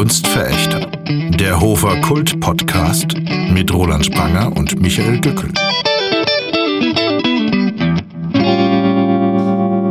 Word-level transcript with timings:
Kunstverächter. 0.00 0.80
Der 1.10 1.60
Hofer 1.60 2.00
Kult 2.00 2.40
Podcast 2.40 3.14
mit 3.50 3.70
Roland 3.70 4.06
Spranger 4.06 4.50
und 4.56 4.80
Michael 4.80 5.20
Dückel. 5.20 5.52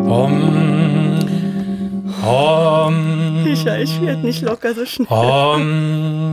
Om. 0.10 1.20
Om. 2.26 3.44
Michael, 3.44 3.84
ich 3.84 4.02
werde 4.02 4.26
nicht 4.26 4.42
locker 4.42 4.74
so 4.74 4.84
schnell. 4.84 5.08
Om. 5.10 6.26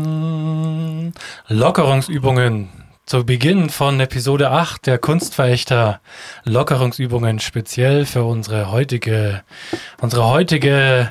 Lockerungsübungen. 1.48 2.70
Zu 3.04 3.27
Beginn 3.27 3.68
von 3.68 4.00
Episode 4.00 4.52
8 4.52 4.86
der 4.86 4.96
Kunstverächter. 4.96 6.00
Lockerungsübungen 6.45 7.40
speziell 7.40 8.06
für 8.06 8.24
unsere 8.24 8.70
heutige, 8.70 9.43
unsere 10.00 10.24
heutige 10.30 11.11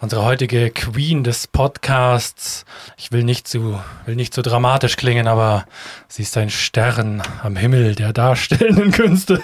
unsere 0.00 0.24
heutige 0.24 0.70
Queen 0.70 1.24
des 1.24 1.46
Podcasts. 1.46 2.64
Ich 2.96 3.12
will 3.12 3.24
nicht 3.24 3.48
zu, 3.48 3.80
will 4.04 4.16
nicht 4.16 4.34
zu 4.34 4.42
dramatisch 4.42 4.96
klingen, 4.96 5.26
aber 5.26 5.64
sie 6.08 6.22
ist 6.22 6.36
ein 6.36 6.50
Stern 6.50 7.22
am 7.42 7.56
Himmel 7.56 7.94
der 7.94 8.12
darstellenden 8.12 8.90
Künste. 8.90 9.40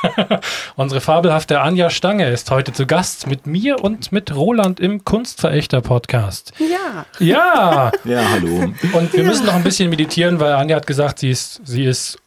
unsere 0.76 1.00
fabelhafte 1.00 1.60
Anja 1.60 1.90
Stange 1.90 2.28
ist 2.28 2.50
heute 2.50 2.72
zu 2.72 2.86
Gast 2.86 3.28
mit 3.28 3.46
mir 3.46 3.82
und 3.82 4.10
mit 4.10 4.34
Roland 4.34 4.80
im 4.80 5.04
Kunstverächter 5.04 5.80
Podcast. 5.80 6.52
Ja. 6.58 7.06
Ja. 7.18 7.92
Ja, 8.04 8.30
hallo. 8.30 8.72
Und 8.92 9.12
wir 9.12 9.24
müssen 9.24 9.46
noch 9.46 9.54
ein 9.54 9.62
bisschen 9.64 9.90
meditieren, 9.90 10.40
weil 10.40 10.54
Anja 10.54 10.76
hat 10.76 10.86
gesagt, 10.86 11.20
sie 11.20 11.30
ist, 11.30 11.60
sie 11.64 11.84
ist 11.84 12.18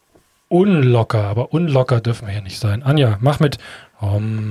unlocker, 0.48 1.24
aber 1.24 1.54
unlocker 1.54 2.02
dürfen 2.02 2.28
wir 2.28 2.34
hier 2.34 2.42
nicht 2.42 2.60
sein. 2.60 2.84
Anja, 2.84 3.18
mach 3.22 3.40
mit 3.40 3.58
Om. 4.02 4.50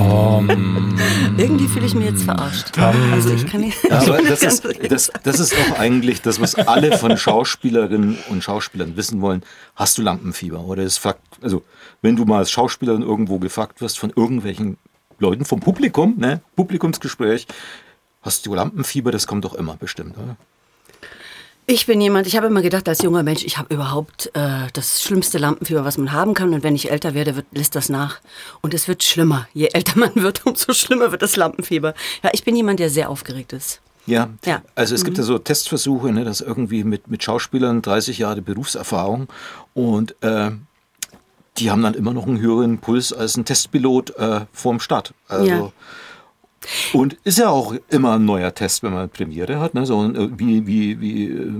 Om. 0.00 0.94
Irgendwie 1.36 1.68
fühle 1.68 1.84
ich 1.84 1.94
mich 1.94 2.06
jetzt 2.06 2.22
verarscht. 2.22 2.78
Also 2.78 3.34
ich 3.34 3.46
kann 3.46 3.60
nicht, 3.60 3.78
Aber 3.92 4.22
das 4.28 4.42
ist, 4.42 4.66
das, 4.90 5.12
das 5.22 5.38
ist 5.38 5.52
doch 5.52 5.78
eigentlich 5.78 6.22
das, 6.22 6.40
was 6.40 6.54
alle 6.54 6.96
von 6.96 7.18
Schauspielerinnen 7.18 8.16
und 8.30 8.42
Schauspielern 8.42 8.96
wissen 8.96 9.20
wollen. 9.20 9.42
Hast 9.76 9.98
du 9.98 10.02
Lampenfieber? 10.02 10.60
Oder 10.60 10.84
ist 10.84 10.96
Fakt, 10.98 11.20
also 11.42 11.62
wenn 12.00 12.16
du 12.16 12.24
mal 12.24 12.38
als 12.38 12.50
Schauspielerin 12.50 13.02
irgendwo 13.02 13.38
gefragt 13.38 13.82
wirst 13.82 13.98
von 13.98 14.10
irgendwelchen 14.16 14.78
Leuten 15.18 15.44
vom 15.44 15.60
Publikum, 15.60 16.14
ne, 16.16 16.40
Publikumsgespräch, 16.56 17.46
hast 18.22 18.46
du 18.46 18.54
Lampenfieber? 18.54 19.12
Das 19.12 19.26
kommt 19.26 19.44
doch 19.44 19.54
immer 19.54 19.76
bestimmt, 19.76 20.16
oder? 20.16 20.36
Ich 21.66 21.86
bin 21.86 22.00
jemand, 22.00 22.26
ich 22.26 22.36
habe 22.36 22.48
immer 22.48 22.60
gedacht, 22.60 22.88
als 22.88 23.02
junger 23.02 23.22
Mensch, 23.22 23.44
ich 23.44 23.56
habe 23.56 23.72
überhaupt 23.72 24.30
äh, 24.34 24.66
das 24.72 25.00
schlimmste 25.02 25.38
Lampenfieber, 25.38 25.84
was 25.84 25.96
man 25.96 26.10
haben 26.12 26.34
kann. 26.34 26.52
Und 26.52 26.64
wenn 26.64 26.74
ich 26.74 26.90
älter 26.90 27.14
werde, 27.14 27.36
wird, 27.36 27.46
lässt 27.52 27.76
das 27.76 27.88
nach. 27.88 28.20
Und 28.62 28.74
es 28.74 28.88
wird 28.88 29.04
schlimmer. 29.04 29.46
Je 29.54 29.68
älter 29.72 29.96
man 29.98 30.14
wird, 30.16 30.44
umso 30.46 30.72
schlimmer 30.72 31.12
wird 31.12 31.22
das 31.22 31.36
Lampenfieber. 31.36 31.94
Ja, 32.22 32.30
ich 32.32 32.44
bin 32.44 32.56
jemand, 32.56 32.80
der 32.80 32.90
sehr 32.90 33.08
aufgeregt 33.08 33.52
ist. 33.52 33.80
Ja, 34.06 34.28
Ja. 34.44 34.62
also 34.74 34.96
es 34.96 35.04
gibt 35.04 35.16
ja 35.18 35.22
so 35.22 35.38
Testversuche, 35.38 36.10
ne, 36.12 36.24
dass 36.24 36.40
irgendwie 36.40 36.82
mit, 36.82 37.06
mit 37.06 37.22
Schauspielern 37.22 37.82
30 37.82 38.18
Jahre 38.18 38.42
Berufserfahrung 38.42 39.28
und 39.74 40.16
äh, 40.24 40.50
die 41.58 41.70
haben 41.70 41.82
dann 41.82 41.94
immer 41.94 42.12
noch 42.12 42.26
einen 42.26 42.40
höheren 42.40 42.78
Puls 42.78 43.12
als 43.12 43.36
ein 43.36 43.44
Testpilot 43.44 44.16
äh, 44.16 44.40
vorm 44.52 44.80
Start. 44.80 45.14
Also, 45.28 45.46
Ja. 45.46 45.72
Und 46.92 47.16
ist 47.24 47.38
ja 47.38 47.48
auch 47.50 47.74
immer 47.88 48.14
ein 48.14 48.24
neuer 48.24 48.54
Test, 48.54 48.82
wenn 48.82 48.92
man 48.92 49.08
Premiere 49.08 49.60
hat. 49.60 49.74
Ne? 49.74 49.86
So 49.86 50.04
äh, 50.04 50.30
wie, 50.36 50.66
wie, 50.66 51.00
wie, 51.00 51.24
äh, 51.26 51.50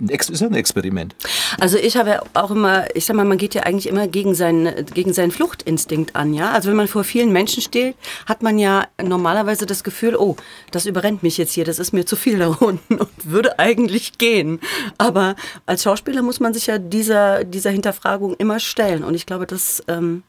ein 0.00 0.08
ist 0.08 0.40
ja 0.40 0.46
ein 0.46 0.54
Experiment. 0.54 1.14
Also 1.58 1.76
ich 1.76 1.96
habe 1.96 2.22
auch 2.34 2.50
immer, 2.50 2.84
ich 2.96 3.04
sag 3.04 3.16
mal, 3.16 3.24
man 3.24 3.38
geht 3.38 3.54
ja 3.54 3.62
eigentlich 3.62 3.86
immer 3.86 4.08
gegen 4.08 4.34
seinen, 4.34 4.86
gegen 4.86 5.12
seinen 5.12 5.30
Fluchtinstinkt 5.30 6.16
an, 6.16 6.32
ja. 6.32 6.52
Also 6.52 6.70
wenn 6.70 6.76
man 6.76 6.88
vor 6.88 7.04
vielen 7.04 7.32
Menschen 7.32 7.62
steht, 7.62 7.96
hat 8.26 8.42
man 8.42 8.58
ja 8.58 8.86
normalerweise 9.02 9.66
das 9.66 9.84
Gefühl, 9.84 10.16
oh, 10.16 10.36
das 10.70 10.86
überrennt 10.86 11.22
mich 11.22 11.36
jetzt 11.38 11.52
hier, 11.52 11.64
das 11.64 11.78
ist 11.78 11.92
mir 11.92 12.06
zu 12.06 12.16
viel 12.16 12.38
da 12.38 12.48
unten 12.48 12.98
und 12.98 13.10
würde 13.24 13.58
eigentlich 13.58 14.18
gehen. 14.18 14.60
Aber 14.98 15.36
als 15.66 15.82
Schauspieler 15.82 16.22
muss 16.22 16.40
man 16.40 16.54
sich 16.54 16.66
ja 16.66 16.78
dieser, 16.78 17.44
dieser 17.44 17.70
Hinterfragung 17.70 18.34
immer 18.36 18.60
stellen. 18.60 19.04
Und 19.04 19.14
ich 19.14 19.26
glaube, 19.26 19.46
dass 19.46 19.82
ähm, 19.88 20.22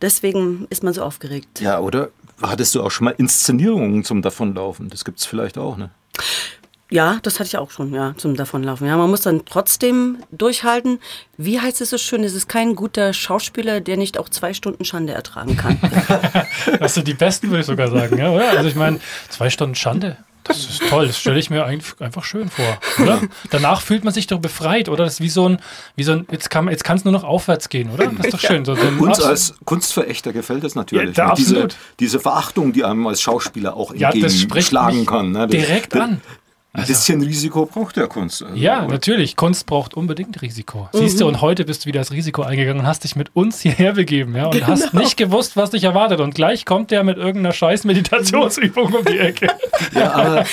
deswegen 0.00 0.66
ist 0.70 0.82
man 0.82 0.94
so 0.94 1.02
aufgeregt. 1.02 1.60
Ja, 1.60 1.80
oder? 1.80 2.10
Hattest 2.42 2.74
du 2.74 2.82
auch 2.82 2.90
schon 2.90 3.06
mal 3.06 3.14
Inszenierungen 3.16 4.04
zum 4.04 4.22
Davonlaufen? 4.22 4.88
Das 4.88 5.04
gibt 5.04 5.20
es 5.20 5.26
vielleicht 5.26 5.58
auch, 5.58 5.76
ne? 5.76 5.90
Ja, 6.90 7.20
das 7.22 7.40
hatte 7.40 7.46
ich 7.46 7.56
auch 7.56 7.70
schon, 7.70 7.94
ja, 7.94 8.14
zum 8.18 8.36
Davonlaufen. 8.36 8.86
Ja, 8.86 8.98
man 8.98 9.08
muss 9.08 9.22
dann 9.22 9.46
trotzdem 9.46 10.18
durchhalten. 10.30 10.98
Wie 11.38 11.58
heißt 11.58 11.80
es 11.80 11.88
so 11.88 11.96
schön? 11.96 12.22
Es 12.22 12.34
ist 12.34 12.50
kein 12.50 12.74
guter 12.74 13.14
Schauspieler, 13.14 13.80
der 13.80 13.96
nicht 13.96 14.18
auch 14.18 14.28
zwei 14.28 14.52
Stunden 14.52 14.84
Schande 14.84 15.14
ertragen 15.14 15.56
kann. 15.56 15.78
Das 16.78 16.94
sind 16.94 17.08
die 17.08 17.14
besten, 17.14 17.48
würde 17.48 17.60
ich 17.60 17.66
sogar 17.66 17.88
sagen. 17.88 18.18
Ja, 18.18 18.30
oder? 18.30 18.50
Also 18.50 18.68
ich 18.68 18.74
meine, 18.74 19.00
zwei 19.30 19.48
Stunden 19.48 19.74
Schande. 19.74 20.18
Das 20.44 20.58
ist 20.58 20.82
toll, 20.88 21.06
das 21.06 21.18
stelle 21.18 21.38
ich 21.38 21.50
mir 21.50 21.66
einf- 21.66 22.00
einfach 22.02 22.24
schön 22.24 22.48
vor, 22.50 22.78
oder? 23.02 23.20
Danach 23.50 23.80
fühlt 23.80 24.02
man 24.04 24.12
sich 24.12 24.26
doch 24.26 24.40
befreit, 24.40 24.88
oder? 24.88 25.04
Das 25.04 25.14
ist 25.14 25.20
wie 25.20 25.28
so 25.28 25.48
ein, 25.48 25.58
wie 25.94 26.02
so 26.02 26.12
ein 26.12 26.26
jetzt 26.30 26.50
kann 26.50 26.68
jetzt 26.68 26.88
es 26.88 27.04
nur 27.04 27.12
noch 27.12 27.24
aufwärts 27.24 27.68
gehen, 27.68 27.90
oder? 27.90 28.06
Das 28.08 28.26
ist 28.26 28.34
doch 28.34 28.40
schön. 28.40 28.64
So, 28.64 28.72
Uns 28.72 29.20
als 29.20 29.54
Kunstverächter 29.64 30.32
gefällt 30.32 30.64
das 30.64 30.74
natürlich. 30.74 31.16
Ja, 31.16 31.28
ne? 31.28 31.34
diese, 31.36 31.68
diese 32.00 32.18
Verachtung, 32.20 32.72
die 32.72 32.84
einem 32.84 33.06
als 33.06 33.20
Schauspieler 33.22 33.76
auch 33.76 33.94
ja, 33.94 34.10
entgegenschlagen 34.10 35.06
kann. 35.06 35.32
Ne? 35.32 35.46
Das- 35.46 35.50
direkt 35.50 35.94
das- 35.94 36.00
an. 36.02 36.20
Ein 36.74 36.86
bisschen 36.86 37.20
Risiko 37.20 37.66
braucht 37.66 37.96
der 37.96 38.06
Kunst. 38.06 38.42
Also, 38.42 38.54
Ja, 38.56 38.78
aber- 38.80 38.92
natürlich. 38.92 39.36
Kunst 39.36 39.66
braucht 39.66 39.92
unbedingt 39.92 40.40
Risiko. 40.40 40.88
Siehst 40.94 41.20
du, 41.20 41.28
und 41.28 41.42
heute 41.42 41.66
bist 41.66 41.84
du 41.84 41.88
wieder 41.88 42.00
das 42.00 42.12
Risiko 42.12 42.40
eingegangen 42.42 42.80
und 42.80 42.86
hast 42.86 43.04
dich 43.04 43.14
mit 43.14 43.28
uns 43.36 43.60
hierher 43.60 43.92
begeben, 43.92 44.34
ja, 44.34 44.46
und 44.46 44.66
hast 44.66 44.94
nicht 44.94 45.18
gewusst, 45.18 45.54
was 45.54 45.68
dich 45.70 45.84
erwartet. 45.84 46.20
Und 46.20 46.34
gleich 46.34 46.64
kommt 46.64 46.90
der 46.90 47.04
mit 47.04 47.18
irgendeiner 47.18 47.52
scheiß 47.52 47.84
Meditationsübung 47.84 48.90
um 48.94 49.04
die 49.04 49.18
Ecke. 49.18 49.48
Ja, 49.94 50.12
aber 50.12 50.44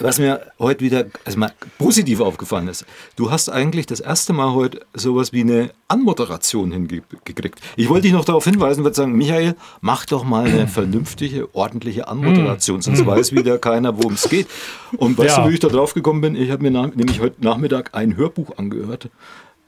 was 0.00 0.18
mir 0.18 0.40
heute 0.58 0.80
wieder 0.80 1.04
also 1.24 1.38
mal 1.38 1.52
positiv 1.78 2.20
aufgefallen 2.20 2.66
ist, 2.68 2.84
du 3.14 3.30
hast 3.30 3.48
eigentlich 3.48 3.86
das 3.86 4.00
erste 4.00 4.32
Mal 4.32 4.52
heute 4.54 4.80
sowas 4.92 5.32
wie 5.32 5.42
eine 5.42 5.70
Anmoderation 5.88 6.72
hingekriegt. 6.72 7.60
Ich 7.76 7.88
wollte 7.88 8.02
dich 8.02 8.12
noch 8.12 8.24
darauf 8.24 8.44
hinweisen, 8.44 8.82
würde 8.82 8.96
sagen, 8.96 9.12
Michael, 9.12 9.54
mach 9.80 10.04
doch 10.04 10.24
mal 10.24 10.46
eine 10.46 10.66
vernünftige, 10.68 11.54
ordentliche 11.54 12.08
Anmoderation, 12.08 12.82
sonst 12.82 13.06
weiß 13.06 13.32
wieder 13.32 13.58
keiner, 13.58 13.96
worum 13.96 14.14
es 14.14 14.28
geht. 14.28 14.48
Und 14.96 15.16
weißt 15.16 15.36
Ja. 15.38 15.44
du, 15.44 15.45
wie 15.48 15.54
ich 15.54 15.60
da 15.60 15.68
drauf 15.68 15.94
gekommen 15.94 16.20
bin? 16.20 16.36
Ich 16.36 16.50
habe 16.50 16.62
mir 16.62 16.70
nach, 16.70 16.94
nämlich 16.94 17.20
heute 17.20 17.42
Nachmittag 17.44 17.94
ein 17.94 18.16
Hörbuch 18.16 18.56
angehört, 18.58 19.08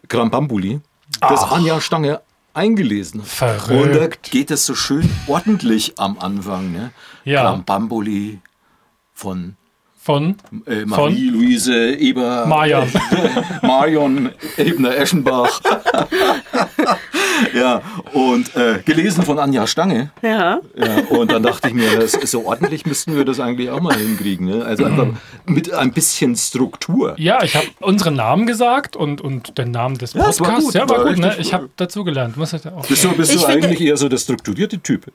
Krambambuli, 0.08 0.80
das 1.20 1.42
Anja 1.44 1.80
Stange 1.80 2.20
eingelesen 2.54 3.20
hat. 3.20 3.28
Verrückt. 3.28 3.70
Und 3.70 3.94
da 3.94 4.08
geht 4.08 4.50
es 4.50 4.66
so 4.66 4.74
schön 4.74 5.08
ordentlich 5.26 5.98
am 5.98 6.18
Anfang. 6.18 6.72
Ne? 6.72 6.92
Ja. 7.24 7.42
Krambambuli 7.42 8.40
von 9.12 9.56
Von 10.08 10.36
äh, 10.64 10.86
Marie-Louise 10.86 11.94
Eber. 11.98 12.46
Maja. 12.46 12.86
Marion 13.60 14.30
Ebner-Eschenbach. 14.56 15.60
ja, 17.54 17.82
und 18.14 18.56
äh, 18.56 18.78
gelesen 18.86 19.22
von 19.22 19.38
Anja 19.38 19.66
Stange. 19.66 20.10
ja. 20.22 20.60
Ja, 20.74 20.98
und 21.10 21.30
dann 21.30 21.42
dachte 21.42 21.68
ich 21.68 21.74
mir, 21.74 21.98
das, 21.98 22.12
so 22.12 22.46
ordentlich 22.46 22.86
müssten 22.86 23.16
wir 23.16 23.26
das 23.26 23.38
eigentlich 23.38 23.68
auch 23.68 23.82
mal 23.82 23.94
hinkriegen. 23.96 24.46
Ne? 24.46 24.64
Also 24.64 24.86
einfach 24.86 25.08
mit 25.44 25.74
ein 25.74 25.92
bisschen 25.92 26.36
Struktur. 26.36 27.14
Ja, 27.18 27.42
ich 27.42 27.54
habe 27.54 27.66
unseren 27.80 28.14
Namen 28.14 28.46
gesagt 28.46 28.96
und, 28.96 29.20
und 29.20 29.58
den 29.58 29.72
Namen 29.72 29.98
des 29.98 30.14
Ja, 30.14 30.24
das 30.24 30.40
war 30.40 30.46
Podcasts. 30.46 30.66
gut, 30.68 30.74
ja, 30.74 30.88
war 30.88 31.04
war 31.04 31.12
gut, 31.12 31.18
ne? 31.18 31.36
Ich 31.38 31.52
habe 31.52 31.68
dazugelernt. 31.76 32.34
Bist 32.38 33.04
du, 33.04 33.12
bist 33.12 33.34
du 33.34 33.44
eigentlich 33.44 33.82
eher 33.82 33.98
so 33.98 34.08
der 34.08 34.16
strukturierte 34.16 34.78
Typ? 34.78 35.12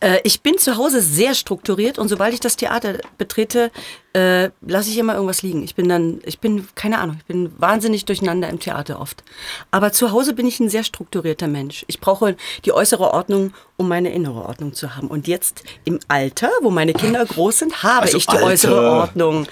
Äh, 0.00 0.18
ich 0.24 0.40
bin 0.42 0.58
zu 0.58 0.76
Hause 0.76 1.00
sehr 1.00 1.34
strukturiert 1.34 1.98
und 1.98 2.08
sobald 2.08 2.34
ich 2.34 2.40
das 2.40 2.56
Theater 2.56 2.98
betrete, 3.18 3.70
äh, 4.12 4.50
lasse 4.60 4.90
ich 4.90 4.98
immer 4.98 5.14
irgendwas 5.14 5.42
liegen. 5.42 5.62
Ich 5.64 5.74
bin 5.74 5.88
dann, 5.88 6.20
ich 6.24 6.38
bin, 6.38 6.68
keine 6.74 6.98
Ahnung, 6.98 7.16
ich 7.18 7.24
bin 7.24 7.52
wahnsinnig 7.58 8.04
durcheinander 8.04 8.48
im 8.48 8.60
Theater 8.60 9.00
oft. 9.00 9.24
Aber 9.70 9.92
zu 9.92 10.12
Hause 10.12 10.34
bin 10.34 10.46
ich 10.46 10.60
ein 10.60 10.68
sehr 10.68 10.84
strukturierter 10.84 11.48
Mensch. 11.48 11.84
Ich 11.88 12.00
brauche 12.00 12.36
die 12.64 12.72
äußere 12.72 13.12
Ordnung, 13.12 13.52
um 13.76 13.88
meine 13.88 14.12
innere 14.12 14.42
Ordnung 14.44 14.72
zu 14.72 14.94
haben. 14.94 15.08
Und 15.08 15.26
jetzt 15.26 15.64
im 15.84 15.98
Alter, 16.06 16.50
wo 16.62 16.70
meine 16.70 16.92
Kinder 16.92 17.24
groß 17.24 17.58
sind, 17.60 17.82
habe 17.82 18.02
Also 18.02 18.18
ich 18.18 18.26
die 18.26 18.32
Alter. 18.36 18.46
äußere 18.46 18.90
Ordnung. 18.90 19.46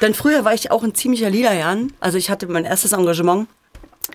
Denn 0.00 0.14
früher 0.14 0.44
war 0.44 0.54
ich 0.54 0.70
auch 0.72 0.82
ein 0.82 0.94
ziemlicher 0.94 1.30
Liederjan. 1.30 1.92
Also 2.00 2.18
ich 2.18 2.28
hatte 2.30 2.46
mein 2.48 2.64
erstes 2.64 2.92
Engagement. 2.92 3.48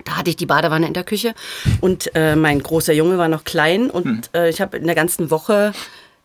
Da 0.04 0.16
hatte 0.16 0.30
ich 0.30 0.36
die 0.36 0.46
Badewanne 0.46 0.86
in 0.86 0.92
der 0.94 1.04
Küche 1.04 1.34
und 1.80 2.10
äh, 2.14 2.34
mein 2.36 2.62
großer 2.62 2.92
Junge 2.92 3.16
war 3.18 3.28
noch 3.28 3.44
klein 3.44 3.90
und 3.90 4.04
Hm. 4.06 4.20
äh, 4.34 4.50
ich 4.50 4.60
habe 4.60 4.76
in 4.76 4.86
der 4.86 4.94
ganzen 4.96 5.30
Woche 5.30 5.72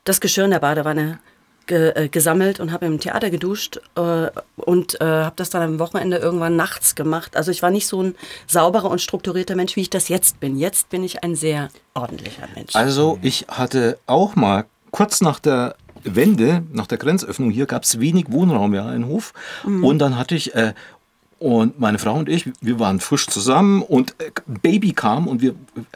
das 0.06 0.20
Geschirr 0.22 0.46
in 0.46 0.52
der 0.52 0.60
Badewanne 0.60 1.20
ge 1.68 1.92
äh, 1.96 2.08
gesammelt 2.10 2.60
und 2.60 2.72
habe 2.72 2.88
im 2.88 3.00
Theater 3.00 3.30
geduscht 3.30 3.80
äh, 3.96 4.28
und 4.56 5.00
äh, 5.00 5.06
habe 5.06 5.36
das 5.36 5.52
dann 5.52 5.62
am 5.62 5.78
Wochenende 5.80 6.18
irgendwann 6.18 6.56
nachts 6.56 6.96
gemacht. 6.96 7.38
Also 7.38 7.52
ich 7.52 7.62
war 7.62 7.70
nicht 7.70 7.86
so 7.86 8.02
ein 8.02 8.16
sauberer 8.48 8.90
und 8.90 9.02
strukturierter 9.02 9.56
Mensch, 9.56 9.76
wie 9.76 9.82
ich 9.82 9.90
das 9.92 10.10
jetzt 10.10 10.40
bin. 10.40 10.58
Jetzt 10.58 10.90
bin 10.90 11.04
ich 11.04 11.24
ein 11.24 11.36
sehr 11.36 11.70
ordentlicher 11.94 12.48
Mensch. 12.56 12.76
Also 12.76 13.20
ich 13.22 13.46
hatte 13.50 14.00
auch 14.08 14.36
mal 14.36 14.66
kurz 14.90 15.22
nach 15.22 15.40
der 15.40 15.76
Wende, 16.04 16.64
nach 16.72 16.88
der 16.88 16.98
Grenzöffnung 16.98 17.52
hier, 17.52 17.68
gab 17.68 17.84
es 17.84 18.00
wenig 18.00 18.32
Wohnraum, 18.32 18.74
ja, 18.74 18.92
in 18.94 19.06
Hof. 19.06 19.34
Und 19.66 20.00
dann 20.00 20.18
hatte 20.18 20.34
ich 20.34 20.56
äh, 20.56 20.74
Und 21.40 21.80
meine 21.80 22.00
Frau 22.00 22.16
und 22.16 22.28
ich, 22.28 22.52
wir 22.60 22.80
waren 22.80 23.00
frisch 23.00 23.28
zusammen 23.28 23.82
und 23.82 24.14
äh, 24.20 24.32
Baby 24.62 24.92
kam 24.92 25.26
und 25.26 25.42
wir 25.42 25.56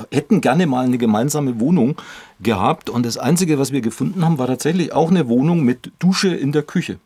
hätten 0.09 0.39
gerne 0.39 0.67
mal 0.67 0.85
eine 0.85 0.97
gemeinsame 0.97 1.59
Wohnung 1.59 1.97
gehabt. 2.41 2.89
Und 2.89 3.05
das 3.05 3.17
Einzige, 3.17 3.59
was 3.59 3.73
wir 3.73 3.81
gefunden 3.81 4.23
haben, 4.23 4.37
war 4.37 4.47
tatsächlich 4.47 4.93
auch 4.93 5.11
eine 5.11 5.27
Wohnung 5.27 5.63
mit 5.63 5.91
Dusche 5.99 6.33
in 6.33 6.53
der 6.53 6.63
Küche. 6.63 6.97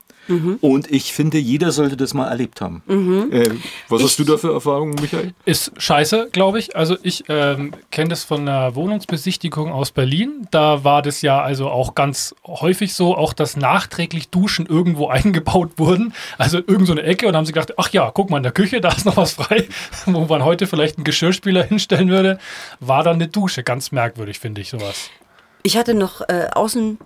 Und 0.61 0.91
ich 0.91 1.13
finde, 1.13 1.37
jeder 1.37 1.71
sollte 1.71 1.97
das 1.97 2.13
mal 2.13 2.27
erlebt 2.27 2.61
haben. 2.61 2.81
Äh, 3.31 3.49
was 3.87 4.03
hast 4.03 4.19
du 4.19 4.23
da 4.23 4.37
für 4.37 4.53
Erfahrungen, 4.53 4.95
Michael? 4.99 5.33
Ist 5.45 5.71
scheiße, 5.77 6.29
glaube 6.31 6.59
ich. 6.59 6.75
Also 6.75 6.97
ich 7.03 7.23
ähm, 7.29 7.73
kenne 7.91 8.09
das 8.09 8.23
von 8.23 8.41
einer 8.41 8.75
Wohnungsbesichtigung 8.75 9.71
aus 9.71 9.91
Berlin. 9.91 10.47
Da 10.51 10.83
war 10.83 11.01
das 11.01 11.21
ja 11.21 11.41
also 11.41 11.69
auch 11.69 11.95
ganz 11.95 12.35
häufig 12.45 12.93
so, 12.93 13.15
auch 13.15 13.33
dass 13.33 13.57
nachträglich 13.57 14.29
Duschen 14.29 14.65
irgendwo 14.65 15.07
eingebaut 15.17 15.71
wurden. 15.77 16.13
Also 16.37 16.59
in 16.59 16.65
irgend 16.67 16.87
so 16.87 16.93
eine 16.93 17.03
Ecke 17.03 17.27
und 17.27 17.35
haben 17.35 17.45
sie 17.45 17.53
gedacht, 17.53 17.73
ach 17.77 17.89
ja, 17.89 18.11
guck 18.11 18.29
mal 18.29 18.37
in 18.37 18.43
der 18.43 18.51
Küche, 18.51 18.81
da 18.81 18.89
ist 18.89 19.05
noch 19.05 19.17
was 19.17 19.33
frei, 19.33 19.67
wo 20.05 20.25
man 20.25 20.43
heute 20.43 20.67
vielleicht 20.67 20.97
einen 20.97 21.05
Geschirrspüler 21.05 21.63
hinstellen 21.63 22.09
würde. 22.09 22.39
War 22.79 23.03
dann 23.03 23.15
eine 23.15 23.27
Dusche. 23.27 23.63
Ganz 23.63 23.91
merkwürdig, 23.91 24.39
finde 24.39 24.61
ich 24.61 24.69
sowas. 24.69 25.09
Ich 25.63 25.77
hatte 25.77 25.93
noch 25.93 26.21
äh, 26.21 26.47
außen 26.53 26.97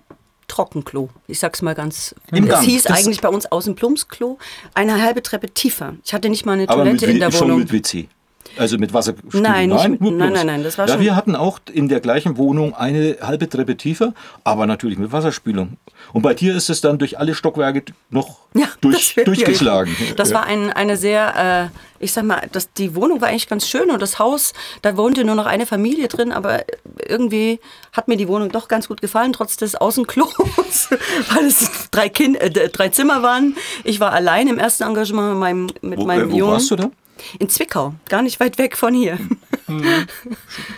Trockenklo. 0.52 1.08
Ich 1.28 1.38
sag's 1.38 1.62
mal 1.62 1.74
ganz. 1.74 2.14
Im 2.30 2.44
es 2.44 2.50
Gang. 2.50 2.62
hieß 2.64 2.82
Das- 2.82 2.98
eigentlich 2.98 3.22
bei 3.22 3.28
uns 3.30 3.46
außen 3.50 3.74
Plumpsklo, 3.74 4.38
eine 4.74 5.00
halbe 5.02 5.22
Treppe 5.22 5.48
tiefer. 5.48 5.94
Ich 6.04 6.12
hatte 6.12 6.28
nicht 6.28 6.44
mal 6.44 6.52
eine 6.52 6.66
Toilette 6.66 7.06
in 7.06 7.20
der 7.20 7.30
schon 7.32 7.46
Wohnung. 7.48 7.60
mit 7.60 7.72
WC. 7.72 8.08
Also 8.56 8.78
mit 8.78 8.92
Wasser. 8.92 9.14
Nein, 9.32 9.70
nicht 9.70 9.88
mit- 9.88 10.00
nur 10.00 10.10
nein, 10.12 10.28
bloß. 10.30 10.38
nein, 10.38 10.46
nein, 10.46 10.62
das 10.64 10.78
war 10.78 10.86
ja, 10.86 10.94
schon- 10.94 11.02
Wir 11.02 11.16
hatten 11.16 11.34
auch 11.36 11.58
in 11.72 11.88
der 11.88 12.00
gleichen 12.00 12.36
Wohnung 12.36 12.74
eine 12.74 13.16
halbe 13.22 13.48
Treppe 13.48 13.76
tiefer, 13.76 14.12
aber 14.44 14.66
natürlich 14.66 14.98
mit 14.98 15.12
Wasserspülung. 15.12 15.76
Und 16.12 16.22
bei 16.22 16.34
dir 16.34 16.54
ist 16.54 16.68
es 16.70 16.80
dann 16.80 16.98
durch 16.98 17.18
alle 17.18 17.34
Stockwerke 17.34 17.84
noch 18.10 18.38
Ja, 18.54 18.66
durch, 18.80 19.14
das- 19.14 19.24
durchgeschlagen. 19.24 19.94
Das 20.16 20.34
war 20.34 20.44
ein, 20.44 20.70
eine 20.72 20.96
sehr, 20.96 21.70
äh, 21.70 22.04
ich 22.04 22.12
sag 22.12 22.24
mal, 22.24 22.42
das, 22.52 22.72
die 22.72 22.94
Wohnung 22.94 23.20
war 23.20 23.28
eigentlich 23.28 23.48
ganz 23.48 23.66
schön 23.68 23.90
und 23.90 24.02
das 24.02 24.18
Haus, 24.18 24.52
da 24.82 24.96
wohnte 24.96 25.24
nur 25.24 25.34
noch 25.36 25.46
eine 25.46 25.64
Familie 25.66 26.08
drin, 26.08 26.32
aber 26.32 26.64
irgendwie 27.08 27.60
hat 27.92 28.08
mir 28.08 28.16
die 28.16 28.28
Wohnung 28.28 28.50
doch 28.50 28.68
ganz 28.68 28.88
gut 28.88 29.00
gefallen, 29.00 29.32
trotz 29.32 29.56
des 29.56 29.74
Außenklos, 29.76 30.34
weil 31.34 31.44
es 31.46 31.88
drei, 31.90 32.08
kind, 32.08 32.36
äh, 32.40 32.50
drei 32.68 32.88
Zimmer 32.90 33.22
waren. 33.22 33.56
Ich 33.84 34.00
war 34.00 34.12
allein 34.12 34.48
im 34.48 34.58
ersten 34.58 34.82
Engagement 34.82 35.30
mit 35.30 35.38
meinem, 35.38 35.66
mit 35.80 35.98
wo, 36.00 36.04
meinem 36.06 36.28
äh, 36.28 36.32
wo 36.32 36.36
Jungen. 36.36 36.52
warst 36.52 36.70
du 36.70 36.76
da? 36.76 36.90
In 37.38 37.48
Zwickau, 37.48 37.94
gar 38.08 38.22
nicht 38.22 38.40
weit 38.40 38.58
weg 38.58 38.76
von 38.76 38.94
hier. 38.94 39.18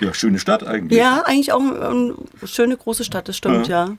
Ja, 0.01 0.15
schöne 0.15 0.39
Stadt 0.39 0.67
eigentlich. 0.67 0.99
Ja, 0.99 1.23
eigentlich 1.25 1.53
auch 1.53 1.61
eine 1.61 2.15
schöne 2.45 2.77
große 2.77 3.05
Stadt, 3.05 3.29
das 3.29 3.37
stimmt, 3.37 3.69
ja. 3.69 3.87
Ja, 3.87 3.97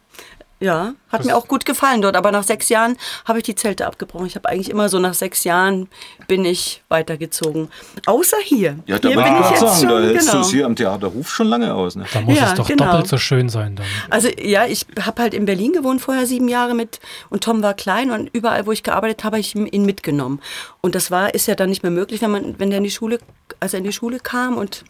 hat 0.62 1.26
mir 1.26 1.36
auch 1.36 1.48
gut 1.48 1.66
gefallen 1.66 2.02
dort, 2.02 2.16
aber 2.16 2.32
nach 2.32 2.44
sechs 2.44 2.70
Jahren 2.70 2.98
habe 3.26 3.40
ich 3.40 3.44
die 3.44 3.56
Zelte 3.56 3.86
abgebrochen. 3.86 4.26
Ich 4.26 4.36
habe 4.36 4.48
eigentlich 4.50 4.70
immer 4.70 4.90
so 4.90 5.00
nach 5.00 5.14
sechs 5.14 5.44
Jahren 5.44 5.90
bin 6.28 6.46
ich 6.46 6.82
weitergezogen. 6.88 7.70
Außer 8.06 8.38
hier. 8.44 8.80
Ja, 8.86 8.98
da 8.98 9.10
hier 9.10 9.18
bin 9.18 9.34
ich 9.36 9.50
jetzt 9.50 9.60
sagen, 9.60 9.82
da 9.82 9.90
schon, 9.90 10.04
hältst 10.04 10.28
du 10.28 10.32
genau. 10.32 10.46
es 10.46 10.52
hier 10.52 10.66
am 10.66 10.76
Theaterhof 10.76 11.30
schon 11.30 11.48
lange 11.48 11.74
aus. 11.74 11.96
Ne? 11.96 12.06
Da 12.14 12.22
muss 12.22 12.38
Ja, 12.38 12.52
es 12.52 12.54
doch 12.56 12.68
genau. 12.68 12.86
doppelt 12.86 13.08
so 13.08 13.18
schön 13.18 13.50
sein 13.50 13.76
dann. 13.76 13.86
Also 14.10 14.30
ja, 14.30 14.66
ich 14.66 14.86
habe 15.02 15.22
halt 15.22 15.34
in 15.34 15.46
Berlin 15.46 15.74
gewohnt 15.74 16.02
vorher 16.02 16.26
sieben 16.26 16.48
Jahre 16.48 16.74
mit 16.74 17.00
und 17.30 17.44
Tom 17.44 17.62
war 17.62 17.74
klein 17.74 18.12
und 18.12 18.30
überall, 18.34 18.66
wo 18.66 18.72
ich 18.72 18.84
gearbeitet 18.84 19.24
habe, 19.24 19.36
habe 19.36 19.40
ich 19.42 19.56
ihn 19.56 19.86
mitgenommen. 19.86 20.40
Und 20.82 20.96
das 20.96 21.12
war 21.12 21.34
ist 21.34 21.48
ja 21.48 21.56
dann 21.56 21.70
nicht 21.70 21.84
mehr 21.84 21.92
möglich, 21.92 22.22
wenn 22.22 22.32
man 22.32 22.60
wenn 22.60 22.70
der 22.70 22.78
in 22.78 22.84
die 22.84 22.92
Schule, 22.92 23.20
als 23.60 23.74
er 23.74 23.80
in 23.80 23.84
die 23.84 23.92
Schule 23.92 24.20
kam 24.20 24.58
und 24.58 24.86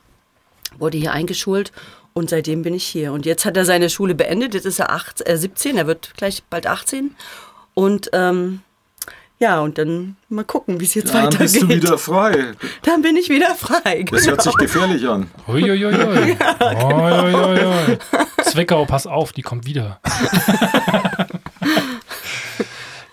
wurde 0.77 0.97
hier 0.97 1.11
eingeschult 1.13 1.71
und 2.17 2.29
seitdem 2.29 2.62
bin 2.63 2.73
ich 2.73 2.85
hier. 2.85 3.12
Und 3.12 3.25
jetzt 3.25 3.44
hat 3.45 3.57
er 3.57 3.65
seine 3.65 3.89
Schule 3.89 4.15
beendet. 4.15 4.53
Jetzt 4.53 4.63
ist 4.65 4.79
er 4.79 4.89
acht, 4.91 5.27
äh, 5.29 5.38
17, 5.38 5.77
er 5.77 5.85
wird 5.85 6.13
gleich 6.15 6.44
bald 6.50 6.65
18 6.65 7.13
und 7.73 8.09
ähm, 8.13 8.62
ja, 9.38 9.59
und 9.59 9.77
dann 9.77 10.15
mal 10.29 10.45
gucken, 10.45 10.79
wie 10.79 10.85
es 10.85 10.94
jetzt 10.94 11.13
Dann 11.13 11.25
weitergeht. 11.25 11.39
bist 11.39 11.62
du 11.62 11.67
wieder 11.67 11.97
frei. 11.97 12.53
dann 12.83 13.01
bin 13.01 13.17
ich 13.17 13.27
wieder 13.29 13.53
frei. 13.53 14.06
Das 14.09 14.25
hört 14.27 14.41
sich 14.41 14.56
gefährlich 14.56 15.06
an. 15.09 15.29
Uiuiui. 15.45 15.94
Uiuiui. 15.94 17.97
Zwickau, 18.44 18.85
pass 18.85 19.07
auf, 19.07 19.33
die 19.33 19.41
kommt 19.41 19.65
wieder. 19.65 20.00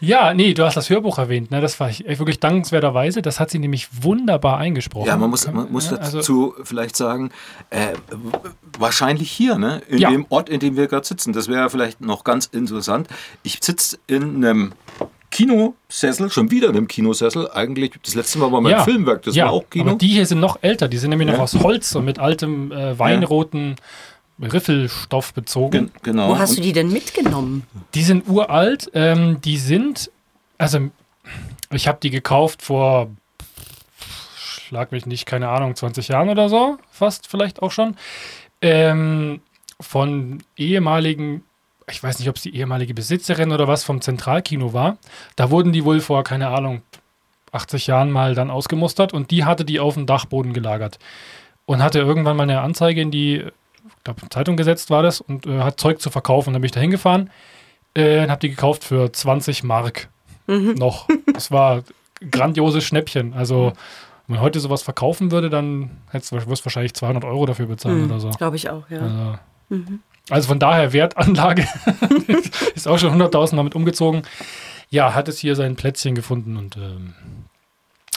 ja, 0.04 0.34
nee, 0.34 0.52
du 0.52 0.64
hast 0.64 0.76
das 0.76 0.90
Hörbuch 0.90 1.18
erwähnt, 1.18 1.52
ne? 1.52 1.60
Das 1.60 1.78
war 1.78 1.88
ich 1.88 2.06
echt 2.06 2.18
wirklich 2.18 2.40
dankenswerterweise. 2.40 3.22
Das 3.22 3.38
hat 3.38 3.50
sie 3.50 3.60
nämlich 3.60 3.88
wunderbar 4.02 4.58
eingesprochen. 4.58 5.06
Ja, 5.06 5.16
man 5.16 5.30
muss, 5.30 5.46
man 5.50 5.70
muss 5.70 5.90
Ja, 5.90 5.98
also- 5.98 6.18
dazu 6.18 6.54
vielleicht 6.64 6.96
sagen, 6.96 7.30
äh, 7.70 7.88
wahrscheinlich 8.78 9.30
hier, 9.30 9.56
ne? 9.58 9.80
in 9.88 9.98
Ja. 9.98 10.10
dem 10.10 10.26
Ort, 10.28 10.48
in 10.48 10.60
dem 10.60 10.76
wir 10.76 10.88
gerade 10.88 11.06
sitzen. 11.06 11.32
Das 11.32 11.46
wäre 11.48 11.70
vielleicht 11.70 12.00
noch 12.00 12.24
ganz 12.24 12.46
interessant. 12.46 13.06
Ich 13.44 13.58
sitze 13.62 13.98
in 14.08 14.44
einem 14.44 14.72
Kinosessel, 15.30 16.30
schon 16.30 16.50
wieder 16.50 16.68
in 16.68 16.76
einem 16.76 16.88
Kinosessel. 16.88 17.50
Eigentlich, 17.52 17.92
das 18.04 18.14
letzte 18.14 18.38
Mal 18.38 18.52
war 18.52 18.60
mein 18.60 18.72
ja. 18.72 18.84
Filmwerk, 18.84 19.22
das 19.22 19.34
ja, 19.34 19.46
war 19.46 19.52
auch 19.52 19.64
Kino. 19.70 19.90
Aber 19.90 19.98
die 19.98 20.08
hier 20.08 20.26
sind 20.26 20.40
noch 20.40 20.58
älter. 20.62 20.88
Die 20.88 20.98
sind 20.98 21.10
nämlich 21.10 21.28
noch 21.28 21.36
Ja. 21.36 21.42
aus 21.42 21.54
Holz 21.54 21.94
und 21.94 22.04
mit 22.04 22.18
altem 22.18 22.70
äh, 22.70 22.98
weinroten 22.98 23.76
Riffelstoff 24.46 25.34
bezogen. 25.34 25.70
Gen 25.70 25.90
genau. 26.02 26.28
Wo 26.28 26.38
hast 26.38 26.50
Und 26.50 26.58
du 26.58 26.62
die 26.62 26.72
denn 26.72 26.92
mitgenommen? 26.92 27.66
Die 27.94 28.02
sind 28.02 28.28
uralt. 28.28 28.90
Ähm, 28.94 29.40
die 29.40 29.56
sind, 29.56 30.10
also 30.58 30.90
ich 31.70 31.88
habe 31.88 31.98
die 32.02 32.10
gekauft 32.10 32.62
vor, 32.62 33.10
schlag 34.36 34.92
mich 34.92 35.06
nicht, 35.06 35.26
keine 35.26 35.48
Ahnung, 35.48 35.74
20 35.74 36.08
Jahren 36.08 36.28
oder 36.28 36.48
so, 36.48 36.78
fast 36.90 37.28
vielleicht 37.28 37.62
auch 37.62 37.70
schon. 37.70 37.96
Ähm, 38.60 39.40
von 39.80 40.42
ehemaligen, 40.56 41.44
ich 41.88 42.02
weiß 42.02 42.18
nicht, 42.18 42.28
ob 42.28 42.36
es 42.36 42.42
die 42.42 42.54
ehemalige 42.54 42.94
Besitzerin 42.94 43.52
oder 43.52 43.68
was 43.68 43.84
vom 43.84 44.00
Zentralkino 44.00 44.72
war. 44.72 44.98
Da 45.36 45.50
wurden 45.50 45.72
die 45.72 45.84
wohl 45.84 46.00
vor, 46.00 46.24
keine 46.24 46.48
Ahnung, 46.48 46.82
80 47.52 47.86
Jahren 47.86 48.10
mal 48.10 48.34
dann 48.34 48.50
ausgemustert 48.50 49.12
und 49.12 49.30
die 49.30 49.44
hatte 49.44 49.64
die 49.64 49.80
auf 49.80 49.94
dem 49.94 50.06
Dachboden 50.06 50.52
gelagert. 50.52 50.98
Und 51.64 51.82
hatte 51.82 52.00
irgendwann 52.00 52.36
mal 52.36 52.44
eine 52.44 52.60
Anzeige 52.60 53.00
in 53.00 53.10
die, 53.10 53.44
glaube, 54.04 54.28
Zeitung 54.30 54.56
gesetzt 54.56 54.90
war 54.90 55.02
das 55.02 55.20
und 55.20 55.46
äh, 55.46 55.60
hat 55.60 55.80
Zeug 55.80 56.00
zu 56.00 56.10
verkaufen. 56.10 56.48
Und 56.48 56.54
dann 56.54 56.62
bin 56.62 56.66
ich 56.66 56.72
da 56.72 56.80
hingefahren 56.80 57.30
äh, 57.94 58.22
und 58.22 58.30
habe 58.30 58.40
die 58.40 58.50
gekauft 58.50 58.84
für 58.84 59.12
20 59.12 59.64
Mark 59.64 60.08
noch. 60.46 61.08
Das 61.32 61.50
war 61.50 61.82
ein 62.20 62.30
grandioses 62.30 62.84
Schnäppchen. 62.84 63.32
Also, 63.34 63.72
wenn 64.26 64.36
man 64.36 64.40
heute 64.40 64.60
sowas 64.60 64.82
verkaufen 64.82 65.30
würde, 65.30 65.50
dann 65.50 65.90
hättest 66.10 66.32
du 66.32 66.36
wirst 66.36 66.62
du 66.62 66.66
wahrscheinlich 66.66 66.94
200 66.94 67.24
Euro 67.24 67.46
dafür 67.46 67.66
bezahlen 67.66 68.06
oder 68.06 68.20
so. 68.20 68.30
Glaube 68.30 68.56
ich 68.56 68.68
auch, 68.70 68.88
ja. 68.90 69.38
Also, 69.70 69.80
also 70.30 70.48
von 70.48 70.58
daher 70.58 70.92
Wertanlage 70.92 71.66
ist 72.74 72.86
auch 72.86 72.98
schon 72.98 73.20
100.000 73.20 73.56
damit 73.56 73.74
umgezogen. 73.74 74.22
Ja, 74.90 75.14
hat 75.14 75.28
es 75.28 75.38
hier 75.38 75.56
sein 75.56 75.74
Plätzchen 75.76 76.14
gefunden 76.14 76.56
und 76.56 76.76
ähm, 76.76 77.14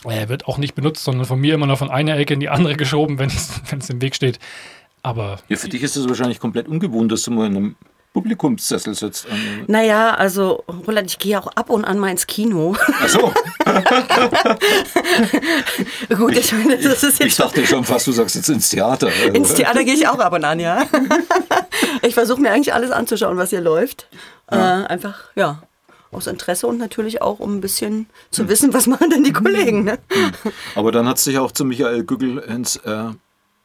er 0.04 0.30
wird 0.30 0.48
auch 0.48 0.58
nicht 0.58 0.76
benutzt, 0.76 1.04
sondern 1.04 1.26
von 1.26 1.40
mir 1.40 1.56
immer 1.56 1.66
noch 1.66 1.80
von 1.80 1.90
einer 1.90 2.18
Ecke 2.18 2.34
in 2.34 2.40
die 2.40 2.50
andere 2.50 2.76
geschoben, 2.76 3.18
wenn 3.18 3.30
es 3.30 3.62
wenn 3.70 3.80
es 3.80 3.90
im 3.90 4.02
Weg 4.02 4.16
steht. 4.16 4.40
Aber 5.06 5.38
ja, 5.50 5.56
für 5.56 5.70
dich 5.70 5.84
ist 5.84 5.96
es 5.96 6.10
wahrscheinlich 6.10 6.40
komplett 6.40 6.68
ungewohnt, 6.68 7.12
dass 7.12 7.22
du 7.22 7.30
mal 7.30 7.46
in 7.46 7.56
einem 7.56 7.76
Publikumssessel 8.14 8.96
sitzt. 8.96 9.28
Naja, 9.68 10.16
also 10.16 10.64
Roland, 10.88 11.12
ich 11.12 11.20
gehe 11.20 11.40
auch 11.40 11.46
ab 11.46 11.70
und 11.70 11.86
an 11.86 12.00
mal 12.00 12.10
ins 12.10 12.26
Kino. 12.26 12.76
Achso, 13.04 13.32
Gut, 16.10 16.36
ich 16.36 16.52
meine, 16.54 16.80
das 16.80 17.04
ist 17.04 17.20
ich 17.20 17.28
jetzt 17.28 17.40
dachte 17.40 17.68
schon 17.68 17.84
fast, 17.84 18.08
du 18.08 18.14
sagst 18.14 18.36
jetzt 18.36 18.50
ins 18.50 18.72
Theater. 18.72 19.12
ins 19.32 19.54
Theater 19.54 19.84
gehe 19.84 19.94
ich 19.94 20.08
auch 20.08 20.18
ab 20.18 20.34
und 20.34 20.44
an, 20.44 20.60
ja. 20.60 20.88
Ich 22.02 22.16
versuche 22.16 22.42
mir 22.42 22.52
eigentlich 22.52 22.74
alles 22.74 22.90
anzuschauen, 22.90 23.38
was 23.38 23.52
hier 23.52 23.62
läuft. 23.62 24.08
Äh, 24.50 24.56
einfach, 24.56 25.26
ja, 25.36 25.62
aus 26.12 26.26
Interesse 26.26 26.66
und 26.66 26.80
natürlich 26.80 27.22
auch, 27.22 27.40
um 27.40 27.58
ein 27.58 27.62
bisschen 27.62 28.08
zu 28.32 28.50
wissen, 28.50 28.74
was 28.74 28.88
machen 28.88 29.12
denn 29.12 29.24
die 29.24 29.34
Kollegen. 29.34 29.84
Ne? 29.84 30.00
Aber 30.74 30.92
dann 30.92 31.08
hat 31.08 31.18
es 31.18 31.26
dich 31.26 31.38
auch 31.38 31.52
zu 31.52 31.64
Michael 31.64 32.06
Güggel 32.06 32.40
ins, 32.40 32.78
äh, 32.78 33.10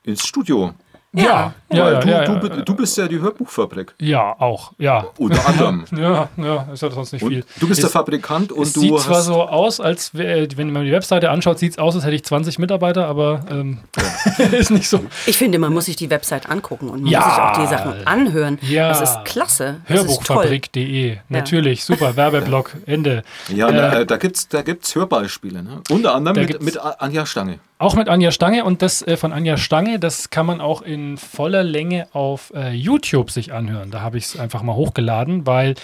ins 0.04 0.26
Studio. 0.26 0.75
Ja, 1.12 1.52
ja, 1.73 1.85
Weil 1.85 1.93
ja, 1.95 2.00
du, 2.00 2.09
ja, 2.09 2.25
du, 2.25 2.33
ja, 2.33 2.38
bi- 2.57 2.64
du 2.64 2.75
bist 2.76 2.97
ja 2.97 3.09
die 3.09 3.19
Hörbuchfabrik. 3.21 3.95
ja, 4.00 4.35
auch, 4.38 4.73
ja. 4.79 5.07
Unter 5.19 5.45
anderem. 5.47 5.85
Ja, 5.97 6.29
ja, 6.37 6.69
ist 6.73 6.83
ja 6.83 6.90
sonst 6.90 7.12
nicht 7.12 7.25
viel. 7.26 7.38
Und 7.40 7.47
du 7.59 7.67
bist 7.69 7.81
der 7.81 7.87
Es- 7.88 7.93
Fabrikant 7.93 8.52
und 8.52 8.62
es 8.62 8.73
du 8.73 8.81
sieht 8.81 8.93
hast. 8.95 9.05
zwar 9.07 9.23
so 9.23 9.43
aus, 9.43 9.81
als 9.81 10.14
wär, 10.14 10.47
wenn 10.57 10.73
man 10.73 10.85
die 10.85 10.93
Webseite 10.93 11.31
anschaut, 11.31 11.59
sieht 11.59 11.73
es 11.73 11.79
aus, 11.79 11.95
als 11.97 12.05
hätte 12.05 12.14
ich 12.14 12.25
20 12.25 12.59
Mitarbeiter, 12.61 13.07
aber 13.07 13.40
ähm, 13.50 13.79
ist 14.52 14.71
nicht 14.71 14.88
so. 14.88 15.00
Ich 15.26 15.37
finde, 15.37 15.59
man 15.59 15.73
muss 15.73 15.87
sich 15.87 15.97
die 15.97 16.11
Website 16.11 16.49
angucken 16.49 16.88
und 16.88 17.02
man 17.02 17.11
Ja. 17.11 17.21
muss 17.21 17.35
sich 17.35 17.43
auch 17.43 17.59
die 17.59 17.67
Sachen 17.67 18.07
anhören. 18.07 18.59
Ja. 18.62 18.88
Das 18.88 19.00
ist 19.02 19.25
klasse. 19.25 19.81
Das 19.88 20.05
ist 20.05 20.07
toll. 20.25 20.37
Hörbuchfabrik.de. 20.37 21.17
Natürlich, 21.29 21.85
super, 21.85 22.17
Werbeblock, 22.17 22.73
Ende. 22.87 23.23
ja, 23.49 23.69
Äh, 23.69 23.73
na, 23.73 23.93
äh, 24.00 24.07
da 24.07 24.17
gibt 24.17 24.37
es 24.37 24.49
da 24.49 24.62
gibt's 24.62 24.95
Hörbeispiele. 24.95 25.62
Ne? 25.62 25.81
Unter 25.90 26.14
anderem 26.14 26.37
Da 26.37 26.43
mit, 26.43 26.62
mit 26.62 26.79
Anja 26.79 27.26
Stange. 27.26 27.59
Auch 27.80 27.94
mit 27.94 28.10
Anja 28.10 28.30
Stange 28.30 28.66
und 28.66 28.82
das 28.82 29.00
äh, 29.00 29.16
von 29.16 29.32
Anja 29.32 29.56
Stange, 29.56 29.99
das 29.99 30.28
kann 30.28 30.44
man 30.44 30.60
auch 30.60 30.82
in 30.82 31.16
voller 31.16 31.62
Länge 31.62 32.08
auf 32.12 32.52
äh, 32.54 32.72
YouTube 32.72 33.30
sich 33.30 33.54
anhören. 33.54 33.90
Da 33.90 34.02
habe 34.02 34.18
ich 34.18 34.25
es 34.25 34.38
einfach 34.38 34.60
mal 34.62 34.75
hochgeladen, 34.75 35.46
weil 35.46 35.76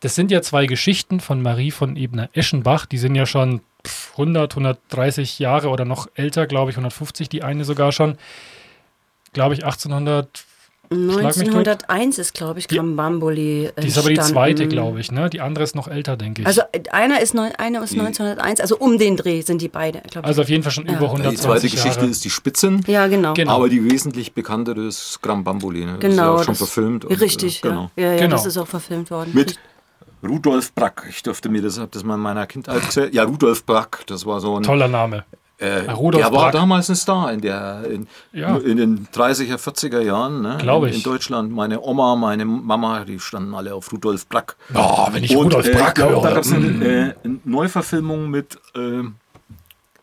das 0.00 0.16
sind 0.16 0.32
ja 0.32 0.42
zwei 0.42 0.66
Geschichten 0.66 1.20
von 1.20 1.40
Marie 1.40 1.70
von 1.70 1.94
Ebner-Eschenbach. 1.96 2.86
Die 2.86 2.98
sind 2.98 3.14
ja 3.14 3.24
schon 3.24 3.60
pff, 3.86 4.10
100, 4.14 4.50
130 4.50 5.38
Jahre 5.38 5.68
oder 5.68 5.84
noch 5.84 6.08
älter, 6.16 6.48
glaube 6.48 6.72
ich, 6.72 6.76
150, 6.76 7.28
die 7.28 7.44
eine 7.44 7.64
sogar 7.64 7.92
schon. 7.92 8.18
Glaube 9.32 9.54
ich, 9.54 9.60
Schlag 9.60 9.76
mich 9.76 10.04
tot. 10.04 10.47
1901 10.90 12.18
ist, 12.18 12.34
glaube 12.34 12.58
ich, 12.58 12.68
Krambambuli 12.68 13.70
Die 13.82 13.86
ist 13.88 13.98
aber 13.98 14.08
die 14.08 14.18
zweite, 14.20 14.66
glaube 14.68 15.00
ich, 15.00 15.12
ne? 15.12 15.28
Die 15.30 15.40
andere 15.40 15.64
ist 15.64 15.74
noch 15.74 15.88
älter, 15.88 16.16
denke 16.16 16.42
ich. 16.42 16.46
Also 16.46 16.62
äh, 16.72 16.82
einer 16.90 17.20
ist, 17.20 17.34
neun, 17.34 17.52
einer 17.56 17.82
ist 17.82 17.92
1901, 17.92 18.60
also 18.60 18.76
um 18.78 18.98
den 18.98 19.16
Dreh 19.16 19.42
sind 19.42 19.60
die 19.62 19.68
beide, 19.68 20.00
glaube 20.00 20.20
ich. 20.20 20.28
Also 20.28 20.42
auf 20.42 20.48
jeden 20.48 20.62
Fall 20.62 20.72
schon 20.72 20.86
Ja. 20.86 20.92
über 20.92 21.06
Die 21.06 21.12
120 21.12 21.40
zweite 21.40 21.68
Geschichte 21.68 21.98
Jahre. 22.00 22.10
ist 22.10 22.24
die 22.24 22.30
Spitzen. 22.30 22.82
ja, 22.86 23.06
genau. 23.06 23.34
Genau. 23.34 23.52
Aber 23.56 23.68
die 23.68 23.84
wesentlich 23.84 24.32
bekanntere 24.32 24.86
ist 24.86 25.20
Gram 25.22 25.44
Bambuli. 25.44 25.84
Ne? 25.84 25.98
Das 25.98 26.00
Genau. 26.00 26.12
ist 26.12 26.16
ja 26.18 26.30
auch 26.32 26.38
schon 26.44 26.52
das- 26.52 26.58
verfilmt. 26.58 27.04
und, 27.04 27.20
Richtig, 27.20 27.58
äh, 27.64 27.68
genau. 27.68 27.90
ja. 27.96 28.04
Ja, 28.04 28.12
ja, 28.12 28.18
Genau. 28.20 28.36
das 28.36 28.46
ist 28.46 28.56
auch 28.58 28.66
verfilmt 28.68 29.10
worden. 29.10 29.30
Mit 29.34 29.58
Rudolf 30.26 30.72
Brack. 30.74 31.04
Ich 31.10 31.22
durfte 31.22 31.48
mir 31.48 31.62
das, 31.62 31.78
hab 31.78 31.92
das 31.92 32.02
mal 32.02 32.14
in 32.14 32.20
meiner 32.20 32.46
Kindheit 32.46 32.84
gesehen. 32.86 33.10
Ja, 33.12 33.24
Rudolf 33.24 33.64
Brack, 33.64 34.04
das 34.06 34.26
war 34.26 34.40
so 34.40 34.56
ein. 34.56 34.62
Toller 34.62 34.88
Name. 34.88 35.24
Äh, 35.60 35.90
Rudolf 35.90 36.24
der 36.24 36.32
war 36.32 36.42
Brack. 36.44 36.52
damals 36.52 36.88
ein 36.88 36.94
Star 36.96 37.32
in, 37.32 37.40
der, 37.40 37.82
in, 37.90 38.06
Ja. 38.32 38.56
in 38.58 38.76
den 38.76 39.08
30er, 39.12 39.56
40er 39.58 40.00
Jahren. 40.00 40.40
Ne? 40.40 40.56
Glaub 40.60 40.84
in, 40.84 40.90
ich. 40.90 40.96
In 40.98 41.02
Deutschland. 41.02 41.50
Meine 41.52 41.80
Oma, 41.82 42.14
meine 42.14 42.44
Mama, 42.44 43.04
die 43.04 43.18
standen 43.18 43.54
alle 43.54 43.74
auf 43.74 43.90
Rudolf 43.92 44.28
Brack. 44.28 44.56
Oh, 44.74 45.08
wenn 45.10 45.24
ich 45.24 45.34
Rudolf 45.34 45.66
äh, 45.66 45.72
Brack 45.72 45.88
ich 45.88 45.94
glaub, 46.04 46.10
höre. 46.10 46.22
Da 46.22 46.30
gab 46.34 46.44
es 46.44 46.52
eine, 46.52 46.66
äh, 46.66 47.14
eine 47.24 47.38
Neuverfilmung 47.44 48.30
mit 48.30 48.54
äh, 48.76 49.02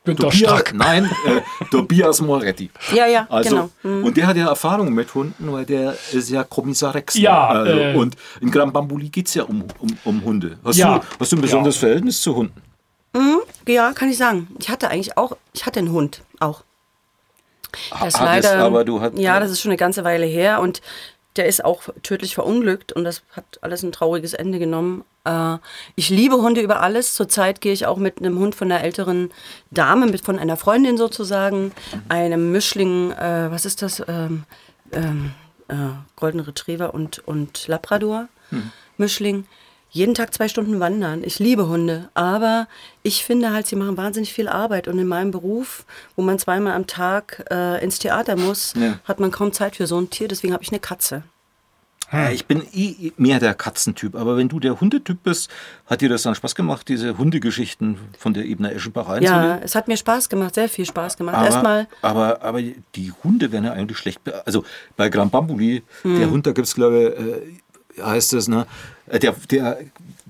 Günter 0.03 0.23
Tobias, 0.29 0.35
Strack. 0.51 0.73
nein, 0.75 1.05
äh, 1.25 1.65
Tobias 1.71 2.21
Moretti. 2.21 2.69
Ja, 2.93 3.07
ja, 3.07 3.25
Also, 3.29 3.49
genau. 3.49 3.69
Mhm. 3.81 4.03
Und 4.05 4.17
der 4.17 4.27
hat 4.27 4.35
ja 4.37 4.49
Erfahrung 4.49 4.93
mit 4.93 5.15
Hunden, 5.15 5.51
weil 5.51 5.65
der 5.65 5.95
ist 6.11 6.29
ja 6.29 6.43
Kommissar 6.43 6.93
Rex. 6.93 7.15
Ja, 7.17 7.47
Also, 7.47 7.71
äh, 7.71 7.95
und 7.95 8.15
in 8.39 8.51
Gran 8.51 8.71
Bambuli 8.71 9.09
geht 9.09 9.27
es 9.27 9.33
ja 9.33 9.43
um, 9.43 9.63
um, 9.79 9.97
um 10.03 10.23
Hunde. 10.23 10.57
Hast, 10.63 10.77
Ja. 10.77 10.99
du, 10.99 11.05
hast 11.19 11.31
du 11.31 11.37
ein 11.37 11.41
besonderes 11.41 11.75
Ja. 11.77 11.79
Verhältnis 11.87 12.21
zu 12.21 12.35
Hunden? 12.35 12.61
Ja, 13.67 13.93
kann 13.93 14.09
ich 14.09 14.17
sagen. 14.17 14.47
Ich 14.59 14.69
hatte 14.69 14.89
eigentlich 14.89 15.17
auch, 15.17 15.37
ich 15.53 15.65
hatte 15.65 15.79
einen 15.79 15.91
Hund 15.91 16.21
auch. 16.39 16.63
Der 17.99 18.07
ist 18.07 18.19
Hattest, 18.19 18.45
leider, 18.51 18.63
aber 18.63 18.85
du 18.85 19.01
hatt- 19.01 19.17
ja, 19.17 19.39
das 19.39 19.51
ist 19.51 19.61
schon 19.61 19.71
eine 19.71 19.77
ganze 19.77 20.03
Weile 20.03 20.25
her 20.25 20.61
und 20.61 20.81
der 21.35 21.45
ist 21.47 21.65
auch 21.65 21.81
tödlich 22.03 22.33
verunglückt 22.35 22.93
und 22.93 23.03
das 23.03 23.21
hat 23.35 23.43
alles 23.61 23.83
ein 23.83 23.91
trauriges 23.91 24.33
Ende 24.33 24.57
genommen. 24.59 25.03
Äh, 25.25 25.57
ich 25.95 26.09
liebe 26.09 26.35
Hunde 26.37 26.61
über 26.61 26.79
alles. 26.81 27.13
Zurzeit 27.13 27.59
gehe 27.59 27.73
ich 27.73 27.85
auch 27.85 27.97
mit 27.97 28.19
einem 28.19 28.39
Hund 28.39 28.55
von 28.55 28.71
einer 28.71 28.81
älteren 28.81 29.31
Dame, 29.71 30.05
mit 30.05 30.21
von 30.21 30.39
einer 30.39 30.55
Freundin 30.55 30.95
sozusagen, 30.97 31.73
einem 32.07 32.53
Mischling, 32.53 33.11
äh, 33.11 33.51
was 33.51 33.65
ist 33.65 33.81
das? 33.81 34.01
Ähm, 34.07 34.43
ähm, 34.93 35.33
äh, 35.67 35.73
Golden 36.15 36.39
Retriever 36.39 36.93
und, 36.93 37.19
und 37.27 37.67
Labrador 37.67 38.27
Mischling. 38.97 39.45
Jeden 39.95 40.13
Tag 40.13 40.33
zwei 40.33 40.49
Stunden 40.49 40.81
wandern. 40.81 41.23
Ich 41.23 41.39
liebe 41.39 41.69
Hunde, 41.69 42.09
aber 42.15 42.67
ich 43.01 43.23
finde 43.23 43.53
halt, 43.53 43.65
sie 43.65 43.77
machen 43.77 43.95
wahnsinnig 43.95 44.33
viel 44.33 44.49
Arbeit. 44.49 44.89
Und 44.89 44.99
in 44.99 45.07
meinem 45.07 45.31
Beruf, 45.31 45.85
wo 46.17 46.21
man 46.21 46.37
zweimal 46.37 46.73
am 46.73 46.85
Tag 46.85 47.45
äh, 47.49 47.81
ins 47.81 47.97
Theater 47.99 48.35
muss, 48.35 48.73
Ja. 48.75 48.99
hat 49.05 49.21
man 49.21 49.31
kaum 49.31 49.53
Zeit 49.53 49.77
für 49.77 49.87
so 49.87 49.97
ein 49.97 50.09
Tier. 50.09 50.27
Deswegen 50.27 50.51
habe 50.51 50.61
ich 50.63 50.69
eine 50.69 50.81
Katze. 50.81 51.23
Ja, 52.11 52.29
ich 52.29 52.45
bin 52.45 52.61
eh 52.73 53.13
mehr 53.15 53.39
der 53.39 53.53
Katzentyp, 53.53 54.15
aber 54.15 54.35
wenn 54.35 54.49
du 54.49 54.59
der 54.59 54.79
Hundetyp 54.81 55.23
bist, 55.23 55.49
hat 55.85 56.01
dir 56.01 56.09
das 56.09 56.23
dann 56.23 56.35
Spaß 56.35 56.55
gemacht, 56.55 56.87
diese 56.89 57.17
Hundegeschichten 57.17 57.97
von 58.19 58.33
der 58.33 58.45
Ebner 58.45 58.73
Eschenbach 58.73 59.07
Ja, 59.07 59.13
einzunehmen? 59.13 59.59
es 59.63 59.75
hat 59.75 59.87
mir 59.87 59.95
Spaß 59.97 60.27
gemacht, 60.29 60.55
sehr 60.55 60.67
viel 60.69 60.85
Spaß 60.85 61.15
gemacht. 61.17 61.35
Aber, 61.37 61.45
Erstmal, 61.45 61.87
aber, 62.01 62.41
aber 62.43 62.61
die 62.61 63.11
Hunde 63.23 63.51
werden 63.53 63.63
ja 63.65 63.71
eigentlich 63.71 63.97
schlecht. 63.97 64.19
Also 64.45 64.65
bei 64.97 65.07
Gran 65.09 65.29
Bambuli, 65.29 65.83
Hm. 66.03 66.17
der 66.19 66.29
Hund, 66.29 66.45
da 66.45 66.51
gibt 66.51 66.67
es, 66.67 66.75
glaube 66.75 67.15
ich, 67.17 67.25
äh, 67.25 67.59
heißt 68.01 68.33
es, 68.33 68.47
ne? 68.47 68.65
äh, 69.07 69.19
Der, 69.19 69.35
der 69.49 69.77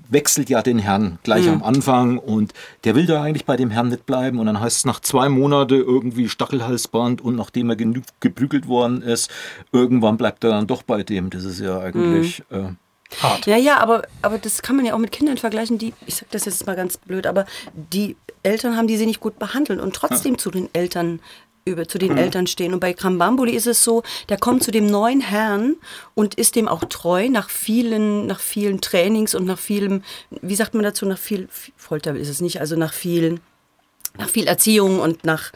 wechselt 0.08 0.48
ja 0.50 0.62
den 0.62 0.78
Herrn 0.78 1.18
gleich 1.24 1.46
Hm. 1.46 1.54
am 1.54 1.62
Anfang 1.64 2.18
und 2.18 2.52
der 2.84 2.94
will 2.94 3.06
da 3.06 3.22
eigentlich 3.22 3.44
bei 3.44 3.56
dem 3.56 3.70
Herrn 3.70 3.88
nicht 3.88 4.06
bleiben. 4.06 4.38
Und 4.38 4.46
dann 4.46 4.60
heißt 4.60 4.78
es 4.78 4.84
nach 4.84 5.00
zwei 5.00 5.28
Monaten 5.28 5.74
irgendwie 5.80 6.28
Stachelhalsband 6.28 7.20
und 7.20 7.34
nachdem 7.34 7.70
er 7.70 7.76
genug 7.76 8.04
geprügelt 8.20 8.68
worden 8.68 9.02
ist, 9.02 9.30
irgendwann 9.72 10.16
bleibt 10.16 10.44
er 10.44 10.50
dann 10.50 10.66
doch 10.68 10.82
bei 10.84 11.02
dem. 11.02 11.30
Das 11.30 11.44
ist 11.44 11.60
ja 11.60 11.80
eigentlich. 11.80 12.42
Hm. 12.50 12.64
Äh, 12.66 12.68
Hart. 13.22 13.46
ja, 13.46 13.56
ja, 13.56 13.78
aber, 13.78 14.02
aber 14.20 14.36
das 14.36 14.62
kann 14.62 14.74
man 14.74 14.84
ja 14.84 14.92
auch 14.92 14.98
mit 14.98 15.12
Kindern 15.12 15.36
vergleichen, 15.38 15.78
die, 15.78 15.92
ich 16.06 16.16
sag 16.16 16.28
das 16.32 16.44
jetzt 16.44 16.66
mal 16.66 16.74
ganz 16.74 16.96
blöd, 16.96 17.28
aber 17.28 17.46
die 17.72 18.16
Eltern 18.42 18.76
haben 18.76 18.88
die 18.88 18.96
sie 18.96 19.06
nicht 19.06 19.20
gut 19.20 19.38
behandelt 19.38 19.80
und 19.80 19.94
trotzdem 19.94 20.38
zu 20.38 20.50
den 20.50 20.68
Eltern 20.72 21.20
über 21.66 21.88
zu 21.88 21.98
den 21.98 22.16
Eltern 22.16 22.46
stehen. 22.46 22.72
Und 22.72 22.80
bei 22.80 22.94
Krambambuli 22.94 23.52
ist 23.52 23.66
es 23.66 23.82
so, 23.82 24.02
der 24.28 24.38
kommt 24.38 24.62
zu 24.62 24.70
dem 24.70 24.86
neuen 24.86 25.20
Herrn 25.20 25.74
und 26.14 26.34
ist 26.36 26.54
dem 26.54 26.68
auch 26.68 26.84
treu 26.84 27.28
nach 27.28 27.50
vielen, 27.50 28.26
nach 28.26 28.40
vielen 28.40 28.80
Trainings 28.80 29.34
und 29.34 29.44
nach 29.46 29.58
vielem, 29.58 30.02
wie 30.30 30.54
sagt 30.54 30.74
man 30.74 30.84
dazu, 30.84 31.06
nach 31.06 31.18
viel, 31.18 31.48
viel 31.50 31.74
Folter 31.76 32.14
ist 32.14 32.28
es 32.28 32.40
nicht, 32.40 32.60
also 32.60 32.76
nach 32.76 32.92
vielen 32.92 33.40
nach 34.18 34.30
viel 34.30 34.46
Erziehung 34.46 35.00
und 35.00 35.24
nach 35.24 35.52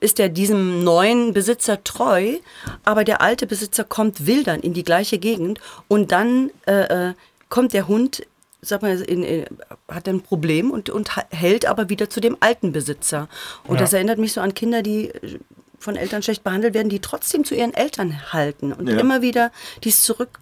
ist 0.00 0.18
er 0.18 0.30
diesem 0.30 0.82
neuen 0.82 1.34
Besitzer 1.34 1.84
treu, 1.84 2.36
aber 2.84 3.04
der 3.04 3.20
alte 3.20 3.46
Besitzer 3.46 3.84
kommt 3.84 4.26
wildern 4.26 4.60
in 4.60 4.72
die 4.72 4.84
gleiche 4.84 5.18
Gegend 5.18 5.60
und 5.88 6.12
dann 6.12 6.50
äh, 6.66 7.08
äh, 7.10 7.14
kommt 7.50 7.74
der 7.74 7.88
Hund, 7.88 8.22
sag 8.60 8.82
mal, 8.82 9.00
in, 9.00 9.22
in, 9.22 9.44
hat 9.88 10.08
ein 10.08 10.20
Problem 10.20 10.70
und, 10.70 10.90
und 10.90 11.10
hält 11.30 11.66
aber 11.66 11.88
wieder 11.88 12.10
zu 12.10 12.20
dem 12.20 12.36
alten 12.40 12.72
Besitzer. 12.72 13.28
Und 13.66 13.76
Ja. 13.76 13.80
das 13.82 13.92
erinnert 13.92 14.18
mich 14.18 14.32
so 14.32 14.40
an 14.40 14.54
Kinder, 14.54 14.82
die 14.82 15.08
äh, 15.10 15.38
von 15.78 15.94
Eltern 15.96 16.22
schlecht 16.22 16.42
behandelt 16.42 16.74
werden, 16.74 16.88
die 16.88 17.00
trotzdem 17.00 17.44
zu 17.44 17.54
ihren 17.54 17.72
Eltern 17.72 18.32
halten 18.32 18.72
und 18.72 18.88
Ja. 18.88 18.98
immer 18.98 19.22
wieder 19.22 19.52
dies 19.84 20.02
zurück 20.02 20.38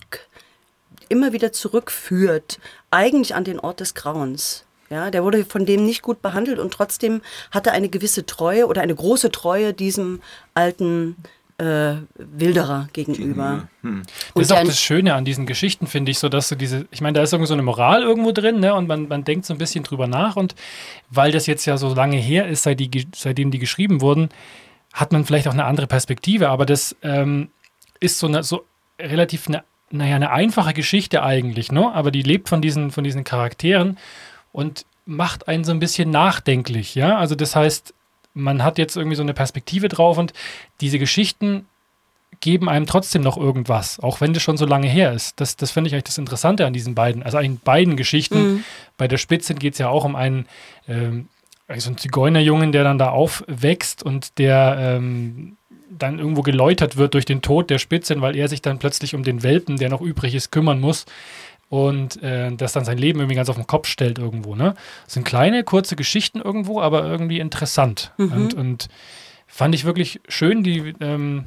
immer 1.09 1.33
wieder 1.33 1.53
zurückführt, 1.53 2.59
eigentlich 2.91 3.37
an 3.37 3.45
den 3.45 3.61
Ort 3.61 3.79
des 3.79 3.95
Grauens. 3.95 4.65
Ja, 4.91 5.11
der 5.13 5.23
wurde 5.23 5.45
von 5.45 5.65
dem 5.67 5.85
nicht 5.87 6.03
gut 6.03 6.21
behandelt 6.21 6.59
und 6.59 6.73
trotzdem 6.73 7.23
hat 7.53 7.67
er 7.69 7.75
eine 7.75 7.89
gewisse 7.89 8.27
Treue 8.27 8.67
oder 8.67 8.81
eine 8.83 8.95
große 8.95 9.31
Treue 9.31 9.73
diesem 9.73 10.21
alten 10.55 11.17
äh, 11.59 11.95
Wilderer 12.17 12.89
gegenüber. 12.93 13.69
Das 13.83 13.93
Und 14.35 14.43
ist 14.43 14.53
auch 14.53 14.63
das 14.63 14.81
Schöne 14.81 15.15
an 15.15 15.25
diesen 15.25 15.47
Geschichten, 15.47 15.87
finde 15.87 16.11
ich, 16.11 16.19
so 16.19 16.29
dass 16.29 16.49
du 16.49 16.55
diese, 16.55 16.87
ich 16.91 17.01
meine, 17.01 17.15
da 17.15 17.23
ist 17.23 17.33
irgendwie 17.33 17.49
so 17.49 17.55
eine 17.55 17.63
Moral 17.63 18.03
irgendwo 18.03 18.33
drin, 18.33 18.61
ne? 18.61 18.75
Und 18.75 18.89
man, 18.89 19.09
man 19.09 19.25
denkt 19.25 19.47
so 19.47 19.55
ein 19.55 19.59
bisschen 19.59 19.85
drüber 19.85 20.07
nach 20.07 20.37
und 20.37 20.55
weil 21.09 21.33
das 21.33 21.47
jetzt 21.47 21.65
ja 21.65 21.79
so 21.79 21.95
lange 21.95 22.17
her 22.19 22.47
ist, 22.47 22.65
seit 22.65 22.81
die, 22.81 23.07
seitdem 23.15 23.51
die 23.51 23.59
geschrieben 23.59 24.01
wurden, 24.01 24.29
hat 24.93 25.13
man 25.13 25.25
vielleicht 25.25 25.49
auch 25.49 25.53
eine 25.53 25.65
andere 25.65 25.87
Perspektive, 25.87 26.49
aber 26.49 26.67
das 26.67 26.97
ähm, 27.03 27.49
ist 28.01 28.19
so 28.19 28.27
eine 28.27 28.43
so 28.43 28.65
relativ 29.01 29.49
eine, 29.49 29.63
naja, 29.91 30.17
eine 30.17 30.31
einfache 30.31 30.75
Geschichte 30.75 31.23
eigentlich, 31.23 31.73
ne? 31.73 31.93
Aber 31.95 32.11
die 32.11 32.23
lebt 32.23 32.49
von 32.49 32.61
diesen, 32.61 32.91
von 32.91 33.05
diesen 33.05 33.25
Charakteren 33.25 33.99
und 34.53 34.85
macht 35.07 35.49
einen 35.49 35.65
so 35.65 35.73
ein 35.73 35.79
bisschen 35.79 36.11
nachdenklich, 36.11 36.95
ja. 36.95 37.17
Also 37.17 37.35
das 37.35 37.57
heißt, 37.57 37.95
man 38.37 38.63
hat 38.63 38.79
jetzt 38.79 38.97
irgendwie 38.97 39.17
so 39.17 39.23
eine 39.23 39.35
Perspektive 39.35 39.89
drauf 39.89 40.19
und 40.19 40.33
diese 40.81 40.99
Geschichten 40.99 41.67
geben 42.41 42.69
einem 42.69 42.87
trotzdem 42.87 43.23
noch 43.23 43.39
irgendwas, 43.39 43.99
auch 43.99 44.21
wenn 44.21 44.35
das 44.35 44.43
schon 44.43 44.59
so 44.59 44.67
lange 44.67 44.89
her 44.89 45.13
ist. 45.13 45.41
Das, 45.41 45.57
das 45.57 45.71
finde 45.71 45.89
ich 45.89 45.95
eigentlich 45.95 46.05
das 46.05 46.19
Interessante 46.19 46.67
an 46.67 46.75
diesen 46.75 46.95
beiden, 46.95 47.23
also 47.23 47.39
an 47.39 47.59
beiden 47.65 47.97
Geschichten. 47.97 48.65
Bei 48.99 49.09
der 49.09 49.17
Spitze 49.17 49.55
geht 49.55 49.73
es 49.73 49.79
ja 49.79 49.89
auch 49.89 50.05
um 50.05 50.15
einen, 50.15 50.47
ähm, 50.87 51.29
so 51.77 51.89
einen 51.89 51.97
Zigeunerjungen, 51.97 52.73
der 52.73 52.85
dann 52.85 52.99
da 52.99 53.09
aufwächst 53.09 54.03
und 54.03 54.39
der 54.39 54.77
ähm, 54.79 55.57
dann 55.89 56.19
irgendwo 56.19 56.43
geläutert 56.43 56.99
wird 56.99 57.15
durch 57.15 57.25
den 57.25 57.41
Tod 57.41 57.71
der 57.71 57.79
Spitzin, 57.79 58.21
weil 58.21 58.37
er 58.37 58.49
sich 58.49 58.61
dann 58.61 58.79
plötzlich 58.79 59.15
um 59.15 59.23
den 59.23 59.43
Welpen, 59.43 59.79
der 59.79 59.89
noch 59.89 60.03
übrig 60.03 60.35
ist, 60.35 60.53
kümmern 60.53 60.79
muss 60.79 61.07
und 61.69 62.23
äh, 62.23 62.55
das 62.55 62.73
dann 62.73 62.85
sein 62.85 62.99
Leben 62.99 63.19
irgendwie 63.19 63.35
ganz 63.35 63.49
auf 63.49 63.57
den 63.57 63.67
Kopf 63.67 63.89
stellt 63.89 64.19
irgendwo. 64.19 64.55
Ne? 64.55 64.75
Das 65.05 65.15
sind 65.15 65.25
kleine, 65.25 65.65
kurze 65.65 65.97
Geschichten 65.97 66.41
irgendwo, 66.41 66.81
aber 66.81 67.05
irgendwie 67.05 67.41
interessant. 67.41 68.13
Und, 68.37 68.55
und 68.55 68.89
fand 69.47 69.75
ich 69.75 69.85
wirklich 69.85 70.21
schön, 70.29 70.63
die, 70.63 70.95
ähm, 71.01 71.47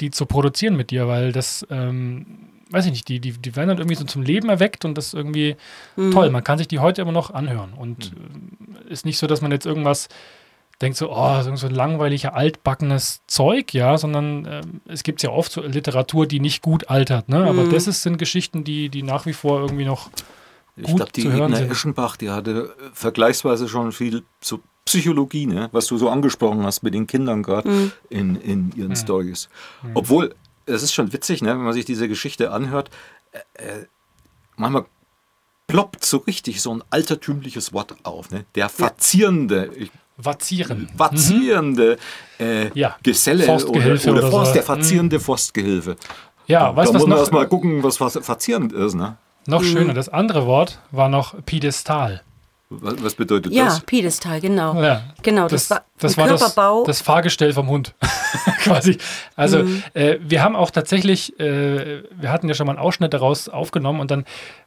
die 0.00 0.10
zu 0.10 0.26
produzieren 0.26 0.76
mit 0.76 0.90
dir, 0.90 1.08
weil 1.08 1.32
das, 1.32 1.66
ähm, 1.70 2.26
weiß 2.70 2.86
ich 2.86 2.92
nicht, 2.92 3.08
die, 3.08 3.20
die, 3.20 3.32
die 3.32 3.56
werden 3.56 3.68
dann 3.68 3.78
irgendwie 3.78 3.96
so 3.96 4.04
zum 4.04 4.22
Leben 4.22 4.48
erweckt 4.48 4.84
und 4.84 4.96
das 4.96 5.08
ist 5.08 5.14
irgendwie 5.14 5.56
toll. 6.12 6.30
Man 6.30 6.44
kann 6.44 6.58
sich 6.58 6.68
die 6.68 6.78
heute 6.78 7.02
immer 7.02 7.12
noch 7.12 7.30
anhören 7.30 7.72
und 7.72 8.12
äh, 8.88 8.92
ist 8.92 9.04
nicht 9.04 9.18
so, 9.18 9.26
dass 9.26 9.40
man 9.40 9.50
jetzt 9.50 9.66
irgendwas 9.66 10.08
denkt 10.82 10.98
so, 10.98 11.10
oh, 11.10 11.42
so 11.42 11.66
ein 11.66 11.74
langweiliger, 11.74 12.34
altbackenes 12.34 13.22
Zeug, 13.26 13.72
ja, 13.72 13.96
sondern 13.96 14.46
ähm, 14.46 14.80
es 14.86 15.02
gibt 15.02 15.22
ja 15.22 15.30
oft 15.30 15.50
so 15.50 15.62
Literatur, 15.62 16.26
die 16.26 16.40
nicht 16.40 16.62
gut 16.62 16.90
altert, 16.90 17.28
ne? 17.28 17.46
Aber 17.46 17.64
das 17.64 17.86
ist, 17.86 18.02
sind 18.02 18.18
Geschichten, 18.18 18.64
die, 18.64 18.88
die 18.88 19.02
nach 19.02 19.26
wie 19.26 19.32
vor 19.32 19.60
irgendwie 19.60 19.86
noch 19.86 20.10
Ich 20.76 20.86
gut 20.86 20.96
glaube, 20.96 21.12
die 21.12 21.22
zu 21.22 21.32
hören 21.32 21.54
sind. 21.54 21.70
Eschenbach, 21.70 22.16
die 22.16 22.30
hatte 22.30 22.74
äh, 22.78 22.90
vergleichsweise 22.92 23.68
schon 23.68 23.92
viel 23.92 24.22
so 24.40 24.60
Psychologie, 24.86 25.46
ne? 25.46 25.68
was 25.72 25.88
du 25.88 25.98
so 25.98 26.08
angesprochen 26.08 26.62
hast 26.62 26.84
mit 26.84 26.94
den 26.94 27.08
Kindern 27.08 27.42
gerade 27.42 27.90
in, 28.08 28.36
in 28.36 28.72
ihren 28.76 28.94
Stories. 28.94 29.48
Obwohl, 29.94 30.32
es 30.64 30.84
ist 30.84 30.94
schon 30.94 31.12
witzig, 31.12 31.42
ne? 31.42 31.50
wenn 31.50 31.64
man 31.64 31.72
sich 31.72 31.84
diese 31.84 32.08
Geschichte 32.08 32.52
anhört, 32.52 32.90
äh, 33.32 33.80
äh, 33.80 33.86
manchmal 34.56 34.86
ploppt 35.66 36.04
so 36.04 36.18
richtig 36.18 36.62
so 36.62 36.72
ein 36.72 36.84
altertümliches 36.90 37.72
Wort 37.72 37.96
auf. 38.04 38.30
Ne? 38.30 38.44
Der 38.54 38.68
verzierende, 38.68 39.72
ich, 39.74 39.90
Vazieren. 40.16 40.88
vazierende 40.96 41.98
äh, 42.38 42.70
Ja, 42.78 42.96
Geselle 43.02 43.44
Forstgehilfe 43.44 44.10
oder, 44.10 44.18
oder 44.18 44.28
oder 44.28 44.30
Forst, 44.30 44.46
so. 44.48 44.54
der 44.54 44.62
verzierende 44.62 45.20
Forstgehilfe. 45.20 45.96
Ja, 46.46 46.70
da 46.70 46.76
weißt 46.76 46.88
du, 46.88 46.92
muss 46.94 47.02
was 47.02 47.08
man 47.08 47.10
noch, 47.10 47.18
erstmal 47.18 47.48
gucken, 47.48 47.82
was 47.82 47.96
ver- 47.98 48.10
verzierend 48.22 48.72
ist. 48.72 48.94
Ne? 48.94 49.16
noch 49.46 49.62
schöner? 49.62 49.94
Das 49.94 50.08
andere 50.08 50.46
Wort 50.46 50.80
war 50.90 51.08
noch 51.08 51.34
Piedestal. 51.44 52.22
Was, 52.68 53.14
bedeutet 53.14 53.52
Ja, 53.52 53.66
das? 53.66 53.80
Piedestal, 53.80 54.40
genau. 54.40 54.82
Ja, 54.82 55.02
Genau, 55.22 55.46
das, 55.46 55.70
war 55.70 55.84
das 56.00 56.16
war 56.16 56.26
das, 56.26 56.40
Körperbau. 56.40 56.82
das 56.84 57.00
Fahrgestell 57.00 57.52
vom 57.52 57.68
Hund. 57.68 57.94
Quasi. 58.64 58.98
Also, 59.36 59.62
Mhm. 59.62 59.82
äh, 59.94 60.16
wir 60.20 60.42
haben 60.42 60.56
auch 60.56 60.70
tatsächlich, 60.72 61.38
äh, 61.38 62.02
wir 62.10 62.32
hatten 62.32 62.48
ja 62.48 62.54
schon 62.54 62.66
mal 62.66 62.72
einen 62.72 62.80
Ausschnitt 62.80 63.14
daraus 63.14 63.48
aufgenommen 63.48 64.00
und 64.00 64.10
dann 64.10 64.24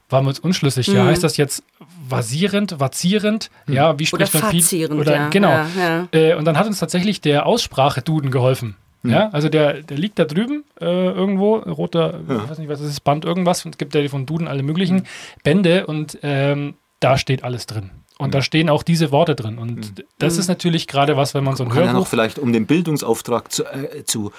waren 0.07 0.23
wir 0.23 0.29
uns 0.29 0.39
unschlüssig. 0.39 0.87
Ja, 0.87 1.05
heißt 1.05 1.23
das 1.23 1.35
jetzt 1.35 1.61
vasierend, 2.07 2.79
vazierend? 2.79 3.51
Ja, 3.67 3.99
wie 3.99 4.03
Mhm. 4.03 4.09
oder 4.13 4.25
spricht 4.27 4.43
man 4.43 4.51
Pied- 4.51 4.91
Oder, 4.91 5.15
ja. 5.15 5.29
Genau. 5.29 5.49
Ja, 5.49 5.67
ja. 5.77 6.07
Äh, 6.13 6.35
und 6.35 6.45
dann 6.45 6.57
hat 6.57 6.67
uns 6.67 6.79
tatsächlich 6.79 7.19
der 7.21 7.45
Aussprache-Duden 7.45 8.31
geholfen. 8.31 8.75
Hm. 9.03 9.11
Ja, 9.11 9.29
also 9.31 9.47
der, 9.49 9.81
der 9.81 9.97
liegt 9.97 10.19
da 10.19 10.25
drüben 10.25 10.63
äh, 10.81 10.85
irgendwo, 10.85 11.55
roter, 11.57 12.19
ich 12.27 12.49
weiß 12.49 12.57
nicht, 12.59 12.69
was 12.69 12.79
das 12.81 12.89
ist, 12.89 13.01
Band 13.03 13.23
irgendwas. 13.23 13.63
Und 13.65 13.75
es 13.75 13.77
gibt 13.77 13.93
ja 13.95 14.05
von 14.09 14.25
Duden 14.25 14.47
alle 14.47 14.63
möglichen 14.63 14.97
Hm. 14.99 15.03
Bände 15.43 15.85
und 15.85 16.17
ähm, 16.23 16.73
da 16.99 17.17
steht 17.17 17.43
alles 17.43 17.65
drin. 17.65 17.91
Und 18.17 18.25
Hm. 18.27 18.31
da 18.31 18.41
stehen 18.41 18.69
auch 18.69 18.83
diese 18.83 19.11
Worte 19.11 19.35
drin. 19.35 19.57
Und 19.57 20.03
das 20.17 20.37
ist 20.37 20.47
natürlich 20.49 20.87
gerade 20.87 21.15
was, 21.15 21.33
wenn 21.33 21.43
man 21.43 21.55
so 21.55 21.63
ein 21.63 21.67
Man 21.69 21.77
kann 21.77 21.85
ja 21.85 21.91
noch 21.93 21.99
Hörbuch 21.99 22.07
vielleicht, 22.09 22.39
um 22.39 22.51
dem 22.51 22.65
Bildungsauftrag 22.65 23.51
zu, 23.51 23.63
äh, 23.65 24.03
zu 24.03 24.31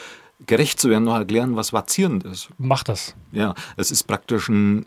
gerecht 0.47 0.81
zu 0.81 0.89
werden, 0.91 1.05
noch 1.05 1.17
erklären, 1.17 1.57
was 1.57 1.73
vazierend 1.73 2.25
ist. 2.25 2.49
macht 2.59 2.89
das. 2.89 3.15
Ja, 3.33 3.55
es 3.77 3.91
ist 3.91 4.05
praktisch 4.05 4.49
ein 4.49 4.87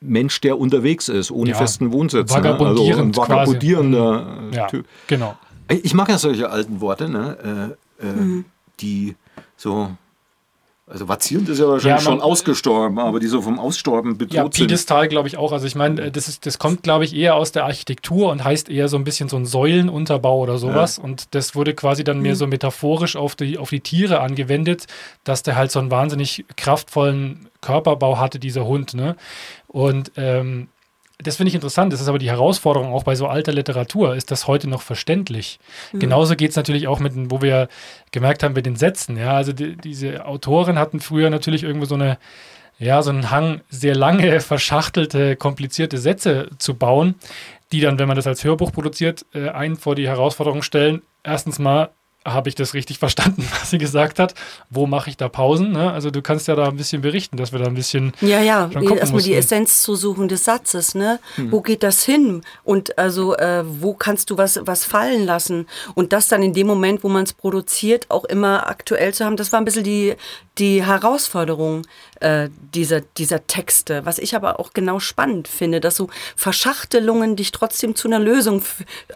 Mensch, 0.00 0.40
der 0.40 0.58
unterwegs 0.58 1.08
ist, 1.08 1.30
ohne 1.30 1.50
Ja, 1.50 1.56
festen 1.56 1.92
Wohnsitz. 1.92 2.30
vagabundierend 2.30 3.16
ne? 3.16 3.20
Also 3.22 3.32
ein 3.32 3.36
vagabundierender 3.38 4.38
äh, 4.52 4.56
Ja, 4.56 4.66
Typ. 4.68 4.86
genau. 5.06 5.36
Ich 5.68 5.92
mag 5.94 6.08
ja 6.08 6.18
solche 6.18 6.50
alten 6.50 6.80
Worte, 6.80 7.08
ne? 7.08 7.76
äh, 8.00 8.06
äh, 8.06 8.44
die 8.80 9.14
so. 9.56 9.90
Also 10.92 11.06
vazierend 11.08 11.48
ist 11.48 11.60
ja 11.60 11.68
wahrscheinlich 11.68 12.02
Ja, 12.04 12.10
man- 12.10 12.18
schon 12.18 12.20
ausgestorben, 12.20 12.98
aber 12.98 13.20
die 13.20 13.28
so 13.28 13.40
vom 13.42 13.60
Aussterben 13.60 14.18
bedroht 14.18 14.34
Ja, 14.34 14.42
sind. 14.42 14.54
Piedestal 14.54 15.06
glaube 15.06 15.28
ich 15.28 15.36
auch. 15.36 15.52
Also 15.52 15.64
ich 15.66 15.76
meine, 15.76 16.10
das, 16.10 16.26
ist, 16.26 16.46
das 16.46 16.58
kommt, 16.58 16.82
glaube 16.82 17.04
ich, 17.04 17.14
eher 17.14 17.36
aus 17.36 17.52
der 17.52 17.64
Architektur 17.64 18.32
und 18.32 18.42
heißt 18.42 18.68
eher 18.68 18.88
so 18.88 18.96
ein 18.96 19.04
bisschen 19.04 19.28
so 19.28 19.36
ein 19.36 19.46
Säulenunterbau 19.46 20.40
oder 20.40 20.58
sowas. 20.58 20.98
Und 20.98 21.34
das 21.36 21.54
wurde 21.54 21.74
quasi 21.74 22.02
dann 22.02 22.20
mehr 22.20 22.34
so 22.34 22.48
metaphorisch 22.48 23.14
auf 23.14 23.36
die, 23.36 23.56
auf 23.56 23.70
die 23.70 23.80
Tiere 23.80 24.20
angewendet, 24.20 24.86
dass 25.22 25.44
der 25.44 25.54
halt 25.54 25.70
so 25.70 25.78
einen 25.78 25.92
wahnsinnig 25.92 26.44
kraftvollen 26.56 27.48
Körperbau 27.60 28.18
hatte, 28.18 28.40
dieser 28.40 28.66
Hund. 28.66 28.94
Ne? 28.94 29.14
Und 29.68 30.10
ähm, 30.16 30.68
das 31.22 31.36
finde 31.36 31.48
ich 31.48 31.54
interessant. 31.54 31.92
Das 31.92 32.00
ist 32.00 32.08
aber 32.08 32.18
die 32.18 32.30
Herausforderung 32.30 32.92
auch 32.92 33.04
bei 33.04 33.14
so 33.14 33.26
alter 33.26 33.52
Literatur. 33.52 34.14
Ist 34.14 34.30
das 34.30 34.46
heute 34.46 34.68
noch 34.68 34.82
verständlich? 34.82 35.58
Genauso 35.98 36.36
geht 36.36 36.50
es 36.50 36.56
natürlich 36.56 36.88
auch 36.88 37.00
mit, 37.00 37.12
wo 37.30 37.42
wir 37.42 37.68
gemerkt 38.10 38.42
haben, 38.42 38.54
mit 38.54 38.66
den 38.66 38.76
Sätzen. 38.76 39.16
Ja, 39.16 39.34
also 39.34 39.52
die, 39.52 39.76
diese 39.76 40.26
Autoren 40.26 40.78
hatten 40.78 41.00
früher 41.00 41.30
natürlich 41.30 41.62
irgendwo 41.62 41.86
so 41.86 41.94
eine, 41.94 42.18
ja, 42.78 43.02
so 43.02 43.10
einen 43.10 43.30
Hang, 43.30 43.60
sehr 43.68 43.94
lange, 43.94 44.40
verschachtelte, 44.40 45.36
komplizierte 45.36 45.98
Sätze 45.98 46.48
zu 46.58 46.74
bauen, 46.74 47.14
die 47.72 47.80
dann, 47.80 47.98
wenn 47.98 48.08
man 48.08 48.16
das 48.16 48.26
als 48.26 48.44
Hörbuch 48.44 48.72
produziert, 48.72 49.26
äh, 49.34 49.50
einen 49.50 49.76
vor 49.76 49.94
die 49.94 50.08
Herausforderung 50.08 50.62
stellen. 50.62 51.02
Erstens 51.22 51.58
mal, 51.58 51.90
habe 52.26 52.48
ich 52.48 52.54
das 52.54 52.74
richtig 52.74 52.98
verstanden, 53.00 53.46
was 53.58 53.70
sie 53.70 53.78
gesagt 53.78 54.18
hat? 54.18 54.34
Wo 54.68 54.86
mache 54.86 55.10
ich 55.10 55.16
da 55.16 55.28
Pausen? 55.28 55.72
Ne? 55.72 55.90
Also 55.92 56.10
du 56.10 56.22
kannst 56.22 56.48
ja 56.48 56.54
da 56.54 56.68
ein 56.68 56.76
bisschen 56.76 57.02
berichten, 57.02 57.36
dass 57.36 57.52
wir 57.52 57.58
da 57.58 57.66
ein 57.66 57.74
bisschen 57.74 58.12
Ja, 58.20 58.40
ja, 58.40 58.70
erstmal 58.70 59.22
die. 59.22 59.34
Essenz 59.34 59.82
zu 59.82 59.94
suchen 59.94 60.28
des 60.28 60.44
Satzes, 60.44 60.94
ne? 60.94 61.18
Hm. 61.36 61.52
Wo 61.52 61.60
geht 61.60 61.82
das 61.82 62.04
hin? 62.04 62.42
Und 62.64 62.98
also, 62.98 63.36
äh, 63.36 63.64
wo 63.66 63.94
kannst 63.94 64.30
du 64.30 64.38
was, 64.38 64.60
was 64.64 64.84
fallen 64.84 65.24
lassen? 65.24 65.66
Und 65.94 66.12
das 66.12 66.28
dann 66.28 66.42
in 66.42 66.52
dem 66.52 66.66
Moment, 66.66 67.02
wo 67.04 67.08
man 67.08 67.24
es 67.24 67.32
produziert, 67.32 68.10
auch 68.10 68.24
immer 68.24 68.68
aktuell 68.68 69.14
zu 69.14 69.24
haben, 69.24 69.36
das 69.36 69.52
war 69.52 69.60
ein 69.60 69.64
bisschen 69.64 69.84
die, 69.84 70.14
die 70.58 70.84
Herausforderung 70.84 71.82
äh, 72.20 72.48
dieser, 72.74 73.00
dieser 73.00 73.46
Texte. 73.46 74.04
Was 74.04 74.18
ich 74.18 74.34
aber 74.36 74.60
auch 74.60 74.72
genau 74.72 75.00
spannend 75.00 75.48
finde, 75.48 75.80
dass 75.80 75.96
so 75.96 76.08
Verschachtelungen 76.36 77.36
dich 77.36 77.50
trotzdem 77.52 77.94
zu 77.94 78.08
einer 78.08 78.18
Lösung 78.18 78.62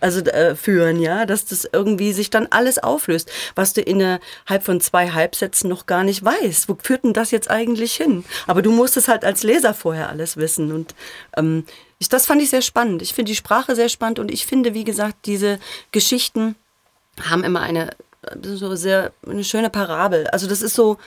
also, 0.00 0.20
äh, 0.20 0.56
führen, 0.56 1.00
ja? 1.00 1.26
Dass 1.26 1.44
das 1.44 1.68
irgendwie 1.70 2.12
sich 2.12 2.30
dann 2.30 2.48
alles 2.50 2.78
auflöst, 2.78 3.30
was 3.54 3.72
du 3.72 3.80
innerhalb 3.80 4.62
von 4.62 4.80
zwei 4.80 5.10
Halbsätzen 5.10 5.68
noch 5.70 5.86
gar 5.86 6.04
nicht 6.04 6.24
weißt. 6.24 6.68
Wo 6.68 6.76
führt 6.82 7.04
denn 7.04 7.12
das 7.12 7.30
jetzt 7.30 7.50
eigentlich 7.50 7.94
hin? 7.94 8.24
Aber 8.46 8.62
du 8.62 8.72
musst 8.72 8.96
es 8.96 9.08
halt 9.08 9.24
als 9.24 9.42
Leser 9.42 9.74
vorher 9.74 10.08
alles 10.08 10.36
wissen. 10.36 10.72
Und 10.72 10.94
ähm, 11.36 11.64
ich, 11.98 12.08
das 12.08 12.26
fand 12.26 12.42
ich 12.42 12.50
sehr 12.50 12.62
spannend. 12.62 13.02
Ich 13.02 13.14
finde 13.14 13.30
die 13.30 13.36
Sprache 13.36 13.74
sehr 13.74 13.88
spannend 13.88 14.18
und 14.18 14.30
ich 14.30 14.46
finde, 14.46 14.74
wie 14.74 14.84
gesagt, 14.84 15.26
diese 15.26 15.58
Geschichten 15.92 16.56
haben 17.22 17.44
immer 17.44 17.60
eine 17.60 17.90
äh, 18.22 18.36
so 18.42 18.74
sehr 18.74 19.12
eine 19.26 19.44
schöne 19.44 19.70
Parabel. 19.70 20.26
Also 20.28 20.46
das 20.46 20.62
ist 20.62 20.74
so 20.74 20.98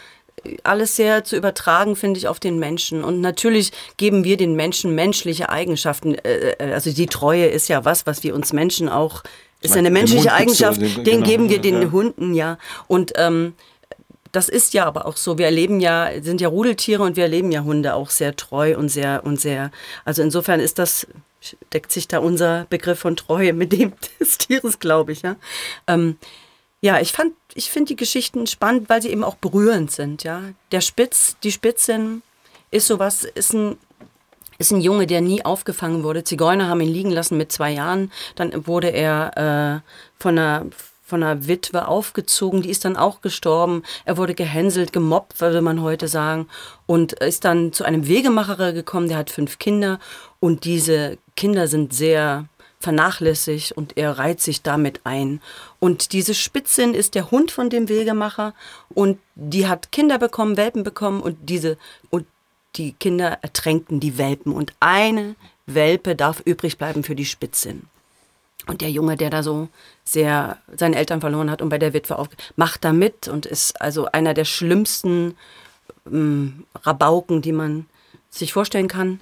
alles 0.63 0.96
sehr 0.96 1.24
zu 1.24 1.36
übertragen, 1.36 1.96
finde 1.96 2.20
ich, 2.20 2.27
auf 2.27 2.39
den 2.39 2.60
Menschen. 2.60 3.03
Und 3.03 3.22
natürlich 3.22 3.72
geben 3.98 4.24
wir 4.24 4.38
den 4.38 4.56
Menschen 4.56 4.96
menschliche 4.96 5.50
Eigenschaften. 5.50 6.15
Äh, 6.15 6.51
äh, 6.60 6.74
Also 6.74 6.91
die 6.91 7.08
Treue 7.08 7.47
ist 7.47 7.67
ja 7.67 7.86
was, 7.86 8.06
was 8.06 8.23
wir 8.23 8.34
uns 8.36 8.54
Menschen 8.54 8.88
auch, 8.89 9.23
ist 9.62 9.73
ja 9.73 9.80
eine 9.80 9.89
menschliche 9.91 10.32
Eigenschaft, 10.34 10.80
den- 10.82 11.04
den 11.04 11.06
genau, 11.06 11.26
geben 11.26 11.50
wir 11.50 11.60
den 11.60 11.82
ja. 11.82 11.91
Hunden, 11.91 12.34
ja. 12.34 12.58
Und 12.88 13.13
ähm, 13.15 13.54
das 14.32 14.50
ist 14.50 14.73
ja 14.73 14.86
aber 14.86 15.08
auch 15.08 15.17
so. 15.17 15.38
Wir 15.38 15.45
erleben 15.45 15.80
ja, 15.80 16.10
sind 16.21 16.41
ja 16.41 16.47
Rudeltiere 16.50 17.02
und 17.02 17.15
wir 17.15 17.23
erleben 17.23 17.52
ja 17.52 17.63
Hunde 17.63 17.95
auch 17.95 18.10
sehr 18.12 18.36
treu 18.36 18.78
und 18.78 18.89
sehr 18.89 19.21
und 19.26 19.39
sehr. 19.41 19.71
Also 20.06 20.21
insofern 20.21 20.60
ist 20.60 20.78
das 20.80 21.08
deckt 21.73 21.91
sich 21.91 22.08
da 22.08 22.19
unser 22.19 22.65
Begriff 22.69 23.00
von 23.00 23.15
Treue 23.15 23.54
mit 23.54 23.71
dem 23.71 23.93
des 24.19 24.38
Tieres, 24.38 24.80
glaube 24.80 25.12
ich. 25.13 25.21
Ja, 25.21 25.36
ähm, 25.88 26.17
ja 26.82 27.00
ich 27.00 27.12
fand, 27.13 27.34
ich 27.58 27.72
finde 27.72 27.89
die 27.89 27.96
Geschichten 27.96 28.46
spannend, 28.46 28.88
weil 28.88 29.02
sie 29.02 29.10
eben 29.10 29.24
auch 29.24 29.36
berührend 29.36 29.91
sind. 29.91 30.24
Ja, 30.24 30.43
der 30.72 30.82
Spitz, 30.82 31.36
die 31.43 31.52
Spitzin 31.52 32.22
ist 32.70 32.88
sowas, 32.88 33.24
ist 33.24 33.54
ein 33.54 33.78
ist 34.60 34.72
ein 34.72 34.82
Junge, 34.82 35.06
der 35.06 35.22
nie 35.22 35.46
aufgefangen 35.46 36.04
wurde. 36.04 36.24
Zigeuner 36.24 36.67
haben 36.67 36.82
ihn 36.82 36.91
liegen 36.91 37.12
lassen 37.12 37.38
mit 37.38 37.52
zwei 37.52 37.72
Jahren. 37.72 38.12
Dann 38.36 38.65
wurde 38.65 38.89
er 38.89 39.84
äh, 39.84 40.20
von 40.20 40.38
einer 40.38 40.65
von 41.04 41.24
einer 41.24 41.48
Witwe 41.48 41.88
aufgezogen, 41.88 42.62
die 42.62 42.70
ist 42.70 42.84
dann 42.84 42.98
auch 42.98 43.22
gestorben. 43.22 43.84
Er 44.04 44.17
wurde 44.17 44.36
gehänselt, 44.36 44.91
gemobbt, 44.91 45.39
würde 45.39 45.62
man 45.62 45.82
heute 45.82 46.10
sagen. 46.10 46.50
Und 46.86 47.13
ist 47.13 47.46
dann 47.46 47.72
zu 47.72 47.86
einem 47.86 48.08
Wegemacher 48.10 48.74
gekommen, 48.74 49.08
der 49.08 49.17
hat 49.17 49.30
fünf 49.30 49.58
Kinder. 49.58 50.00
Und 50.41 50.65
diese 50.65 51.17
Kinder 51.38 51.67
sind 51.67 51.93
sehr 51.93 52.50
vernachlässigt 52.79 53.71
und 53.71 53.97
er 53.97 54.17
reiht 54.17 54.41
sich 54.41 54.61
damit 54.61 55.01
ein. 55.03 55.41
Und 55.79 56.13
diese 56.13 56.33
Spitzin 56.33 56.93
ist 56.93 57.15
der 57.15 57.31
Hund 57.31 57.51
von 57.51 57.69
dem 57.69 57.89
Wegemacher 57.89 58.53
und 58.89 59.19
die 59.35 59.67
hat 59.67 59.91
Kinder 59.91 60.19
bekommen, 60.19 60.57
Welpen 60.57 60.83
bekommen 60.83 61.21
und 61.21 61.37
diese, 61.49 61.77
und 62.09 62.25
die 62.75 62.93
Kinder 62.93 63.39
ertränkten 63.41 63.99
die 63.99 64.17
Welpen 64.17 64.53
und 64.53 64.73
eine 64.79 65.35
Welpe 65.65 66.15
darf 66.15 66.41
übrig 66.45 66.77
bleiben 66.77 67.03
für 67.03 67.15
die 67.15 67.25
Spitzin. 67.25 67.83
Und 68.67 68.81
der 68.81 68.91
Junge, 68.91 69.15
der 69.15 69.29
da 69.29 69.43
so 69.43 69.69
sehr 70.03 70.57
seine 70.75 70.97
Eltern 70.97 71.21
verloren 71.21 71.49
hat 71.49 71.61
und 71.61 71.69
bei 71.69 71.77
der 71.77 71.93
Witwe 71.93 72.17
auf, 72.17 72.27
macht 72.55 72.83
da 72.83 72.93
mit 72.93 73.27
und 73.27 73.45
ist 73.45 73.81
also 73.81 74.05
einer 74.11 74.33
der 74.33 74.45
schlimmsten 74.45 75.35
ähm, 76.05 76.65
Rabauken, 76.83 77.41
die 77.41 77.53
man 77.53 77.85
sich 78.29 78.53
vorstellen 78.53 78.87
kann. 78.87 79.21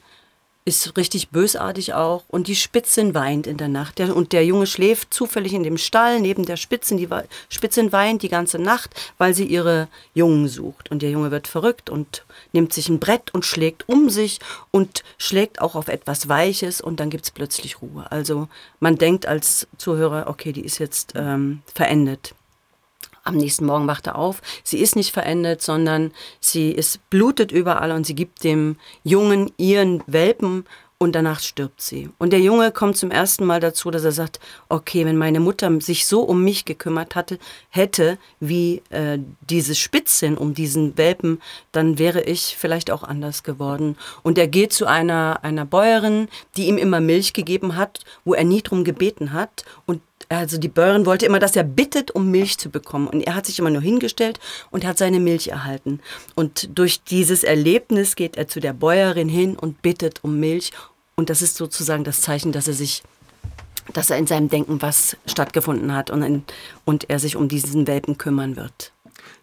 Ist 0.67 0.97
richtig 0.97 1.29
bösartig 1.29 1.93
auch. 1.93 2.23
Und 2.27 2.47
die 2.47 2.55
Spitzin 2.55 3.13
weint 3.13 3.45
in 3.45 3.57
der 3.57 3.67
Nacht. 3.67 3.99
Der, 3.99 4.15
und 4.15 4.33
der 4.33 4.43
Junge 4.43 4.65
schläft 4.65 5.13
zufällig 5.13 5.53
in 5.53 5.61
dem 5.61 5.77
Stall 5.77 6.19
neben 6.19 6.43
der 6.43 6.57
Spitzin. 6.57 6.97
Die 6.97 7.07
Spitzin 7.49 7.91
weint 7.91 8.23
die 8.23 8.29
ganze 8.29 8.57
Nacht, 8.57 8.89
weil 9.19 9.35
sie 9.35 9.45
ihre 9.45 9.87
Jungen 10.15 10.47
sucht. 10.47 10.89
Und 10.89 11.03
der 11.03 11.11
Junge 11.11 11.29
wird 11.29 11.47
verrückt 11.47 11.91
und 11.91 12.25
nimmt 12.51 12.73
sich 12.73 12.89
ein 12.89 12.99
Brett 12.99 13.31
und 13.31 13.45
schlägt 13.45 13.87
um 13.87 14.09
sich 14.09 14.39
und 14.71 15.03
schlägt 15.19 15.61
auch 15.61 15.75
auf 15.75 15.87
etwas 15.87 16.29
Weiches 16.29 16.81
und 16.81 16.99
dann 16.99 17.11
gibt 17.11 17.25
es 17.25 17.31
plötzlich 17.31 17.83
Ruhe. 17.83 18.11
Also 18.11 18.47
man 18.79 18.97
denkt 18.97 19.27
als 19.27 19.67
Zuhörer, 19.77 20.25
okay, 20.27 20.51
die 20.51 20.65
ist 20.65 20.79
jetzt 20.79 21.13
ähm, 21.15 21.61
verendet. 21.75 22.33
Am 23.27 23.37
nächsten 23.37 23.65
Morgen 23.65 23.87
wacht 23.87 24.05
er 24.05 24.19
auf. 24.19 24.41
Sie 24.63 24.77
ist 24.77 24.95
nicht 24.95 25.11
verendet, 25.11 25.59
sondern 25.61 26.11
sie 26.39 26.71
ist 26.71 27.09
blutet 27.09 27.51
überall 27.51 27.91
und 27.91 28.05
sie 28.05 28.13
gibt 28.13 28.43
dem 28.43 28.77
Jungen 29.03 29.51
ihren 29.57 30.03
Welpen 30.05 30.63
und 30.99 31.13
danach 31.13 31.39
stirbt 31.39 31.81
sie. 31.81 32.09
Und 32.19 32.31
der 32.33 32.39
Junge 32.39 32.71
kommt 32.71 32.97
zum 32.97 33.09
ersten 33.09 33.43
Mal 33.43 33.59
dazu, 33.59 33.89
dass 33.89 34.03
er 34.03 34.11
sagt, 34.11 34.39
okay, 34.69 35.05
wenn 35.05 35.17
meine 35.17 35.39
Mutter 35.39 35.81
sich 35.81 36.05
so 36.05 36.21
um 36.21 36.43
mich 36.43 36.65
gekümmert 36.65 37.15
hatte, 37.15 37.39
hätte, 37.69 38.19
wie 38.39 38.83
äh, 38.91 39.17
diese 39.49 39.73
Spitzin 39.73 40.37
um 40.37 40.53
diesen 40.53 40.95
Welpen, 40.95 41.41
dann 41.71 41.97
wäre 41.97 42.21
ich 42.21 42.55
vielleicht 42.57 42.91
auch 42.91 43.03
anders 43.03 43.41
geworden. 43.41 43.97
Und 44.21 44.37
er 44.37 44.47
geht 44.47 44.71
zu 44.71 44.85
einer, 44.85 45.39
einer 45.41 45.65
Bäuerin, 45.65 46.29
die 46.57 46.67
ihm 46.67 46.77
immer 46.77 47.01
Milch 47.01 47.33
gegeben 47.33 47.75
hat, 47.75 48.05
wo 48.23 48.35
er 48.35 48.43
nie 48.43 48.61
drum 48.61 48.83
gebeten 48.83 49.33
hat. 49.33 49.65
Und 49.85 50.01
also 50.29 50.57
die 50.57 50.67
Bäuerin 50.69 51.05
wollte 51.05 51.25
immer, 51.25 51.39
dass 51.39 51.55
er 51.55 51.63
bittet, 51.63 52.11
um 52.11 52.31
Milch 52.31 52.57
zu 52.57 52.69
bekommen. 52.69 53.07
Und 53.07 53.21
er 53.21 53.35
hat 53.35 53.45
sich 53.45 53.59
immer 53.59 53.69
nur 53.69 53.81
hingestellt 53.81 54.39
und 54.71 54.85
hat 54.85 54.97
seine 54.97 55.19
Milch 55.19 55.49
erhalten. 55.49 55.99
Und 56.35 56.69
durch 56.77 57.03
dieses 57.03 57.43
Erlebnis 57.43 58.15
geht 58.15 58.37
er 58.37 58.47
zu 58.47 58.59
der 58.59 58.73
Bäuerin 58.73 59.29
hin 59.29 59.55
und 59.55 59.81
bittet 59.81 60.23
um 60.23 60.39
Milch. 60.39 60.71
Und 61.15 61.29
das 61.29 61.41
ist 61.41 61.55
sozusagen 61.55 62.03
das 62.03 62.21
Zeichen, 62.21 62.51
dass 62.51 62.67
er 62.67 62.73
sich, 62.73 63.03
dass 63.93 64.09
er 64.09 64.17
in 64.17 64.27
seinem 64.27 64.49
Denken 64.49 64.81
was 64.81 65.15
stattgefunden 65.25 65.93
hat 65.93 66.09
und, 66.09 66.23
in, 66.23 66.43
und 66.85 67.09
er 67.09 67.19
sich 67.19 67.35
um 67.35 67.47
diesen 67.47 67.87
Welpen 67.87 68.17
kümmern 68.17 68.55
wird. 68.55 68.91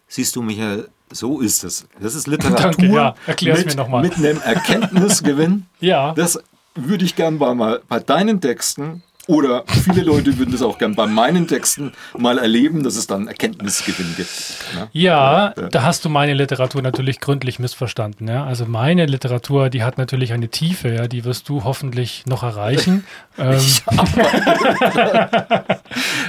Siehst 0.07 0.35
du, 0.35 0.41
Michael, 0.41 0.89
so 1.11 1.39
ist 1.39 1.63
es. 1.63 1.85
Das 1.99 2.13
ist 2.13 2.27
Literatur 2.27 2.71
Danke, 2.71 2.85
ja. 2.87 3.15
Erklär's 3.25 3.59
mit, 3.59 3.67
mir 3.69 3.75
noch 3.75 3.87
mal. 3.87 4.01
mit 4.01 4.15
einem 4.17 4.41
Erkenntnisgewinn. 4.41 5.65
Ja. 5.79 6.13
Das 6.13 6.39
würde 6.75 7.03
ich 7.03 7.15
gern 7.15 7.37
mal 7.37 7.81
bei 7.89 7.99
deinen 7.99 8.39
Texten 8.39 9.03
oder 9.27 9.63
viele 9.67 10.01
Leute 10.01 10.37
würden 10.37 10.51
das 10.51 10.61
auch 10.61 10.77
gern 10.77 10.95
bei 10.95 11.07
meinen 11.07 11.47
Texten 11.47 11.93
mal 12.17 12.37
erleben, 12.37 12.83
dass 12.83 12.97
es 12.97 13.07
dann 13.07 13.27
Erkenntnisgewinn 13.27 14.13
gibt. 14.17 14.29
Ne? 14.75 14.89
Ja, 14.91 15.53
ja, 15.55 15.69
da 15.69 15.83
hast 15.83 16.03
du 16.03 16.09
meine 16.09 16.33
Literatur 16.33 16.81
natürlich 16.81 17.21
gründlich 17.21 17.57
missverstanden. 17.57 18.27
Ja? 18.27 18.43
Also 18.45 18.65
meine 18.65 19.05
Literatur, 19.05 19.69
die 19.69 19.83
hat 19.83 19.97
natürlich 19.97 20.33
eine 20.33 20.49
Tiefe, 20.49 20.89
ja? 20.89 21.07
die 21.07 21.23
wirst 21.23 21.47
du 21.47 21.63
hoffentlich 21.63 22.25
noch 22.25 22.43
erreichen. 22.43 23.05
ähm, 23.37 23.61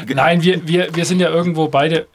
Nein, 0.14 0.42
wir, 0.42 0.68
wir, 0.68 0.94
wir 0.94 1.04
sind 1.04 1.18
ja 1.18 1.30
irgendwo 1.30 1.68
beide 1.68 2.06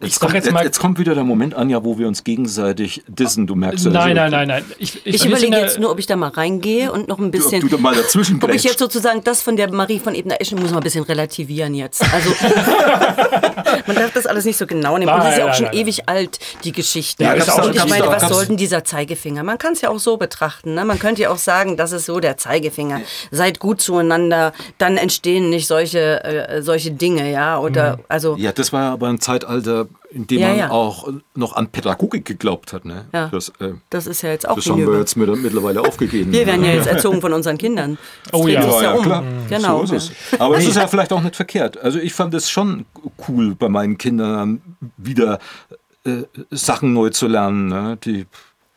Jetzt 0.00 0.18
kommt, 0.18 0.34
jetzt, 0.34 0.50
jetzt, 0.50 0.80
kommt, 0.80 0.98
wieder 0.98 1.14
der 1.14 1.22
Moment, 1.22 1.54
Anja, 1.54 1.84
wo 1.84 1.96
wir 1.98 2.08
uns 2.08 2.24
gegenseitig 2.24 3.04
dissen. 3.06 3.46
Du 3.46 3.54
merkst 3.54 3.84
ja. 3.84 3.92
Nein, 3.92 4.16
nein, 4.16 4.32
nein, 4.32 4.48
nein. 4.48 4.64
Ich, 4.78 5.06
ich, 5.06 5.14
ich 5.14 5.26
überlege 5.26 5.56
jetzt 5.56 5.78
nur, 5.78 5.88
ob 5.92 6.00
ich 6.00 6.06
da 6.06 6.16
mal 6.16 6.30
reingehe 6.30 6.90
und 6.90 7.06
noch 7.06 7.20
ein 7.20 7.30
bisschen. 7.30 7.60
Du, 7.60 7.68
du 7.68 7.76
da 7.76 7.82
mal 7.82 7.94
dazwischen 7.94 8.42
Ob 8.42 8.52
ich 8.52 8.64
jetzt 8.64 8.80
sozusagen 8.80 9.22
das 9.22 9.40
von 9.40 9.56
der 9.56 9.72
Marie 9.72 10.00
von 10.00 10.16
Ebner-Eschen 10.16 10.58
muss 10.60 10.70
man 10.70 10.80
ein 10.80 10.82
bisschen 10.82 11.04
relativieren 11.04 11.74
jetzt. 11.74 12.02
Also, 12.12 12.30
man 13.86 13.96
darf 13.96 14.12
das 14.12 14.26
alles 14.26 14.44
nicht 14.44 14.56
so 14.56 14.66
genau 14.66 14.98
nehmen. 14.98 15.06
Nein, 15.06 15.20
und 15.20 15.24
das 15.24 15.32
ist 15.32 15.38
ja 15.38 15.50
auch 15.50 15.54
schon 15.54 15.66
nein, 15.66 15.74
ewig 15.74 15.98
nein. 15.98 16.16
alt, 16.16 16.38
die 16.64 16.72
Geschichte. 16.72 17.22
Ja, 17.22 17.34
und 17.34 17.48
auch, 17.48 17.70
ich 17.70 17.86
meine, 17.86 18.08
was 18.08 18.28
soll 18.28 18.46
denn 18.46 18.56
dieser 18.56 18.82
Zeigefinger? 18.82 19.44
Man 19.44 19.58
kann 19.58 19.74
es 19.74 19.80
ja 19.80 19.90
auch 19.90 20.00
so 20.00 20.16
betrachten. 20.16 20.74
Ne? 20.74 20.84
Man 20.84 20.98
könnte 20.98 21.22
ja 21.22 21.30
auch 21.30 21.38
sagen, 21.38 21.76
das 21.76 21.92
ist 21.92 22.06
so 22.06 22.18
der 22.18 22.36
Zeigefinger. 22.36 23.00
Seid 23.30 23.60
gut 23.60 23.80
zueinander, 23.80 24.52
dann 24.78 24.96
entstehen 24.96 25.50
nicht 25.50 25.68
solche, 25.68 26.24
äh, 26.24 26.62
solche 26.62 26.90
Dinge, 26.90 27.30
ja. 27.30 27.60
Oder, 27.60 27.98
mhm. 27.98 28.04
also, 28.08 28.36
ja, 28.38 28.50
das 28.50 28.72
war 28.72 28.82
ja 28.82 28.92
aber 28.92 29.06
ein 29.06 29.20
Zeitalter 29.20 29.86
in 30.14 30.26
dem 30.26 30.40
ja, 30.40 30.48
man 30.48 30.58
ja. 30.58 30.70
auch 30.70 31.08
noch 31.34 31.54
an 31.54 31.68
Pädagogik 31.68 32.24
geglaubt 32.24 32.72
hat. 32.72 32.84
Ne? 32.84 33.06
Ja. 33.12 33.28
Das, 33.28 33.48
äh, 33.60 33.72
das 33.90 34.06
ist 34.06 34.22
ja 34.22 34.30
jetzt 34.30 34.48
auch 34.48 34.56
Das 34.56 34.66
haben 34.66 34.86
wir 34.86 34.98
jetzt 34.98 35.16
mit, 35.16 35.28
mittlerweile 35.42 35.80
aufgegeben. 35.80 36.32
Wir 36.32 36.46
werden 36.46 36.64
ja 36.64 36.72
jetzt 36.72 36.86
erzogen 36.94 37.20
von 37.20 37.32
unseren 37.32 37.58
Kindern. 37.58 37.98
Das 38.30 38.40
oh 38.40 38.46
ja, 38.46 38.62
ja, 38.82 38.92
um. 38.92 39.02
klar. 39.02 39.24
Genau. 39.48 39.84
So 39.84 39.96
ist 39.96 40.10
es. 40.32 40.40
Aber 40.40 40.56
es 40.56 40.68
ist 40.68 40.76
ja 40.76 40.86
vielleicht 40.86 41.12
auch 41.12 41.22
nicht 41.22 41.36
verkehrt. 41.36 41.76
Also 41.78 41.98
ich 41.98 42.14
fand 42.14 42.32
es 42.34 42.48
schon 42.48 42.86
cool, 43.28 43.54
bei 43.54 43.68
meinen 43.68 43.98
Kindern 43.98 44.62
wieder 44.96 45.40
äh, 46.04 46.22
Sachen 46.50 46.92
neu 46.92 47.10
zu 47.10 47.26
lernen, 47.26 47.68
ne? 47.68 47.98
die 48.04 48.26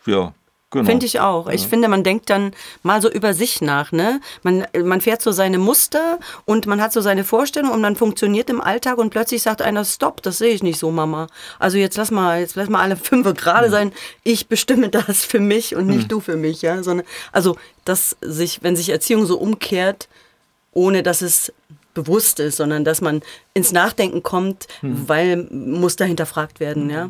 ja 0.05 0.33
Genau. 0.69 0.83
Finde 0.83 1.05
ich 1.05 1.21
auch. 1.21 1.47
Ich 1.47 1.65
finde, 1.65 1.87
man 1.87 2.03
denkt 2.03 2.29
dann 2.29 2.51
mal 2.83 3.01
so 3.01 3.09
über 3.09 3.33
sich 3.33 3.61
nach. 3.61 3.93
Ne? 3.93 4.19
Man, 4.43 4.67
man 4.83 4.99
fährt 4.99 5.21
so 5.21 5.31
seine 5.31 5.59
Muster 5.59 6.19
und 6.43 6.65
man 6.65 6.81
hat 6.81 6.91
so 6.91 6.99
seine 6.99 7.23
Vorstellung 7.23 7.71
und 7.71 7.79
man 7.79 7.95
funktioniert 7.95 8.49
im 8.49 8.59
Alltag 8.59 8.97
und 8.97 9.09
plötzlich 9.09 9.41
sagt 9.43 9.61
einer, 9.61 9.85
stopp, 9.85 10.21
das 10.23 10.39
sehe 10.39 10.53
ich 10.53 10.63
nicht 10.63 10.77
so, 10.77 10.91
Mama. 10.91 11.27
Also 11.57 11.77
jetzt 11.77 11.95
lass 11.95 12.11
mal, 12.11 12.41
jetzt 12.41 12.57
lass 12.57 12.67
mal 12.67 12.81
alle 12.81 12.97
fünf 12.97 13.33
gerade 13.35 13.67
mhm. 13.67 13.71
sein. 13.71 13.91
Ich 14.23 14.47
bestimme 14.47 14.89
das 14.89 15.23
für 15.23 15.39
mich 15.39 15.73
und 15.73 15.87
nicht 15.87 16.03
mhm. 16.03 16.07
du 16.09 16.19
für 16.19 16.35
mich. 16.35 16.61
Ja? 16.61 16.83
Sondern, 16.83 17.07
also, 17.31 17.55
dass 17.85 18.17
sich, 18.19 18.61
wenn 18.61 18.75
sich 18.75 18.89
Erziehung 18.89 19.25
so 19.25 19.37
umkehrt, 19.37 20.09
ohne 20.73 21.01
dass 21.01 21.21
es 21.21 21.53
bewusst 21.93 22.41
ist, 22.41 22.57
sondern 22.57 22.83
dass 22.83 22.99
man 22.99 23.21
ins 23.53 23.71
Nachdenken 23.71 24.21
kommt, 24.21 24.67
mhm. 24.81 25.07
weil 25.07 25.47
Muster 25.49 26.03
hinterfragt 26.03 26.59
werden. 26.59 26.89
Ja? 26.89 27.09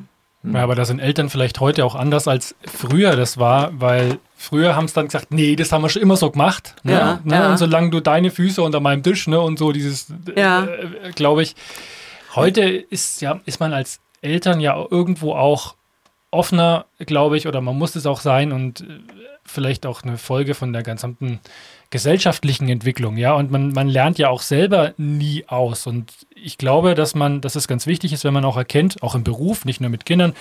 Ja, 0.53 0.63
aber 0.63 0.75
da 0.75 0.85
sind 0.85 0.99
Eltern 0.99 1.29
vielleicht 1.29 1.59
heute 1.59 1.85
auch 1.85 1.95
anders 1.95 2.27
als 2.27 2.55
früher 2.65 3.15
das 3.15 3.37
war, 3.37 3.71
weil 3.79 4.19
früher 4.35 4.75
haben 4.75 4.85
es 4.85 4.93
dann 4.93 5.05
gesagt, 5.05 5.31
nee, 5.31 5.55
das 5.55 5.71
haben 5.71 5.81
wir 5.81 5.89
schon 5.89 6.01
immer 6.01 6.17
so 6.17 6.29
gemacht. 6.31 6.75
Ne? 6.83 6.93
Ja, 6.93 7.19
ne? 7.23 7.35
Ja. 7.35 7.51
Und 7.51 7.57
solange 7.57 7.89
du 7.89 7.99
deine 7.99 8.31
Füße 8.31 8.61
unter 8.61 8.79
meinem 8.79 9.03
Tisch 9.03 9.27
ne? 9.27 9.39
und 9.39 9.57
so 9.59 9.71
dieses, 9.71 10.13
ja. 10.35 10.65
äh, 10.65 11.11
glaube 11.15 11.43
ich, 11.43 11.55
heute 12.35 12.61
ist, 12.61 13.21
ja, 13.21 13.39
ist 13.45 13.59
man 13.59 13.73
als 13.73 13.99
Eltern 14.21 14.59
ja 14.59 14.75
irgendwo 14.89 15.33
auch 15.33 15.75
offener, 16.31 16.85
glaube 16.99 17.37
ich, 17.37 17.47
oder 17.47 17.61
man 17.61 17.77
muss 17.77 17.95
es 17.95 18.05
auch 18.05 18.19
sein 18.19 18.51
und 18.51 18.81
äh, 18.81 18.99
vielleicht 19.43 19.85
auch 19.85 20.03
eine 20.03 20.17
Folge 20.17 20.53
von 20.53 20.73
der 20.73 20.83
gesamten 20.83 21.39
gesellschaftlichen 21.89 22.67
Entwicklung, 22.69 23.17
ja, 23.17 23.33
und 23.33 23.51
man, 23.51 23.71
man 23.71 23.87
lernt 23.87 24.17
ja 24.17 24.29
auch 24.29 24.41
selber 24.41 24.93
nie 24.97 25.45
aus. 25.47 25.87
Und 25.87 26.11
ich 26.35 26.57
glaube, 26.57 26.95
dass 26.95 27.15
man, 27.15 27.41
dass 27.41 27.55
es 27.55 27.67
ganz 27.67 27.87
wichtig 27.87 28.13
ist, 28.13 28.23
wenn 28.23 28.33
man 28.33 28.45
auch 28.45 28.57
erkennt, 28.57 29.01
auch 29.03 29.15
im 29.15 29.23
Beruf, 29.23 29.65
nicht 29.65 29.79
nur 29.79 29.89
mit 29.89 30.05
Kindern, 30.05 30.33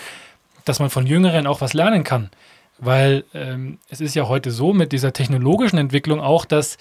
dass 0.65 0.81
man 0.81 0.91
von 0.91 1.07
Jüngeren 1.07 1.47
auch 1.47 1.61
was 1.61 1.75
lernen 1.75 2.05
kann. 2.05 2.31
Weil 2.79 3.25
ähm, 3.33 3.79
es 3.89 4.01
ist 4.01 4.15
ja 4.15 4.29
heute 4.29 4.51
so 4.51 4.73
mit 4.73 4.93
dieser 4.93 5.13
technologischen 5.13 5.79
Entwicklung 5.79 6.21
auch, 6.21 6.45
dass 6.45 6.77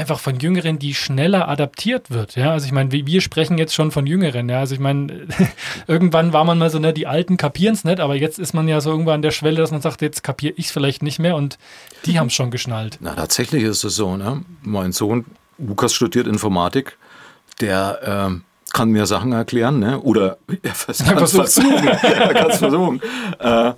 einfach 0.00 0.18
von 0.18 0.40
Jüngeren, 0.40 0.78
die 0.78 0.94
schneller 0.94 1.46
adaptiert 1.48 2.10
wird. 2.10 2.34
Ja, 2.34 2.52
also 2.52 2.64
ich 2.64 2.72
meine, 2.72 2.90
wir 2.90 3.20
sprechen 3.20 3.58
jetzt 3.58 3.74
schon 3.74 3.90
von 3.90 4.06
Jüngeren. 4.06 4.48
Ja, 4.48 4.60
also 4.60 4.74
ich 4.74 4.80
meine, 4.80 5.28
irgendwann 5.86 6.32
war 6.32 6.44
man 6.44 6.58
mal 6.58 6.70
so, 6.70 6.78
ne, 6.78 6.94
die 6.94 7.06
Alten 7.06 7.36
kapieren 7.36 7.74
es 7.74 7.84
nicht, 7.84 8.00
aber 8.00 8.16
jetzt 8.16 8.38
ist 8.38 8.54
man 8.54 8.66
ja 8.66 8.80
so 8.80 8.90
irgendwann 8.90 9.16
an 9.16 9.22
der 9.22 9.30
Schwelle, 9.30 9.58
dass 9.58 9.70
man 9.70 9.82
sagt, 9.82 10.00
jetzt 10.00 10.22
kapiere 10.22 10.54
ich 10.56 10.66
es 10.66 10.72
vielleicht 10.72 11.02
nicht 11.02 11.18
mehr 11.18 11.36
und 11.36 11.58
die 12.06 12.18
haben 12.18 12.28
es 12.28 12.32
schon 12.32 12.50
geschnallt. 12.50 12.96
Na, 13.00 13.14
tatsächlich 13.14 13.62
ist 13.62 13.84
es 13.84 13.94
so. 13.94 14.16
Ne? 14.16 14.42
Mein 14.62 14.92
Sohn, 14.92 15.26
Lukas, 15.58 15.92
studiert 15.92 16.26
Informatik. 16.26 16.96
Der 17.60 18.00
ähm, 18.02 18.44
kann 18.72 18.88
mir 18.88 19.04
Sachen 19.04 19.32
erklären, 19.32 19.80
ne? 19.80 20.00
oder 20.00 20.38
er 20.62 20.72
kann 20.72 21.24
es 21.24 21.32
versuchen. 21.32 21.86
er 21.88 22.34
kann 22.34 22.50
es 22.50 22.58
versuchen. 22.58 23.02
Äh, 23.38 23.72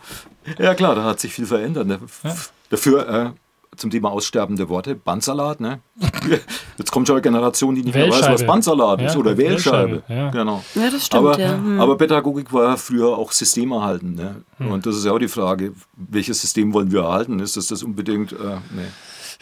ja 0.59 0.75
klar, 0.75 0.95
da 0.95 1.03
hat 1.03 1.19
sich 1.19 1.33
viel 1.33 1.47
verändert. 1.47 1.89
Ne? 1.89 1.99
Ja. 2.23 2.37
Dafür 2.71 3.09
äh, 3.09 3.31
zum 3.77 3.91
Thema 3.91 4.11
aussterbende 4.11 4.69
Worte, 4.69 4.95
Bandsalat, 4.95 5.61
ne? 5.61 5.81
Jetzt 6.79 6.93
kommt 6.93 7.07
schon 7.07 7.17
eine 7.17 7.23
Generation, 7.23 7.75
die 7.75 7.83
nicht 7.83 7.95
mehr 7.95 8.11
weiß, 8.11 8.29
was 8.29 8.47
Bandsalat 8.47 9.01
ist 9.01 9.15
ja, 9.15 9.21
oder 9.21 9.37
Wählscheibe. 9.37 10.03
Ja. 10.09 10.31
Genau. 10.31 10.63
Ja, 10.75 10.91
das 10.91 11.07
stimmt. 11.07 11.27
Aber, 11.27 11.39
ja. 11.39 11.53
Hm. 11.53 11.81
aber 11.81 11.97
Pädagogik 11.97 12.53
war 12.53 12.71
ja 12.71 12.77
früher 12.77 13.17
auch 13.17 13.33
System 13.33 13.73
erhalten. 13.73 14.15
Ne? 14.15 14.43
Hm. 14.59 14.73
Und 14.73 14.87
das 14.87 14.97
ist 14.97 15.07
ja 15.07 15.13
auch 15.13 15.19
die 15.19 15.29
Frage, 15.29 15.73
welches 15.97 16.41
System 16.41 16.73
wollen 16.75 16.93
wir 16.93 17.03
erhalten? 17.03 17.41
Ist 17.41 17.57
das 17.57 17.69
das 17.69 17.83
unbedingt? 17.83 18.33
Äh, 18.33 18.37
nee. 18.71 18.89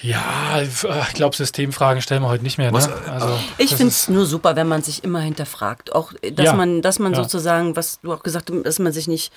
Ja, 0.03 0.63
ich 0.63 1.15
glaube, 1.15 1.37
Systemfragen 1.37 2.01
stellen 2.01 2.23
wir 2.23 2.29
heute 2.29 2.43
nicht 2.43 2.57
mehr. 2.57 2.73
Ne? 2.73 2.79
Also, 3.11 3.39
ich 3.59 3.75
finde 3.75 3.89
es 3.89 4.09
nur 4.09 4.25
super, 4.25 4.57
wenn 4.57 4.67
man 4.67 4.83
sich 4.83 5.05
immer 5.05 5.21
hinterfragt. 5.21 5.95
Auch, 5.95 6.13
dass 6.33 6.47
ja. 6.47 6.55
man, 6.55 6.81
dass 6.81 6.99
man 6.99 7.13
ja. 7.13 7.23
sozusagen, 7.23 7.77
was 7.77 8.01
du 8.01 8.13
auch 8.13 8.23
gesagt 8.23 8.51
hast, 8.51 8.65
dass 8.65 8.79
man 8.79 8.93
sich 8.93 9.09
nicht 9.09 9.31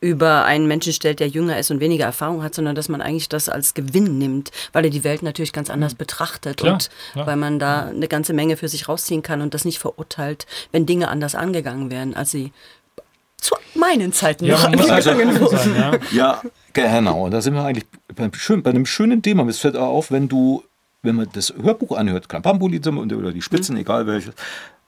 über 0.00 0.44
einen 0.44 0.66
Menschen 0.66 0.92
stellt, 0.92 1.20
der 1.20 1.28
jünger 1.28 1.58
ist 1.58 1.70
und 1.70 1.80
weniger 1.80 2.06
Erfahrung 2.06 2.42
hat, 2.42 2.54
sondern 2.54 2.74
dass 2.74 2.88
man 2.88 3.02
eigentlich 3.02 3.28
das 3.28 3.48
als 3.50 3.74
Gewinn 3.74 4.16
nimmt, 4.16 4.50
weil 4.72 4.84
er 4.84 4.90
die 4.90 5.04
Welt 5.04 5.22
natürlich 5.22 5.52
ganz 5.52 5.68
anders 5.68 5.92
mhm. 5.92 5.98
betrachtet 5.98 6.58
klar, 6.58 6.74
und 6.74 6.90
klar. 7.12 7.26
weil 7.26 7.36
man 7.36 7.58
da 7.58 7.88
eine 7.88 8.08
ganze 8.08 8.32
Menge 8.32 8.56
für 8.56 8.68
sich 8.68 8.88
rausziehen 8.88 9.22
kann 9.22 9.42
und 9.42 9.52
das 9.52 9.64
nicht 9.64 9.78
verurteilt, 9.78 10.46
wenn 10.72 10.86
Dinge 10.86 11.08
anders 11.08 11.34
angegangen 11.34 11.90
werden, 11.90 12.16
als 12.16 12.30
sie 12.30 12.52
zu 13.36 13.54
meinen 13.74 14.12
Zeiten 14.12 14.46
ja, 14.46 14.54
noch 14.54 14.64
angegangen 14.64 15.40
wurden. 15.40 15.76
Ja. 15.76 15.92
ja, 16.12 16.42
genau. 16.72 17.24
Und 17.26 17.32
da 17.32 17.40
sind 17.40 17.54
wir 17.54 17.64
eigentlich 17.64 17.86
bei, 18.14 18.30
schön, 18.32 18.62
bei 18.62 18.70
einem 18.70 18.86
schönen 18.86 19.22
Thema. 19.22 19.46
Es 19.48 19.58
fällt 19.58 19.76
auch 19.76 19.88
auf, 19.88 20.10
wenn 20.10 20.28
du, 20.28 20.62
wenn 21.02 21.16
man 21.16 21.28
das 21.32 21.52
Hörbuch 21.60 21.96
anhört, 21.96 22.28
Krampambuli 22.28 22.80
oder 22.80 23.32
die 23.32 23.42
Spitzen, 23.42 23.74
mhm. 23.74 23.82
egal 23.82 24.06
welches, 24.06 24.34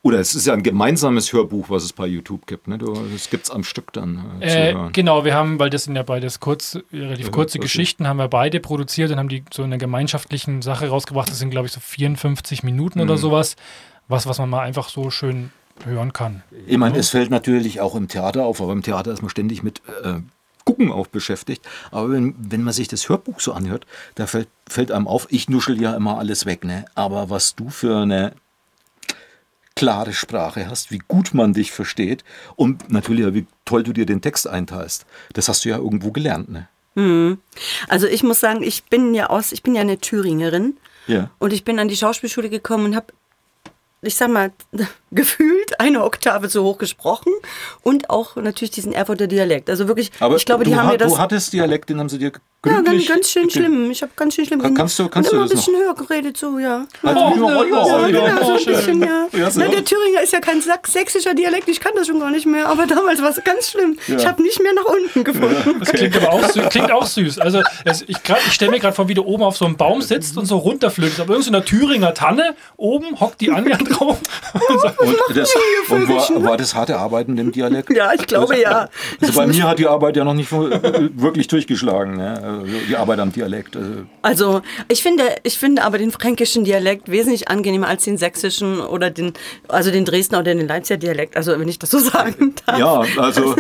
oder 0.04 0.18
es 0.18 0.34
ist 0.34 0.46
ja 0.46 0.52
ein 0.52 0.64
gemeinsames 0.64 1.32
Hörbuch, 1.32 1.70
was 1.70 1.84
es 1.84 1.92
bei 1.92 2.06
YouTube 2.06 2.46
gibt. 2.46 2.66
Ne? 2.66 2.76
Das 2.78 3.30
gibt 3.30 3.44
es 3.44 3.50
am 3.50 3.62
Stück 3.62 3.92
dann. 3.92 4.40
Äh, 4.40 4.70
äh, 4.70 4.76
genau, 4.92 5.24
wir 5.24 5.34
haben, 5.34 5.60
weil 5.60 5.70
das 5.70 5.84
sind 5.84 5.94
ja 5.94 6.02
beides 6.02 6.40
kurz, 6.40 6.78
relativ 6.92 7.30
kurze 7.30 7.58
ja, 7.58 7.62
Geschichten, 7.62 8.08
haben 8.08 8.16
wir 8.16 8.26
beide 8.26 8.58
produziert 8.58 9.12
und 9.12 9.18
haben 9.18 9.28
die 9.28 9.44
so 9.52 9.62
in 9.62 9.68
einer 9.68 9.78
gemeinschaftlichen 9.78 10.60
Sache 10.60 10.88
rausgebracht. 10.88 11.30
Das 11.30 11.38
sind, 11.38 11.50
glaube 11.50 11.66
ich, 11.66 11.72
so 11.72 11.80
54 11.80 12.64
Minuten 12.64 12.98
mhm. 12.98 13.04
oder 13.04 13.16
sowas. 13.16 13.56
Was, 14.08 14.26
was 14.26 14.38
man 14.38 14.50
mal 14.50 14.62
einfach 14.62 14.88
so 14.88 15.10
schön 15.10 15.52
hören 15.84 16.12
kann. 16.12 16.42
Ich 16.66 16.76
meine, 16.76 16.98
es 16.98 17.10
fällt 17.10 17.30
natürlich 17.30 17.80
auch 17.80 17.94
im 17.94 18.08
Theater 18.08 18.44
auf, 18.44 18.60
aber 18.60 18.72
im 18.72 18.82
Theater 18.82 19.12
ist 19.12 19.22
man 19.22 19.30
ständig 19.30 19.62
mit 19.62 19.80
äh, 20.02 20.14
Gucken 20.64 20.92
auch 20.92 21.06
beschäftigt. 21.06 21.64
Aber 21.90 22.10
wenn, 22.10 22.34
wenn 22.38 22.62
man 22.62 22.72
sich 22.72 22.88
das 22.88 23.08
Hörbuch 23.08 23.40
so 23.40 23.52
anhört, 23.52 23.86
da 24.16 24.26
fällt, 24.26 24.48
fällt 24.68 24.92
einem 24.92 25.08
auf, 25.08 25.26
ich 25.30 25.48
nuschel 25.48 25.80
ja 25.80 25.94
immer 25.94 26.18
alles 26.18 26.44
weg, 26.44 26.64
ne? 26.64 26.84
Aber 26.94 27.30
was 27.30 27.54
du 27.54 27.70
für 27.70 27.98
eine 27.98 28.32
klare 29.82 30.12
Sprache 30.12 30.70
hast, 30.70 30.92
wie 30.92 31.00
gut 31.08 31.34
man 31.34 31.54
dich 31.54 31.72
versteht 31.72 32.22
und 32.54 32.88
natürlich, 32.92 33.34
wie 33.34 33.46
toll 33.64 33.82
du 33.82 33.92
dir 33.92 34.06
den 34.06 34.20
Text 34.20 34.46
einteilst. 34.46 35.06
Das 35.32 35.48
hast 35.48 35.64
du 35.64 35.70
ja 35.70 35.76
irgendwo 35.76 36.12
gelernt, 36.12 36.48
ne? 36.50 36.68
Hm. 36.94 37.38
Also 37.88 38.06
ich 38.06 38.22
muss 38.22 38.38
sagen, 38.38 38.62
ich 38.62 38.84
bin 38.84 39.12
ja 39.12 39.26
aus, 39.28 39.50
ich 39.50 39.64
bin 39.64 39.74
ja 39.74 39.80
eine 39.80 39.98
Thüringerin. 39.98 40.76
Ja. 41.08 41.30
Und 41.40 41.52
ich 41.52 41.64
bin 41.64 41.80
an 41.80 41.88
die 41.88 41.96
Schauspielschule 41.96 42.48
gekommen 42.48 42.84
und 42.84 42.96
habe 42.96 43.12
ich 44.02 44.14
sag 44.14 44.30
mal, 44.30 44.52
gefühlt 45.12 45.78
eine 45.80 46.04
Oktave 46.04 46.48
zu 46.48 46.62
hoch 46.64 46.78
gesprochen 46.78 47.32
und 47.82 48.10
auch 48.10 48.36
natürlich 48.36 48.72
diesen 48.72 48.92
Erfurter 48.92 49.26
Dialekt. 49.26 49.70
Also 49.70 49.88
wirklich, 49.88 50.10
Aber 50.20 50.36
ich 50.36 50.44
glaube, 50.44 50.64
die 50.64 50.74
haben 50.74 50.88
mir 50.88 50.98
das. 50.98 51.12
Du 51.12 51.18
hattest 51.18 51.52
Dialekt, 51.52 51.90
den 51.90 51.98
haben 51.98 52.08
sie 52.08 52.18
dir 52.18 52.32
ja, 52.64 52.80
ganz, 52.80 53.08
ganz 53.08 53.28
schön 53.28 53.50
schlimm. 53.50 53.90
Ich 53.90 54.02
habe 54.02 54.12
ganz 54.14 54.36
schön 54.36 54.46
schlimm. 54.46 54.62
Kann, 54.62 54.74
kannst 54.74 54.96
du, 54.96 55.08
kannst 55.08 55.30
und 55.30 55.36
immer 55.36 55.46
ein 55.46 55.50
bisschen 55.50 55.74
höher 55.74 55.94
geredet, 55.94 56.36
so, 56.36 56.60
ja. 56.60 56.86
Also, 57.02 57.20
oh, 57.20 57.64
ja, 57.64 57.86
ja, 57.86 58.08
ja, 58.08 58.28
genau, 58.28 58.44
so 58.44 58.52
ein 58.52 58.64
bisschen, 58.64 59.02
ja. 59.02 59.28
Na, 59.32 59.66
der 59.66 59.84
Thüringer 59.84 60.22
ist 60.22 60.32
ja 60.32 60.38
kein 60.38 60.62
sächsischer 60.86 61.34
Dialekt, 61.34 61.68
ich 61.68 61.80
kann 61.80 61.92
das 61.96 62.06
schon 62.06 62.20
gar 62.20 62.30
nicht 62.30 62.46
mehr, 62.46 62.68
aber 62.68 62.86
damals 62.86 63.20
war 63.20 63.30
es 63.30 63.42
ganz 63.42 63.70
schlimm. 63.70 63.98
Ja. 64.06 64.16
Ich 64.16 64.26
habe 64.26 64.40
nicht 64.42 64.62
mehr 64.62 64.72
nach 64.74 64.84
unten 64.84 65.24
gefunden. 65.24 65.80
Das 65.80 65.90
klingt 65.90 66.16
aber 66.16 66.32
auch 66.32 66.48
süß. 66.48 66.68
Klingt 66.68 66.92
auch 66.92 67.06
süß. 67.06 67.40
Also, 67.40 67.62
ich, 67.84 68.08
ich 68.08 68.52
stelle 68.52 68.70
mir 68.70 68.78
gerade 68.78 68.94
vor, 68.94 69.08
wie 69.08 69.14
du 69.14 69.24
oben 69.24 69.42
auf 69.42 69.56
so 69.56 69.64
einem 69.64 69.76
Baum 69.76 70.00
sitzt 70.00 70.38
und 70.38 70.46
so 70.46 70.58
runterflötest. 70.58 71.18
Aber 71.18 71.34
irgendeine 71.34 71.58
so 71.58 71.64
Thüringer 71.64 72.14
Tanne, 72.14 72.54
oben 72.76 73.18
hockt 73.18 73.40
die 73.40 73.50
Anja 73.50 73.76
drauf. 73.78 74.18
Und, 74.54 75.01
und 75.02 75.36
das, 75.36 75.54
Und 75.88 76.08
war, 76.08 76.44
war 76.44 76.56
das 76.56 76.74
harte 76.74 76.98
Arbeiten 76.98 77.36
im 77.38 77.52
Dialekt? 77.52 77.90
Ja, 77.94 78.12
ich 78.14 78.26
glaube 78.26 78.58
ja. 78.58 78.88
Also 79.20 79.32
bei 79.34 79.46
mir 79.46 79.64
hat 79.64 79.78
die 79.78 79.86
Arbeit 79.86 80.16
ja 80.16 80.24
noch 80.24 80.34
nicht 80.34 80.50
wirklich 80.52 81.48
durchgeschlagen, 81.48 82.16
ne? 82.16 82.40
Also 82.42 82.66
die 82.88 82.96
Arbeit 82.96 83.18
am 83.20 83.32
Dialekt. 83.32 83.76
Also 83.76 83.90
Also 84.22 84.62
ich 84.88 85.02
finde, 85.02 85.24
ich 85.42 85.58
finde 85.58 85.82
aber 85.84 85.98
den 85.98 86.10
fränkischen 86.10 86.64
Dialekt 86.64 87.10
wesentlich 87.10 87.48
angenehmer 87.48 87.88
als 87.88 88.04
den 88.04 88.16
sächsischen 88.18 88.80
oder 88.80 89.10
den, 89.10 89.32
also 89.68 89.90
den 89.90 90.04
Dresdner 90.04 90.40
oder 90.40 90.54
den 90.54 90.66
Leipziger 90.66 90.96
Dialekt. 90.98 91.36
Also 91.36 91.58
wenn 91.58 91.68
ich 91.68 91.78
das 91.78 91.90
so 91.90 91.98
sagen 92.12 92.54
darf. 92.66 92.78
ja, 92.78 93.02
also 93.16 93.56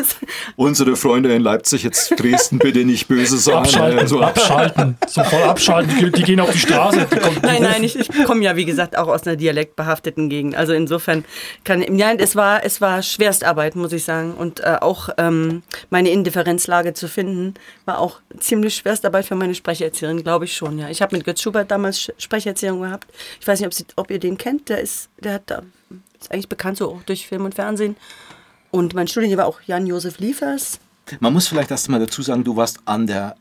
unsere 0.56 0.96
Freunde 0.96 1.32
in 1.34 1.42
Leipzig, 1.42 1.82
jetzt 1.82 2.10
Dresden, 2.20 2.58
bitte 2.58 2.84
nicht 2.84 3.08
böse 3.08 3.38
sein. 3.38 3.56
Abschalten, 3.56 3.98
Also, 3.98 4.20
abschalten, 4.20 4.96
sofort 5.06 5.42
abschalten. 5.44 5.92
Die, 5.98 6.10
die 6.12 6.22
gehen 6.22 6.40
auf 6.40 6.50
die 6.50 6.58
Straße. 6.58 7.06
Die 7.12 7.16
kommen, 7.18 7.36
die 7.40 7.46
Nein, 7.46 7.62
nein, 7.62 7.84
ich, 7.84 7.98
ich 7.98 8.24
komme 8.24 8.42
ja, 8.44 8.56
wie 8.56 8.64
gesagt, 8.64 8.96
auch 8.96 9.08
aus 9.08 9.26
einer 9.26 9.36
dialektbehafteten 9.36 10.28
Gegend. 10.28 10.56
Also 10.56 10.72
insofern 10.72 11.24
kann, 11.64 11.82
ja, 11.96 12.12
es 12.12 12.36
war, 12.36 12.64
es 12.64 12.80
war 12.80 13.02
Schwerstarbeit, 13.02 13.76
muss 13.76 13.92
ich 13.92 14.04
sagen. 14.04 14.34
Und 14.34 14.60
äh, 14.60 14.78
auch 14.80 15.08
ähm, 15.18 15.62
meine 15.90 16.10
Indifferenzlage 16.10 16.94
zu 16.94 17.08
finden, 17.08 17.54
war 17.84 17.98
auch 17.98 18.20
ziemlich 18.38 18.76
Schwerstarbeit 18.76 19.26
für 19.26 19.34
meine 19.34 19.54
Sprecherzieherin, 19.54 20.22
glaube 20.22 20.44
ich 20.44 20.56
schon, 20.56 20.78
ja. 20.78 20.88
Ich 20.88 21.02
habe 21.02 21.16
mit 21.16 21.24
Götz 21.24 21.40
Schubert 21.40 21.70
damals 21.70 22.12
Sprecherziehung 22.18 22.82
gehabt. 22.82 23.08
Ich 23.40 23.46
weiß 23.46 23.60
nicht, 23.60 23.66
ob, 23.66 23.74
Sie, 23.74 23.84
ob 23.96 24.10
ihr 24.10 24.18
den 24.18 24.38
kennt. 24.38 24.68
Der 24.68 24.80
ist, 24.80 25.08
der 25.18 25.34
hat 25.34 25.62
ist 26.20 26.32
eigentlich 26.32 26.48
bekannt 26.48 26.78
so 26.78 26.90
auch 26.90 27.02
durch 27.02 27.26
Film 27.26 27.44
und 27.44 27.54
Fernsehen. 27.54 27.96
Und 28.70 28.94
mein 28.94 29.06
Studienjahr 29.06 29.38
war 29.38 29.46
auch 29.46 29.60
Jan-Josef 29.66 30.18
Liefers. 30.18 30.78
man 31.20 31.32
muss 31.32 31.48
vielleicht 31.48 31.70
erst 31.70 31.88
mal 31.88 32.00
dazu 32.00 32.22
sagen, 32.22 32.44
du 32.44 32.56
warst 32.56 32.80
an 32.84 33.06
der 33.06 33.36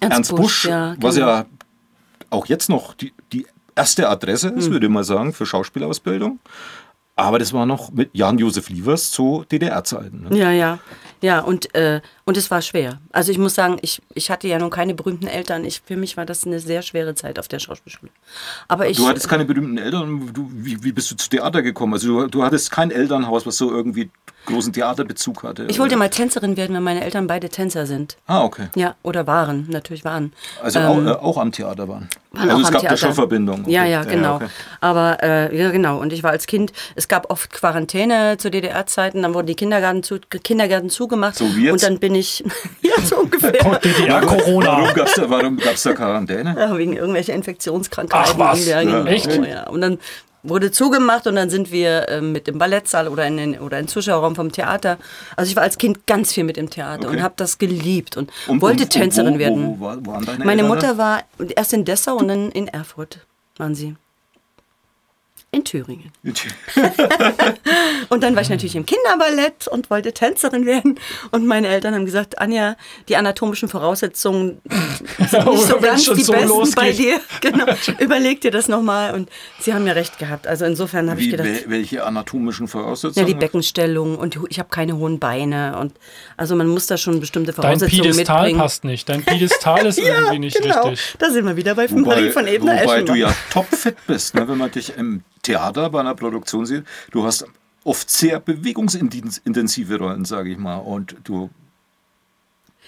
Ernst 0.00 0.16
Ernst, 0.16 0.30
Busch, 0.30 0.62
Busch, 0.62 0.64
ja, 0.66 0.94
was 1.00 1.14
genau. 1.14 1.26
ja 1.26 1.46
auch 2.30 2.46
jetzt 2.46 2.68
noch 2.68 2.94
die, 2.94 3.12
die 3.32 3.46
erste 3.74 4.08
Adresse 4.08 4.48
ist, 4.50 4.70
würde 4.70 4.86
ich 4.86 4.92
mal 4.92 5.04
sagen, 5.04 5.32
für 5.32 5.46
Schauspielausbildung. 5.46 6.38
Aber 7.18 7.38
das 7.38 7.54
war 7.54 7.64
noch 7.64 7.90
mit 7.92 8.10
Jan-Josef 8.12 8.68
Lievers 8.68 9.10
zu 9.10 9.44
DDR-Zeiten. 9.50 10.28
Ne? 10.28 10.38
Ja, 10.38 10.50
ja. 10.52 10.78
Ja, 11.22 11.40
und, 11.40 11.74
äh, 11.74 12.02
und 12.26 12.36
es 12.36 12.50
war 12.50 12.60
schwer. 12.60 13.00
Also 13.10 13.32
ich 13.32 13.38
muss 13.38 13.54
sagen, 13.54 13.78
ich, 13.80 14.02
ich 14.14 14.30
hatte 14.30 14.48
ja 14.48 14.58
nun 14.58 14.68
keine 14.68 14.92
berühmten 14.92 15.26
Eltern. 15.26 15.64
Ich, 15.64 15.80
für 15.80 15.96
mich 15.96 16.18
war 16.18 16.26
das 16.26 16.46
eine 16.46 16.60
sehr 16.60 16.82
schwere 16.82 17.14
Zeit 17.14 17.38
auf 17.38 17.48
der 17.48 17.58
Schauspielschule. 17.58 18.12
Aber 18.68 18.86
ich, 18.86 18.98
Du 18.98 19.08
hattest 19.08 19.28
keine 19.30 19.46
berühmten 19.46 19.78
Eltern. 19.78 20.30
Du, 20.34 20.50
wie, 20.52 20.84
wie 20.84 20.92
bist 20.92 21.10
du 21.10 21.16
zu 21.16 21.30
Theater 21.30 21.62
gekommen? 21.62 21.94
Also 21.94 22.06
du, 22.06 22.26
du 22.28 22.42
hattest 22.44 22.70
kein 22.70 22.90
Elternhaus, 22.90 23.46
was 23.46 23.56
so 23.56 23.70
irgendwie 23.70 24.10
großen 24.46 24.72
Theaterbezug 24.72 25.42
hatte. 25.42 25.66
ich 25.68 25.78
wollte 25.78 25.96
mal 25.96 26.08
Tänzerin 26.08 26.56
werden, 26.56 26.74
weil 26.74 26.80
meine 26.82 27.04
Eltern 27.04 27.26
beide 27.26 27.48
Tänzer 27.48 27.86
sind. 27.86 28.16
Ah, 28.26 28.42
okay. 28.42 28.68
Ja, 28.74 28.94
oder 29.02 29.26
waren, 29.26 29.66
natürlich 29.68 30.04
waren. 30.04 30.32
Also 30.62 30.80
auch, 30.80 30.98
äh, 31.04 31.10
auch 31.10 31.36
am 31.38 31.52
Theater 31.52 31.88
waren. 31.88 32.08
waren 32.32 32.50
also 32.50 32.56
auch 32.56 32.60
es 32.60 32.66
am 32.68 32.72
gab 32.72 32.82
da 32.82 32.88
Theater. 32.88 32.96
schon 32.96 33.14
Verbindungen. 33.14 33.68
Ja, 33.68 33.82
Okay. 33.82 33.90
ja, 33.92 34.04
genau. 34.04 34.36
okay. 34.36 34.46
Aber 34.80 35.22
äh, 35.22 35.56
ja, 35.56 35.70
genau. 35.70 35.98
Und 35.98 36.12
ich 36.12 36.22
war 36.22 36.30
als 36.30 36.46
Kind, 36.46 36.72
es 36.94 37.08
gab 37.08 37.30
oft 37.30 37.52
Quarantäne 37.52 38.36
zu 38.38 38.50
DDR-Zeiten, 38.50 39.22
dann 39.22 39.34
wurden 39.34 39.46
die 39.46 39.54
Kindergärten, 39.54 40.02
zu, 40.02 40.18
Kindergärten 40.20 40.90
zugemacht. 40.90 41.36
So 41.36 41.44
wie 41.56 41.64
jetzt? 41.64 41.72
Und 41.72 41.82
dann 41.82 41.98
bin 41.98 42.14
ich, 42.14 42.42
ja, 42.82 42.94
so 43.04 43.16
ungefähr. 43.18 43.52
DDR-Corona. 43.52 44.66
Warum 45.28 45.56
gab 45.58 45.74
es 45.74 45.82
da, 45.82 45.90
da 45.90 45.96
Quarantäne? 45.96 46.56
Ja, 46.58 46.76
wegen 46.76 46.94
irgendwelcher 46.94 47.34
Infektionskrankheiten. 47.34 48.32
Ach, 48.34 48.38
was? 48.38 48.66
Ja, 48.66 48.82
genau. 48.82 49.04
Echt? 49.04 49.32
Ja. 49.32 49.68
Und 49.68 49.80
dann 49.80 49.98
wurde 50.48 50.70
zugemacht 50.70 51.26
und 51.26 51.36
dann 51.36 51.50
sind 51.50 51.70
wir 51.72 52.08
ähm, 52.08 52.32
mit 52.32 52.48
im 52.48 52.58
Ballettsaal 52.58 53.08
oder 53.08 53.26
in 53.26 53.36
den 53.36 53.58
oder 53.60 53.78
den 53.78 53.88
Zuschauerraum 53.88 54.34
vom 54.36 54.52
Theater. 54.52 54.98
Also 55.36 55.50
ich 55.50 55.56
war 55.56 55.62
als 55.62 55.78
Kind 55.78 56.06
ganz 56.06 56.32
viel 56.32 56.44
mit 56.44 56.56
im 56.58 56.70
Theater 56.70 57.08
Okay. 57.08 57.16
und 57.18 57.22
habe 57.22 57.34
das 57.36 57.58
geliebt 57.58 58.16
und, 58.16 58.30
Und- 58.46 58.62
wollte 58.62 58.84
und- 58.84 58.90
Tänzerin 58.90 59.34
wo, 59.34 59.38
werden. 59.38 59.76
Wo, 59.78 59.90
wo, 60.04 60.16
wo 60.16 60.44
Meine 60.44 60.62
Mutter 60.62 60.98
war 60.98 61.22
erst 61.56 61.72
in 61.72 61.84
Dessau 61.84 62.16
und 62.16 62.28
dann 62.28 62.50
in 62.52 62.68
Erfurt 62.68 63.20
waren 63.58 63.74
sie. 63.74 63.96
In 65.56 65.64
Thüringen. 65.64 66.12
Und 68.10 68.22
dann 68.22 68.34
war 68.34 68.42
ich 68.42 68.50
natürlich 68.50 68.76
im 68.76 68.84
Kinderballett 68.86 69.68
und 69.68 69.88
wollte 69.90 70.12
Tänzerin 70.12 70.66
werden. 70.66 70.98
Und 71.30 71.46
meine 71.46 71.68
Eltern 71.68 71.94
haben 71.94 72.04
gesagt, 72.04 72.38
Anja, 72.38 72.76
die 73.08 73.16
anatomischen 73.16 73.68
Voraussetzungen 73.68 74.60
sind 75.30 75.46
nicht 75.46 75.62
so 75.66 75.78
ganz 75.78 76.04
die 76.04 76.22
so 76.22 76.32
besten 76.32 76.48
bei 76.74 76.90
losgeht. 76.90 76.98
dir. 76.98 77.20
Genau. 77.40 77.66
Überleg 77.98 78.40
dir 78.40 78.50
das 78.50 78.68
nochmal. 78.68 79.14
Und 79.14 79.28
sie 79.60 79.72
haben 79.72 79.86
ja 79.86 79.92
recht 79.94 80.18
gehabt. 80.18 80.46
Also 80.46 80.64
insofern 80.64 81.10
habe 81.10 81.20
ich 81.20 81.30
gedacht, 81.30 81.46
wel- 81.48 81.64
welche 81.68 82.04
anatomischen 82.04 82.66
ja, 82.66 82.70
Voraussetzungen? 82.72 83.26
die 83.26 83.34
Beckenstellung 83.34 84.16
und 84.18 84.38
ich 84.48 84.58
habe 84.58 84.68
keine 84.70 84.96
hohen 84.96 85.18
Beine. 85.18 85.78
Und 85.78 85.94
also 86.36 86.54
man 86.56 86.66
muss 86.66 86.86
da 86.86 86.96
schon 86.96 87.20
bestimmte 87.20 87.52
Dein 87.52 87.62
Voraussetzungen 87.62 88.02
Piedestal 88.02 88.36
mitbringen. 88.42 88.58
passt 88.60 88.84
nicht. 88.84 89.08
Dein 89.08 89.24
Piedestal 89.24 89.86
ist 89.86 89.98
irgendwie 89.98 90.38
nicht 90.38 90.60
genau. 90.60 90.88
richtig. 90.88 91.14
Da 91.18 91.30
sind 91.30 91.44
wir 91.46 91.56
wieder 91.56 91.74
bei 91.74 91.90
Wobei, 91.90 92.00
Marie 92.00 92.30
von 92.30 92.42
wobei 92.44 92.54
Ebner-Eschenbach. 92.54 93.14
du 93.14 93.18
ja 93.20 93.34
topfit 93.52 93.96
bist, 94.06 94.34
ne? 94.34 94.46
wenn 94.48 94.58
man 94.58 94.70
dich 94.70 94.92
im 94.96 95.22
Theater 95.46 95.90
bei 95.90 96.00
einer 96.00 96.14
Produktion 96.14 96.66
sieht. 96.66 96.84
Du 97.10 97.24
hast 97.24 97.46
oft 97.84 98.10
sehr 98.10 98.40
bewegungsintensive 98.40 99.98
Rollen, 99.98 100.24
sage 100.24 100.50
ich 100.50 100.58
mal. 100.58 100.76
Und 100.78 101.16
du, 101.24 101.50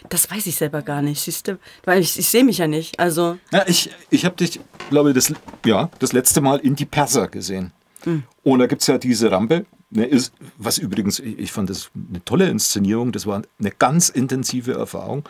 Das 0.09 0.31
weiß 0.31 0.47
ich 0.47 0.57
selber 0.57 0.83
gar 0.83 1.03
nicht, 1.03 1.21
siehst 1.21 1.49
du? 1.49 1.59
Weil 1.85 2.01
ich, 2.01 2.19
ich 2.19 2.29
sehe 2.29 2.45
mich 2.45 2.59
ja 2.59 2.67
nicht. 2.67 2.99
Also 2.99 3.39
na, 3.51 3.67
ich, 3.69 3.91
ich 4.11 4.25
habe 4.25 4.37
dich, 4.37 4.61
glaube 4.91 5.11
ich, 5.11 5.15
das, 5.15 5.33
ja, 5.65 5.91
das 5.99 6.13
letzte 6.13 6.41
Mal 6.41 6.59
in 6.59 6.75
die 6.77 6.87
Perser 6.87 7.29
gesehen. 7.29 7.73
Hm. 8.05 8.23
Und 8.43 8.59
da 8.61 8.67
gibt 8.67 8.83
es 8.83 8.87
ja 8.87 8.99
diese 8.99 9.31
Rampe. 9.31 9.67
Ne, 9.91 10.05
ist, 10.05 10.35
was 10.59 10.77
übrigens, 10.77 11.19
ich 11.19 11.51
fand 11.51 11.71
das 11.71 11.91
eine 11.95 12.23
tolle 12.25 12.49
Inszenierung. 12.49 13.11
Das 13.11 13.25
war 13.27 13.43
eine 13.59 13.71
ganz 13.71 14.11
intensive 14.11 14.75
Erfahrung. 14.75 15.25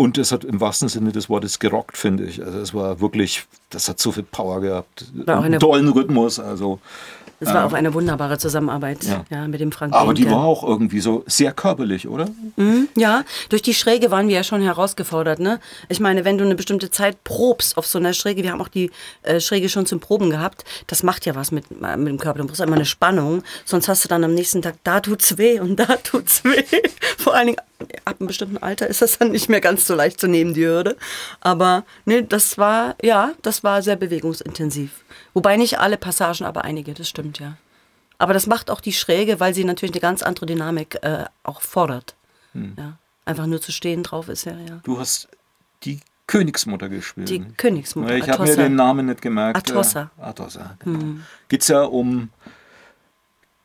Und 0.00 0.16
das 0.16 0.30
hat 0.30 0.44
im 0.44 0.60
wahrsten 0.60 0.88
Sinne 0.88 1.10
des 1.10 1.28
Wortes 1.28 1.58
gerockt, 1.58 1.96
finde 1.98 2.24
ich. 2.24 2.40
Also 2.42 2.58
es 2.60 2.72
war 2.72 3.00
wirklich, 3.00 3.44
das 3.70 3.88
hat 3.88 3.98
so 3.98 4.12
viel 4.12 4.22
Power 4.22 4.60
gehabt. 4.60 5.04
War 5.12 5.34
auch 5.34 5.38
eine- 5.42 5.46
einen 5.56 5.60
tollen 5.60 5.88
Rhythmus. 5.88 6.38
Also 6.38 6.78
es 7.40 7.52
war 7.52 7.66
auch 7.66 7.72
eine 7.72 7.92
wunderbare 7.94 8.38
Zusammenarbeit 8.38 9.02
Ja. 9.04 9.24
ja. 9.30 9.46
mit 9.48 9.60
dem 9.60 9.70
Frank 9.72 9.92
Aber 9.94 10.14
die 10.14 10.22
Behnke. 10.22 10.36
war 10.36 10.44
auch 10.44 10.62
irgendwie 10.62 11.00
so 11.00 11.24
sehr 11.26 11.52
körperlich, 11.52 12.06
oder? 12.08 12.28
Ja, 12.96 13.24
durch 13.48 13.62
die 13.62 13.74
Schräge 13.74 14.10
waren 14.12 14.28
wir 14.28 14.36
ja 14.36 14.44
schon 14.44 14.60
herausgefordert. 14.62 15.40
Ne? 15.40 15.58
Ich 15.88 15.98
meine, 16.00 16.24
wenn 16.24 16.38
du 16.38 16.44
eine 16.44 16.54
bestimmte 16.54 16.90
Zeit 16.90 17.22
probst 17.24 17.76
auf 17.76 17.86
so 17.86 17.98
einer 17.98 18.12
Schräge, 18.12 18.42
wir 18.44 18.52
haben 18.52 18.60
auch 18.60 18.68
die 18.68 18.90
äh, 19.22 19.40
Schräge 19.40 19.68
schon 19.68 19.84
zum 19.86 19.98
Proben 20.00 20.30
gehabt, 20.30 20.64
das 20.86 21.02
macht 21.02 21.26
ja 21.26 21.34
was 21.34 21.50
mit, 21.52 21.64
äh, 21.82 21.96
mit 21.96 22.08
dem 22.08 22.18
Körper. 22.18 22.38
Du 22.40 22.46
brauchst 22.46 22.60
immer 22.60 22.76
eine 22.76 22.84
Spannung, 22.84 23.42
sonst 23.64 23.88
hast 23.88 24.04
du 24.04 24.08
dann 24.08 24.22
am 24.24 24.34
nächsten 24.34 24.62
Tag, 24.62 24.74
da 24.84 25.00
tut's 25.00 25.38
weh 25.38 25.58
und 25.60 25.76
da 25.76 25.86
tut's 26.04 26.42
weh. 26.44 26.62
Vor 27.18 27.34
allen 27.34 27.46
Dingen 27.48 27.58
ab 28.04 28.16
einem 28.18 28.26
bestimmten 28.26 28.58
Alter 28.58 28.86
ist 28.86 29.02
das 29.02 29.18
dann 29.18 29.30
nicht 29.30 29.48
mehr 29.48 29.60
ganz 29.60 29.86
so 29.86 29.94
leicht 29.94 30.18
zu 30.20 30.26
nehmen, 30.26 30.54
die 30.54 30.66
Hürde. 30.66 30.96
Aber 31.40 31.84
ne, 32.04 32.22
das 32.22 32.58
war, 32.58 32.96
ja, 33.02 33.32
das 33.42 33.62
war 33.62 33.82
sehr 33.82 33.96
bewegungsintensiv. 33.96 35.04
Wobei 35.34 35.56
nicht 35.56 35.78
alle 35.78 35.96
Passagen, 35.96 36.44
aber 36.44 36.64
einige, 36.64 36.94
das 36.94 37.08
stimmt, 37.08 37.38
ja. 37.38 37.56
Aber 38.18 38.32
das 38.32 38.48
macht 38.48 38.70
auch 38.70 38.80
die 38.80 38.92
Schräge, 38.92 39.38
weil 39.38 39.54
sie 39.54 39.64
natürlich 39.64 39.94
eine 39.94 40.00
ganz 40.00 40.22
andere 40.22 40.46
Dynamik 40.46 40.98
äh, 41.02 41.24
auch 41.44 41.60
fordert. 41.60 42.16
Ja. 42.54 42.98
Einfach 43.24 43.46
nur 43.46 43.60
zu 43.60 43.70
stehen 43.70 44.02
drauf 44.02 44.28
ist 44.28 44.44
ja, 44.44 44.52
ja. 44.52 44.80
Du 44.82 44.98
hast 44.98 45.28
die 45.84 46.00
Königsmutter 46.26 46.88
gespielt. 46.88 47.28
Die? 47.28 47.44
Königsmutter. 47.56 48.16
Ich 48.16 48.28
habe 48.28 48.44
mir 48.44 48.56
den 48.56 48.74
Namen 48.74 49.06
nicht 49.06 49.22
gemerkt. 49.22 49.56
Atossa. 49.56 50.10
Äh, 50.18 50.22
Atossa, 50.22 50.76
genau. 50.80 51.20
Geht 51.48 51.62
es 51.62 51.68
ja 51.68 51.82
um 51.82 52.30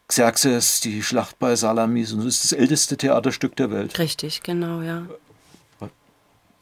Xerxes, 0.08 0.80
die 0.82 1.02
Schlacht 1.02 1.40
bei 1.40 1.56
Salamis 1.56 2.12
und 2.14 2.20
das 2.26 2.36
ist 2.36 2.44
das 2.46 2.52
älteste 2.54 2.98
Theaterstück 2.98 3.56
der 3.56 3.72
Welt. 3.72 3.98
Richtig, 4.00 4.44
genau, 4.44 4.82
ja. 4.82 5.04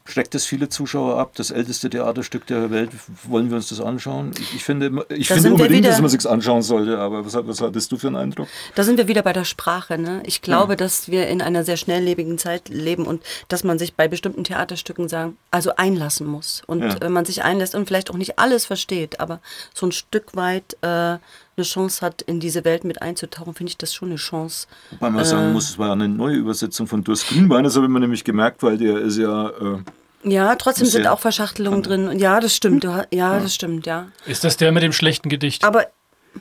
Schreckt 0.04 0.34
es 0.34 0.44
viele 0.44 0.68
Zuschauer 0.68 1.16
ab, 1.16 1.30
das 1.36 1.52
älteste 1.52 1.88
Theaterstück 1.88 2.44
der 2.48 2.72
Welt. 2.72 2.90
Wollen 3.22 3.50
wir 3.50 3.56
uns 3.56 3.68
das 3.68 3.80
anschauen? 3.80 4.32
Ich, 4.52 4.64
finde, 4.64 5.06
ich 5.08 5.28
Da 5.28 5.34
finde 5.34 5.52
unbedingt, 5.52 5.78
wieder- 5.78 5.90
dass 5.90 6.00
man 6.00 6.10
sich 6.10 6.28
anschauen 6.28 6.62
sollte, 6.62 6.98
aber 6.98 7.24
was, 7.24 7.34
was 7.34 7.60
hattest 7.60 7.92
du 7.92 7.96
für 7.96 8.08
einen 8.08 8.16
Eindruck? 8.16 8.48
Da 8.74 8.82
sind 8.82 8.96
wir 8.96 9.06
wieder 9.06 9.22
bei 9.22 9.32
der 9.32 9.44
Sprache. 9.44 9.98
Ne? 9.98 10.20
Ich 10.26 10.42
glaube, 10.42 10.76
dass 10.76 11.08
wir 11.08 11.28
in 11.28 11.40
einer 11.40 11.62
sehr 11.62 11.76
schnelllebigen 11.76 12.36
Zeit 12.36 12.68
leben 12.68 13.06
und 13.06 13.22
dass 13.46 13.62
man 13.62 13.78
sich 13.78 13.94
bei 13.94 14.08
bestimmten 14.08 14.42
Theaterstücken 14.42 15.08
sagen, 15.08 15.36
also 15.52 15.76
einlassen 15.76 16.26
muss. 16.26 16.62
Und 16.66 16.82
Ja. 16.82 17.00
wenn 17.00 17.12
man 17.12 17.24
sich 17.24 17.44
einlässt 17.44 17.76
und 17.76 17.86
vielleicht 17.86 18.10
auch 18.10 18.16
nicht 18.16 18.40
alles 18.40 18.64
versteht, 18.66 19.20
aber 19.20 19.40
so 19.72 19.86
ein 19.86 19.92
Stück 19.92 20.34
weit 20.34 20.76
äh, 20.82 21.18
eine 21.56 21.64
Chance 21.64 22.04
hat, 22.04 22.22
in 22.22 22.40
diese 22.40 22.64
Welt 22.64 22.84
mit 22.84 23.02
einzutauchen, 23.02 23.54
finde 23.54 23.70
ich 23.70 23.76
das 23.78 23.92
schon 23.94 24.08
eine 24.08 24.16
Chance. 24.16 24.66
Wobei 24.90 25.10
man 25.10 25.24
sagen 25.24 25.52
muss, 25.52 25.70
es 25.70 25.78
war 25.78 25.92
eine 25.92 26.08
neue 26.08 26.36
Übersetzung 26.36 26.86
von 26.86 27.04
Durst 27.04 27.28
Grünbein, 27.28 27.64
das 27.64 27.76
habe 27.76 27.86
ich 27.86 27.92
mir 27.92 28.00
nämlich 28.00 28.24
gemerkt, 28.24 28.62
weil 28.62 28.78
der 28.78 28.98
ist 28.98 29.18
ja. 29.18 29.48
Äh, 29.50 29.78
Ja, 30.24 30.54
trotzdem 30.56 30.86
sind 30.86 31.04
ja- 31.04 31.12
auch 31.12 31.20
Verschachtelungen 31.20 31.82
drin. 31.82 32.08
Und 32.08 32.18
ja, 32.18 32.40
das 32.40 32.54
stimmt. 32.56 32.84
Du, 32.84 32.92
ha- 32.94 33.06
ja, 33.12 33.38
das 33.40 33.54
stimmt, 33.54 33.86
ja. 33.86 34.08
Ist 34.26 34.44
das 34.44 34.56
der 34.56 34.72
mit 34.72 34.82
dem 34.82 34.92
schlechten 34.92 35.28
Gedicht? 35.28 35.64
Aber 35.64 35.86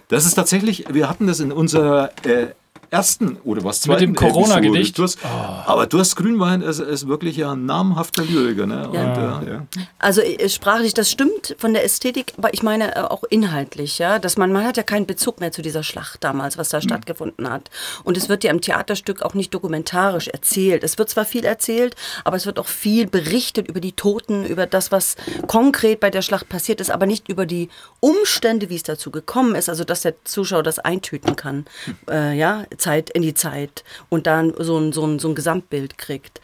Das 0.08 0.26
ist 0.26 0.36
tatsächlich, 0.36 0.86
wir 0.89 1.10
hatten 1.10 1.28
das 1.28 1.41
in 1.41 1.52
unserer 1.52 2.12
äh, 2.26 2.47
ersten 2.91 3.38
oder 3.45 3.63
was 3.63 3.88
Mit 3.88 4.01
dem 4.01 4.15
zweiten 4.15 4.34
Corona-Gedicht. 4.34 4.99
Hast, 4.99 5.17
Aber 5.65 5.88
du 5.88 5.97
hast 5.97 6.15
Grünwein, 6.17 6.62
ist, 6.62 6.80
ist 6.80 7.08
wirklich 7.08 7.38
ja 7.38 7.54
ein 7.54 7.65
namhafter 7.65 8.23
Lyriker. 8.25 8.67
Ne? 8.67 8.88
Und, 8.89 8.93
Ja. 8.93 9.41
äh, 9.41 9.49
ja. 9.49 9.65
Also 9.97 10.19
äh, 10.21 10.49
sprachlich, 10.49 10.93
das 10.93 11.10
stimmt 11.10 11.56
von 11.58 11.73
der 11.73 11.86
Ästhetik, 11.86 12.34
aber 12.38 12.54
ich 12.54 12.63
meine 12.63 12.95
äh, 12.95 12.99
auch 12.99 13.23
inhaltlich, 13.30 13.97
ja, 13.97 14.19
dass 14.19 14.38
man, 14.38 14.51
man 14.51 14.65
hat 14.65 14.75
ja 14.75 14.84
keinen 14.84 15.06
Bezug 15.06 15.39
mehr 15.39 15.54
zu 15.54 15.62
dieser 15.62 15.84
Schlacht 15.84 16.23
damals, 16.23 16.58
was 16.58 16.67
da 16.69 16.77
Mhm. 16.77 16.82
stattgefunden 16.84 17.49
hat. 17.49 17.69
Und 18.04 18.17
es 18.17 18.27
wird 18.27 18.43
ja 18.43 18.51
im 18.51 18.60
Theaterstück 18.60 19.21
auch 19.21 19.34
nicht 19.36 19.54
dokumentarisch 19.54 20.27
erzählt. 20.27 20.84
Es 20.84 20.97
wird 20.97 21.10
zwar 21.10 21.23
viel 21.25 21.45
erzählt, 21.45 21.95
aber 22.25 22.36
es 22.36 22.45
wird 22.45 22.60
auch 22.60 22.67
viel 22.67 23.08
berichtet 23.08 23.69
über 23.69 23.80
die 23.80 23.93
Toten, 23.93 24.45
über 24.45 24.65
das, 24.65 24.91
was 24.91 25.15
konkret 25.47 26.01
bei 26.01 26.10
der 26.10 26.21
Schlacht 26.21 26.49
passiert 26.49 26.82
ist, 26.82 26.91
aber 26.91 27.06
nicht 27.06 27.30
über 27.30 27.45
die 27.45 27.69
Umstände, 28.01 28.69
wie 28.69 28.75
es 28.75 28.84
dazu 28.84 29.12
gekommen 29.12 29.56
ist, 29.56 29.69
also 29.69 29.86
dass 29.86 30.01
der 30.01 30.15
Zuschauer 30.25 30.63
das 30.63 30.80
eintüten 30.80 31.36
kann, 31.38 31.65
äh, 32.10 32.38
ja, 32.38 32.63
Zeit 32.81 33.09
in 33.11 33.21
die 33.21 33.33
Zeit 33.33 33.83
und 34.09 34.27
dann 34.27 34.53
so 34.57 34.77
ein, 34.77 34.91
so 34.91 35.05
ein, 35.05 35.19
so 35.19 35.29
ein 35.29 35.35
Gesamtbild 35.35 35.97
kriegt. 35.97 36.41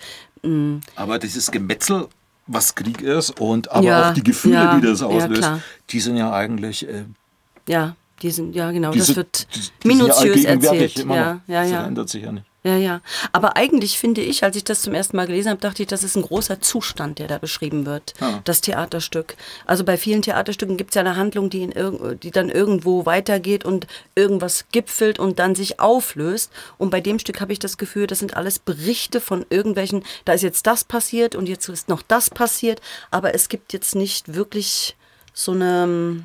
Aber 0.95 1.19
dieses 1.19 1.51
Gemetzel, 1.51 2.07
was 2.45 2.73
Krieg 2.75 3.01
ist 3.01 3.39
und 3.41 3.69
aber 3.71 3.83
Ja, 3.85 4.09
auch 4.09 4.13
die 4.13 4.23
Gefühle, 4.23 4.55
ja, 4.55 4.75
die 4.79 4.85
das 4.87 5.01
ja, 5.01 5.07
auslöst, 5.07 5.41
klar. 5.41 5.59
die 5.89 5.99
sind 5.99 6.15
ja 6.15 6.31
eigentlich 6.31 6.87
äh, 6.87 7.03
Ja, 7.67 7.95
die 8.21 8.31
sind, 8.31 8.55
ja 8.55 8.71
genau, 8.71 8.91
die 8.91 8.99
das 8.99 9.07
sind- 9.07 9.17
wird 9.17 9.47
die- 9.55 9.59
die 9.59 9.87
ja 9.89 9.93
minutiös 9.95 10.45
erzählt. 10.45 10.97
Ja, 10.99 11.03
noch. 11.05 11.15
ja, 11.15 11.41
Das 11.63 11.71
ja. 11.71 11.85
ändert 11.85 12.07
sich 12.09 12.23
ja 12.23 12.31
nicht. 12.31 12.45
Ja, 12.67 12.75
ja. 12.75 13.01
Aber 13.31 13.55
eigentlich 13.55 13.97
finde 13.97 14.19
ich, 14.19 14.43
als 14.43 14.57
ich 14.57 14.65
das 14.65 14.81
zum 14.81 14.93
ersten 14.93 15.15
Mal 15.15 15.25
gelesen 15.25 15.49
habe, 15.49 15.61
dachte 15.61 15.83
ich, 15.83 15.87
das 15.87 16.03
ist 16.03 16.17
ein 16.17 16.23
großer 16.23 16.59
Zustand, 16.59 17.17
der 17.17 17.29
da 17.29 17.37
beschrieben 17.37 17.85
wird. 17.85 18.13
Ah. 18.19 18.41
Das 18.43 18.59
Theaterstück. 18.59 19.37
Also 19.65 19.85
bei 19.85 19.95
vielen 19.95 20.21
Theaterstücken 20.21 20.75
gibt 20.75 20.91
es 20.91 20.95
ja 20.95 20.99
eine 21.01 21.15
Handlung, 21.15 21.49
die, 21.49 21.63
in 21.63 22.17
die 22.21 22.31
dann 22.31 22.49
irgendwo 22.49 23.05
weitergeht 23.05 23.63
und 23.63 23.87
irgendwas 24.15 24.65
gipfelt 24.73 25.17
und 25.17 25.39
dann 25.39 25.55
sich 25.55 25.79
auflöst. 25.79 26.51
Und 26.77 26.89
bei 26.89 26.99
dem 26.99 27.19
Stück 27.19 27.39
habe 27.39 27.53
ich 27.53 27.59
das 27.59 27.77
Gefühl, 27.77 28.05
das 28.05 28.19
sind 28.19 28.35
alles 28.35 28.59
Berichte 28.59 29.21
von 29.21 29.45
irgendwelchen, 29.49 30.03
da 30.25 30.33
ist 30.33 30.41
jetzt 30.41 30.67
das 30.67 30.83
passiert 30.83 31.35
und 31.35 31.47
jetzt 31.47 31.69
ist 31.69 31.87
noch 31.87 32.01
das 32.01 32.29
passiert. 32.29 32.81
Aber 33.11 33.33
es 33.33 33.47
gibt 33.47 33.71
jetzt 33.71 33.95
nicht 33.95 34.33
wirklich 34.35 34.97
so 35.33 35.53
eine. 35.53 36.21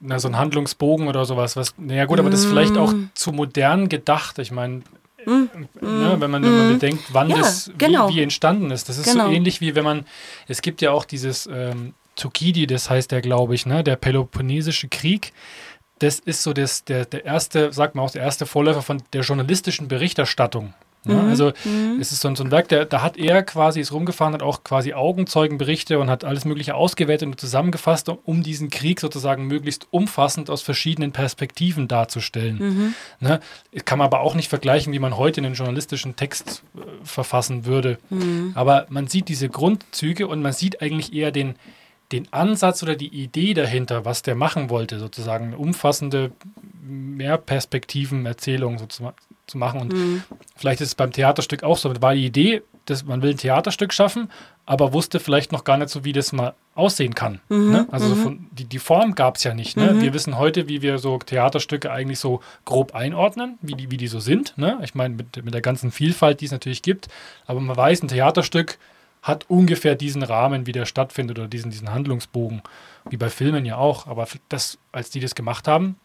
Na, 0.00 0.18
so 0.18 0.28
ein 0.28 0.38
Handlungsbogen 0.38 1.06
oder 1.06 1.26
sowas. 1.26 1.54
Was, 1.56 1.74
naja 1.76 2.06
gut, 2.06 2.18
aber 2.18 2.30
das 2.30 2.40
ist 2.40 2.46
vielleicht 2.46 2.78
auch 2.78 2.92
Mm. 2.94 3.10
zu 3.12 3.32
modern 3.32 3.90
gedacht. 3.90 4.38
Ich 4.38 4.50
meine, 4.50 4.80
ne, 5.26 6.16
wenn, 6.18 6.30
man, 6.30 6.42
wenn 6.42 6.56
man 6.58 6.72
bedenkt, 6.74 7.04
wann 7.12 7.30
Ja, 7.30 7.38
das 7.38 7.70
genau. 7.78 8.08
wie, 8.08 8.16
wie 8.16 8.22
entstanden 8.22 8.70
ist. 8.70 8.88
Das 8.88 8.98
ist 8.98 9.10
Genau. 9.10 9.26
so 9.26 9.32
ähnlich 9.32 9.60
wie 9.60 9.74
wenn 9.74 9.84
man, 9.84 10.04
es 10.48 10.62
gibt 10.62 10.82
ja 10.82 10.90
auch 10.92 11.04
dieses 11.04 11.48
ähm, 11.52 11.94
Tukidi, 12.16 12.66
das 12.66 12.90
heißt 12.90 13.10
der, 13.10 13.20
glaube 13.22 13.54
ich, 13.54 13.66
ne, 13.66 13.82
der 13.84 13.96
Peloponnesische 13.96 14.88
Krieg. 14.88 15.32
Das 16.00 16.18
ist 16.18 16.42
so 16.42 16.52
das, 16.52 16.84
der, 16.84 17.04
der 17.04 17.24
erste, 17.24 17.72
sagt 17.72 17.94
man 17.94 18.04
auch, 18.04 18.10
der 18.10 18.22
erste 18.22 18.46
Vorläufer 18.46 18.82
von 18.82 19.02
der 19.12 19.22
journalistischen 19.22 19.88
Berichterstattung. 19.88 20.72
Ja, 21.04 21.14
Mhm. 21.14 21.28
Also 21.30 21.52
es 22.00 22.12
ist 22.12 22.20
so 22.20 22.28
ein, 22.28 22.36
so 22.36 22.44
ein 22.44 22.50
Werk, 22.50 22.68
der, 22.68 22.84
da 22.84 23.02
hat 23.02 23.16
er 23.16 23.42
quasi, 23.42 23.80
ist 23.80 23.92
rumgefahren, 23.92 24.34
hat 24.34 24.42
auch 24.42 24.64
quasi 24.64 24.92
Augenzeugenberichte 24.92 25.98
und 25.98 26.10
hat 26.10 26.24
alles 26.24 26.44
Mögliche 26.44 26.74
ausgewertet 26.74 27.26
und 27.26 27.40
zusammengefasst, 27.40 28.08
um, 28.08 28.18
um 28.24 28.42
diesen 28.42 28.68
Krieg 28.70 29.00
sozusagen 29.00 29.46
möglichst 29.46 29.86
umfassend 29.90 30.50
aus 30.50 30.62
verschiedenen 30.62 31.12
Perspektiven 31.12 31.88
darzustellen. 31.88 32.94
Ne? 33.20 33.40
Kann 33.84 33.98
man 33.98 34.06
aber 34.06 34.20
auch 34.20 34.34
nicht 34.34 34.48
vergleichen, 34.48 34.92
wie 34.92 34.98
man 34.98 35.16
heute 35.16 35.40
einen 35.40 35.54
journalistischen 35.54 36.16
Text 36.16 36.62
äh, 36.76 36.80
verfassen 37.04 37.64
würde. 37.64 37.98
Aber 38.54 38.86
man 38.90 39.06
sieht 39.06 39.28
diese 39.28 39.48
Grundzüge 39.48 40.26
und 40.26 40.42
man 40.42 40.52
sieht 40.52 40.82
eigentlich 40.82 41.14
eher 41.14 41.30
den, 41.30 41.54
den 42.12 42.32
Ansatz 42.32 42.82
oder 42.82 42.96
die 42.96 43.08
Idee 43.08 43.54
dahinter, 43.54 44.04
was 44.04 44.22
der 44.22 44.34
machen 44.34 44.68
wollte, 44.70 44.98
sozusagen 44.98 45.46
eine 45.46 45.58
umfassende 45.58 46.32
Mehrperspektiven-Erzählung 46.82 48.78
so 48.78 48.86
zu, 49.50 49.58
ma- 49.58 49.68
zu 49.70 49.76
machen. 49.76 49.80
Und 49.80 50.24
vielleicht 50.56 50.80
ist 50.80 50.88
es 50.88 50.94
beim 50.94 51.12
Theaterstück 51.12 51.62
auch 51.62 51.76
so. 51.76 51.88
Das 51.92 52.00
war 52.02 52.14
die 52.14 52.24
Idee, 52.26 52.62
dass 52.86 53.04
man 53.04 53.22
will 53.22 53.30
ein 53.30 53.36
Theaterstück 53.36 53.92
schaffen, 53.92 54.30
aber 54.66 54.92
wusste 54.92 55.20
vielleicht 55.20 55.52
noch 55.52 55.64
gar 55.64 55.76
nicht 55.76 55.90
so, 55.90 56.04
wie 56.04 56.12
das 56.12 56.32
mal 56.32 56.54
aussehen 56.74 57.14
kann. 57.14 57.40
Ne? 57.48 57.86
Also 57.90 58.08
so 58.08 58.14
von, 58.14 58.46
die, 58.52 58.64
die 58.64 58.78
Form 58.78 59.14
gab 59.14 59.36
es 59.36 59.44
ja 59.44 59.54
nicht. 59.54 59.76
Ne? 59.76 60.00
Wir 60.00 60.14
wissen 60.14 60.38
heute, 60.38 60.68
wie 60.68 60.80
wir 60.82 60.98
so 60.98 61.18
Theaterstücke 61.18 61.90
eigentlich 61.90 62.18
so 62.18 62.40
grob 62.64 62.94
einordnen, 62.94 63.58
wie 63.60 63.74
die, 63.74 63.90
wie 63.90 63.96
die 63.96 64.06
so 64.08 64.18
sind. 64.20 64.56
Ne? 64.56 64.78
Ich 64.82 64.94
meine, 64.94 65.14
mit, 65.14 65.44
mit 65.44 65.52
der 65.54 65.60
ganzen 65.60 65.90
Vielfalt, 65.92 66.40
die 66.40 66.46
es 66.46 66.52
natürlich 66.52 66.82
gibt. 66.82 67.08
Aber 67.46 67.60
man 67.60 67.76
weiß, 67.76 68.02
ein 68.02 68.08
Theaterstück 68.08 68.78
hat 69.22 69.44
ungefähr 69.50 69.96
diesen 69.96 70.22
Rahmen, 70.22 70.66
wie 70.66 70.72
der 70.72 70.86
stattfindet 70.86 71.38
oder 71.38 71.48
diesen, 71.48 71.70
diesen 71.70 71.92
Handlungsbogen. 71.92 72.62
Wie 73.10 73.18
bei 73.18 73.28
Filmen 73.28 73.66
ja 73.66 73.76
auch. 73.76 74.06
Aber 74.06 74.26
das, 74.48 74.78
als 74.92 75.10
die 75.10 75.20
das 75.20 75.34
gemacht 75.34 75.68
haben, 75.68 75.96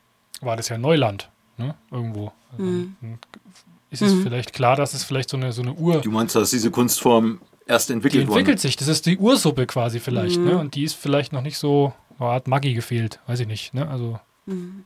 war 0.42 0.58
das 0.58 0.68
ja 0.70 0.78
Neuland. 0.78 1.30
Ne? 1.58 1.76
Irgendwo. 1.92 2.32
Also, 2.52 2.86
Ist 3.92 4.02
es 4.02 4.14
vielleicht 4.24 4.54
klar, 4.54 4.76
dass 4.76 4.94
es 4.94 5.04
vielleicht 5.04 5.30
so 5.30 5.38
eine, 5.38 5.52
so 5.54 5.62
eine 5.62 5.74
Ur. 5.74 6.02
Du 6.02 6.12
meinst, 6.12 6.36
dass 6.36 6.50
diese 6.52 6.72
Kunstform 6.72 7.40
erst 7.66 7.90
Die 7.90 7.94
entwickelt 7.94 8.28
wurde? 8.28 8.40
entwickelt 8.40 8.60
sich. 8.60 8.76
Das 8.76 8.88
ist 8.88 9.06
die 9.06 9.18
Ursuppe 9.18 9.66
quasi 9.66 10.00
vielleicht. 10.00 10.40
Ne? 10.40 10.58
Und 10.58 10.76
die 10.76 10.84
ist 10.84 10.96
vielleicht 10.96 11.34
noch 11.34 11.42
nicht 11.42 11.58
so. 11.58 11.94
Oh, 12.20 12.28
hat 12.28 12.48
Maggi 12.48 12.74
gefehlt. 12.74 13.20
Weiß 13.28 13.40
ich 13.42 13.48
nicht. 13.48 13.74
Ne? 13.74 13.88
Also. 13.88 14.20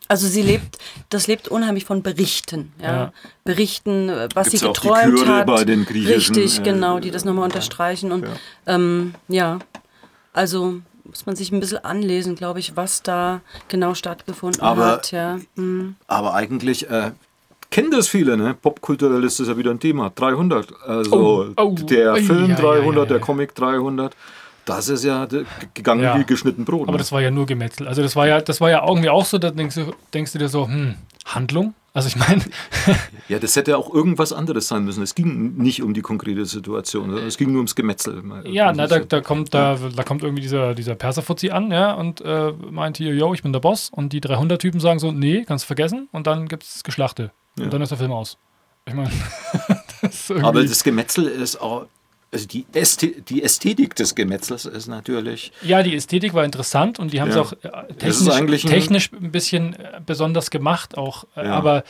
Also 0.07 0.25
sie 0.27 0.41
lebt, 0.41 0.77
das 1.09 1.27
lebt 1.27 1.49
unheimlich 1.49 1.83
von 1.83 2.01
Berichten, 2.01 2.71
ja. 2.81 2.93
Ja. 2.93 3.13
Berichten, 3.43 4.07
äh, 4.07 4.29
was 4.33 4.45
Gibt's 4.51 4.61
sie 4.61 4.65
auch 4.67 4.77
die 4.77 4.87
geträumt 4.87 5.27
hat. 5.27 5.47
bei 5.47 5.65
den 5.65 5.83
griechischen, 5.83 6.33
Richtig, 6.35 6.59
äh, 6.61 6.63
genau, 6.71 7.01
die 7.01 7.11
das 7.11 7.25
nochmal 7.25 7.43
unterstreichen 7.43 8.13
und 8.13 8.23
Ja. 8.23 8.29
ähm, 8.67 9.15
ja, 9.27 9.59
also 10.31 10.79
muss 11.09 11.25
man 11.25 11.35
sich 11.35 11.51
ein 11.51 11.59
bisschen 11.59 11.83
anlesen, 11.83 12.35
glaube 12.35 12.59
ich, 12.59 12.75
was 12.75 13.01
da 13.03 13.41
genau 13.67 13.93
stattgefunden 13.93 14.61
Aber- 14.61 14.85
hat, 14.87 15.11
ja. 15.11 15.39
Hm. 15.55 15.95
Aber 16.07 16.33
eigentlich 16.35 16.89
äh, 16.89 17.11
kennen 17.71 17.91
das 17.91 18.07
viele, 18.07 18.37
ne? 18.37 18.53
Popkulturell 18.59 19.23
ist 19.23 19.39
das 19.39 19.47
ja 19.47 19.57
wieder 19.57 19.71
ein 19.71 19.79
Thema. 19.79 20.11
300. 20.13 20.67
Also 20.85 21.15
Oh, 21.15 21.61
oh, 21.61 21.75
der 21.75 22.13
ui, 22.13 22.21
Film 22.23 22.49
ja, 22.51 22.55
ja, 22.55 22.55
300, 22.55 22.93
ja, 22.95 22.99
ja. 23.01 23.05
der 23.05 23.19
Comic 23.19 23.55
300. 23.55 24.15
Das 24.69 24.89
ist 24.89 25.03
ja 25.03 25.27
gegangen 25.73 26.03
Ja. 26.03 26.17
wie 26.17 26.25
geschnitten 26.25 26.65
Brot. 26.65 26.83
Aber 26.83 26.93
ne? 26.93 26.97
das 26.99 27.11
war 27.11 27.21
ja 27.21 27.31
nur 27.31 27.45
Gemetzel. 27.45 27.87
Also 27.87 28.01
das 28.01 28.15
war 28.15 28.27
ja, 28.27 28.41
das 28.41 28.61
war 28.61 28.69
ja 28.69 28.85
irgendwie 28.87 29.09
auch 29.09 29.25
so, 29.25 29.37
da 29.37 29.51
denkst 29.51 29.75
du, 29.75 29.93
denkst 30.13 30.31
du 30.33 30.39
dir 30.39 30.49
so, 30.49 30.67
hm, 30.67 30.95
Handlung? 31.25 31.73
Also 31.91 32.07
ich 32.07 32.15
meine, 32.15 32.41
ja, 33.29 33.39
das 33.39 33.55
hätte 33.55 33.77
auch 33.77 33.91
irgendwas 33.93 34.31
anderes 34.31 34.67
sein 34.67 34.85
müssen. 34.85 35.01
Es 35.01 35.15
ging 35.15 35.57
nicht 35.57 35.81
um 35.81 35.93
die 35.93 36.01
konkrete 36.01 36.45
Situation. 36.45 37.17
Es 37.17 37.37
ging 37.37 37.49
nur 37.49 37.57
ums 37.57 37.75
Gemetzel. 37.75 38.23
ja, 38.45 38.71
na, 38.71 38.85
da, 38.85 38.99
da 38.99 39.21
kommt 39.21 39.53
da, 39.53 39.75
da 39.95 40.03
kommt 40.03 40.21
irgendwie 40.23 40.41
dieser, 40.41 40.75
dieser 40.75 40.93
Perserfuzzi 40.95 41.49
an, 41.49 41.71
ja, 41.71 41.93
und 41.93 42.21
äh, 42.21 42.53
meint 42.69 42.97
hier, 42.97 43.13
yo, 43.15 43.33
ich 43.33 43.41
bin 43.41 43.53
der 43.53 43.59
Boss. 43.59 43.89
Und 43.91 44.13
die 44.13 44.21
300-Typen 44.21 44.79
sagen 44.79 44.99
so, 44.99 45.11
nee, 45.11 45.45
kannst 45.45 45.65
du 45.65 45.67
vergessen. 45.67 46.07
Und 46.11 46.27
dann 46.27 46.47
gibt's 46.47 46.83
Geschlachte. 46.83 47.31
Ja. 47.57 47.65
Und 47.65 47.73
dann 47.73 47.81
ist 47.81 47.89
der 47.89 47.97
Film 47.97 48.11
aus. 48.11 48.37
Ich 48.85 48.93
meine. 48.93 49.11
Aber 50.43 50.63
das 50.63 50.83
Gemetzel 50.83 51.27
ist 51.27 51.59
auch. 51.59 51.87
Also 52.31 52.45
die, 52.47 52.65
Ästhe 52.73 53.07
die 53.21 53.41
Ästhetik 53.43 53.95
des 53.95 54.13
Gemetzels 54.13 54.65
ist 54.65 54.87
natürlich. 54.87 55.51
Ja, 55.63 55.81
die 55.81 55.95
Ästhetik 55.95 56.33
war 56.35 56.43
interessant 56.45 56.99
und 56.99 57.11
die 57.11 57.21
haben 57.21 57.29
es 57.29 57.35
Ja. 57.35 57.41
auch 57.41 57.53
äh, 57.53 57.93
technisch, 57.95 58.29
ein- 58.65 58.69
technisch 58.69 59.11
ein 59.13 59.31
bisschen 59.31 59.73
äh, 59.75 59.99
besonders 60.05 60.51
gemacht 60.51 60.97
auch. 60.97 61.23
Äh, 61.35 61.45
Ja. 61.45 61.53
Aber 61.55 61.83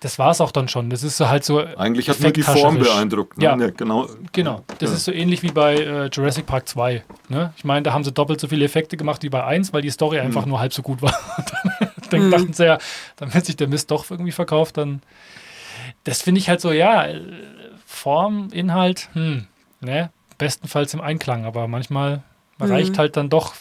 das 0.00 0.18
war 0.18 0.32
es 0.32 0.42
auch 0.42 0.50
dann 0.52 0.68
schon. 0.68 0.90
Das 0.90 1.02
ist 1.02 1.16
so 1.16 1.30
halt 1.30 1.44
so. 1.46 1.64
Eigentlich 1.78 2.10
hat 2.10 2.20
nur 2.20 2.30
die 2.30 2.42
Form 2.42 2.78
beeindruckt. 2.78 3.38
Ne? 3.38 3.44
Ja. 3.44 3.56
Ja, 3.56 3.70
genau. 3.70 4.06
Genau. 4.32 4.62
Das 4.78 4.90
Ja. 4.90 4.96
ist 4.96 5.04
so 5.06 5.12
ähnlich 5.12 5.42
wie 5.42 5.50
bei 5.50 5.76
äh, 5.76 6.10
Jurassic 6.12 6.44
Park 6.44 6.68
2. 6.68 7.02
Ne? 7.30 7.54
Ich 7.56 7.64
meine, 7.64 7.84
da 7.84 7.94
haben 7.94 8.04
sie 8.04 8.12
doppelt 8.12 8.38
so 8.40 8.48
viele 8.48 8.66
Effekte 8.66 8.98
gemacht 8.98 9.22
wie 9.22 9.30
bei 9.30 9.44
1, 9.44 9.72
weil 9.72 9.80
die 9.80 9.88
Story 9.88 10.18
Mhm. 10.18 10.26
einfach 10.26 10.44
nur 10.44 10.60
halb 10.60 10.74
so 10.74 10.82
gut 10.82 11.00
war. 11.00 11.18
Dann 12.10 12.30
dachten 12.30 12.52
sie 12.52 12.66
ja, 12.66 12.78
damit 13.16 13.46
sich 13.46 13.56
der 13.56 13.68
Mist 13.68 13.90
doch 13.90 14.10
irgendwie 14.10 14.32
verkauft, 14.32 14.76
dann. 14.76 15.00
Das 16.04 16.20
finde 16.20 16.38
ich 16.40 16.50
halt 16.50 16.60
so, 16.60 16.70
ja, 16.70 17.06
Form, 17.86 18.48
Inhalt, 18.52 19.08
hm, 19.14 19.46
ne? 19.84 20.10
Bestenfalls 20.38 20.94
im 20.94 21.00
Einklang, 21.00 21.44
aber 21.44 21.68
manchmal 21.68 22.22
reicht 22.60 22.98
halt 22.98 23.16
dann 23.16 23.30
doch 23.30 23.54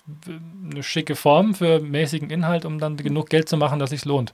eine 0.71 0.81
schicke 0.83 1.15
Form 1.15 1.53
für 1.55 1.79
mäßigen 1.79 2.29
Inhalt, 2.29 2.65
um 2.65 2.79
dann 2.79 2.95
genug 2.97 3.29
Geld 3.29 3.49
zu 3.49 3.57
machen, 3.57 3.79
dass 3.79 3.89
sich 3.91 4.05
lohnt. 4.05 4.33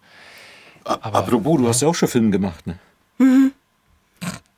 A- 0.86 0.94
Apropos, 0.94 1.58
du 1.60 1.68
hast 1.68 1.82
ja 1.82 1.88
auch 1.88 1.96
schon 1.96 2.08
Film 2.10 2.32
gemacht, 2.32 2.66
ne? 2.68 2.78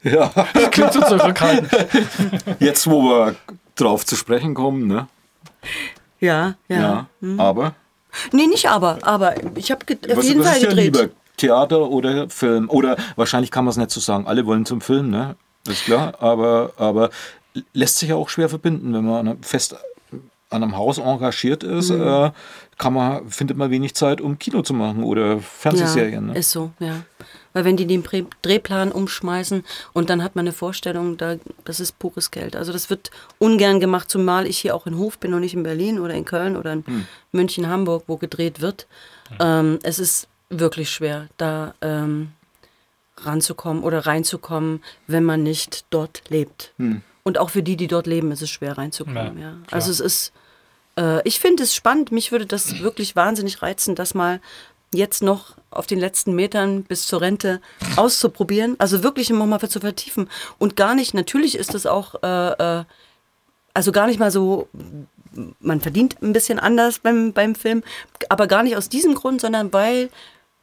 Ja, 0.04 0.30
Klingt 0.72 0.94
so 0.94 1.02
zurückhaltend. 1.02 1.70
jetzt 2.60 2.90
wo 2.90 3.04
wir 3.04 3.36
drauf 3.76 4.04
zu 4.06 4.16
sprechen 4.16 4.56
kommen, 4.56 4.88
ne? 4.88 5.08
Ja, 6.20 6.56
ja. 6.68 7.08
Ja, 7.22 7.36
aber 7.38 7.76
Nee, 8.32 8.48
nicht 8.48 8.68
aber, 8.68 8.98
aber 9.04 9.36
ich 9.56 9.72
habe 9.72 9.86
auf 10.10 10.18
was, 10.18 10.28
jeden 10.28 10.40
was 10.42 10.48
Fall 10.48 10.58
ist 10.58 10.70
gedreht. 10.70 10.96
lieber? 10.96 11.10
Theater 11.38 11.82
oder 11.90 12.30
Film? 12.30 12.70
Oder 12.70 12.98
wahrscheinlich 13.16 13.52
kann 13.52 13.64
man 13.64 13.70
es 13.72 13.78
nicht 13.78 13.92
so 13.92 14.00
sagen. 14.00 14.26
Alle 14.28 14.46
wollen 14.46 14.66
zum 14.66 14.82
Film, 14.82 15.10
ne? 15.12 15.36
Das 15.66 15.76
ist 15.76 15.86
klar. 15.86 16.14
Aber, 16.20 16.74
aber 16.78 17.10
lässt 17.74 17.98
sich 18.00 18.10
ja 18.10 18.16
auch 18.16 18.30
schwer 18.30 18.50
verbinden, 18.50 18.94
wenn 18.94 19.06
man 19.06 19.42
fest 19.44 19.76
an 20.50 20.64
einem 20.64 20.76
Haus 20.76 20.98
engagiert 20.98 21.64
ist, 21.64 21.90
Mhm. 21.92 22.02
äh, 22.02 22.32
kann 22.78 22.94
man, 22.94 23.30
findet 23.30 23.56
man 23.56 23.72
wenig 23.72 23.94
Zeit, 23.96 24.20
um 24.20 24.38
Kino 24.38 24.62
zu 24.64 24.74
machen 24.74 25.04
oder 25.04 25.40
Fernsehserien. 25.40 26.28
Ja, 26.28 26.34
ne? 26.34 26.40
ist 26.40 26.52
so, 26.52 26.72
ja. 26.80 27.04
Weil 27.54 27.64
wenn 27.66 27.78
die 27.78 27.86
den 27.86 28.04
Drehplan 28.42 28.92
umschmeißen 28.92 29.64
und 29.94 30.10
dann 30.10 30.24
hat 30.24 30.36
man 30.36 30.44
eine 30.44 30.52
Vorstellung, 30.54 31.16
da, 31.18 31.36
das 31.64 31.80
ist 31.80 32.00
pures 32.00 32.32
Geld. 32.32 32.56
Also 32.56 32.74
das 32.74 32.90
wird 32.90 33.12
ungern 33.40 33.80
gemacht, 33.80 34.10
zumal 34.10 34.46
ich 34.48 34.58
hier 34.58 34.74
auch 34.76 34.88
in 34.88 34.98
Hof 34.98 35.20
bin 35.20 35.34
und 35.34 35.42
nicht 35.42 35.54
in 35.54 35.64
Berlin 35.64 36.00
oder 36.00 36.14
in 36.16 36.26
Köln 36.26 36.58
oder 36.58 36.74
in 36.74 36.86
Hm. 36.86 37.08
München, 37.32 37.68
Hamburg, 37.70 38.04
wo 38.08 38.18
gedreht 38.18 38.62
wird. 38.62 38.88
Ähm, 39.40 39.80
es 39.84 40.00
ist 40.00 40.28
wirklich 40.50 40.90
schwer, 40.90 41.28
da 41.38 41.74
ähm, 41.82 42.32
ranzukommen 43.26 43.84
oder 43.84 44.06
reinzukommen, 44.06 44.84
wenn 45.08 45.24
man 45.24 45.44
nicht 45.44 45.86
dort 45.90 46.24
lebt. 46.30 46.74
Und 47.24 47.38
auch 47.38 47.50
für 47.50 47.64
die, 47.64 47.78
die 47.78 47.88
dort 47.88 48.08
leben, 48.08 48.32
ist 48.32 48.42
es 48.42 48.50
schwer 48.50 48.78
reinzukommen. 48.78 49.38
Ja, 49.38 49.44
Ja. 49.44 49.58
Also 49.70 49.92
es 49.92 50.00
ist, 50.00 50.32
äh, 50.98 51.28
ich 51.28 51.40
finde 51.40 51.64
es 51.64 51.76
spannend. 51.76 52.12
Mich 52.12 52.32
würde 52.32 52.46
das 52.46 52.80
wirklich 52.82 53.16
wahnsinnig 53.16 53.62
reizen, 53.62 53.96
das 53.96 54.14
mal 54.14 54.40
jetzt 54.94 55.24
noch 55.24 55.56
auf 55.70 55.88
den 55.88 56.00
letzten 56.00 56.34
Metern 56.36 56.84
bis 56.84 57.08
zur 57.08 57.22
Rente 57.22 57.62
auszuprobieren. 57.96 58.76
Also 58.78 59.04
wirklich 59.04 59.30
nochmal 59.30 59.60
zu 59.70 59.80
vertiefen. 59.80 60.30
Und 60.58 60.76
gar 60.76 60.96
nicht, 60.96 61.14
natürlich 61.14 61.58
ist 61.58 61.74
es 61.74 61.86
auch, 61.86 62.16
äh, 62.24 62.80
äh, 62.80 62.84
also 63.74 63.92
gar 63.94 64.08
nicht 64.08 64.20
mal 64.20 64.32
so, 64.32 64.68
man 65.62 65.80
verdient 65.80 66.22
ein 66.22 66.34
bisschen 66.34 66.60
anders 66.60 67.00
beim, 67.00 67.32
beim 67.32 67.56
Film, 67.56 67.84
aber 68.28 68.48
gar 68.48 68.64
nicht 68.64 68.76
aus 68.76 68.90
diesem 68.90 69.16
Grund, 69.16 69.40
sondern 69.40 69.72
weil 69.72 70.10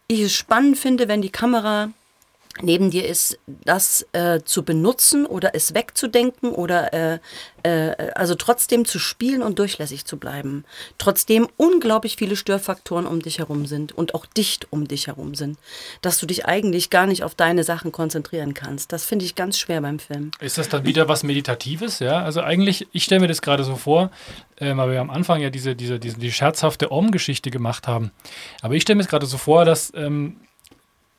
ich 0.08 0.20
es 0.20 0.34
spannend 0.34 0.78
finde, 0.78 1.08
wenn 1.08 1.22
die 1.22 1.30
Kamera 1.30 1.90
neben 2.62 2.90
dir 2.90 3.06
ist, 3.06 3.38
das 3.46 4.06
äh, 4.12 4.40
zu 4.44 4.62
benutzen 4.64 5.26
oder 5.26 5.54
es 5.54 5.74
wegzudenken 5.74 6.52
oder 6.52 6.92
äh, 6.92 7.18
äh, 7.62 8.10
also 8.14 8.34
trotzdem 8.34 8.84
zu 8.84 8.98
spielen 8.98 9.42
und 9.42 9.58
durchlässig 9.58 10.04
zu 10.04 10.16
bleiben. 10.16 10.64
Trotzdem 10.98 11.48
unglaublich 11.56 12.16
viele 12.16 12.36
Störfaktoren 12.36 13.06
um 13.06 13.20
dich 13.20 13.38
herum 13.38 13.66
sind 13.66 13.92
und 13.92 14.14
auch 14.14 14.26
dicht 14.26 14.68
um 14.70 14.88
dich 14.88 15.06
herum 15.06 15.34
sind, 15.34 15.58
dass 16.02 16.18
du 16.18 16.26
dich 16.26 16.46
eigentlich 16.46 16.90
gar 16.90 17.06
nicht 17.06 17.24
auf 17.24 17.34
deine 17.34 17.64
Sachen 17.64 17.92
konzentrieren 17.92 18.54
kannst. 18.54 18.92
Das 18.92 19.04
finde 19.04 19.24
ich 19.24 19.34
ganz 19.34 19.58
schwer 19.58 19.80
beim 19.80 19.98
Film. 19.98 20.30
Ist 20.40 20.58
das 20.58 20.68
dann 20.68 20.84
wieder 20.84 21.08
was 21.08 21.22
Meditatives? 21.22 21.98
Ja, 21.98 22.22
also 22.22 22.42
eigentlich, 22.42 22.86
ich 22.92 23.04
stelle 23.04 23.20
mir 23.20 23.28
das 23.28 23.42
gerade 23.42 23.64
so 23.64 23.76
vor, 23.76 24.10
ähm, 24.60 24.78
weil 24.78 24.92
wir 24.92 25.00
am 25.00 25.10
Anfang 25.10 25.40
ja 25.40 25.50
diese, 25.50 25.74
diese, 25.74 25.98
diese 25.98 26.18
die 26.18 26.32
scherzhafte 26.32 26.90
Om-Geschichte 26.90 27.50
gemacht 27.50 27.86
haben. 27.86 28.10
Aber 28.62 28.74
ich 28.74 28.82
stelle 28.82 28.96
mir 28.96 29.02
es 29.02 29.08
gerade 29.08 29.26
so 29.26 29.38
vor, 29.38 29.64
dass 29.64 29.92
ähm, 29.94 30.36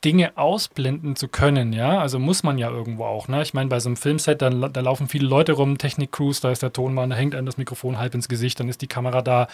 Dinge 0.05 0.37
ausblenden 0.37 1.17
zu 1.17 1.27
können, 1.27 1.73
ja, 1.73 1.99
also 1.99 2.19
muss 2.19 2.43
man 2.43 2.57
ja 2.57 2.69
irgendwo 2.69 3.03
auch, 3.03 3.27
ne? 3.27 3.41
Ich 3.41 3.53
meine, 3.53 3.69
bei 3.69 3.81
so 3.81 3.89
einem 3.89 3.97
Filmset, 3.97 4.41
dann, 4.41 4.71
da 4.71 4.81
laufen 4.81 5.09
viele 5.09 5.27
Leute 5.27 5.51
rum, 5.51 5.77
Technik-Crews, 5.77 6.39
da 6.39 6.51
ist 6.51 6.63
der 6.63 6.71
Tonmann, 6.71 7.09
da 7.09 7.17
hängt 7.17 7.35
einem 7.35 7.45
das 7.45 7.57
Mikrofon 7.57 7.97
halb 7.97 8.15
ins 8.15 8.29
Gesicht, 8.29 8.59
dann 8.61 8.69
ist 8.69 8.81
die 8.81 8.87
Kamera 8.87 9.21
da, 9.21 9.47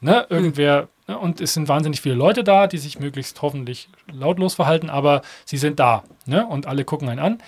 ne? 0.00 0.26
Irgendwer, 0.30 0.88
ne? 1.06 1.18
und 1.18 1.42
es 1.42 1.52
sind 1.52 1.68
wahnsinnig 1.68 2.00
viele 2.00 2.14
Leute 2.14 2.44
da, 2.44 2.66
die 2.66 2.78
sich 2.78 2.98
möglichst 2.98 3.42
hoffentlich 3.42 3.90
lautlos 4.10 4.54
verhalten, 4.54 4.88
aber 4.88 5.20
sie 5.44 5.58
sind 5.58 5.78
da, 5.78 6.02
ne? 6.24 6.46
Und 6.46 6.66
alle 6.66 6.84
gucken 6.86 7.10
einen 7.10 7.20
an. 7.20 7.38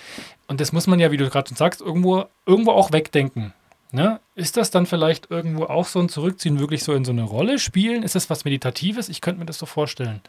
Und 0.47 0.61
das 0.61 0.73
muss 0.73 0.87
man 0.87 1.01
ja, 1.01 1.11
wie 1.11 1.17
du 1.17 1.31
gerade 1.31 1.49
schon 1.49 1.57
sagst, 1.57 1.81
irgendwo, 1.81 2.25
irgendwo 2.45 2.73
auch 2.73 2.93
wegdenken. 2.93 3.55
Ne? 3.95 4.21
Ist 4.35 4.57
das 4.57 4.71
dann 4.71 4.87
vielleicht 4.87 5.31
irgendwo 5.31 5.65
auch 5.65 5.87
so 5.87 5.99
ein 5.99 6.09
Zurückziehen, 6.09 6.59
wirklich 6.59 6.85
so 6.85 6.95
in 6.95 7.05
so 7.05 7.13
eine 7.13 7.25
Rolle 7.25 7.59
spielen? 7.59 8.03
Ist 8.03 8.15
das 8.15 8.31
was 8.31 8.47
Meditatives? 8.47 9.11
Ich 9.11 9.21
könnte 9.21 9.41
mir 9.41 9.45
das 9.45 9.59
so 9.59 9.67
vorstellen. 9.67 10.23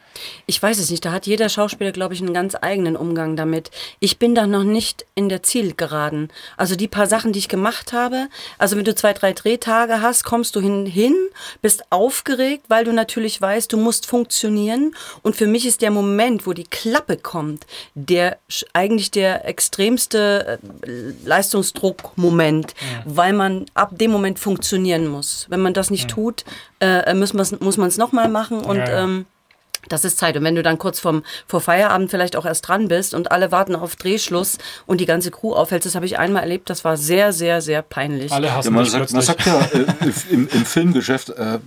Ich 0.45 0.61
weiß 0.61 0.77
es 0.79 0.91
nicht. 0.91 1.05
Da 1.05 1.13
hat 1.13 1.25
jeder 1.25 1.47
Schauspieler, 1.47 1.93
glaube 1.93 2.13
ich, 2.13 2.19
einen 2.19 2.33
ganz 2.33 2.53
eigenen 2.59 2.97
Umgang 2.97 3.37
damit. 3.37 3.71
Ich 4.01 4.19
bin 4.19 4.35
da 4.35 4.45
noch 4.45 4.65
nicht 4.65 5.05
in 5.15 5.29
der 5.29 5.41
Zielgeraden. 5.41 6.33
Also 6.57 6.75
die 6.75 6.89
paar 6.89 7.07
Sachen, 7.07 7.31
die 7.31 7.39
ich 7.39 7.47
gemacht 7.47 7.93
habe, 7.93 8.27
also 8.57 8.75
wenn 8.75 8.83
du 8.83 8.93
zwei, 8.93 9.13
drei 9.13 9.31
Drehtage 9.31 10.01
hast, 10.01 10.25
kommst 10.25 10.57
du 10.57 10.59
hin, 10.59 10.85
hin, 10.85 11.15
bist 11.61 11.89
aufgeregt, 11.89 12.65
weil 12.67 12.83
du 12.83 12.91
natürlich 12.91 13.39
weißt, 13.39 13.71
du 13.71 13.77
musst 13.77 14.05
funktionieren. 14.05 14.93
Und 15.21 15.37
für 15.37 15.47
mich 15.47 15.65
ist 15.65 15.81
der 15.81 15.91
Moment, 15.91 16.45
wo 16.45 16.51
die 16.51 16.65
Klappe 16.65 17.15
kommt, 17.15 17.65
der 17.95 18.37
eigentlich 18.73 19.11
der 19.11 19.47
extremste 19.47 20.59
äh, 20.85 21.13
Leistungsdruckmoment, 21.25 22.73
weil 23.05 23.31
man 23.31 23.65
ab 23.73 23.92
dem 23.97 24.11
Moment 24.11 24.39
funktionieren 24.39 25.07
muss. 25.07 25.45
Wenn 25.49 25.61
man 25.61 25.73
das 25.73 25.89
nicht 25.89 26.09
tut, 26.09 26.43
äh, 26.79 27.13
muss 27.13 27.33
man 27.33 27.87
es 27.87 27.97
nochmal 27.97 28.29
machen 28.29 28.59
und 28.61 28.77
Ja, 28.77 28.89
ja. 28.89 29.03
Ähm, 29.03 29.25
das 29.89 30.05
ist 30.05 30.17
Zeit. 30.17 30.37
Und 30.37 30.43
wenn 30.43 30.55
du 30.55 30.63
dann 30.63 30.77
kurz 30.77 30.99
vorm, 30.99 31.23
vor 31.45 31.61
Feierabend 31.61 32.09
vielleicht 32.09 32.35
auch 32.35 32.45
erst 32.45 32.67
dran 32.67 32.87
bist 32.87 33.13
und 33.13 33.31
alle 33.31 33.51
warten 33.51 33.75
auf 33.75 33.95
Drehschluss 33.95 34.57
und 34.85 35.01
die 35.01 35.05
ganze 35.05 35.31
Crew 35.31 35.53
aufhält, 35.53 35.85
das 35.85 35.95
habe 35.95 36.05
ich 36.05 36.17
einmal 36.19 36.43
erlebt, 36.43 36.69
das 36.69 36.85
war 36.85 36.97
sehr, 36.97 37.33
sehr, 37.33 37.61
sehr 37.61 37.81
peinlich. 37.81 38.31
Alle 38.31 38.47
Ja, 38.47 38.55
hassen 38.55 38.73
man, 38.73 38.83
dich 38.83 38.93
sagt, 38.93 39.11
man 39.11 39.21
sagt 39.21 39.45
ja 39.45 39.59
äh, 39.59 39.85
im, 40.29 40.47
im 40.47 40.65
Filmgeschäft, 40.65 41.29
äh, 41.31 41.59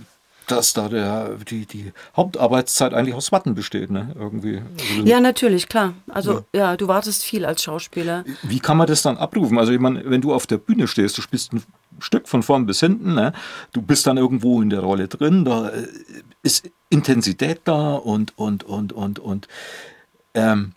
dass 0.47 0.73
da 0.73 0.87
der, 0.89 1.35
die, 1.49 1.65
die 1.65 1.91
Hauptarbeitszeit 2.15 2.93
eigentlich 2.93 3.13
aus 3.13 3.31
Watten 3.31 3.53
besteht. 3.53 3.91
Ne? 3.91 4.15
Irgendwie. 4.17 4.61
Ja, 5.03 5.19
natürlich, 5.19 5.67
klar. 5.67 5.93
Also 6.07 6.45
ja. 6.53 6.77
du 6.77 6.87
wartest 6.87 7.23
viel 7.23 7.45
als 7.45 7.61
Schauspieler. 7.63 8.23
Wie 8.43 8.59
kann 8.59 8.77
man 8.77 8.87
das 8.87 9.01
dann 9.01 9.17
abrufen? 9.17 9.59
Also 9.59 9.73
ich 9.73 9.79
meine, 9.79 10.09
wenn 10.09 10.21
du 10.21 10.33
auf 10.33 10.47
der 10.47 10.57
Bühne 10.57 10.87
stehst, 10.87 11.17
du 11.17 11.21
spielst 11.21 11.53
ein 11.53 11.63
Stück 11.99 12.27
von 12.27 12.43
vorn 12.43 12.65
bis 12.65 12.79
hinten, 12.79 13.13
ne? 13.13 13.33
du 13.73 13.81
bist 13.81 14.07
dann 14.07 14.17
irgendwo 14.17 14.61
in 14.61 14.69
der 14.69 14.79
Rolle 14.79 15.07
drin, 15.07 15.43
da 15.45 15.69
äh, 15.69 15.87
ist 16.43 16.69
Intensität 16.89 17.61
da 17.65 17.95
und, 17.95 18.37
und, 18.37 18.63
und, 18.63 18.93
und, 18.93 19.19
und 19.19 19.47
ähm, 20.33 20.73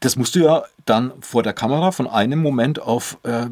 das 0.00 0.16
musst 0.16 0.34
du 0.34 0.40
ja 0.40 0.64
dann 0.84 1.12
vor 1.20 1.42
der 1.42 1.52
Kamera 1.52 1.92
von 1.92 2.06
einem 2.06 2.42
Moment 2.42 2.80
auf 2.80 3.18
äh, 3.22 3.46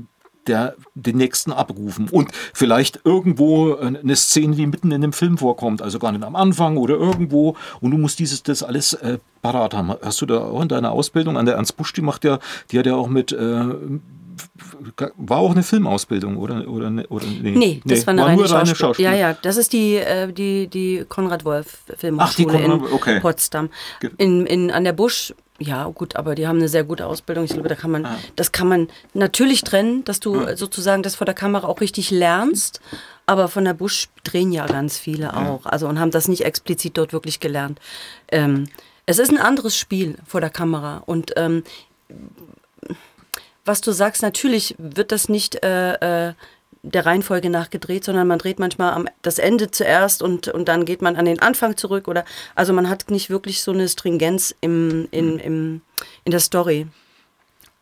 der, 0.46 0.74
den 0.94 1.16
nächsten 1.16 1.52
abrufen. 1.52 2.08
Und 2.10 2.30
vielleicht 2.52 3.00
irgendwo 3.04 3.76
eine 3.76 4.16
Szene, 4.16 4.56
die 4.56 4.66
mitten 4.66 4.90
in 4.92 5.00
dem 5.00 5.12
Film 5.12 5.38
vorkommt, 5.38 5.82
also 5.82 5.98
gar 5.98 6.12
nicht 6.12 6.24
am 6.24 6.36
Anfang 6.36 6.76
oder 6.76 6.94
irgendwo. 6.94 7.56
Und 7.80 7.90
du 7.90 7.98
musst 7.98 8.18
dieses, 8.18 8.42
das 8.42 8.62
alles 8.62 8.92
äh, 8.94 9.18
parat 9.42 9.74
haben. 9.74 9.92
Hast 10.02 10.20
du 10.20 10.26
da 10.26 10.38
auch 10.40 10.62
in 10.62 10.68
deiner 10.68 10.92
Ausbildung 10.92 11.36
an 11.36 11.46
der 11.46 11.56
Ernst 11.56 11.76
Busch, 11.76 11.92
die 11.92 12.02
macht 12.02 12.24
ja, 12.24 12.38
die 12.70 12.78
hat 12.78 12.86
ja 12.86 12.94
auch 12.94 13.08
mit, 13.08 13.32
äh, 13.32 13.64
war 15.16 15.38
auch 15.38 15.52
eine 15.52 15.62
Filmausbildung, 15.62 16.36
oder? 16.36 16.68
oder, 16.68 16.90
oder 17.08 17.26
nee, 17.26 17.52
Nee, 17.56 17.82
das 17.84 18.06
war 18.06 18.12
eine 18.12 18.24
reine, 18.24 18.36
nur 18.42 18.50
reine 18.50 18.74
Schauspiel. 18.74 19.04
Ja, 19.04 19.14
ja, 19.14 19.32
das 19.34 19.56
ist 19.56 19.72
die, 19.72 19.96
äh, 19.96 20.32
die, 20.32 20.66
die 20.68 21.04
Konrad 21.08 21.44
Wolf 21.44 21.78
Filmhochschule 21.96 22.18
Ach, 22.30 22.34
die 22.34 22.44
Konrad- 22.46 22.88
in 22.88 22.92
okay. 22.92 23.20
Potsdam. 23.20 23.70
In, 24.18 24.46
in, 24.46 24.70
an 24.70 24.84
der 24.84 24.92
Busch, 24.92 25.34
ja 25.60 25.84
gut, 25.86 26.16
aber 26.16 26.34
die 26.34 26.46
haben 26.48 26.58
eine 26.58 26.68
sehr 26.68 26.84
gute 26.84 27.06
Ausbildung. 27.06 27.44
Ich 27.44 27.52
glaube, 27.52 27.68
da 27.68 27.74
kann 27.76 27.90
man, 27.90 28.04
Ah. 28.06 28.16
das 28.36 28.50
kann 28.52 28.66
man 28.68 28.88
natürlich 29.12 29.62
trennen, 29.62 30.04
dass 30.04 30.18
du 30.20 30.46
Hm. 30.48 30.56
sozusagen 30.56 31.02
das 31.02 31.14
vor 31.14 31.24
der 31.26 31.34
Kamera 31.34 31.66
auch 31.68 31.80
richtig 31.80 32.10
lernst. 32.10 32.80
Aber 33.26 33.48
von 33.48 33.64
der 33.64 33.72
Busch 33.74 34.08
drehen 34.24 34.52
ja 34.52 34.66
ganz 34.66 34.98
viele 34.98 35.34
auch. 35.34 35.64
Also 35.64 35.86
und 35.88 35.98
haben 35.98 36.10
das 36.10 36.28
nicht 36.28 36.44
explizit 36.44 36.98
dort 36.98 37.12
wirklich 37.14 37.40
gelernt. 37.40 37.80
Ähm, 38.30 38.68
es 39.06 39.18
ist 39.18 39.30
ein 39.30 39.38
anderes 39.38 39.76
Spiel 39.78 40.16
vor 40.26 40.40
der 40.42 40.50
Kamera. 40.50 41.02
Und 41.06 41.32
ähm, 41.36 41.62
was 43.64 43.80
du 43.80 43.92
sagst, 43.92 44.22
natürlich 44.22 44.74
wird 44.78 45.10
das 45.10 45.28
nicht 45.30 45.62
äh, 45.64 46.28
äh, 46.28 46.34
der 46.84 47.06
Reihenfolge 47.06 47.50
nach 47.50 47.70
gedreht, 47.70 48.04
sondern 48.04 48.28
man 48.28 48.38
dreht 48.38 48.58
manchmal 48.58 48.92
am, 48.92 49.08
das 49.22 49.38
Ende 49.38 49.70
zuerst 49.70 50.22
und, 50.22 50.48
und 50.48 50.68
dann 50.68 50.84
geht 50.84 51.02
man 51.02 51.16
an 51.16 51.24
den 51.24 51.40
Anfang 51.40 51.76
zurück. 51.76 52.08
Oder 52.08 52.24
also 52.54 52.72
man 52.72 52.88
hat 52.88 53.10
nicht 53.10 53.30
wirklich 53.30 53.62
so 53.62 53.72
eine 53.72 53.88
Stringenz 53.88 54.54
im, 54.60 55.08
in, 55.10 55.38
im, 55.38 55.80
in 56.24 56.30
der 56.30 56.40
Story. 56.40 56.86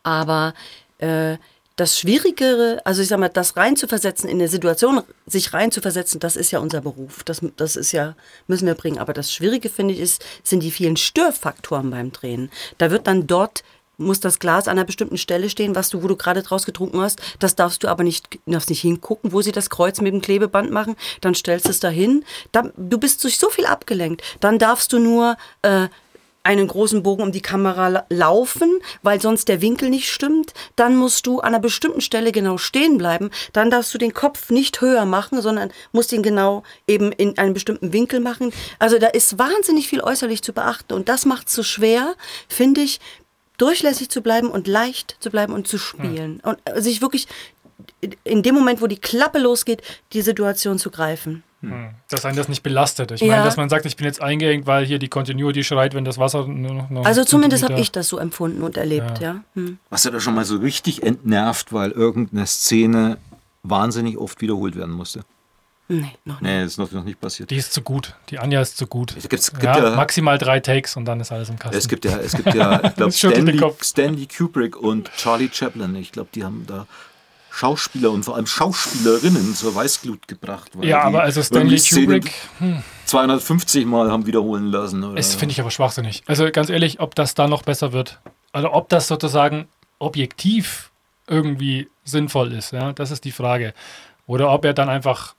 Aber 0.03 0.53
äh, 0.99 1.37
das 1.75 1.99
Schwierigere, 1.99 2.81
also 2.85 3.01
ich 3.01 3.07
sag 3.07 3.19
mal, 3.19 3.29
das 3.29 3.57
reinzuversetzen, 3.57 4.29
in 4.29 4.37
eine 4.37 4.47
Situation 4.47 5.01
sich 5.25 5.53
reinzuversetzen, 5.53 6.19
das 6.19 6.35
ist 6.35 6.51
ja 6.51 6.59
unser 6.59 6.81
Beruf. 6.81 7.23
Das, 7.23 7.41
das 7.57 7.75
ist 7.75 7.91
ja, 7.91 8.15
müssen 8.47 8.67
wir 8.67 8.75
bringen. 8.75 8.99
Aber 8.99 9.13
das 9.13 9.33
Schwierige, 9.33 9.69
finde 9.69 9.95
ich, 9.95 9.99
ist, 9.99 10.23
sind 10.43 10.61
die 10.61 10.71
vielen 10.71 10.97
Störfaktoren 10.97 11.89
beim 11.89 12.11
Drehen. 12.11 12.51
Da 12.77 12.91
wird 12.91 13.07
dann 13.07 13.27
dort 13.27 13.63
muss 13.97 14.19
das 14.19 14.39
Glas 14.39 14.67
an 14.67 14.77
einer 14.77 14.85
bestimmten 14.85 15.17
Stelle 15.17 15.49
stehen, 15.49 15.75
was 15.75 15.89
du, 15.89 16.03
wo 16.03 16.07
du 16.07 16.15
gerade 16.15 16.41
draus 16.41 16.65
getrunken 16.65 16.99
hast. 17.01 17.21
Das 17.39 17.55
darfst 17.55 17.83
du 17.83 17.87
aber 17.87 18.03
nicht, 18.03 18.39
darfst 18.45 18.69
nicht 18.69 18.81
hingucken, 18.81 19.31
wo 19.31 19.41
sie 19.41 19.51
das 19.51 19.69
Kreuz 19.69 20.01
mit 20.01 20.13
dem 20.13 20.21
Klebeband 20.21 20.71
machen. 20.71 20.95
Dann 21.21 21.35
stellst 21.35 21.65
du 21.65 21.69
es 21.69 21.79
dahin. 21.79 22.25
Da, 22.51 22.63
du 22.75 22.97
bist 22.97 23.23
durch 23.23 23.37
so 23.37 23.49
viel 23.49 23.65
abgelenkt. 23.65 24.21
Dann 24.39 24.57
darfst 24.59 24.93
du 24.93 24.99
nur 24.99 25.37
äh, 25.61 25.87
einen 26.45 26.67
großen 26.67 27.03
Bogen 27.03 27.23
um 27.23 27.31
die 27.31 27.41
Kamera 27.41 27.87
la- 27.87 28.05
laufen, 28.09 28.79
weil 29.01 29.21
sonst 29.21 29.47
der 29.47 29.61
Winkel 29.61 29.89
nicht 29.89 30.11
stimmt. 30.11 30.53
Dann 30.75 30.97
musst 30.97 31.25
du 31.25 31.39
an 31.39 31.49
einer 31.49 31.59
bestimmten 31.59 32.01
Stelle 32.01 32.33
genau 32.33 32.57
stehen 32.57 32.97
bleiben. 32.97 33.29
Dann 33.53 33.71
darfst 33.71 33.93
du 33.93 33.97
den 33.97 34.13
Kopf 34.13 34.49
nicht 34.49 34.81
höher 34.81 35.05
machen, 35.05 35.41
sondern 35.41 35.71
musst 35.93 36.11
ihn 36.11 36.21
genau 36.21 36.63
eben 36.85 37.13
in 37.13 37.37
einem 37.37 37.53
bestimmten 37.53 37.93
Winkel 37.93 38.19
machen. 38.19 38.51
Also 38.77 38.99
da 38.99 39.07
ist 39.07 39.39
wahnsinnig 39.39 39.87
viel 39.87 40.01
äußerlich 40.01 40.41
zu 40.41 40.51
beachten 40.51 40.93
und 40.93 41.07
das 41.07 41.25
macht 41.25 41.47
es 41.47 41.53
so 41.53 41.63
schwer, 41.63 42.15
finde 42.49 42.81
ich, 42.81 42.99
durchlässig 43.57 44.09
zu 44.09 44.21
bleiben 44.21 44.49
und 44.49 44.67
leicht 44.67 45.17
zu 45.19 45.29
bleiben 45.29 45.53
und 45.53 45.67
zu 45.67 45.77
spielen. 45.77 46.39
Und 46.43 46.57
äh, 46.65 46.81
sich 46.81 47.01
wirklich 47.01 47.27
in 48.23 48.43
dem 48.43 48.55
Moment, 48.55 48.81
wo 48.81 48.87
die 48.87 48.97
Klappe 48.97 49.39
losgeht, 49.39 49.81
die 50.13 50.21
Situation 50.21 50.79
zu 50.79 50.91
greifen. 50.91 51.43
Hm. 51.61 51.91
Dass 52.09 52.25
einen 52.25 52.35
das 52.35 52.49
nicht 52.49 52.61
belastet. 52.61 53.11
Ich 53.11 53.21
Ja. 53.21 53.27
meine, 53.27 53.43
dass 53.43 53.55
man 53.55 53.69
sagt, 53.69 53.85
ich 53.85 53.95
bin 53.95 54.05
jetzt 54.05 54.21
eingeengt, 54.21 54.67
weil 54.67 54.85
hier 54.85 54.99
die 54.99 55.07
Continuity 55.07 55.63
schreit, 55.63 55.93
wenn 55.93 56.03
das 56.03 56.17
Wasser 56.17 56.45
nur 56.45 56.73
noch. 56.73 56.89
noch 56.89 57.05
Also 57.05 57.23
zumindest 57.23 57.63
habe 57.63 57.79
ich 57.79 57.91
das 57.91 58.09
so 58.09 58.17
empfunden 58.17 58.63
und 58.63 58.75
erlebt, 58.75 59.19
ja. 59.19 59.43
Hm. 59.55 59.77
Warst 59.89 60.05
du 60.05 60.11
da 60.11 60.19
schon 60.19 60.35
mal 60.35 60.45
so 60.45 60.57
richtig 60.57 61.03
entnervt, 61.03 61.71
weil 61.71 61.91
irgendeine 61.91 62.45
Szene 62.47 63.17
wahnsinnig 63.63 64.17
oft 64.17 64.41
wiederholt 64.41 64.75
werden 64.75 64.93
musste? 64.93 65.21
Nee, 66.01 66.15
noch 66.25 66.41
nicht. 66.41 66.51
Nee, 66.51 66.63
ist 66.63 66.77
noch, 66.77 66.91
noch 66.91 67.03
nicht 67.03 67.19
passiert. 67.19 67.49
Die 67.49 67.55
ist 67.55 67.73
zu 67.73 67.81
gut. 67.81 68.15
Die 68.29 68.39
Anja 68.39 68.61
ist 68.61 68.77
zu 68.77 68.87
gut. 68.87 69.15
Es 69.17 69.29
gibt, 69.29 69.41
es 69.41 69.51
gibt 69.51 69.63
ja, 69.63 69.89
ja, 69.89 69.95
maximal 69.95 70.37
drei 70.37 70.59
Takes 70.59 70.95
und 70.95 71.05
dann 71.05 71.19
ist 71.19 71.31
alles 71.31 71.49
im 71.49 71.59
Kasten. 71.59 71.77
es 71.77 71.87
gibt 71.87 72.05
ja, 72.05 72.17
es 72.17 72.33
gibt 72.33 72.53
ja, 72.53 72.83
ich 72.83 72.95
glaube, 72.95 73.11
Stanley. 73.11 73.73
Stanley 73.81 74.27
Kubrick 74.27 74.77
und 74.77 75.11
Charlie 75.15 75.49
Chaplin. 75.51 75.95
Ich 75.95 76.11
glaube, 76.11 76.29
die 76.33 76.43
haben 76.43 76.65
da 76.67 76.87
Schauspieler 77.51 78.09
und 78.09 78.23
vor 78.23 78.35
allem 78.35 78.47
Schauspielerinnen 78.47 79.53
zur 79.53 79.75
Weißglut 79.75 80.27
gebracht. 80.27 80.71
weil 80.73 80.87
ja, 80.87 81.01
die 81.01 81.05
aber 81.05 81.21
also 81.21 81.43
Stanley 81.43 81.79
Kubrick, 81.79 82.31
hm, 82.57 82.81
250 83.05 83.85
Mal 83.85 84.11
haben 84.11 84.25
wiederholen 84.25 84.67
lassen. 84.67 85.03
Oder? 85.03 85.15
das 85.15 85.35
finde 85.35 85.53
ich 85.53 85.61
aber 85.61 85.69
schwachsinnig. 85.69 86.23
Also 86.25 86.49
ganz 86.51 86.69
ehrlich, 86.69 86.99
ob 86.99 87.13
das 87.13 87.35
da 87.35 87.47
noch 87.47 87.61
besser 87.61 87.93
wird. 87.93 88.19
oder 88.55 88.73
ob 88.73 88.89
das 88.89 89.07
sozusagen 89.07 89.67
objektiv 89.99 90.91
irgendwie 91.27 91.89
sinnvoll 92.03 92.51
ist, 92.53 92.73
ja, 92.73 92.91
das 92.93 93.11
ist 93.11 93.23
die 93.23 93.31
Frage. 93.31 93.73
Oder 94.25 94.51
ob 94.51 94.65
er 94.65 94.73
dann 94.73 94.89
einfach, 94.89 95.35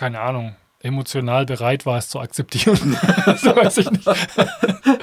keine 0.00 0.20
Ahnung, 0.20 0.56
emotional 0.80 1.44
bereit 1.44 1.84
war, 1.84 1.98
es 1.98 2.08
zu 2.08 2.20
akzeptieren. 2.20 2.96
das 3.26 3.44
weiß 3.44 3.76
ich 3.76 3.90
nicht. 3.90 4.08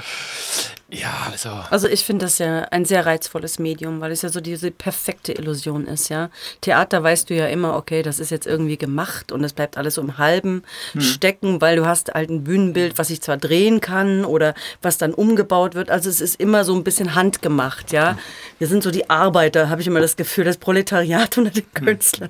Ja, 0.89 1.27
also. 1.29 1.49
Also 1.69 1.89
ich 1.89 2.05
finde 2.05 2.25
das 2.25 2.37
ja 2.37 2.61
ein 2.71 2.85
sehr 2.85 3.05
reizvolles 3.05 3.59
Medium, 3.59 3.99
weil 3.99 4.13
es 4.13 4.21
ja 4.21 4.29
so 4.29 4.39
diese 4.39 4.71
perfekte 4.71 5.33
Illusion 5.33 5.85
ist, 5.85 6.07
ja. 6.07 6.29
Theater 6.61 7.03
weißt 7.03 7.29
du 7.29 7.35
ja 7.35 7.47
immer, 7.47 7.75
okay, 7.75 8.03
das 8.03 8.19
ist 8.19 8.29
jetzt 8.29 8.47
irgendwie 8.47 8.77
gemacht 8.77 9.33
und 9.33 9.43
es 9.43 9.51
bleibt 9.51 9.75
alles 9.75 9.95
so 9.95 10.01
im 10.01 10.17
Halben 10.17 10.63
hm. 10.93 11.01
stecken, 11.01 11.59
weil 11.59 11.75
du 11.75 11.85
hast 11.85 12.13
halt 12.13 12.29
ein 12.29 12.45
Bühnenbild, 12.45 12.97
was 12.97 13.09
ich 13.09 13.21
zwar 13.21 13.35
drehen 13.35 13.81
kann 13.81 14.23
oder 14.23 14.53
was 14.81 14.97
dann 14.97 15.13
umgebaut 15.13 15.75
wird. 15.75 15.91
Also 15.91 16.09
es 16.09 16.21
ist 16.21 16.39
immer 16.39 16.63
so 16.63 16.73
ein 16.73 16.85
bisschen 16.85 17.15
handgemacht, 17.15 17.91
ja. 17.91 18.17
Wir 18.57 18.67
sind 18.67 18.81
so 18.81 18.89
die 18.89 19.09
Arbeiter, 19.09 19.67
habe 19.69 19.81
ich 19.81 19.87
immer 19.87 19.99
das 19.99 20.15
Gefühl, 20.15 20.45
das 20.45 20.55
Proletariat 20.55 21.37
unter 21.37 21.51
den 21.51 21.65
hm. 21.65 21.85
Künstlern. 21.85 22.29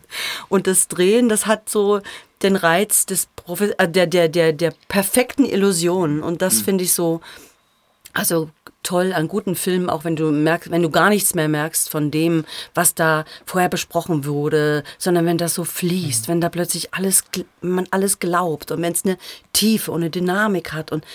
Und 0.49 0.65
das 0.65 0.88
Drehen, 0.88 1.30
das 1.30 1.45
hat 1.45 1.70
so 1.70 2.01
den 2.44 2.56
Reiz 2.56 3.06
des 3.06 3.28
Profi 3.36 3.74
äh, 3.78 3.88
der, 3.88 4.08
der, 4.08 4.30
der, 4.30 4.54
der 4.54 4.74
perfekten 4.88 5.46
Illusion. 5.46 6.22
Und 6.22 6.42
das 6.42 6.58
hm. 6.58 6.64
finde 6.64 6.84
ich 6.84 6.94
so 6.94 7.22
also 8.18 8.50
toll 8.82 9.14
an 9.14 9.28
guten 9.28 9.56
Filmen, 9.56 9.90
auch 9.90 10.04
wenn 10.04 10.16
du 10.16 10.32
merkst, 10.32 10.72
wenn 10.72 10.82
du 10.82 10.90
gar 10.90 11.10
nichts 11.10 11.36
mehr 11.36 11.48
merkst 11.48 11.90
von 11.90 12.10
dem, 12.10 12.46
was 12.74 12.96
da 12.96 13.26
vorher 13.46 13.70
besprochen 13.70 14.26
wurde, 14.26 14.84
sondern 14.98 15.26
wenn 15.26 15.38
das 15.38 15.54
so 15.54 15.64
fließt, 15.66 16.28
mhm. 16.28 16.32
wenn 16.32 16.42
da 16.42 16.50
plötzlich 16.50 16.94
alles, 16.94 17.26
man 17.62 17.88
alles 17.92 18.20
glaubt 18.20 18.72
und 18.72 18.82
wenn 18.82 18.94
es 18.94 19.06
eine 19.06 19.18
Tiefe 19.54 19.92
und 19.92 20.02
eine 20.02 20.10
Dynamik 20.10 20.74
hat 20.74 20.92
und 20.92 21.06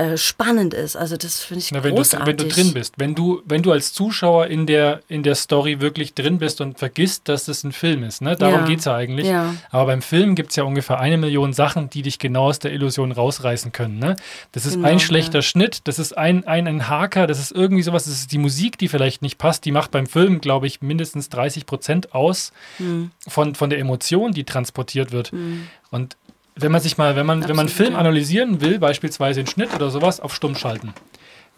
äh, 0.00 0.16
spannend 0.16 0.72
ist. 0.72 0.96
Also 0.96 1.18
das 1.18 1.40
finde 1.42 1.62
ich 1.62 1.72
Na, 1.72 1.84
wenn 1.84 1.94
großartig. 1.94 2.36
Du, 2.36 2.42
wenn 2.42 2.48
du 2.48 2.54
drin 2.54 2.72
bist, 2.72 2.94
wenn 2.96 3.14
du, 3.14 3.42
wenn 3.44 3.62
du 3.62 3.70
als 3.70 3.92
Zuschauer 3.92 4.46
in 4.46 4.64
der, 4.64 5.02
in 5.08 5.22
der 5.22 5.34
Story 5.34 5.82
wirklich 5.82 6.14
drin 6.14 6.38
bist 6.38 6.62
und 6.62 6.78
vergisst, 6.78 7.28
dass 7.28 7.44
das 7.44 7.64
ein 7.64 7.72
Film 7.72 8.02
ist. 8.02 8.22
Ne? 8.22 8.34
Darum 8.34 8.60
ja. 8.60 8.66
geht 8.66 8.78
es 8.78 8.86
ja 8.86 8.94
eigentlich. 8.94 9.26
Ja. 9.26 9.54
Aber 9.68 9.86
beim 9.86 10.00
Film 10.00 10.36
gibt 10.36 10.50
es 10.50 10.56
ja 10.56 10.64
ungefähr 10.64 11.00
eine 11.00 11.18
Million 11.18 11.52
Sachen, 11.52 11.90
die 11.90 12.00
dich 12.00 12.18
genau 12.18 12.48
aus 12.48 12.58
der 12.58 12.72
Illusion 12.72 13.12
rausreißen 13.12 13.72
können. 13.72 13.98
Ne? 13.98 14.16
Das 14.52 14.64
ist 14.64 14.76
genau, 14.76 14.88
ein 14.88 15.00
schlechter 15.00 15.40
ja. 15.40 15.42
Schnitt, 15.42 15.82
das 15.84 15.98
ist 15.98 16.16
ein, 16.16 16.46
ein, 16.46 16.66
ein 16.66 16.88
Haker, 16.88 17.26
das 17.26 17.38
ist 17.38 17.52
irgendwie 17.52 17.82
sowas, 17.82 18.04
das 18.04 18.14
ist 18.14 18.32
die 18.32 18.38
Musik, 18.38 18.78
die 18.78 18.88
vielleicht 18.88 19.20
nicht 19.20 19.36
passt. 19.36 19.66
Die 19.66 19.72
macht 19.72 19.90
beim 19.90 20.06
Film, 20.06 20.40
glaube 20.40 20.66
ich, 20.66 20.80
mindestens 20.80 21.28
30 21.28 21.66
Prozent 21.66 22.14
aus 22.14 22.52
mhm. 22.78 23.10
von, 23.28 23.54
von 23.54 23.68
der 23.68 23.78
Emotion, 23.78 24.32
die 24.32 24.44
transportiert 24.44 25.12
wird. 25.12 25.34
Mhm. 25.34 25.66
Und 25.90 26.16
wenn 26.62 26.72
man 26.72 26.80
sich 26.80 26.98
mal, 26.98 27.16
wenn 27.16 27.26
man, 27.26 27.38
Absolut, 27.38 27.48
wenn 27.48 27.56
man 27.56 27.68
Film 27.68 27.96
analysieren 27.96 28.60
will, 28.60 28.78
beispielsweise 28.78 29.42
den 29.42 29.46
Schnitt 29.46 29.74
oder 29.74 29.90
sowas, 29.90 30.20
auf 30.20 30.34
Stumm 30.34 30.54
schalten. 30.54 30.94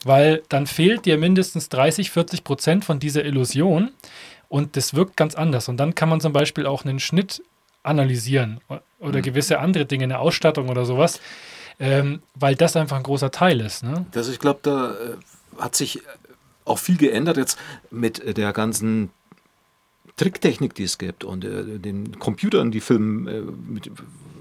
Weil 0.05 0.43
dann 0.49 0.67
fehlt 0.67 1.07
dir 1.07 1.19
mindestens 1.19 1.69
30, 1.69 2.11
40 2.11 2.45
Prozent 2.45 2.85
von 2.85 2.99
dieser 2.99 3.25
Illusion 3.25 3.91
und 4.49 4.77
das 4.77 4.95
wirkt 4.95 5.17
ganz 5.17 5.35
anders. 5.35 5.69
Und 5.69 5.77
dann 5.77 5.95
kann 5.95 6.09
man 6.09 6.21
zum 6.21 6.33
Beispiel 6.33 6.67
auch 6.67 6.85
einen 6.85 7.01
Schnitt 7.01 7.43
analysieren 7.83 8.61
oder 8.99 9.19
mhm. 9.19 9.23
gewisse 9.23 9.59
andere 9.59 9.87
Dinge, 9.87 10.05
eine 10.05 10.19
Ausstattung 10.19 10.69
oder 10.69 10.85
sowas, 10.85 11.21
ähm, 11.81 12.23
weil 12.35 12.55
das 12.55 12.77
einfach 12.77 12.97
ein 12.97 13.03
großer 13.03 13.31
Teil 13.31 13.61
ist. 13.61 13.83
Ne? 13.83 14.07
Das, 14.13 14.29
ich 14.29 14.39
glaube, 14.39 14.61
da 14.63 14.93
äh, 14.93 15.17
hat 15.59 15.75
sich 15.75 16.01
auch 16.65 16.79
viel 16.79 16.97
geändert 16.97 17.37
jetzt 17.37 17.59
mit 17.91 18.37
der 18.37 18.53
ganzen 18.53 19.11
Tricktechnik, 20.17 20.75
die 20.75 20.85
es 20.85 20.99
gibt 20.99 21.25
und 21.25 21.45
äh, 21.45 21.79
den 21.79 22.19
Computern, 22.19 22.71
die 22.71 22.81
Film, 22.81 23.27
äh, 23.27 23.41
mit, 23.41 23.91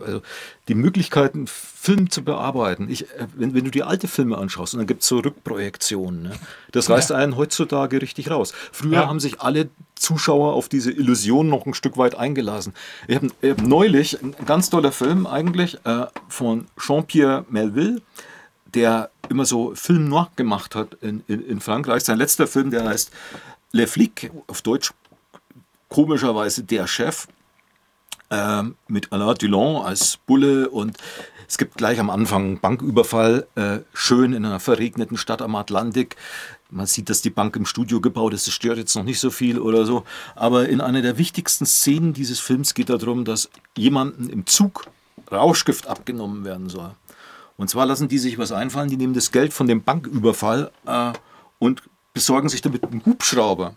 also 0.05 0.21
die 0.67 0.75
Möglichkeiten, 0.75 1.47
Film 1.47 2.09
zu 2.09 2.23
bearbeiten. 2.23 2.89
Ich, 2.89 3.03
äh, 3.03 3.27
wenn, 3.35 3.53
wenn, 3.53 3.65
du 3.65 3.71
die 3.71 3.83
alte 3.83 4.07
Filme 4.07 4.37
anschaust 4.37 4.73
und 4.73 4.79
dann 4.79 4.87
gibt 4.87 5.01
es 5.01 5.07
so 5.07 5.19
Rückprojektionen, 5.19 6.23
ne? 6.23 6.31
das 6.71 6.89
reißt 6.89 7.11
ja. 7.11 7.15
einen 7.17 7.37
heutzutage 7.37 8.01
richtig 8.01 8.29
raus. 8.29 8.53
Früher 8.71 8.93
ja. 8.93 9.07
haben 9.07 9.19
sich 9.19 9.39
alle 9.39 9.69
Zuschauer 9.95 10.53
auf 10.53 10.67
diese 10.67 10.91
Illusion 10.91 11.47
noch 11.47 11.65
ein 11.65 11.73
Stück 11.73 11.97
weit 11.97 12.15
eingelassen. 12.15 12.73
Ich 13.07 13.15
habe 13.15 13.29
hab 13.43 13.61
neulich 13.61 14.21
ein 14.21 14.35
ganz 14.45 14.69
toller 14.69 14.91
Film 14.91 15.25
eigentlich 15.25 15.77
äh, 15.85 16.07
von 16.27 16.67
Jean-Pierre 16.79 17.45
Melville, 17.49 18.01
der 18.73 19.09
immer 19.29 19.45
so 19.45 19.73
Film 19.75 20.09
noir 20.09 20.31
gemacht 20.35 20.75
hat 20.75 20.95
in, 21.01 21.23
in, 21.27 21.45
in 21.45 21.59
Frankreich. 21.61 22.03
Sein 22.03 22.17
letzter 22.17 22.47
Film, 22.47 22.71
der 22.71 22.85
heißt 22.85 23.11
Le 23.71 23.87
Flic, 23.87 24.31
auf 24.47 24.61
Deutsch 24.61 24.91
komischerweise 25.91 26.63
der 26.63 26.87
Chef 26.87 27.27
äh, 28.29 28.63
mit 28.87 29.11
Alain 29.11 29.35
Dulon 29.35 29.85
als 29.85 30.17
Bulle 30.25 30.69
und 30.69 30.97
es 31.47 31.57
gibt 31.57 31.75
gleich 31.75 31.99
am 31.99 32.09
Anfang 32.09 32.43
einen 32.45 32.59
Banküberfall, 32.61 33.45
äh, 33.55 33.79
schön 33.93 34.31
in 34.31 34.45
einer 34.45 34.61
verregneten 34.61 35.17
Stadt 35.17 35.41
am 35.41 35.53
Atlantik. 35.55 36.15
Man 36.69 36.85
sieht, 36.85 37.09
dass 37.09 37.21
die 37.21 37.29
Bank 37.29 37.57
im 37.57 37.65
Studio 37.65 37.99
gebaut 37.99 38.33
ist, 38.33 38.47
das 38.47 38.53
stört 38.53 38.77
jetzt 38.77 38.95
noch 38.95 39.03
nicht 39.03 39.19
so 39.19 39.29
viel 39.31 39.59
oder 39.59 39.85
so. 39.85 40.05
Aber 40.33 40.69
in 40.69 40.79
einer 40.79 41.01
der 41.01 41.17
wichtigsten 41.17 41.65
Szenen 41.65 42.13
dieses 42.13 42.39
Films 42.39 42.73
geht 42.73 42.89
darum, 42.89 43.25
dass 43.25 43.49
jemandem 43.77 44.29
im 44.29 44.45
Zug 44.45 44.85
Rauschgift 45.29 45.87
abgenommen 45.87 46.45
werden 46.45 46.69
soll. 46.69 46.91
Und 47.57 47.69
zwar 47.69 47.85
lassen 47.85 48.07
die 48.07 48.17
sich 48.17 48.37
was 48.37 48.53
einfallen, 48.53 48.89
die 48.89 48.97
nehmen 48.97 49.13
das 49.13 49.33
Geld 49.33 49.51
von 49.51 49.67
dem 49.67 49.83
Banküberfall 49.83 50.71
äh, 50.85 51.11
und 51.59 51.83
besorgen 52.13 52.47
sich 52.47 52.61
damit 52.61 52.85
einen 52.85 53.03
Hubschrauber 53.05 53.75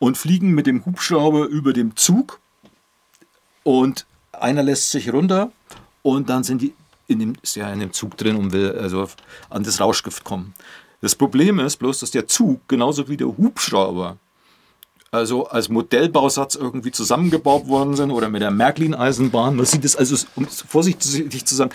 und 0.00 0.18
fliegen 0.18 0.50
mit 0.50 0.66
dem 0.66 0.84
Hubschrauber 0.84 1.46
über 1.46 1.72
dem 1.72 1.94
Zug 1.94 2.40
und 3.62 4.06
einer 4.32 4.64
lässt 4.64 4.90
sich 4.90 5.12
runter 5.12 5.52
und 6.02 6.28
dann 6.28 6.42
sind 6.42 6.62
die 6.62 6.74
in 7.06 7.20
dem, 7.20 7.34
ist 7.42 7.54
ja 7.54 7.72
in 7.72 7.78
dem 7.78 7.92
Zug 7.92 8.16
drin 8.16 8.36
und 8.36 8.52
will 8.52 8.72
also 8.72 9.08
an 9.50 9.62
das 9.62 9.80
Rauschgift 9.80 10.24
kommen. 10.24 10.54
Das 11.00 11.14
Problem 11.14 11.60
ist 11.60 11.76
bloß, 11.76 12.00
dass 12.00 12.10
der 12.10 12.26
Zug 12.26 12.66
genauso 12.68 13.08
wie 13.08 13.16
der 13.16 13.28
Hubschrauber 13.28 14.16
also 15.12 15.48
als 15.48 15.68
Modellbausatz 15.68 16.54
irgendwie 16.54 16.92
zusammengebaut 16.92 17.66
worden 17.66 17.96
sind 17.96 18.12
oder 18.12 18.28
mit 18.28 18.42
der 18.42 18.52
Märklin-Eisenbahn. 18.52 19.56
Man 19.56 19.66
sieht 19.66 19.84
es 19.84 19.96
also, 19.96 20.16
um 20.36 20.46
vorsichtig 20.46 21.44
zu 21.44 21.54
sagen, 21.54 21.72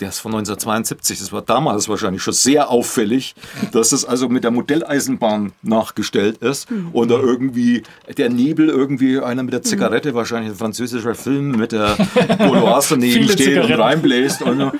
der 0.00 0.08
ist 0.08 0.18
von 0.18 0.32
1972, 0.32 1.18
das 1.18 1.32
war 1.32 1.42
damals 1.42 1.88
wahrscheinlich 1.88 2.22
schon 2.22 2.34
sehr 2.34 2.70
auffällig, 2.70 3.34
dass 3.72 3.92
es 3.92 4.04
also 4.04 4.28
mit 4.28 4.44
der 4.44 4.50
Modelleisenbahn 4.50 5.52
nachgestellt 5.62 6.38
ist 6.38 6.70
mhm. 6.70 6.90
und 6.92 7.10
da 7.10 7.18
irgendwie 7.18 7.82
der 8.16 8.30
Nebel 8.30 8.68
irgendwie 8.68 9.20
einer 9.20 9.42
mit 9.42 9.52
der 9.52 9.60
mhm. 9.60 9.64
Zigarette, 9.64 10.14
wahrscheinlich 10.14 10.52
ein 10.52 10.56
französischer 10.56 11.14
Film 11.14 11.52
mit 11.52 11.72
der 11.72 11.96
Gauloise 12.38 12.90
daneben 12.90 13.28
steht 13.28 13.58
und 13.58 13.72
reinbläst 13.72 14.42
und, 14.42 14.72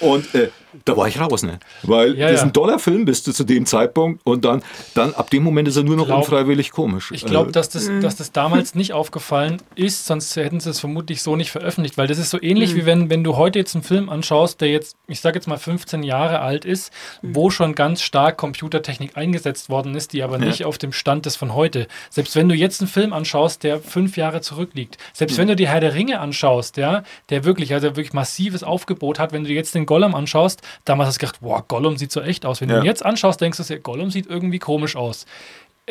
und 0.00 0.34
äh, 0.34 0.50
da 0.84 0.96
war 0.96 1.08
ich 1.08 1.20
raus, 1.20 1.42
ne? 1.42 1.58
Weil 1.82 2.16
ja, 2.16 2.28
das 2.28 2.40
ist 2.40 2.46
ein 2.46 2.52
toller 2.52 2.78
Film 2.78 3.04
bist 3.04 3.26
du 3.26 3.32
zu 3.32 3.44
dem 3.44 3.66
Zeitpunkt 3.66 4.20
und 4.24 4.44
dann, 4.44 4.62
dann 4.94 5.14
ab 5.14 5.30
dem 5.30 5.42
Moment 5.42 5.68
ist 5.68 5.76
er 5.76 5.82
nur 5.82 5.96
noch 5.96 6.06
glaub, 6.06 6.20
unfreiwillig 6.20 6.70
komisch. 6.70 7.10
Ich 7.12 7.24
glaube, 7.24 7.50
äh, 7.50 7.52
dass, 7.52 7.68
das, 7.68 7.88
mhm. 7.88 8.00
dass 8.00 8.16
das 8.16 8.32
damals 8.32 8.74
nicht 8.74 8.92
aufgefallen 8.92 9.58
ist, 9.74 10.06
sonst 10.06 10.36
hätten 10.36 10.60
sie 10.60 10.70
es 10.70 10.80
vermutlich 10.80 11.22
so 11.22 11.36
nicht 11.36 11.50
veröffentlicht, 11.50 11.98
weil 11.98 12.06
das 12.06 12.18
ist 12.18 12.30
so 12.30 12.40
ähnlich 12.40 12.72
mhm. 12.72 12.76
wie 12.76 12.86
wenn, 12.86 13.10
wenn 13.10 13.24
du 13.24 13.36
heute 13.36 13.58
jetzt 13.58 13.74
einen 13.74 13.84
Film 13.84 14.08
anschaust, 14.08 14.60
der 14.60 14.68
jetzt, 14.68 14.96
ich 15.06 15.20
sage 15.20 15.36
jetzt 15.36 15.46
mal 15.46 15.58
15 15.58 16.02
Jahre 16.02 16.40
alt 16.40 16.64
ist, 16.64 16.92
mhm. 17.22 17.34
wo 17.34 17.50
schon 17.50 17.74
ganz 17.74 18.02
stark 18.02 18.36
Computertechnik 18.36 19.16
eingesetzt 19.16 19.68
worden 19.70 19.94
ist, 19.94 20.12
die 20.12 20.22
aber 20.22 20.38
nicht 20.38 20.64
auf 20.64 20.78
dem 20.78 20.92
Stand 20.92 21.26
ist 21.26 21.36
von 21.36 21.54
heute. 21.54 21.86
Selbst 22.10 22.36
wenn 22.36 22.48
du 22.48 22.54
jetzt 22.54 22.80
einen 22.80 22.88
Film 22.88 23.12
anschaust, 23.12 23.62
der 23.62 23.80
fünf 23.80 24.16
Jahre 24.16 24.40
zurückliegt, 24.40 24.98
selbst 25.12 25.36
mhm. 25.36 25.42
wenn 25.42 25.48
du 25.48 25.56
die 25.56 25.68
Herr 25.68 25.80
der 25.80 25.94
Ringe 25.94 26.20
anschaust, 26.20 26.76
ja, 26.76 27.02
der 27.30 27.44
wirklich, 27.44 27.74
also 27.74 27.88
wirklich 27.88 28.12
massives 28.12 28.62
Aufgebot 28.62 29.18
hat, 29.18 29.32
wenn 29.32 29.44
du 29.44 29.50
jetzt 29.50 29.74
den 29.74 29.86
Gollum 29.86 30.14
anschaust, 30.14 30.62
damals 30.84 31.08
hast 31.08 31.16
du 31.16 31.26
gedacht, 31.26 31.40
boah, 31.40 31.64
Gollum 31.66 31.96
sieht 31.96 32.12
so 32.12 32.20
echt 32.20 32.46
aus. 32.46 32.60
Wenn 32.60 32.68
ja. 32.68 32.76
du 32.76 32.82
ihn 32.82 32.86
jetzt 32.86 33.04
anschaust, 33.04 33.40
denkst 33.40 33.58
du, 33.58 33.80
Gollum 33.80 34.10
sieht 34.10 34.26
irgendwie 34.26 34.58
komisch 34.58 34.96
aus. 34.96 35.26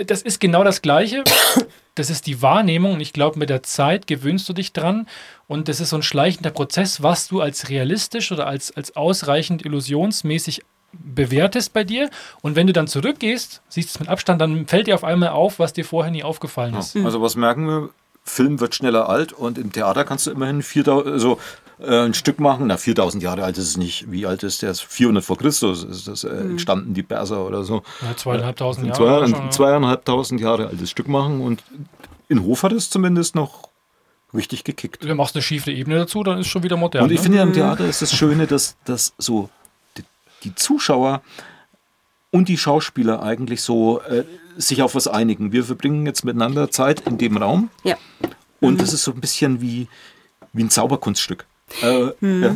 Das 0.06 0.22
ist 0.22 0.40
genau 0.40 0.64
das 0.64 0.82
Gleiche. 0.82 1.24
Das 1.96 2.12
ist 2.12 2.28
die 2.28 2.44
Wahrnehmung 2.44 2.94
und 2.94 3.00
ich 3.00 3.12
glaube, 3.12 3.40
mit 3.40 3.50
der 3.50 3.64
Zeit 3.64 4.06
gewöhnst 4.06 4.48
du 4.48 4.54
dich 4.54 4.72
dran 4.72 5.08
und 5.48 5.68
das 5.68 5.80
ist 5.80 5.90
so 5.90 5.96
ein 5.96 6.04
schleichender 6.04 6.52
Prozess, 6.52 7.02
was 7.02 7.28
du 7.28 7.42
als 7.42 7.70
realistisch 7.70 8.32
oder 8.32 8.46
als, 8.46 8.70
als 8.78 8.96
ausreichend 8.96 9.66
illusionsmäßig 9.66 10.62
bewertest 10.94 11.74
bei 11.74 11.84
dir 11.84 12.12
und 12.44 12.56
wenn 12.56 12.68
du 12.68 12.74
dann 12.74 12.86
zurückgehst, 12.86 13.64
siehst 13.68 13.90
es 13.90 14.00
mit 14.00 14.10
Abstand, 14.10 14.40
dann 14.40 14.68
fällt 14.68 14.86
dir 14.86 14.94
auf 14.94 15.04
einmal 15.04 15.30
auf, 15.30 15.58
was 15.58 15.74
dir 15.74 15.86
vorher 15.86 16.12
nie 16.12 16.22
aufgefallen 16.22 16.76
ist. 16.76 16.96
Also 16.98 17.20
was 17.24 17.36
merken 17.36 17.66
wir? 17.66 17.90
Film 18.24 18.60
wird 18.60 18.76
schneller 18.76 19.10
alt 19.10 19.34
und 19.34 19.58
im 19.58 19.72
Theater 19.72 20.04
kannst 20.04 20.28
du 20.28 20.32
immerhin 20.32 20.62
4000, 20.62 21.12
also 21.12 21.40
äh, 21.80 22.06
ein 22.06 22.14
Stück 22.14 22.40
machen. 22.40 22.68
Na, 22.68 22.78
4000 22.78 23.22
Jahre 23.22 23.44
alt 23.44 23.58
ist 23.58 23.70
es 23.70 23.78
nicht. 23.78 24.12
Wie 24.12 24.26
alt 24.26 24.44
ist 24.44 24.62
der? 24.62 24.74
400 24.74 25.24
vor 25.24 25.38
Christus 25.38 25.84
ist 25.84 26.08
das 26.08 26.24
äh, 26.24 26.30
mhm. 26.30 26.52
entstanden, 26.52 26.94
die 26.94 27.04
Perser 27.04 27.46
oder 27.46 27.64
so. 27.64 27.84
Ja, 28.02 28.16
zweieinhalbtausend 28.16 28.88
äh, 28.88 28.90
Jahre. 28.90 29.28
Zwei, 29.28 29.50
zweieinhalbtausend 29.50 30.42
Jahre 30.42 30.68
altes 30.68 30.90
Stück 30.90 31.08
machen 31.08 31.42
und 31.42 31.64
in 32.30 32.44
Hof 32.44 32.64
hat 32.64 32.74
es 32.74 32.90
zumindest 32.90 33.36
noch 33.36 33.70
richtig 34.34 34.64
gekickt. 34.64 35.04
Du 35.04 35.16
machst 35.16 35.36
eine 35.36 35.42
schiefe 35.42 35.72
Ebene 35.72 35.98
dazu, 35.98 36.24
dann 36.24 36.40
ist 36.40 36.48
schon 36.48 36.64
wieder 36.64 36.78
modern. 36.78 37.04
Und 37.04 37.12
ich 37.12 37.20
ne? 37.20 37.24
finde 37.24 37.38
ja 37.38 37.44
im 37.44 37.54
Theater 37.54 37.86
ist 37.86 38.02
das 38.02 38.14
Schöne, 38.14 38.48
dass, 38.48 38.76
dass 38.86 39.14
so 39.18 39.50
die, 39.98 40.04
die 40.44 40.56
Zuschauer 40.56 41.22
und 42.32 42.50
die 42.50 42.58
Schauspieler 42.58 43.24
eigentlich 43.24 43.62
so 43.62 44.02
äh, 44.02 44.26
sich 44.58 44.82
auf 44.82 44.96
was 44.96 45.08
einigen. 45.08 45.52
Wir 45.52 45.64
verbringen 45.64 46.06
jetzt 46.06 46.26
miteinander 46.26 46.70
Zeit 46.72 47.02
in 47.02 47.18
dem 47.18 47.38
Raum. 47.38 47.70
Ja. 47.84 47.96
Und 48.60 48.74
mhm. 48.74 48.78
das 48.78 48.94
ist 48.94 49.04
so 49.04 49.12
ein 49.12 49.22
bisschen 49.22 49.62
wie, 49.62 49.88
wie 50.52 50.64
ein 50.64 50.70
Zauberkunststück. 50.70 51.46
Äh, 51.82 52.12
ja. 52.22 52.56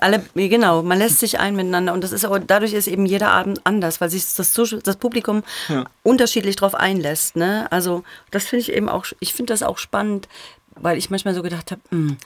Alle, 0.00 0.24
genau, 0.34 0.82
man 0.82 0.98
lässt 0.98 1.20
sich 1.20 1.38
ein 1.38 1.54
miteinander 1.54 1.92
und 1.92 2.02
das 2.02 2.12
ist 2.12 2.24
auch, 2.24 2.38
dadurch 2.44 2.72
ist 2.72 2.88
eben 2.88 3.06
jeder 3.06 3.28
Abend 3.30 3.60
anders, 3.64 4.00
weil 4.00 4.10
sich 4.10 4.24
das, 4.34 4.52
das 4.82 4.96
Publikum 4.96 5.42
Ja. 5.68 5.84
unterschiedlich 6.02 6.56
drauf 6.56 6.74
einlässt. 6.74 7.36
Ne? 7.36 7.66
Also 7.70 8.02
das 8.30 8.44
finde 8.46 8.62
ich 8.62 8.72
eben 8.72 8.88
auch, 8.88 9.06
ich 9.20 9.32
finde 9.32 9.52
das 9.52 9.62
auch 9.62 9.78
spannend, 9.78 10.28
weil 10.74 10.98
ich 10.98 11.08
manchmal 11.10 11.34
so 11.34 11.42
gedacht 11.42 11.70
habe, 11.70 11.80
hm, 11.90 12.16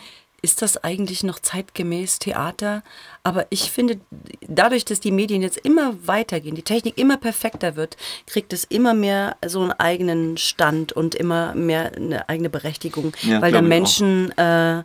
ist 0.43 0.63
das 0.63 0.83
eigentlich 0.85 1.23
noch 1.25 1.39
zeitgemäß 1.41 2.19
Theater? 2.19 2.83
Aber 3.25 3.47
ich 3.51 3.71
finde, 3.71 3.99
dadurch, 4.47 4.85
dass 4.85 5.01
die 5.01 5.11
Medien 5.11 5.43
jetzt 5.43 5.57
immer 5.59 5.95
weitergehen, 6.07 6.55
die 6.55 6.63
Technik 6.63 6.99
immer 6.99 7.17
perfekter 7.17 7.75
wird, 7.75 7.97
kriegt 8.27 8.53
es 8.53 8.65
immer 8.65 8.95
mehr 8.95 9.37
so 9.47 9.61
einen 9.63 9.73
eigenen 9.73 10.37
Stand 10.37 10.93
und 10.93 11.15
immer 11.15 11.55
mehr 11.55 11.93
eine 11.97 12.29
eigene 12.29 12.49
Berechtigung, 12.51 13.13
Ja, 13.23 13.41
weil 13.43 13.51
da. 13.51 13.61
Menschen 13.63 14.31
äh, 14.39 14.83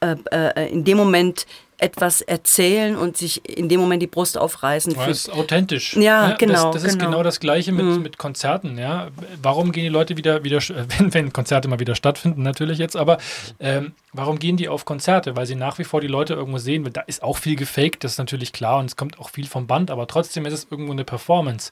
äh, 0.00 0.16
äh, 0.30 0.72
in 0.72 0.84
dem 0.84 0.96
Moment 0.96 1.46
etwas 1.80 2.22
erzählen 2.22 2.96
und 2.96 3.16
sich 3.16 3.48
in 3.48 3.68
dem 3.68 3.78
Moment 3.78 4.02
die 4.02 4.08
Brust 4.08 4.36
aufreißen. 4.36 4.94
Ja, 4.94 5.02
für- 5.02 5.10
ist 5.12 5.30
authentisch. 5.30 5.94
Ja, 5.96 6.32
genau, 6.36 6.72
Das, 6.72 6.82
das 6.82 6.92
ist 6.92 6.98
genau. 6.98 7.10
genau 7.12 7.22
das 7.22 7.38
Gleiche 7.38 7.70
mit, 7.70 8.02
mit 8.02 8.18
Konzerten. 8.18 8.78
Ja, 8.78 9.08
warum 9.40 9.70
gehen 9.70 9.84
die 9.84 9.88
Leute 9.88 10.16
wieder, 10.16 10.42
wieder 10.42 10.58
wenn, 10.98 11.14
wenn 11.14 11.32
Konzerte 11.32 11.68
mal 11.68 11.78
wieder 11.78 11.94
stattfinden, 11.94 12.42
natürlich 12.42 12.78
jetzt, 12.78 12.96
aber 12.96 13.18
ähm, 13.60 13.92
warum 14.12 14.40
gehen 14.40 14.56
die 14.56 14.68
auf 14.68 14.84
Konzerte? 14.86 15.36
Weil 15.36 15.46
sie 15.46 15.54
nach 15.54 15.78
wie 15.78 15.84
vor 15.84 16.00
die 16.00 16.08
Leute 16.08 16.34
irgendwo 16.34 16.58
sehen. 16.58 16.88
Da 16.92 17.02
ist 17.02 17.22
auch 17.22 17.36
viel 17.36 17.54
gefaked, 17.54 18.02
das 18.02 18.12
ist 18.12 18.18
natürlich 18.18 18.52
klar 18.52 18.80
und 18.80 18.86
es 18.86 18.96
kommt 18.96 19.20
auch 19.20 19.30
viel 19.30 19.46
vom 19.46 19.68
Band, 19.68 19.92
aber 19.92 20.08
trotzdem 20.08 20.46
ist 20.46 20.54
es 20.54 20.66
irgendwo 20.68 20.90
eine 20.92 21.04
Performance. 21.04 21.70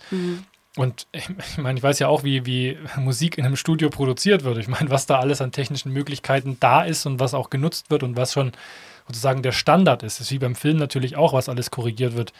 Und 0.76 1.06
ich 1.12 1.58
meine, 1.58 1.78
ich 1.78 1.82
weiß 1.82 1.98
ja 1.98 2.08
auch, 2.08 2.22
wie, 2.22 2.44
wie 2.46 2.78
Musik 2.96 3.38
in 3.38 3.46
einem 3.46 3.56
Studio 3.56 3.90
produziert 3.90 4.44
wird. 4.44 4.58
Ich 4.58 4.68
meine, 4.68 4.90
was 4.90 5.06
da 5.06 5.18
alles 5.18 5.40
an 5.40 5.50
technischen 5.50 5.92
Möglichkeiten 5.92 6.58
da 6.60 6.82
ist 6.82 7.06
und 7.06 7.18
was 7.18 7.34
auch 7.34 7.50
genutzt 7.50 7.90
wird 7.90 8.02
und 8.02 8.16
was 8.16 8.32
schon 8.32 8.52
sozusagen 9.06 9.42
der 9.42 9.52
Standard 9.52 10.02
ist. 10.02 10.20
Das 10.20 10.26
ist 10.26 10.32
wie 10.32 10.38
beim 10.38 10.54
Film 10.54 10.76
natürlich 10.76 11.16
auch, 11.16 11.32
was 11.32 11.48
alles 11.48 11.70
korrigiert 11.70 12.14
wird. 12.14 12.32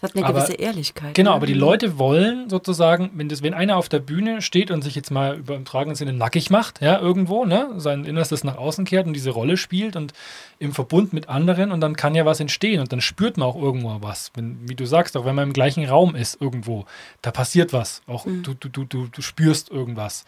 Das 0.00 0.10
hat 0.10 0.16
eine 0.16 0.26
aber- 0.26 0.40
gewisse 0.40 0.54
Ehrlichkeit. 0.54 1.14
Genau, 1.14 1.30
ne? 1.30 1.36
aber 1.36 1.46
die 1.46 1.54
Leute 1.54 1.98
wollen 1.98 2.48
sozusagen, 2.48 3.10
wenn, 3.14 3.28
das, 3.28 3.42
wenn 3.42 3.54
einer 3.54 3.76
auf 3.76 3.88
der 3.88 3.98
Bühne 3.98 4.42
steht 4.42 4.70
und 4.70 4.82
sich 4.82 4.94
jetzt 4.94 5.10
mal 5.10 5.36
über 5.36 5.56
im 5.56 5.64
tragenden 5.64 5.96
Sinne 5.96 6.12
nackig 6.12 6.50
macht, 6.50 6.80
ja, 6.80 6.98
irgendwo, 6.98 7.44
ne, 7.44 7.68
sein 7.76 8.04
Innerstes 8.04 8.44
nach 8.44 8.56
außen 8.56 8.84
kehrt 8.84 9.06
und 9.06 9.12
diese 9.12 9.30
Rolle 9.30 9.56
spielt 9.56 9.96
und 9.96 10.12
im 10.58 10.72
Verbund 10.72 11.12
mit 11.12 11.28
anderen 11.28 11.72
und 11.72 11.80
dann 11.80 11.96
kann 11.96 12.14
ja 12.14 12.24
was 12.24 12.40
entstehen 12.40 12.80
und 12.80 12.92
dann 12.92 13.00
spürt 13.00 13.36
man 13.36 13.48
auch 13.48 13.56
irgendwo 13.56 13.98
was. 14.00 14.30
Wenn, 14.34 14.68
wie 14.68 14.74
du 14.74 14.86
sagst, 14.86 15.16
auch 15.16 15.24
wenn 15.24 15.34
man 15.34 15.48
im 15.48 15.52
gleichen 15.52 15.84
Raum 15.84 16.14
ist 16.14 16.40
irgendwo, 16.40 16.84
da 17.22 17.30
passiert 17.30 17.72
was. 17.72 18.02
Auch 18.06 18.24
du, 18.24 18.54
du, 18.54 18.68
du, 18.68 18.84
du, 18.84 19.06
du 19.06 19.22
spürst 19.22 19.70
irgendwas. 19.70 20.24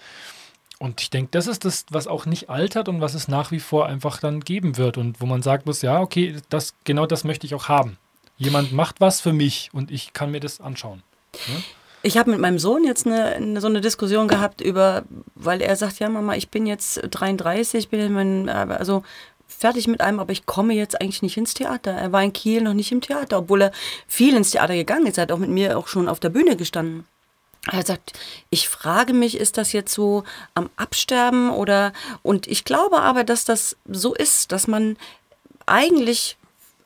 Und 0.78 1.00
ich 1.00 1.10
denke, 1.10 1.28
das 1.30 1.46
ist 1.46 1.64
das, 1.64 1.86
was 1.90 2.08
auch 2.08 2.26
nicht 2.26 2.50
altert 2.50 2.88
und 2.88 3.00
was 3.00 3.14
es 3.14 3.28
nach 3.28 3.52
wie 3.52 3.60
vor 3.60 3.86
einfach 3.86 4.18
dann 4.18 4.40
geben 4.40 4.76
wird 4.76 4.98
und 4.98 5.20
wo 5.20 5.26
man 5.26 5.40
sagt 5.40 5.64
muss, 5.64 5.80
ja, 5.80 6.00
okay, 6.00 6.36
das, 6.48 6.74
genau 6.82 7.06
das 7.06 7.22
möchte 7.22 7.46
ich 7.46 7.54
auch 7.54 7.68
haben. 7.68 7.98
Jemand 8.36 8.72
macht 8.72 9.00
was 9.00 9.20
für 9.20 9.32
mich 9.32 9.70
und 9.72 9.90
ich 9.90 10.12
kann 10.12 10.30
mir 10.30 10.40
das 10.40 10.60
anschauen. 10.60 11.02
Ich 12.02 12.16
habe 12.18 12.30
mit 12.32 12.40
meinem 12.40 12.58
Sohn 12.58 12.84
jetzt 12.84 13.06
eine, 13.06 13.60
so 13.60 13.68
eine 13.68 13.80
Diskussion 13.80 14.26
gehabt 14.26 14.60
über, 14.60 15.04
weil 15.34 15.60
er 15.60 15.76
sagt, 15.76 16.00
ja 16.00 16.08
Mama, 16.08 16.34
ich 16.34 16.48
bin 16.48 16.66
jetzt 16.66 17.00
33, 17.10 17.84
ich 17.84 17.88
bin 17.88 18.00
in 18.00 18.12
mein, 18.12 18.48
also 18.48 19.04
fertig 19.46 19.86
mit 19.86 20.00
einem, 20.00 20.18
aber 20.18 20.32
ich 20.32 20.46
komme 20.46 20.74
jetzt 20.74 21.00
eigentlich 21.00 21.22
nicht 21.22 21.36
ins 21.36 21.54
Theater. 21.54 21.92
Er 21.92 22.10
war 22.10 22.22
in 22.22 22.32
Kiel 22.32 22.62
noch 22.62 22.74
nicht 22.74 22.90
im 22.90 23.00
Theater, 23.00 23.38
obwohl 23.38 23.62
er 23.62 23.72
viel 24.08 24.34
ins 24.34 24.50
Theater 24.50 24.74
gegangen 24.74 25.06
ist. 25.06 25.18
Er 25.18 25.22
hat 25.22 25.32
auch 25.32 25.38
mit 25.38 25.50
mir 25.50 25.78
auch 25.78 25.86
schon 25.86 26.08
auf 26.08 26.18
der 26.18 26.30
Bühne 26.30 26.56
gestanden. 26.56 27.06
Er 27.70 27.86
sagt, 27.86 28.18
ich 28.50 28.68
frage 28.68 29.12
mich, 29.12 29.36
ist 29.36 29.56
das 29.56 29.72
jetzt 29.72 29.94
so 29.94 30.24
am 30.54 30.68
Absterben 30.74 31.50
oder 31.50 31.92
und 32.22 32.48
ich 32.48 32.64
glaube 32.64 32.98
aber, 32.98 33.22
dass 33.22 33.44
das 33.44 33.76
so 33.86 34.14
ist, 34.14 34.50
dass 34.50 34.66
man 34.66 34.96
eigentlich 35.66 36.36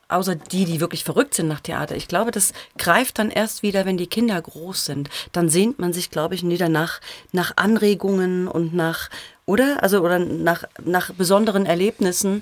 außer 0.09 0.35
die, 0.35 0.65
die 0.65 0.79
wirklich 0.79 1.03
verrückt 1.03 1.33
sind 1.33 1.47
nach 1.47 1.59
Theater. 1.59 1.95
Ich 1.95 2.07
glaube, 2.07 2.31
das 2.31 2.53
greift 2.77 3.19
dann 3.19 3.29
erst 3.29 3.63
wieder, 3.63 3.85
wenn 3.85 3.97
die 3.97 4.07
Kinder 4.07 4.41
groß 4.41 4.85
sind. 4.85 5.09
Dann 5.31 5.49
sehnt 5.49 5.79
man 5.79 5.93
sich, 5.93 6.09
glaube 6.09 6.35
ich, 6.35 6.47
wieder 6.47 6.69
nach, 6.69 7.01
nach 7.31 7.53
Anregungen 7.57 8.47
und 8.47 8.73
nach, 8.73 9.09
oder? 9.45 9.83
Also, 9.83 10.01
oder 10.01 10.19
nach, 10.19 10.63
nach 10.83 11.11
besonderen 11.11 11.65
Erlebnissen. 11.65 12.41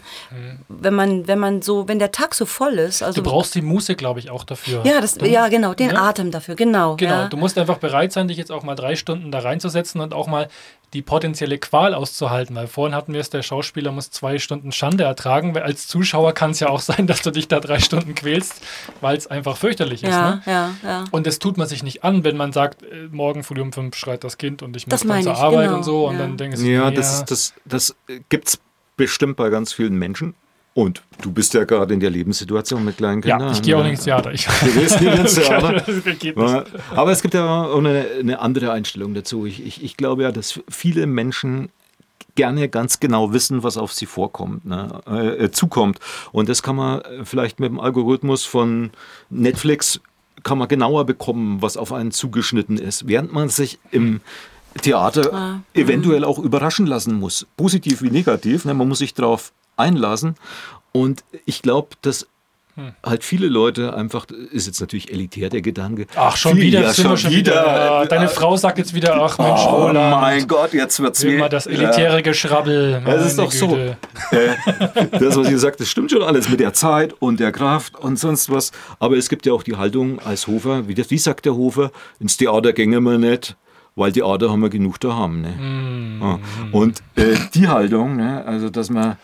Wenn 0.68 0.94
man, 0.94 1.28
wenn 1.28 1.40
man 1.40 1.62
so, 1.62 1.88
wenn 1.88 2.00
der 2.00 2.12
Tag 2.12 2.36
so 2.36 2.46
voll 2.46 2.74
ist. 2.74 3.02
Also, 3.02 3.22
Du 3.22 3.30
brauchst 3.30 3.56
die 3.56 3.62
Muße, 3.62 3.96
glaube 3.96 4.20
ich, 4.20 4.30
auch 4.30 4.44
dafür. 4.44 4.84
ja, 4.86 5.02
das, 5.02 5.16
du, 5.16 5.28
ja, 5.28 5.48
genau, 5.48 5.74
den 5.74 5.90
ne? 5.90 6.02
Atem 6.02 6.32
dafür, 6.32 6.56
genau. 6.56 6.96
Genau, 6.98 7.14
ja. 7.14 7.28
du 7.28 7.38
musst 7.38 7.58
einfach 7.58 7.78
bereit 7.78 8.12
sein, 8.12 8.28
dich 8.28 8.38
jetzt 8.38 8.52
auch 8.52 8.64
mal 8.64 8.76
drei 8.76 8.96
Stunden 8.96 9.32
da 9.32 9.40
reinzusetzen 9.40 10.02
und 10.02 10.14
auch 10.14 10.28
mal 10.28 10.50
die 10.94 11.02
potenzielle 11.02 11.58
Qual 11.58 11.94
auszuhalten. 11.94 12.56
Weil 12.56 12.68
vorhin 12.68 12.96
hatten 12.96 13.14
wir 13.14 13.22
es, 13.22 13.30
der 13.30 13.44
Schauspieler 13.44 13.92
muss 13.92 14.12
zwei 14.12 14.40
Stunden 14.40 14.72
Schande 14.72 15.04
ertragen, 15.04 15.56
weil 15.56 15.64
als 15.64 15.88
Zuschauer 15.88 16.34
kann 16.34 16.52
es 16.52 16.60
ja 16.60 16.70
auch 16.70 16.82
sein, 16.82 17.08
dass 17.08 17.22
du 17.22 17.32
dich 17.32 17.48
da 17.48 17.60
drei 17.60 17.80
Stunden 17.80 18.16
quälst, 18.16 18.62
weil 19.02 19.18
es 19.18 19.28
einfach 19.28 19.58
fürchterlich 19.58 20.04
ist. 20.04 20.10
ja, 20.10 20.36
Ne? 20.36 20.42
ja, 20.46 20.72
ja. 20.84 21.04
Und 21.12 21.28
das 21.28 21.40
tut 21.40 21.58
man 21.58 21.68
sich 21.68 21.84
nicht 21.84 22.04
an, 22.04 22.24
wenn 22.24 22.38
man 22.38 22.52
sagt, 22.52 22.84
äh, 22.84 23.08
morgen 23.12 23.44
früh 23.44 23.62
um 23.62 23.72
fünf 23.74 23.96
schreit 23.96 24.24
das 24.24 24.38
Kind 24.38 24.62
und 24.62 24.76
ich 24.76 24.88
muss 24.88 25.02
dann 25.02 25.24
zur 25.24 25.34
ich, 25.34 25.38
Arbeit 25.38 25.66
genau, 25.66 25.78
und 25.78 25.84
so. 25.84 26.08
Und 26.08 26.16
ja. 26.16 26.20
dann 26.22 26.38
denkst 26.38 26.60
du, 26.60 26.66
Ja, 26.66 26.92
das, 26.92 27.26
das, 27.26 27.54
das 27.66 27.96
gibt 28.30 28.48
es 28.48 28.60
bestimmt 28.98 29.36
bei 29.36 29.50
ganz 29.50 29.74
vielen 29.74 29.96
Menschen. 29.96 30.36
Und 30.76 31.02
du 31.22 31.32
bist 31.32 31.54
ja 31.54 31.64
gerade 31.64 31.94
in 31.94 32.02
der 32.02 32.10
Lebenssituation 32.10 32.84
mit 32.84 32.98
kleinen 32.98 33.22
Kindern. 33.22 33.48
ja, 33.48 33.52
ich 33.54 33.62
gehe 33.62 33.78
auch 33.78 33.84
ne? 33.84 33.92
nicht 33.92 34.00
ins 34.00 34.04
Theater. 34.04 34.34
Ich, 34.34 34.46
Du 34.46 34.72
gehst 34.74 35.00
nicht 35.00 35.18
ins 35.18 35.36
Theater. 35.36 36.66
Aber 36.94 37.12
es 37.12 37.22
gibt 37.22 37.34
ja 37.34 37.64
auch 37.64 37.78
eine, 37.78 38.06
eine 38.20 38.40
andere 38.40 38.74
Einstellung 38.74 39.14
dazu. 39.14 39.46
Ich, 39.46 39.66
ich, 39.66 39.82
ich 39.82 39.96
glaube 39.96 40.24
ja, 40.24 40.34
dass 40.34 40.60
viele 40.68 41.08
Menschen 41.08 41.70
gerne 42.36 42.68
ganz 42.68 43.00
genau 43.00 43.32
wissen, 43.32 43.64
was 43.64 43.78
auf 43.78 43.94
sie 43.94 44.06
vorkommt, 44.06 44.66
ne, 44.66 45.02
äh, 45.40 45.50
zukommt. 45.50 46.00
Und 46.34 46.50
das 46.50 46.62
kann 46.62 46.76
man 46.76 47.00
äh, 47.00 47.24
vielleicht 47.24 47.62
mit 47.62 47.70
dem 47.70 47.80
Algorithmus 47.80 48.44
von 48.44 48.92
Netflix 49.30 50.02
kann 50.44 50.58
man 50.58 50.68
genauer 50.68 51.06
bekommen, 51.06 51.62
was 51.62 51.78
auf 51.78 51.94
einen 51.94 52.12
zugeschnitten 52.12 52.78
ist, 52.78 53.08
während 53.08 53.32
man 53.32 53.48
sich 53.48 53.80
im 53.92 54.20
Theater 54.82 55.34
Ah, 55.34 55.60
eventuell 55.74 56.26
auch 56.26 56.38
überraschen 56.38 56.86
lassen 56.86 57.16
muss, 57.16 57.48
positiv 57.56 58.02
wie 58.02 58.12
negativ. 58.12 58.66
Ne, 58.66 58.74
man 58.74 58.90
muss 58.90 59.00
sich 59.00 59.14
darauf 59.14 59.54
einlassen. 59.78 60.36
Und 60.92 61.24
ich 61.46 61.62
glaube, 61.62 61.90
dass 62.02 62.28
Hm. 62.78 62.92
halt 63.06 63.24
viele 63.24 63.48
Leute 63.48 63.96
einfach, 63.96 64.26
ist 64.52 64.68
jetzt 64.68 64.82
natürlich 64.82 65.10
elitär 65.10 65.50
der 65.50 65.62
Gedanke. 65.62 66.08
Ach, 66.14 66.36
schon 66.36 66.58
wieder, 66.58 66.82
ja, 66.82 66.98
wir 66.98 67.16
schon 67.16 67.32
wieder. 67.32 68.06
Deine 68.10 68.26
Äh, 68.26 68.28
Frau 68.28 68.58
sagt 68.58 68.78
jetzt 68.78 68.94
wieder, 68.94 69.16
ach 69.16 69.38
Mensch, 69.38 69.62
Oh 69.66 69.88
Roland, 69.88 70.20
mein 70.20 70.46
Gott, 70.46 70.74
jetzt 70.74 71.00
wird's 71.00 71.24
immer 71.24 71.48
das 71.48 71.68
elitäre 71.68 72.22
Geschrabbel. 72.22 73.02
Ja, 73.06 73.16
das 73.16 73.28
ist 73.28 73.40
doch 73.40 73.50
so. 73.50 73.68
Güte. 73.70 73.98
Äh, 74.32 75.08
das, 75.20 75.38
was 75.38 75.50
ihr 75.50 75.58
sagt, 75.58 75.80
das 75.80 75.88
stimmt 75.88 76.12
schon 76.12 76.22
alles 76.22 76.50
mit 76.50 76.60
der 76.60 76.74
Zeit 76.74 77.14
und 77.14 77.40
der 77.40 77.54
Kraft 77.54 77.98
und 77.98 78.20
sonst 78.20 78.52
was. 78.52 78.74
Aber 79.00 79.16
es 79.16 79.30
gibt 79.30 79.46
ja 79.46 79.54
auch 79.54 79.64
die 79.64 79.78
Haltung 79.78 80.20
als 80.20 80.46
Hofer, 80.48 80.90
wie, 80.90 80.96
das, 80.96 81.10
wie 81.12 81.18
sagt 81.18 81.46
der 81.46 81.56
Hofer, 81.56 81.92
ins 82.20 82.36
Theater 82.36 82.74
gänge 82.74 83.00
wir 83.00 83.18
nicht, 83.18 83.56
weil 83.96 84.12
Theater 84.12 84.52
haben 84.52 84.62
wir 84.62 84.70
genug 84.70 85.00
daheim. 85.00 85.42
Ne? 85.42 85.52
Mm. 85.52 86.76
Und 86.76 87.02
äh, 87.16 87.36
die 87.54 87.70
Haltung, 87.70 88.18
ne, 88.18 88.44
also 88.46 88.70
dass 88.70 88.90
man 88.90 89.16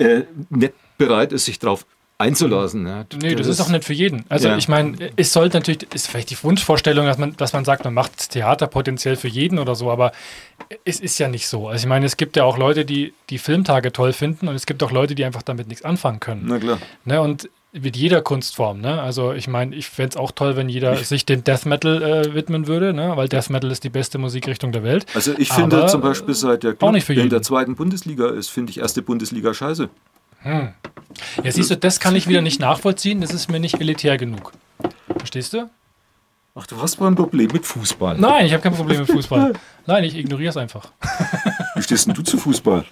äh, 0.00 0.22
nicht 0.50 0.72
bereit 0.98 1.32
ist, 1.32 1.44
sich 1.44 1.58
darauf 1.58 1.86
einzulassen. 2.18 2.82
Ne? 2.82 3.06
Nee, 3.22 3.34
das 3.34 3.46
ist 3.46 3.60
auch 3.62 3.70
nicht 3.70 3.84
für 3.84 3.94
jeden. 3.94 4.24
Also 4.28 4.48
Ja. 4.48 4.56
ich 4.58 4.68
meine, 4.68 5.10
es 5.16 5.32
sollte 5.32 5.56
natürlich, 5.56 5.86
ist 5.94 6.06
vielleicht 6.06 6.28
die 6.30 6.36
Wunschvorstellung, 6.42 7.06
dass 7.06 7.16
man, 7.16 7.34
dass 7.36 7.54
man 7.54 7.64
sagt, 7.64 7.84
man 7.84 7.94
macht 7.94 8.18
das 8.18 8.28
Theater 8.28 8.66
potenziell 8.66 9.16
für 9.16 9.28
jeden 9.28 9.58
oder 9.58 9.74
so, 9.74 9.90
aber 9.90 10.12
es 10.84 11.00
ist 11.00 11.18
ja 11.18 11.28
nicht 11.28 11.48
so. 11.48 11.68
Also 11.68 11.84
ich 11.84 11.88
meine, 11.88 12.04
es 12.04 12.18
gibt 12.18 12.36
ja 12.36 12.44
auch 12.44 12.58
Leute, 12.58 12.84
die 12.84 13.14
die 13.30 13.38
Filmtage 13.38 13.90
toll 13.90 14.12
finden 14.12 14.48
und 14.48 14.54
es 14.54 14.66
gibt 14.66 14.82
auch 14.82 14.90
Leute, 14.90 15.14
die 15.14 15.24
einfach 15.24 15.42
damit 15.42 15.68
nichts 15.68 15.82
anfangen 15.82 16.20
können. 16.20 16.42
Na 16.44 16.58
klar. 16.58 16.78
Ne? 17.06 17.22
Und 17.22 17.48
mit 17.72 17.96
jeder 17.96 18.20
Kunstform. 18.20 18.80
Ne? 18.80 19.00
Also 19.00 19.32
ich 19.32 19.48
meine, 19.48 19.74
ich 19.74 19.88
fände 19.88 20.10
es 20.10 20.16
auch 20.16 20.32
toll, 20.32 20.56
wenn 20.56 20.68
jeder 20.68 20.96
sich 21.04 21.26
dem 21.26 21.44
Death 21.44 21.66
Metal 21.66 22.02
äh, 22.02 22.34
widmen 22.34 22.66
würde, 22.66 22.92
ne? 22.92 23.12
weil 23.16 23.28
Death 23.28 23.50
Metal 23.50 23.70
ist 23.70 23.84
die 23.84 23.90
beste 23.90 24.18
Musikrichtung 24.18 24.72
der 24.72 24.82
Welt. 24.82 25.06
Also 25.14 25.34
ich 25.36 25.52
finde 25.52 25.78
Aber, 25.78 25.86
zum 25.86 26.00
Beispiel 26.00 26.34
seit 26.34 26.62
der 26.62 26.74
Club 26.74 27.08
in 27.10 27.30
der 27.30 27.42
zweiten 27.42 27.76
Bundesliga 27.76 28.28
ist, 28.30 28.48
finde 28.48 28.70
ich 28.70 28.78
erste 28.78 29.02
Bundesliga 29.02 29.54
scheiße. 29.54 29.88
Ja, 30.44 30.72
siehst 31.44 31.70
du, 31.70 31.76
das 31.76 32.00
kann 32.00 32.16
ich 32.16 32.26
wieder 32.26 32.40
nicht 32.40 32.60
nachvollziehen, 32.60 33.20
das 33.20 33.34
ist 33.34 33.50
mir 33.50 33.60
nicht 33.60 33.78
elitär 33.78 34.16
genug. 34.16 34.52
Verstehst 35.18 35.52
du? 35.52 35.68
Ach, 36.54 36.66
du 36.66 36.80
hast 36.80 36.98
mal 36.98 37.08
ein 37.08 37.14
Problem 37.14 37.50
mit 37.52 37.64
Fußball. 37.64 38.18
Nein, 38.18 38.46
ich 38.46 38.52
habe 38.52 38.62
kein 38.62 38.74
Problem 38.74 39.00
mit 39.00 39.10
Fußball. 39.10 39.52
Nein, 39.86 40.04
ich 40.04 40.16
ignoriere 40.16 40.50
es 40.50 40.56
einfach. 40.56 40.90
Wie 41.74 41.82
stehst 41.82 42.06
denn 42.06 42.14
du 42.14 42.22
zu 42.22 42.38
Fußball? 42.38 42.84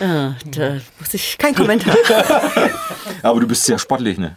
Ah, 0.00 0.32
da 0.50 0.78
muss 0.98 1.14
ich 1.14 1.38
kein 1.38 1.54
Kommentar. 1.54 1.96
Aber 3.22 3.40
du 3.40 3.46
bist 3.46 3.64
sehr 3.64 3.78
sportlich, 3.78 4.18
ne? 4.18 4.36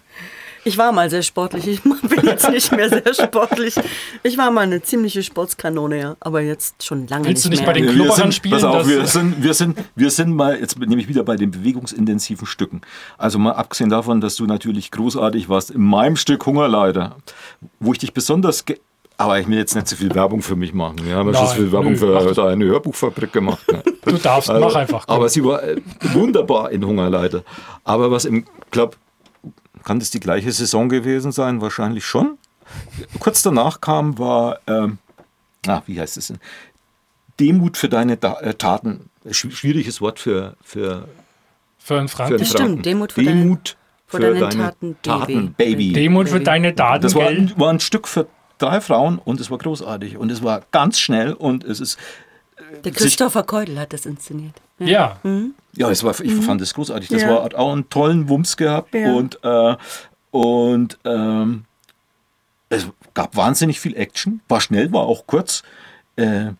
Ich 0.68 0.78
war 0.78 0.92
mal 0.92 1.10
sehr 1.10 1.24
sportlich. 1.24 1.66
Ich 1.66 1.82
bin 1.84 2.26
jetzt 2.26 2.50
nicht 2.50 2.74
mehr 2.74 2.90
sehr 2.90 3.14
sportlich. 3.14 3.76
Ich 4.22 4.38
war 4.38 4.52
mal 4.52 4.62
eine 4.62 4.82
ziemliche 4.82 5.24
Sportskanone, 5.24 5.98
ja. 5.98 6.16
Aber 6.20 6.42
jetzt 6.42 6.84
schon 6.84 7.08
lange 7.08 7.30
Willst 7.30 7.46
du 7.46 7.50
nicht 7.50 7.60
nicht 7.60 7.66
mehr. 7.66 7.74
bei 7.74 7.80
den 7.80 7.90
Klubberern 7.90 8.34
spielen, 8.34 8.54
pass 8.54 8.66
auf, 8.66 8.86
wir 8.86 9.08
sind, 9.08 9.42
wir, 9.42 9.54
sind, 9.54 9.80
wir 9.96 10.12
sind 10.12 10.36
mal, 10.36 10.60
jetzt 10.60 10.78
nehme 10.78 11.02
ich 11.02 11.08
wieder 11.08 11.24
bei 11.24 11.38
den 11.38 11.52
bewegungsintensiven 11.52 12.46
Stücken. 12.46 12.82
Also 13.18 13.40
mal 13.40 13.54
abgesehen 13.54 13.90
davon, 13.90 14.20
dass 14.20 14.36
du 14.36 14.46
natürlich 14.46 14.92
großartig 14.92 15.48
warst 15.48 15.72
in 15.72 15.82
meinem 15.82 16.18
Stück 16.18 16.46
Hungerleider, 16.46 17.16
wo 17.80 17.94
ich 17.94 18.00
dich 18.00 18.14
besonders 18.14 18.66
ge 18.66 18.78
Aber 19.20 19.40
ich 19.40 19.48
will 19.48 19.58
jetzt 19.58 19.74
nicht 19.74 19.88
zu 19.88 19.96
viel 19.96 20.14
Werbung 20.14 20.44
für 20.44 20.56
mich 20.56 20.74
machen. 20.74 20.98
Wir 21.04 21.16
haben 21.16 21.34
ja 21.34 21.40
schon 21.40 21.48
so 21.48 21.54
viel 21.56 21.72
Werbung 21.72 21.94
nö, 21.94 21.98
für 21.98 22.34
da 22.36 22.48
eine 22.50 22.66
Hörbuchfabrik 22.66 23.34
gemacht. 23.34 23.66
Ne? 23.72 23.82
Du 24.06 24.18
darfst, 24.18 24.48
mach 24.50 24.76
einfach. 24.76 25.08
komm. 25.08 25.16
Aber 25.16 25.28
sie 25.30 25.44
war 25.44 25.64
äh, 25.64 25.82
wunderbar 26.14 26.70
in 26.72 26.86
Hungerleiter. 26.86 27.44
Aber 27.84 28.12
was 28.12 28.26
im 28.26 28.46
Club, 28.70 28.96
kann 29.84 30.00
das 30.00 30.12
die 30.12 30.20
gleiche 30.20 30.52
Saison 30.52 30.88
gewesen 30.88 31.32
sein? 31.32 31.62
Wahrscheinlich 31.62 32.06
schon. 32.06 32.38
Kurz 33.20 33.42
danach 33.42 33.82
kam, 33.82 34.20
war, 34.20 34.60
ähm, 34.68 35.00
ah, 35.66 35.82
wie 35.88 36.00
heißt 36.00 36.18
es 36.18 36.28
denn? 36.28 36.38
Demut 37.40 37.76
für 37.78 37.90
deine 37.90 38.18
da 38.18 38.40
äh, 38.42 38.54
Taten. 38.54 39.10
Sch 39.32 39.48
schwieriges 39.52 40.00
Wort 40.00 40.20
für, 40.20 40.56
für, 40.64 41.08
für 41.80 41.98
einen 41.98 42.08
für 42.08 42.18
Franken. 42.18 42.38
Das 42.38 42.50
stimmt. 42.50 42.86
Demut 42.86 43.14
für 43.14 43.24
deine- 43.24 43.40
Demut 43.42 43.78
für 44.06 44.18
für 44.18 44.24
deine 44.24 44.40
deine 44.40 44.54
Taten, 44.64 44.98
Taten, 45.02 45.54
Baby. 45.58 45.74
Baby. 45.88 45.94
Demut 45.94 46.30
für 46.30 46.40
deine 46.40 46.74
Daten, 46.74 47.02
Das 47.02 47.16
war, 47.16 47.30
war 47.58 47.70
ein 47.72 47.80
Stück 47.80 48.08
für 48.08 48.28
drei 48.58 48.82
Frauen 48.82 49.20
und 49.20 49.40
es 49.40 49.50
war 49.52 49.58
großartig 49.58 50.18
und 50.18 50.32
es 50.32 50.44
war 50.44 50.64
ganz 50.72 51.00
schnell 51.00 51.34
und 51.34 51.64
es 51.64 51.80
ist 51.80 51.98
Der 52.84 52.92
Christopher 52.92 53.44
Keudel 53.44 53.80
hat 53.80 53.94
das 53.94 54.06
inszeniert. 54.06 54.56
Ja, 54.80 55.20
Ja, 55.76 55.90
es 55.90 56.04
war, 56.04 56.20
ich 56.20 56.34
fand 56.34 56.62
das 56.62 56.74
großartig. 56.74 57.10
Das 57.10 57.22
Mhm. 57.24 57.28
Ja. 57.30 57.36
war, 57.36 57.44
hat 57.44 57.56
auch 57.56 57.72
einen 57.72 57.90
tollen 57.90 58.30
Wumms 58.30 58.58
gehabt 58.58 58.94
Ja. 58.94 59.14
und, 59.14 59.40
äh, 59.44 59.76
und 60.32 60.98
ähm, 61.06 61.66
es 62.70 62.88
gab 63.14 63.36
wahnsinnig 63.36 63.80
viel 63.80 63.96
Action. 63.96 64.42
War 64.48 64.60
schnell, 64.62 64.92
war 64.92 65.04
auch 65.04 65.26
kurz. 65.28 65.64
Äh, 66.16 66.52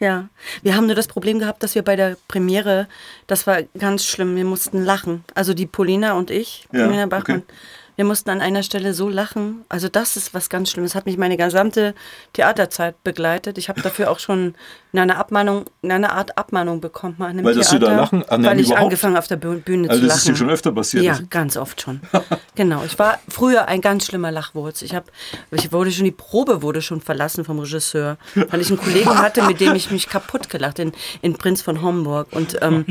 Ja, 0.00 0.28
wir 0.62 0.74
haben 0.74 0.86
nur 0.86 0.96
das 0.96 1.06
Problem 1.06 1.38
gehabt, 1.38 1.62
dass 1.62 1.74
wir 1.76 1.82
bei 1.82 1.94
der 1.96 2.16
Premiere, 2.28 2.88
das 3.28 3.46
war 3.46 3.62
ganz 3.78 4.04
schlimm, 4.04 4.34
wir 4.34 4.44
mussten 4.44 4.82
lachen. 4.84 5.22
Also 5.34 5.54
die 5.54 5.66
Polina 5.66 6.14
und 6.14 6.30
ich, 6.30 6.66
Ja, 6.72 6.86
Polina 6.86 7.06
Bachmann, 7.06 7.42
okay. 7.42 7.54
Wir 7.96 8.04
mussten 8.04 8.30
an 8.30 8.40
einer 8.40 8.62
Stelle 8.62 8.94
so 8.94 9.08
lachen. 9.08 9.64
Also 9.68 9.88
das 9.88 10.16
ist 10.16 10.34
was 10.34 10.48
ganz 10.48 10.70
Schlimmes. 10.70 10.94
Hat 10.94 11.06
mich 11.06 11.18
meine 11.18 11.36
gesamte 11.36 11.94
Theaterzeit 12.32 13.02
begleitet. 13.04 13.58
Ich 13.58 13.68
habe 13.68 13.82
dafür 13.82 14.10
auch 14.10 14.18
schon 14.18 14.54
eine 15.00 15.16
Abmahnung, 15.16 15.64
eine 15.82 16.12
Art 16.12 16.36
Abmahnung 16.36 16.80
bekommen. 16.82 17.16
An 17.18 17.26
einem 17.26 17.44
Weil, 17.46 17.54
dass 17.54 17.70
Sie 17.70 17.78
da 17.78 17.86
Theater, 17.86 18.02
lachen? 18.02 18.24
Ah, 18.28 18.36
weil 18.42 18.60
ich 18.60 18.66
überhaupt? 18.66 18.82
angefangen 18.84 19.16
auf 19.16 19.26
der 19.26 19.36
Bühne 19.36 19.88
also 19.88 20.00
zu 20.02 20.06
das 20.06 20.16
lachen. 20.16 20.18
ist 20.18 20.28
dir 20.28 20.36
schon 20.36 20.50
öfter 20.50 20.72
passiert. 20.72 21.04
Ja, 21.04 21.12
Das- 21.14 21.30
ganz 21.30 21.56
oft 21.56 21.80
schon. 21.80 22.00
genau. 22.54 22.82
Ich 22.84 22.98
war 22.98 23.18
früher 23.28 23.68
ein 23.68 23.80
ganz 23.80 24.04
schlimmer 24.06 24.30
Lachwurz. 24.30 24.82
Ich 24.82 24.94
habe, 24.94 25.06
ich 25.50 25.72
wurde 25.72 25.90
schon 25.90 26.04
die 26.04 26.10
Probe 26.10 26.60
wurde 26.60 26.82
schon 26.82 27.00
verlassen 27.00 27.44
vom 27.44 27.58
Regisseur, 27.58 28.18
weil 28.50 28.60
ich 28.60 28.68
einen 28.68 28.78
Kollegen 28.78 29.18
hatte, 29.18 29.42
mit 29.44 29.60
dem 29.60 29.74
ich 29.74 29.90
mich 29.90 30.08
kaputt 30.08 30.50
gelacht 30.50 30.78
in, 30.78 30.92
in 31.22 31.34
Prinz 31.34 31.62
von 31.62 31.80
Homburg 31.80 32.28
und 32.32 32.58
ähm, 32.60 32.84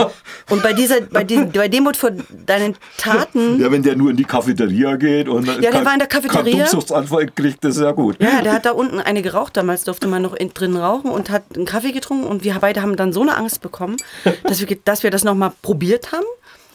und 0.50 0.62
bei 0.62 0.72
dieser 0.72 1.00
bei, 1.00 1.24
diesem, 1.24 1.50
bei 1.50 1.66
Demut 1.68 1.96
vor 1.96 2.10
deinen 2.46 2.76
Taten. 2.98 3.60
Ja, 3.60 3.70
wenn 3.72 3.82
der 3.82 3.96
nur 3.96 4.10
in 4.10 4.16
die 4.16 4.24
Cafeteria 4.24 4.94
geht 4.96 5.28
und 5.28 5.46
der 5.46 5.84
war 5.84 5.92
in 5.92 5.98
der 5.98 6.08
Cafeteria. 6.08 6.66
kriegt, 7.34 7.64
das 7.64 7.76
ist 7.76 7.82
ja 7.82 7.92
gut. 7.92 8.16
Ja, 8.20 8.42
der 8.42 8.52
hat 8.52 8.64
da 8.64 8.70
unten 8.72 9.00
eine 9.00 9.22
geraucht. 9.22 9.56
Damals 9.56 9.84
durfte 9.84 10.06
man 10.06 10.22
noch 10.22 10.34
in, 10.34 10.50
drin 10.54 10.76
rauchen 10.76 11.10
und 11.10 11.30
hat 11.30 11.47
einen 11.54 11.66
Kaffee 11.66 11.92
getrunken. 11.92 12.26
Und 12.26 12.44
wir 12.44 12.54
beide 12.60 12.82
haben 12.82 12.96
dann 12.96 13.12
so 13.12 13.22
eine 13.22 13.36
Angst 13.36 13.60
bekommen, 13.60 13.96
dass 14.44 14.60
wir, 14.60 14.78
dass 14.84 15.02
wir 15.02 15.10
das 15.10 15.24
nochmal 15.24 15.52
probiert 15.62 16.12
haben. 16.12 16.26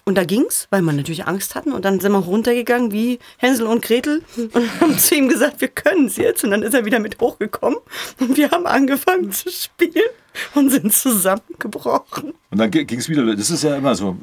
Und 0.06 0.16
da 0.18 0.26
ging's, 0.26 0.68
weil 0.70 0.82
wir 0.82 0.92
natürlich 0.92 1.28
Angst 1.28 1.56
hatten. 1.56 1.72
Und 1.72 1.86
dann 1.86 2.00
sind 2.02 2.12
wir 2.12 2.18
runtergegangen 2.20 2.92
wie 2.92 3.20
Hänsel 3.38 3.68
und 3.68 3.82
Gretel 3.82 4.22
und 4.36 4.54
haben 4.82 4.98
zu 4.98 5.16
ihm 5.16 5.30
gesagt, 5.30 5.62
wir 5.62 5.70
können 5.70 6.08
es 6.08 6.18
jetzt. 6.18 6.44
Und 6.44 6.52
dann 6.52 6.62
ist 6.62 6.74
er 6.74 6.84
wieder 6.84 7.00
mit 7.00 7.20
hochgekommen. 7.22 7.80
Und 8.20 8.36
wir 8.36 8.52
haben 8.52 8.66
angefangen 8.68 9.32
zu 9.32 9.50
spielen 9.50 10.10
und 10.56 10.70
sind 10.72 10.92
zusammengebrochen. 10.94 12.34
Und 12.52 12.58
dann 12.58 12.70
ging 12.72 12.98
es 13.00 13.08
wieder. 13.08 13.24
Das 13.36 13.50
ist 13.50 13.64
ja 13.64 13.76
immer 13.78 13.96
so. 13.96 14.18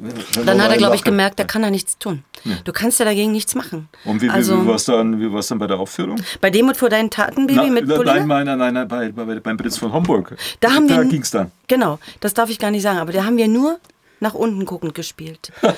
Dann 0.45 0.61
hat 0.61 0.71
er, 0.71 0.77
glaube 0.77 0.95
ich, 0.95 1.03
gemerkt, 1.03 1.39
da 1.39 1.43
kann 1.45 1.63
er 1.63 1.71
nichts 1.71 1.97
tun. 1.97 2.23
Du 2.63 2.71
kannst 2.73 2.99
ja 2.99 3.05
dagegen 3.05 3.31
nichts 3.31 3.55
machen. 3.55 3.89
Und 4.05 4.21
wie, 4.21 4.27
wie, 4.27 4.29
also, 4.29 4.61
wie 4.63 4.67
war 4.67 4.75
es 4.75 4.85
dann, 4.85 5.19
wie 5.19 5.31
war's 5.31 5.47
dann 5.47 5.59
bei 5.59 5.67
der 5.67 5.79
Aufführung? 5.79 6.21
bei 6.41 6.49
Demut 6.49 6.77
vor 6.77 6.89
deinen 6.89 7.09
Taten, 7.09 7.47
Baby, 7.47 7.69
mit 7.69 7.87
Na, 7.87 7.95
Polina? 7.95 8.25
nein, 8.25 8.45
nein, 8.45 8.57
nein, 8.57 8.73
nein, 8.73 8.87
nein, 8.87 9.13
bei, 9.15 9.25
bei, 9.25 9.39
beim 9.39 9.57
Prinz 9.57 9.77
von 9.77 9.91
Homburg. 9.93 10.35
Da 10.59 10.69
da 10.69 10.81
wir- 10.87 11.05
ging 11.05 11.21
es 11.21 11.31
dann. 11.31 11.51
Genau, 11.67 11.99
das 12.19 12.33
darf 12.33 12.49
ich 12.49 12.59
gar 12.59 12.71
nicht 12.71 12.83
sagen, 12.83 12.99
aber 12.99 13.11
da 13.11 13.23
haben 13.25 13.37
wir 13.37 13.47
nur 13.47 13.79
nach 14.21 14.33
unten 14.33 14.65
guckend 14.65 14.95
gespielt. 14.95 15.51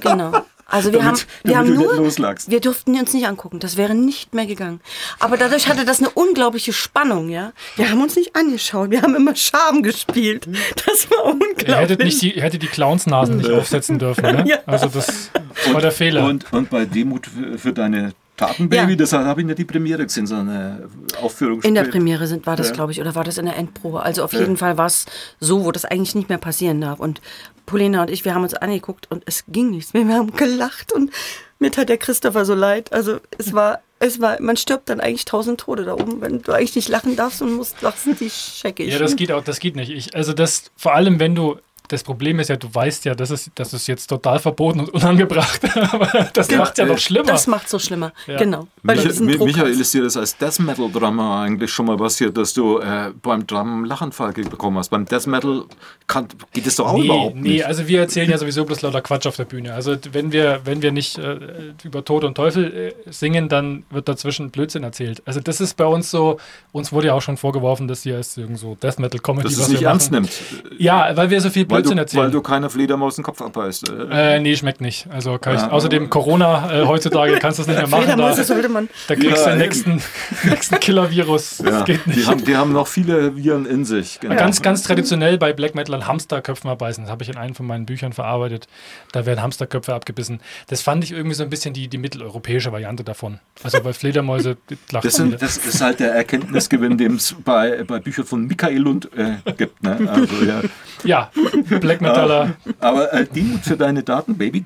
Genau. 0.00 0.44
Also 0.66 0.92
wir 0.92 0.98
Damit- 0.98 1.20
haben, 1.22 1.28
wir 1.44 1.54
damit 1.54 1.70
haben 1.78 1.82
nur, 1.82 1.96
loslagst. 1.96 2.50
wir 2.50 2.60
durften 2.60 2.98
uns 2.98 3.14
nicht 3.14 3.26
angucken. 3.26 3.60
Das 3.60 3.78
wäre 3.78 3.94
nicht 3.94 4.34
mehr 4.34 4.44
gegangen. 4.44 4.80
Aber 5.18 5.38
dadurch 5.38 5.68
hatte 5.68 5.86
das 5.86 6.00
eine 6.00 6.10
unglaubliche 6.10 6.74
Spannung, 6.74 7.30
ja. 7.30 7.52
Wir 7.76 7.88
haben 7.90 8.02
uns 8.02 8.14
nicht 8.14 8.36
angeschaut. 8.36 8.90
Wir 8.90 9.00
haben 9.00 9.14
immer 9.14 9.34
Scham 9.34 9.82
gespielt. 9.82 10.46
Das 10.84 11.10
war 11.10 11.24
unglaublich. 11.24 11.66
ihr 11.68 11.76
hättet, 11.76 12.00
nicht 12.04 12.20
die, 12.20 12.36
ihr 12.36 12.42
hättet 12.42 12.62
die 12.62 12.66
Clownsnasen 12.66 13.38
nicht 13.38 13.50
aufsetzen 13.50 13.98
dürfen. 13.98 14.22
Ne? 14.22 14.44
Ja. 14.48 14.58
Also 14.66 14.88
das 14.88 15.30
war 15.72 15.80
der 15.80 15.92
Fehler. 15.92 16.26
Und, 16.26 16.52
und 16.52 16.68
bei 16.68 16.84
Demut 16.84 17.26
für, 17.26 17.56
für 17.58 17.72
deine 17.72 18.12
Taten, 18.36 18.68
Baby, 18.68 18.92
Ja. 18.92 18.96
das 18.96 19.12
habe 19.12 19.40
ich 19.40 19.46
nicht 19.46 19.58
die 19.58 19.64
Premiere 19.64 20.04
gesehen, 20.04 20.26
sondern 20.26 20.48
eine 20.48 20.88
Aufführung 21.22 21.62
In 21.62 21.74
der 21.74 21.82
spät. 21.84 21.92
Premiere 21.92 22.26
sind, 22.26 22.46
war 22.46 22.56
das, 22.56 22.68
Ja. 22.68 22.74
glaube 22.74 22.92
ich, 22.92 23.00
oder 23.00 23.14
war 23.14 23.24
das 23.24 23.38
in 23.38 23.46
der 23.46 23.56
Endprobe? 23.56 24.02
Also 24.02 24.22
auf 24.24 24.32
jeden 24.32 24.56
Fall 24.56 24.76
war 24.78 24.86
es 24.86 25.06
so, 25.40 25.64
wo 25.64 25.72
das 25.72 25.84
eigentlich 25.84 26.14
nicht 26.14 26.28
mehr 26.28 26.38
passieren 26.38 26.80
darf. 26.80 27.00
Und 27.00 27.20
Polina 27.64 28.02
und 28.02 28.10
ich, 28.10 28.24
wir 28.24 28.34
haben 28.34 28.42
uns 28.42 28.54
angeguckt 28.54 29.10
und 29.10 29.22
es 29.26 29.44
ging 29.48 29.70
nichts 29.70 29.92
mehr. 29.94 30.06
Wir 30.06 30.14
haben 30.16 30.32
gelacht 30.36 30.92
und 30.92 31.10
mir 31.58 31.70
tat 31.70 31.88
der 31.88 31.96
Christopher 31.98 32.44
so 32.44 32.54
leid. 32.54 32.92
Also 32.92 33.18
es 33.38 33.52
war, 33.54 33.80
es 33.98 34.20
war, 34.20 34.40
man 34.42 34.56
stirbt 34.56 34.88
dann 34.90 35.00
eigentlich 35.00 35.24
tausend 35.24 35.58
Tode 35.60 35.84
da 35.84 35.94
oben, 35.94 36.20
wenn 36.20 36.42
du 36.42 36.52
eigentlich 36.52 36.76
nicht 36.76 36.88
lachen 36.90 37.16
darfst 37.16 37.40
und 37.42 37.52
musst 37.54 37.80
lachen, 37.82 38.14
die 38.20 38.28
scheckig. 38.30 38.92
Ja, 38.92 38.98
das 38.98 39.16
geht 39.16 39.32
auch, 39.32 39.42
das 39.42 39.58
geht 39.58 39.74
nicht. 39.74 39.90
Ich, 39.90 40.14
also 40.14 40.32
das, 40.34 40.64
vor 40.76 40.94
allem 40.94 41.18
wenn 41.18 41.34
du, 41.34 41.56
das 41.88 42.02
Problem 42.02 42.40
ist 42.40 42.48
ja, 42.48 42.56
du 42.56 42.72
weißt 42.72 43.04
ja, 43.04 43.14
das 43.14 43.30
ist, 43.30 43.50
das 43.54 43.72
ist 43.72 43.86
jetzt 43.86 44.06
total 44.08 44.38
verboten 44.38 44.80
und 44.80 44.90
unangebracht. 44.90 45.60
Aber 45.92 46.28
das 46.32 46.50
macht 46.50 46.78
ja 46.78 46.86
noch 46.86 46.98
schlimmer. 46.98 47.26
Das 47.26 47.46
macht 47.46 47.68
so 47.68 47.78
schlimmer. 47.78 48.12
Ja. 48.26 48.38
Genau. 48.38 48.66
Michael, 48.82 49.08
hast. 49.08 49.80
ist 49.80 49.94
dir 49.94 50.02
das 50.02 50.16
als 50.16 50.36
Death 50.36 50.58
Metal 50.60 50.90
Drummer 50.90 51.40
eigentlich 51.40 51.70
schon 51.70 51.86
mal 51.86 51.96
passiert, 51.96 52.36
dass 52.36 52.54
du 52.54 52.78
äh, 52.78 53.12
beim 53.22 53.46
Drum 53.46 53.72
einen 53.74 53.84
Lachanfall 53.86 54.32
bekommen 54.32 54.78
hast? 54.78 54.88
Beim 54.90 55.04
Death 55.06 55.26
Metal 55.26 55.64
kann, 56.06 56.28
geht 56.52 56.66
das 56.66 56.76
doch 56.76 56.88
auch 56.88 56.98
Nee, 56.98 57.04
überhaupt 57.04 57.36
nee, 57.36 57.48
nicht. 57.50 57.66
also 57.66 57.86
wir 57.88 58.00
erzählen 58.00 58.30
ja 58.30 58.38
sowieso 58.38 58.64
bloß 58.64 58.82
lauter 58.82 59.00
Quatsch 59.02 59.26
auf 59.26 59.36
der 59.36 59.44
Bühne. 59.44 59.74
Also 59.74 59.96
wenn 60.12 60.32
wir, 60.32 60.60
wenn 60.64 60.82
wir 60.82 60.92
nicht 60.92 61.18
äh, 61.18 61.38
über 61.84 62.04
Tod 62.04 62.24
und 62.24 62.34
Teufel 62.34 62.92
äh, 63.06 63.10
singen, 63.12 63.48
dann 63.48 63.84
wird 63.90 64.08
dazwischen 64.08 64.50
Blödsinn 64.50 64.82
erzählt. 64.82 65.22
Also 65.26 65.40
das 65.40 65.60
ist 65.60 65.76
bei 65.76 65.86
uns 65.86 66.10
so, 66.10 66.38
uns 66.72 66.92
wurde 66.92 67.08
ja 67.08 67.14
auch 67.14 67.22
schon 67.22 67.36
vorgeworfen, 67.36 67.88
dass 67.88 68.02
hier 68.02 68.18
ist 68.18 68.36
irgend 68.38 68.58
so 68.58 68.76
Death 68.80 68.98
Metal 68.98 69.20
Comedy, 69.20 69.44
dass 69.44 69.52
es 69.54 69.60
was 69.60 69.68
nicht 69.68 69.80
wir 69.80 69.88
ernst 69.88 70.10
machen. 70.12 70.28
nimmt. 70.62 70.80
Ja, 70.80 71.16
weil 71.16 71.30
wir 71.30 71.40
so 71.40 71.50
viel 71.50 71.64
Weil 71.76 71.82
du, 71.82 71.88
Blödsinn 71.90 71.96
weil 71.98 72.02
erzählen. 72.24 72.30
du 72.32 72.40
keiner 72.42 72.70
Fledermaus 72.70 73.16
den 73.16 73.24
Kopf 73.24 73.40
abbeißt. 73.42 73.90
Äh, 74.10 74.40
nee, 74.40 74.56
schmeckt 74.56 74.80
nicht. 74.80 75.06
Also 75.10 75.38
kann 75.38 75.54
ich, 75.56 75.60
Ja. 75.60 75.70
außerdem 75.70 76.10
Corona 76.10 76.82
äh, 76.82 76.86
heutzutage 76.86 77.34
kannst 77.38 77.58
du 77.58 77.62
es 77.62 77.68
nicht 77.68 77.76
mehr 77.78 77.86
machen. 77.88 78.02
Da, 78.06 78.12
Fledermäuse 78.14 78.44
sollte 78.44 78.68
man. 78.68 78.88
da 79.08 79.14
kriegst 79.14 79.36
du 79.44 79.50
Ja, 79.50 79.56
den 79.56 79.58
nächsten, 79.58 80.02
nächsten 80.44 80.80
Killer-Virus. 80.80 81.58
Das 81.58 81.66
ja, 81.70 81.82
geht 81.84 82.06
nicht. 82.06 82.18
die, 82.20 82.26
haben, 82.26 82.44
die 82.44 82.56
haben 82.56 82.72
noch 82.72 82.86
viele 82.86 83.36
Viren 83.36 83.66
in 83.66 83.84
sich. 83.84 84.20
Genau. 84.20 84.34
Ganz, 84.36 84.62
ganz 84.62 84.82
traditionell 84.82 85.38
bei 85.38 85.52
Black 85.52 85.74
Metal 85.74 85.94
an 85.94 86.06
Hamsterköpfen 86.06 86.70
abbeißen. 86.70 87.04
Das 87.04 87.10
habe 87.10 87.22
ich 87.22 87.28
in 87.28 87.36
einem 87.36 87.54
von 87.54 87.66
meinen 87.66 87.86
Büchern 87.86 88.12
verarbeitet. 88.12 88.66
Da 89.12 89.26
werden 89.26 89.42
Hamsterköpfe 89.42 89.94
abgebissen. 89.94 90.40
Das 90.68 90.82
fand 90.82 91.04
ich 91.04 91.12
irgendwie 91.12 91.34
so 91.34 91.42
ein 91.42 91.50
bisschen 91.50 91.74
die, 91.74 91.88
die 91.88 91.98
mitteleuropäische 91.98 92.72
Variante 92.72 93.04
davon. 93.04 93.40
Also 93.62 93.80
bei 93.82 93.92
Fledermäuse 93.92 94.56
lacht 94.90 95.04
Das, 95.04 95.14
sind, 95.14 95.40
das 95.40 95.56
ist 95.58 95.80
halt 95.80 96.00
der 96.00 96.12
Erkenntnisgewinn, 96.14 96.96
den 96.98 97.16
es 97.16 97.34
bei, 97.44 97.84
bei 97.84 97.98
Büchern 97.98 98.24
von 98.24 98.46
Michael 98.46 98.78
Lund 98.78 99.08
äh, 99.16 99.52
gibt. 99.52 99.82
Ne? 99.82 99.96
Also, 100.10 100.44
ja. 100.44 100.60
Ja, 101.04 101.30
Black 101.68 102.00
Metaller. 102.00 102.56
Aber 102.80 103.12
äh, 103.12 103.26
Demut 103.26 103.62
für 103.62 103.76
deine 103.76 104.02
Daten, 104.02 104.36
Baby, 104.36 104.64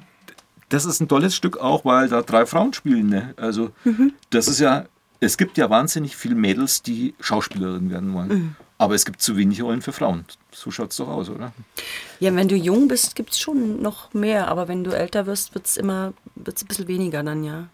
das 0.69 0.85
ist 0.85 1.01
ein 1.01 1.09
tolles 1.09 1.35
Stück 1.35 1.59
auch, 1.59 1.85
weil 1.85 2.09
da 2.09 2.23
drei 2.23 2.47
Frauen 2.47 2.73
spielen. 2.73 3.09
Ne? 3.09 3.35
Also 3.37 3.73
das 4.31 4.49
ist 4.49 4.61
ja, 4.61 4.85
es 5.19 5.37
gibt 5.37 5.59
ja 5.59 5.69
wahnsinnig 5.69 6.17
viele 6.17 6.35
Mädels, 6.35 6.83
die 6.83 7.15
Schauspielerin 7.21 7.91
werden 7.91 8.15
wollen. 8.15 8.57
Aber 8.79 8.95
es 8.95 9.05
gibt 9.05 9.21
zu 9.21 9.37
wenig 9.37 9.61
Rollen 9.63 9.83
für 9.83 9.93
Frauen. 9.93 10.25
So 10.53 10.71
schaut 10.71 10.93
es 10.93 10.97
doch 10.97 11.09
aus, 11.09 11.29
oder? 11.29 11.53
Ja, 12.19 12.35
wenn 12.35 12.49
du 12.49 12.57
jung 12.57 12.89
bist, 12.89 13.15
gibt 13.15 13.33
es 13.33 13.39
schon 13.39 13.83
noch 13.83 14.15
mehr, 14.15 14.49
aber 14.49 14.69
wenn 14.69 14.85
du 14.85 14.93
älter 14.93 15.27
wirst, 15.27 15.55
wird 15.55 15.67
es 15.67 15.77
immer 15.77 16.15
wird's 16.35 16.63
ein 16.63 16.69
bisschen 16.69 16.89
weniger 16.89 17.23
dann, 17.23 17.45
ja. 17.45 17.69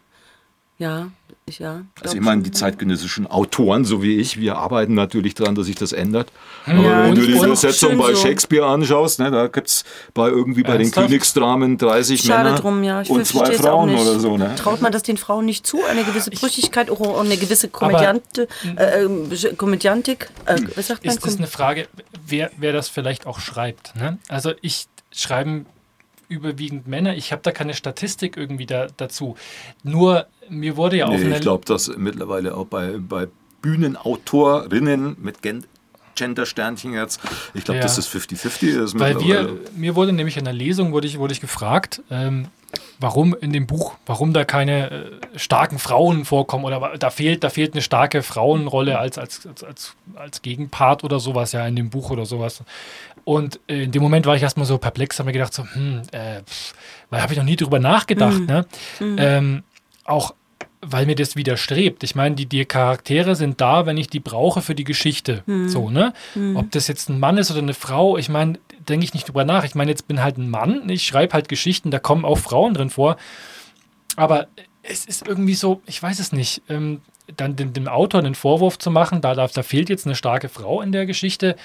Ja, 0.79 1.11
ja. 1.49 1.82
Also 2.03 2.16
ich 2.16 2.20
meine, 2.20 2.42
die 2.42 2.51
zeitgenössischen 2.51 3.28
Autoren, 3.28 3.84
so 3.84 4.03
wie 4.03 4.16
ich, 4.16 4.40
wir 4.40 4.57
arbeiten 4.57 4.94
natürlich 4.94 5.34
daran, 5.34 5.55
dass 5.55 5.66
sich 5.66 5.76
das 5.76 5.92
ändert. 5.92 6.32
Aber 6.66 6.82
Ja, 6.82 7.05
wenn 7.05 7.14
du 7.14 7.24
die 7.24 7.32
Übersetzung 7.34 7.97
bei 7.99 8.14
so. 8.14 8.20
Shakespeare 8.20 8.66
anschaust, 8.66 9.20
ne, 9.20 9.30
da 9.30 9.47
gibt 9.47 9.68
es 9.68 9.84
bei 10.12 10.28
irgendwie 10.28 10.64
bei 10.64 10.72
den 10.72 10.82
Ernsthaft? 10.82 11.07
Königsdramen 11.07 11.78
30 11.78 12.20
Schade 12.20 12.44
Männer 12.44 12.59
drum, 12.59 12.82
ja. 12.82 13.03
Ich 13.03 13.11
und 13.11 13.24
zwei 13.24 13.53
Frauen 13.53 13.90
nicht. 13.90 14.01
oder 14.01 14.18
so. 14.18 14.36
Ne? 14.36 14.57
Traut 14.57 14.82
man 14.82 14.90
das 14.90 15.05
den 15.05 15.16
Frauen 15.16 15.44
nicht 15.44 15.64
zu? 15.66 15.84
Eine 15.84 16.03
gewisse 16.03 16.30
Brüchigkeit 16.30 16.90
oder 16.90 17.11
auch 17.11 17.20
eine 17.20 17.36
gewisse 17.36 17.68
Komödiante, 17.68 18.49
äh, 18.76 19.05
äh, 19.05 19.55
Komödiantik? 19.55 20.28
Äh, 20.47 20.61
was 20.74 20.88
sagt 20.88 21.05
man? 21.05 21.14
Ist 21.14 21.24
das 21.24 21.36
eine 21.36 21.47
Frage, 21.47 21.86
wer, 22.26 22.51
wer 22.57 22.72
das 22.72 22.88
vielleicht 22.88 23.26
auch 23.26 23.38
schreibt? 23.38 23.94
Ne? 23.94 24.18
Also 24.28 24.53
ich 24.62 24.86
schreiben 25.12 25.66
überwiegend 26.29 26.87
Männer. 26.87 27.14
Ich 27.16 27.33
habe 27.33 27.43
da 27.43 27.53
keine 27.53 27.74
Statistik 27.74 28.37
irgendwie 28.37 28.66
da, 28.66 28.89
dazu. 28.97 29.37
Nur 29.83 30.27
mir 30.49 30.77
wurde 30.77 30.97
ja 30.97 31.07
auf 31.07 31.20
Nee, 31.20 31.35
ich 31.35 31.41
glaube, 31.41 31.64
dass 31.64 31.89
mittlerweile 31.97 32.57
auch 32.57 32.66
bei, 32.66 32.95
bei 32.99 33.29
Bühnenautorinnen 33.62 35.16
mit 35.20 35.43
Gen 35.43 35.64
Gender-Sternchen 36.16 36.95
jetzt, 36.95 37.20
ich 37.53 37.64
glaube, 37.64 37.77
Ja. 37.79 37.83
das 37.83 38.09
50-50 38.09 38.83
ist. 38.85 38.99
Weil 38.99 39.20
wir, 39.20 39.59
mir 39.77 39.95
wurde 39.95 40.14
nämlich 40.14 40.39
in 40.39 40.45
der 40.45 40.55
Lesung, 40.55 40.93
wurde 40.93 41.07
ich, 41.07 41.18
wurde 41.18 41.35
ich 41.35 41.43
gefragt, 41.43 42.03
ähm, 42.11 42.49
warum 42.99 43.37
in 43.39 43.53
dem 43.53 43.66
Buch, 43.66 43.97
warum 44.07 44.33
da 44.33 44.47
keine 44.47 44.91
äh, 44.91 45.11
starken 45.39 45.79
Frauen 45.79 46.24
vorkommen 46.24 46.64
oder 46.64 46.97
da 46.99 47.11
fehlt, 47.11 47.45
da 47.45 47.51
fehlt 47.51 47.74
eine 47.74 47.83
starke 47.83 48.22
Frauenrolle 48.22 48.99
als, 48.99 49.18
als, 49.18 49.47
als, 49.47 49.62
als, 49.62 49.95
als 50.14 50.41
Gegenpart 50.41 51.05
oder 51.05 51.20
sowas 51.20 51.53
ja 51.53 51.66
in 51.66 51.77
dem 51.77 51.91
Buch 51.91 52.09
oder 52.09 52.24
sowas. 52.24 52.62
Und 53.27 53.59
äh, 53.66 53.83
in 53.83 53.91
dem 53.91 54.03
Moment 54.03 54.24
war 54.24 54.37
ich 54.37 54.43
erstmal 54.43 54.66
so 54.66 54.79
perplex, 54.79 55.18
habe 55.18 55.27
mir 55.27 55.33
gedacht, 55.33 55.53
so, 55.53 55.64
hm, 55.64 56.03
äh, 56.12 56.43
weil 57.11 57.20
habe 57.22 57.33
ich 57.33 57.39
noch 57.39 57.45
nie 57.45 57.57
drüber 57.57 57.81
nachgedacht, 57.81 58.39
Mhm. 58.39 58.47
ne? 58.47 58.66
Ähm, 59.01 59.62
auch 60.05 60.33
weil 60.81 61.07
mir 61.07 61.16
das 61.16 61.35
widerstrebt. 61.35 62.05
Ich 62.05 62.14
meine, 62.14 62.37
die, 62.37 62.47
die 62.47 62.64
Charaktere 62.64 63.35
sind 63.35 63.61
da, 63.61 63.87
wenn 63.87 63.97
ich 63.97 64.07
die 64.09 64.20
brauche 64.20 64.62
für 64.62 64.77
die 64.77 64.85
Geschichte. 64.85 65.43
So, 65.66 65.91
ne? 65.91 66.12
Ob 66.55 66.70
das 66.70 66.87
jetzt 66.87 67.09
ein 67.09 67.18
Mann 67.18 67.39
ist 67.39 67.51
oder 67.51 67.59
eine 67.61 67.74
Frau, 67.74 68.16
ich 68.16 68.29
meine, 68.29 68.61
denke 68.89 69.03
ich 69.05 69.12
nicht 69.12 69.27
drüber 69.27 69.45
nach. 69.45 69.64
Ich 69.64 69.74
meine, 69.74 69.91
jetzt 69.91 70.07
bin 70.07 70.22
halt 70.22 70.37
ein 70.39 70.49
Mann, 70.49 70.89
ich 70.89 71.05
schreibe 71.05 71.33
halt 71.33 71.49
Geschichten, 71.49 71.91
da 71.91 71.99
kommen 71.99 72.24
auch 72.24 72.39
Frauen 72.39 72.74
drin 72.74 72.91
vor. 72.91 73.16
Aber 74.14 74.47
es 74.85 75.05
ist 75.07 75.27
irgendwie 75.27 75.55
so, 75.55 75.83
ich 75.87 76.01
weiß 76.01 76.20
es 76.20 76.31
nicht, 76.31 76.62
ähm, 76.68 77.01
dann 77.37 77.57
dem, 77.57 77.72
dem 77.72 77.89
Autor 77.89 78.20
einen 78.20 78.37
Vorwurf 78.37 78.79
zu 78.79 78.93
machen, 78.93 79.20
da, 79.20 79.35
da, 79.35 79.49
da 79.49 79.62
fehlt 79.64 79.89
jetzt 79.89 80.07
eine 80.07 80.14
starke 80.14 80.49
Frau 80.49 80.81
in 80.83 80.93
der 80.93 81.07
Geschichte, 81.07 81.57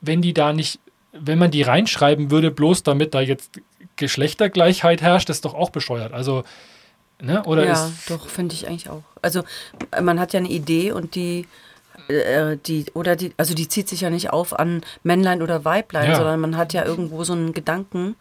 wenn 0.00 0.20
die 0.22 0.34
da 0.34 0.52
nicht, 0.52 0.80
wenn 1.20 1.38
man 1.38 1.50
die 1.50 1.62
reinschreiben 1.62 2.30
würde, 2.30 2.50
bloß 2.50 2.82
damit 2.82 3.14
da 3.14 3.20
jetzt 3.20 3.60
Geschlechtergleichheit 3.96 5.02
herrscht, 5.02 5.30
ist 5.30 5.44
doch 5.44 5.54
auch 5.54 5.70
bescheuert. 5.70 6.12
Also, 6.12 6.44
ne? 7.20 7.42
Oder 7.44 7.64
ja, 7.66 7.86
ist, 7.86 8.10
doch, 8.10 8.28
finde 8.28 8.54
ich 8.54 8.66
eigentlich 8.66 8.88
auch. 8.88 9.02
Also 9.22 9.42
man 10.00 10.20
hat 10.20 10.32
ja 10.32 10.38
eine 10.40 10.48
Idee 10.48 10.92
und 10.92 11.14
die, 11.14 11.46
äh, 12.08 12.56
die, 12.66 12.86
oder 12.94 13.16
die, 13.16 13.32
also 13.36 13.54
die 13.54 13.68
zieht 13.68 13.88
sich 13.88 14.02
ja 14.02 14.10
nicht 14.10 14.30
auf 14.30 14.58
an 14.58 14.82
Männlein 15.02 15.42
oder 15.42 15.64
Weiblein, 15.64 16.10
Ja. 16.10 16.16
sondern 16.16 16.40
man 16.40 16.56
hat 16.56 16.72
ja 16.72 16.84
irgendwo 16.84 17.24
so 17.24 17.32
einen 17.32 17.52
Gedanken. 17.52 18.16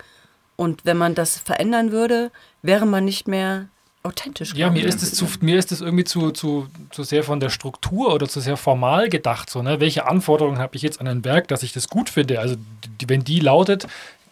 Und 0.55 0.85
wenn 0.85 0.97
man 0.97 1.13
das 1.13 1.37
verändern 1.37 1.91
würde, 1.91 2.31
wäre 2.63 2.85
man 2.87 3.05
nicht 3.05 3.27
mehr 3.27 3.67
authentisch. 4.03 4.53
Ja, 4.53 4.69
mir 4.69 4.85
ist 4.85 5.03
es 5.03 5.13
zu, 5.13 5.27
mir 5.41 5.57
ist 5.57 5.71
es 5.71 5.81
irgendwie 5.81 6.03
zu, 6.03 6.31
zu, 6.31 6.67
zu 6.91 7.03
sehr 7.03 7.23
von 7.23 7.39
der 7.39 7.49
Struktur 7.49 8.13
oder 8.13 8.27
zu 8.27 8.39
sehr 8.39 8.57
formal 8.57 9.09
gedacht. 9.09 9.49
So, 9.49 9.61
ne? 9.61 9.79
Welche 9.79 10.07
Anforderungen 10.07 10.59
habe 10.59 10.75
ich 10.75 10.81
jetzt 10.81 10.99
an 11.01 11.07
ein 11.07 11.25
Werk, 11.25 11.47
dass 11.47 11.63
ich 11.63 11.73
das 11.73 11.89
gut 11.89 12.09
finde? 12.09 12.39
Also, 12.39 12.55
die, 13.01 13.09
wenn 13.09 13.23
die 13.23 13.39
lautet, 13.39 13.87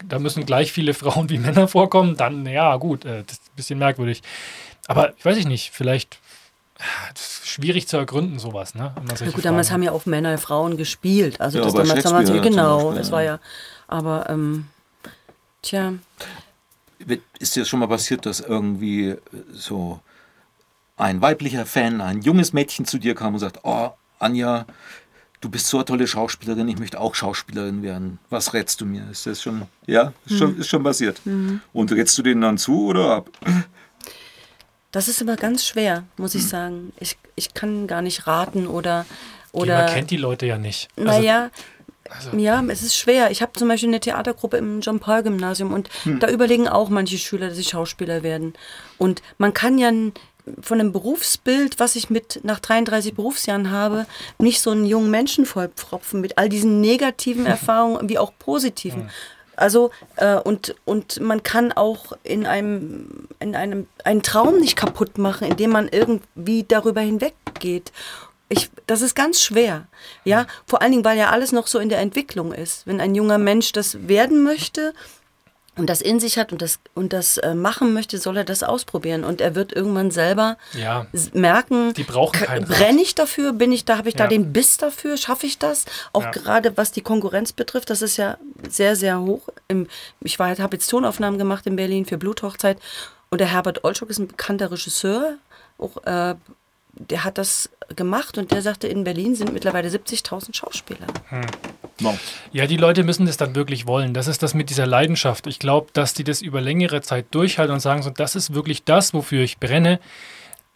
da 0.08 0.20
müssen 0.20 0.46
gleich 0.46 0.72
viele 0.72 0.94
Frauen 0.96 1.30
wie 1.30 1.38
Männer 1.38 1.68
vorkommen, 1.68 2.18
dann, 2.18 2.46
ja, 2.46 2.76
gut, 2.78 3.06
äh, 3.06 3.24
das 3.26 3.38
ist 3.38 3.48
ein 3.48 3.56
bisschen 3.56 3.80
merkwürdig. 3.80 4.24
Aber 4.88 5.14
ich 5.18 5.26
weiß 5.26 5.38
ich 5.38 5.48
nicht, 5.48 5.72
vielleicht 5.72 6.20
das 7.14 7.22
ist 7.22 7.48
schwierig 7.48 7.88
zu 7.88 7.98
ergründen, 7.98 8.38
sowas, 8.38 8.76
ne? 8.76 8.94
Ja, 9.08 9.32
gut, 9.32 9.46
damals 9.46 9.72
haben 9.72 9.82
ja 9.82 9.92
auch 9.92 10.06
Männer 10.06 10.38
Frauen 10.38 10.76
gespielt. 10.76 11.40
Also 11.40 11.60
Ja, 11.60 11.64
das 11.64 11.74
damals, 11.74 12.04
damals 12.04 12.30
genau, 12.42 12.78
Beispiel, 12.78 13.02
das 13.02 13.12
war 13.12 13.24
ja. 13.24 13.40
Aber 13.88 14.30
ähm, 14.30 14.68
tja, 15.62 15.94
Ist 17.40 17.56
dir 17.56 17.66
schon 17.66 17.80
mal 17.80 17.88
passiert, 17.88 18.26
dass 18.26 18.40
irgendwie 18.40 19.10
äh, 19.10 19.18
so 19.52 20.00
ein 20.98 21.22
weiblicher 21.22 21.66
Fan, 21.66 22.02
ein 22.02 22.22
junges 22.22 22.54
Mädchen 22.54 22.86
zu 22.86 22.98
dir 22.98 23.16
kam 23.16 23.34
und 23.34 23.40
sagt, 23.40 23.60
oh, 23.64 23.92
Anja, 24.18 24.66
du 25.42 25.50
bist 25.50 25.68
so 25.68 25.78
eine 25.78 25.86
tolle 25.86 26.08
Schauspielerin, 26.08 26.68
ich 26.70 26.80
möchte 26.80 27.00
auch 27.00 27.14
Schauspielerin 27.16 27.84
werden. 27.84 28.18
Was 28.30 28.54
rätst 28.54 28.80
du 28.82 28.86
mir? 28.86 29.04
Ist 29.12 29.26
das 29.28 29.42
schon, 29.42 29.64
ja, 29.86 30.14
ist, 30.26 30.32
Hm. 30.32 30.38
schon, 30.38 30.58
ist 30.60 30.68
schon 30.70 30.84
passiert. 30.84 31.22
Und 31.74 31.92
rätst 31.92 32.18
du 32.18 32.24
denen 32.24 32.42
dann 32.42 32.58
zu 32.58 32.88
oder 32.88 33.16
ab? 33.18 33.30
das 34.92 35.08
ist 35.10 35.22
immer 35.22 35.36
ganz 35.36 35.66
schwer, 35.66 36.04
muss 36.18 36.34
Hm. 36.34 36.40
ich 36.40 36.48
sagen. 36.48 36.94
Ich, 37.00 37.18
ich 37.36 37.54
kann 37.54 37.88
gar 37.88 38.02
nicht 38.02 38.26
raten 38.28 38.66
oder 38.66 39.06
Die- 39.54 39.58
oder. 39.60 39.84
Man 39.84 39.94
kennt 39.94 40.12
die 40.12 40.18
Leute 40.18 40.46
ja 40.46 40.58
nicht. 40.58 40.88
Naja, 40.96 41.44
also- 41.44 41.52
ja, 42.38 42.64
es 42.68 42.84
ist 42.84 42.96
schwer. 42.96 43.32
Ich 43.32 43.42
habe 43.42 43.54
zum 43.54 43.68
Beispiel 43.68 43.90
eine 43.90 44.00
Theatergruppe 44.00 44.58
im 44.58 44.82
John-Paul-Gymnasium 44.82 45.74
und 45.74 45.90
Hm. 46.04 46.20
da 46.20 46.30
überlegen 46.30 46.68
auch 46.68 46.90
manche 46.90 47.18
Schüler, 47.18 47.48
dass 47.48 47.58
sie 47.58 47.64
Schauspieler 47.64 48.24
werden. 48.24 48.54
Und 48.98 49.22
man 49.38 49.54
kann 49.54 49.78
ja 49.78 49.92
von 50.62 50.80
einem 50.80 50.92
Berufsbild, 50.92 51.80
was 51.80 51.96
ich 51.96 52.10
mit 52.10 52.42
nach 52.44 52.60
33 52.60 53.16
Berufsjahren 53.16 53.72
habe, 53.72 54.06
nicht 54.38 54.62
so 54.62 54.72
einen 54.72 54.86
jungen 54.86 55.10
Menschen 55.10 55.46
vollpfropfen 55.46 56.22
mit 56.22 56.38
all 56.38 56.50
diesen 56.50 56.82
negativen 56.82 57.46
Erfahrungen 57.48 58.10
wie 58.10 58.20
auch 58.20 58.32
positiven. 58.38 59.10
Also 59.56 59.92
äh, 60.18 60.36
und, 60.36 60.76
und 60.86 61.22
man 61.22 61.42
kann 61.42 61.72
auch 61.72 62.12
in 62.24 62.46
einem 62.46 63.28
in 63.40 63.56
einem 63.56 63.88
einen 64.04 64.22
Traum 64.22 64.60
nicht 64.60 64.76
kaputt 64.76 65.18
machen, 65.18 65.48
indem 65.48 65.72
man 65.72 65.88
irgendwie 65.88 66.64
darüber 66.68 67.02
hinweggeht. 67.02 67.92
Ich, 68.50 68.70
das 68.86 69.02
ist 69.02 69.16
ganz 69.16 69.42
schwer. 69.42 69.88
Ja, 70.24 70.46
vor 70.68 70.82
allen 70.82 70.92
Dingen, 70.92 71.06
weil 71.06 71.18
ja 71.18 71.30
alles 71.32 71.52
noch 71.52 71.68
so 71.68 71.80
in 71.80 71.90
der 71.90 72.00
Entwicklung 72.00 72.54
ist. 72.54 72.86
Wenn 72.86 73.02
ein 73.02 73.16
junger 73.16 73.38
Mensch 73.40 73.72
das 73.72 74.08
werden 74.08 74.44
möchte 74.44 74.94
und 75.78 75.88
das 75.90 76.00
in 76.02 76.20
sich 76.20 76.38
hat 76.38 76.52
und 76.54 76.62
das, 76.62 76.80
und 76.94 77.12
das 77.12 77.38
äh, 77.38 77.56
machen 77.56 77.94
möchte, 77.94 78.18
soll 78.20 78.38
er 78.38 78.44
das 78.44 78.62
ausprobieren. 78.64 79.24
Und 79.24 79.42
er 79.42 79.56
wird 79.56 79.74
irgendwann 79.74 80.12
selber 80.12 80.58
Ja. 80.74 81.08
merken, 81.34 81.94
Die 81.96 82.04
brauchen 82.04 82.40
brenne 82.66 83.02
ich 83.02 83.16
dafür, 83.16 83.52
bin 83.52 83.72
ich 83.72 83.84
da, 83.84 83.98
habe 83.98 84.10
ich 84.10 84.16
da 84.16 84.26
Ja. 84.26 84.30
den 84.30 84.54
Biss 84.54 84.78
dafür, 84.78 85.18
schaffe 85.18 85.48
ich 85.48 85.58
das? 85.58 85.86
Auch 86.14 86.22
Ja. 86.24 86.32
gerade 86.32 86.78
was 86.78 86.92
die 86.92 87.02
Konkurrenz 87.02 87.52
betrifft, 87.52 87.90
das 87.90 88.02
ist 88.04 88.16
ja 88.18 88.38
sehr, 88.70 88.96
sehr 88.96 89.20
hoch. 89.20 89.42
Im, 89.68 89.88
ich 90.22 90.38
habe 90.40 90.76
jetzt 90.78 90.88
Tonaufnahmen 90.88 91.40
gemacht 91.40 91.66
in 91.66 91.76
Berlin 91.76 92.06
für 92.06 92.18
Bluthochzeit 92.20 92.78
und 93.32 93.42
der 93.42 93.48
Herbert 93.52 93.84
Olschock 93.84 94.12
ist 94.12 94.20
ein 94.20 94.28
bekannter 94.28 94.72
Regisseur, 94.72 95.38
auch, 95.78 95.98
äh, 96.06 96.36
der 96.96 97.24
hat 97.24 97.38
das 97.38 97.70
gemacht 97.96 98.38
und 98.38 98.52
der 98.52 98.62
sagte, 98.62 98.88
in 98.88 99.04
Berlin 99.04 99.36
sind 99.36 99.54
mittlerweile 99.54 99.90
70.000 99.90 100.56
Schauspieler. 100.56 101.08
Wow. 102.00 102.18
Ja, 102.52 102.68
die 102.68 102.78
Leute 102.78 103.04
müssen 103.04 103.26
das 103.26 103.38
dann 103.38 103.56
wirklich 103.56 103.88
wollen. 103.88 104.14
Das 104.14 104.28
ist 104.28 104.44
das 104.44 104.54
mit 104.54 104.70
dieser 104.70 104.86
Leidenschaft. 104.86 105.48
Ich 105.48 105.60
glaube, 105.60 105.88
dass 105.94 106.14
die 106.14 106.24
das 106.24 106.42
über 106.42 106.62
längere 106.62 107.02
Zeit 107.02 107.28
durchhalten 107.32 107.74
und 107.74 107.80
sagen, 107.80 108.02
so, 108.02 108.10
das 108.10 108.36
ist 108.36 108.54
wirklich 108.54 108.84
das, 108.84 109.14
wofür 109.14 109.44
ich 109.44 109.60
brenne. 109.60 110.00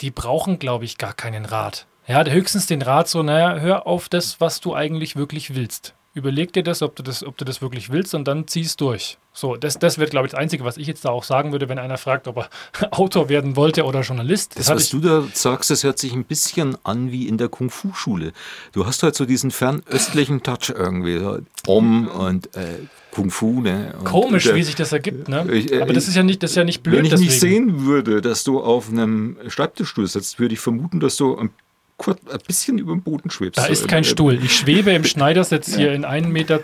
Die 0.01 0.11
brauchen, 0.11 0.59
glaube 0.59 0.85
ich, 0.85 0.97
gar 0.97 1.13
keinen 1.13 1.45
Rat. 1.45 1.87
Ja, 2.07 2.23
höchstens 2.25 2.67
den 2.67 2.81
Rat 2.81 3.07
so, 3.07 3.21
naja, 3.21 3.59
hör 3.59 3.85
auf 3.85 4.09
das, 4.09 4.39
was 4.39 4.61
du 4.61 4.73
eigentlich 4.73 5.15
wirklich 5.15 5.55
willst. 5.55 5.93
Überleg 6.15 6.51
dir 6.53 6.63
das, 6.63 6.81
ob 6.81 6.95
du 6.95 7.03
das, 7.03 7.23
ob 7.23 7.37
du 7.37 7.45
das 7.45 7.61
wirklich 7.61 7.91
willst 7.91 8.15
und 8.15 8.27
dann 8.27 8.47
zieh's 8.47 8.75
durch. 8.75 9.17
So, 9.31 9.55
das, 9.55 9.77
das 9.77 9.99
wird, 9.99 10.09
glaube 10.09 10.25
ich, 10.25 10.31
das 10.31 10.39
Einzige, 10.39 10.65
was 10.65 10.77
ich 10.77 10.87
jetzt 10.87 11.05
da 11.05 11.09
auch 11.09 11.23
sagen 11.23 11.51
würde, 11.51 11.69
wenn 11.69 11.77
einer 11.77 11.97
fragt, 11.99 12.27
ob 12.27 12.37
er 12.37 12.49
Autor 12.99 13.29
werden 13.29 13.55
wollte 13.55 13.83
oder 13.85 14.01
Journalist. 14.01 14.57
Das, 14.57 14.67
hatte 14.69 14.79
was 14.79 14.89
du 14.89 14.99
da 14.99 15.23
sagst, 15.33 15.69
das 15.69 15.83
hört 15.83 15.99
sich 15.99 16.13
ein 16.13 16.25
bisschen 16.25 16.77
an 16.83 17.11
wie 17.11 17.27
in 17.27 17.37
der 17.37 17.47
Kung-Fu-Schule. 17.47 18.33
Du 18.71 18.87
hast 18.87 19.03
halt 19.03 19.13
so 19.15 19.25
diesen 19.25 19.51
fernöstlichen 19.51 20.41
Touch 20.41 20.69
irgendwie. 20.75 21.21
Om 21.67 22.07
und 22.07 22.55
äh, 22.55 22.79
Kung-Fu. 23.11 23.61
Ne? 23.61 23.93
Und 23.99 24.05
Komisch, 24.05 24.45
der- 24.45 24.55
wie 24.55 24.63
sich 24.63 24.75
das 24.75 24.91
ergibt, 24.91 25.29
ne? 25.29 25.47
Ich, 25.51 25.71
äh, 25.71 25.81
Aber 25.81 25.93
das 25.93 26.07
ist 26.07 26.15
ja 26.15 26.23
nicht, 26.23 26.41
das 26.41 26.51
ist 26.51 26.55
ja 26.57 26.63
nicht 26.63 26.81
blöd. 26.81 26.97
Wenn 26.97 27.05
ich 27.05 27.11
nicht 27.17 27.31
deswegen. 27.35 27.67
sehen 27.69 27.85
würde, 27.85 28.21
dass 28.21 28.43
du 28.43 28.59
auf 28.61 28.89
einem 28.89 29.37
Schreibtischstuhl 29.47 30.07
sitzt, 30.07 30.39
würde 30.39 30.55
ich 30.55 30.59
vermuten, 30.59 30.99
dass 30.99 31.17
du 31.17 31.37
ein, 31.37 31.51
kurz, 31.99 32.19
ein 32.31 32.39
bisschen 32.47 32.79
über 32.79 32.93
dem 32.93 33.03
Boden 33.03 33.29
schwebst. 33.29 33.59
Da 33.59 33.65
So 33.65 33.71
ist 33.71 33.87
kein 33.87 34.03
Stuhl. 34.03 34.43
Ich 34.43 34.55
schwebe 34.55 34.91
im 34.91 35.03
Schneidersitz 35.05 35.75
hier 35.75 35.93
in 35.93 36.03
1,20 36.05 36.27
Meter 36.29 36.59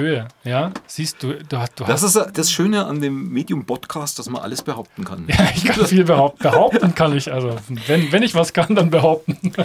Höhe. 0.00 0.28
Ja, 0.44 0.70
siehst 0.86 1.22
du, 1.22 1.32
du, 1.48 1.58
hast- 1.58 1.80
du 1.80 1.84
Das 1.84 2.02
hast. 2.02 2.14
ist 2.14 2.38
das 2.38 2.52
Schöne 2.52 2.86
an 2.86 3.00
dem 3.00 3.30
Medium-Podcast, 3.32 4.18
dass 4.18 4.28
man 4.30 4.42
alles 4.42 4.62
behaupten 4.62 5.04
kann. 5.04 5.26
Ja, 5.28 5.48
ich 5.56 5.64
kann 5.64 5.84
viel 5.86 6.04
behaupten. 6.04 6.42
Behaupten 6.44 6.94
kann 6.94 7.16
ich. 7.16 7.32
Also, 7.32 7.56
wenn, 7.88 8.12
wenn 8.12 8.22
ich 8.22 8.34
was 8.36 8.52
kann, 8.52 8.74
dann 8.76 8.90
behaupten. 8.90 9.38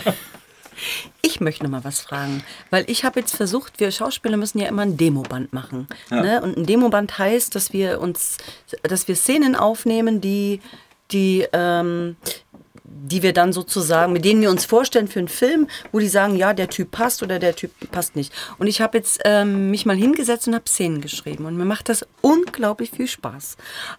Ich 1.22 1.42
möchte 1.42 1.64
noch 1.66 1.72
mal 1.72 1.84
was 1.84 2.00
fragen, 2.00 2.42
weil 2.70 2.86
ich 2.88 3.04
habe 3.04 3.20
jetzt 3.20 3.36
versucht, 3.36 3.82
wir 3.82 3.92
Schauspieler 3.92 4.38
müssen 4.38 4.60
ja 4.60 4.68
immer 4.70 4.84
ein 4.84 4.96
Demoband 4.96 5.52
machen. 5.52 5.88
Ne? 6.10 6.42
Und 6.42 6.56
ein 6.58 6.66
Demoband 6.66 7.18
heißt, 7.18 7.54
dass 7.54 7.74
wir 7.74 8.00
uns, 8.00 8.38
dass 8.84 9.08
wir 9.10 9.16
Szenen 9.16 9.58
aufnehmen, 9.58 10.22
die, 10.22 10.62
die, 11.12 11.46
ähm, 11.52 12.16
die 12.90 13.24
wir 13.24 13.34
dann 13.34 13.54
sozusagen, 13.54 14.14
mit 14.14 14.26
denen 14.26 14.42
wir 14.42 14.50
uns 14.50 14.66
vorstellen 14.66 15.08
für 15.08 15.20
einen 15.20 15.28
Film, 15.28 15.68
wo 15.92 16.00
die 16.00 16.08
sagen, 16.08 16.36
ja, 16.36 16.54
der 16.54 16.70
Typ 16.70 16.92
passt 16.92 17.24
oder 17.24 17.40
der 17.40 17.56
Typ 17.56 17.72
passt 17.92 18.16
nicht. 18.16 18.34
Und 18.58 18.68
ich 18.68 18.82
habe 18.82 18.98
jetzt 18.98 19.22
ähm, 19.26 19.72
mich 19.72 19.86
mal 19.86 19.96
hingesetzt 19.96 20.48
und 20.48 20.56
habe 20.56 20.68
Szenen 20.68 21.02
geschrieben 21.02 21.46
und 21.46 21.58
mir 21.58 21.66
macht 21.66 21.90
das 21.90 22.06
unglaublich 22.22 22.92
viel 22.92 23.08
Spaß. 23.08 23.58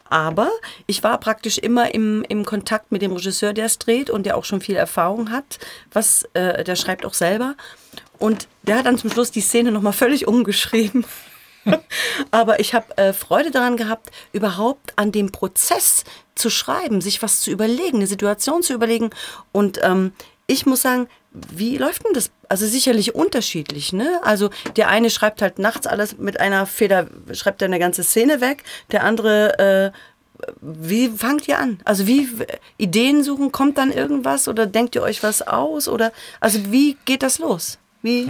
Aber 0.09 0.51
ich 0.86 1.03
war 1.03 1.18
praktisch 1.18 1.59
immer 1.59 1.95
im, 1.95 2.24
im 2.28 2.45
Kontakt 2.45 2.93
mit 2.93 3.03
dem 3.03 3.12
Regisseur, 3.12 3.53
der 3.53 3.66
es 3.66 3.78
dreht 3.78 4.11
und 4.11 4.26
der 4.26 4.36
auch 4.36 4.45
schon 4.45 4.61
viel 4.61 4.76
Erfahrung 4.76 5.30
hat, 5.30 5.59
was 5.93 6.28
äh, 6.34 6.64
der 6.64 6.76
schreibt 6.76 7.05
auch 7.05 7.14
selber. 7.14 7.57
Und 8.18 8.49
der 8.62 8.76
hat 8.76 8.86
dann 8.86 8.99
zum 8.99 9.11
Schluss 9.11 9.30
die 9.30 9.41
Szene 9.41 9.72
nochmal 9.72 9.93
völlig 9.93 10.28
umgeschrieben. 10.28 11.05
Aber 12.30 12.61
ich 12.61 12.74
habe 12.74 12.96
äh, 12.96 13.12
Freude 13.12 13.50
daran 13.50 13.76
gehabt, 13.76 14.11
überhaupt 14.32 14.92
an 14.96 15.12
dem 15.12 15.32
Prozess 15.32 16.04
zu 16.34 16.50
schreiben, 16.50 17.00
sich 17.00 17.22
was 17.22 17.40
zu 17.40 17.50
überlegen, 17.50 17.98
eine 17.98 18.06
Situation 18.06 18.62
zu 18.62 18.72
überlegen. 18.72 19.11
Und 19.52 19.78
ähm, 19.82 20.12
ich 20.46 20.66
muss 20.66 20.82
sagen, 20.82 21.08
wie 21.32 21.76
läuft 21.76 22.04
denn 22.04 22.14
das? 22.14 22.30
Also 22.48 22.66
sicherlich 22.66 23.14
unterschiedlich, 23.14 23.92
ne? 23.92 24.20
Also 24.24 24.50
der 24.74 24.88
eine 24.88 25.11
schreibt 25.11 25.42
halt 25.42 25.61
nachts 25.61 25.86
alles 25.86 26.18
mit 26.18 26.40
einer 26.40 26.66
Feder, 26.66 27.06
schreibt 27.32 27.62
er 27.62 27.66
eine 27.66 27.78
ganze 27.78 28.02
Szene 28.02 28.40
weg, 28.40 28.64
der 28.90 29.04
andere 29.04 29.92
äh, 29.92 29.98
wie 30.61 31.08
fangt 31.08 31.46
ihr 31.48 31.58
an? 31.58 31.78
Also 31.84 32.06
wie 32.06 32.28
Ideen 32.78 33.22
suchen, 33.22 33.52
kommt 33.52 33.78
dann 33.78 33.92
irgendwas 33.92 34.48
oder 34.48 34.66
denkt 34.66 34.94
ihr 34.94 35.02
euch 35.02 35.22
was 35.22 35.42
aus 35.42 35.88
oder 35.88 36.12
also 36.40 36.72
wie 36.72 36.96
geht 37.04 37.22
das 37.22 37.38
los? 37.38 37.78
Wie 38.02 38.24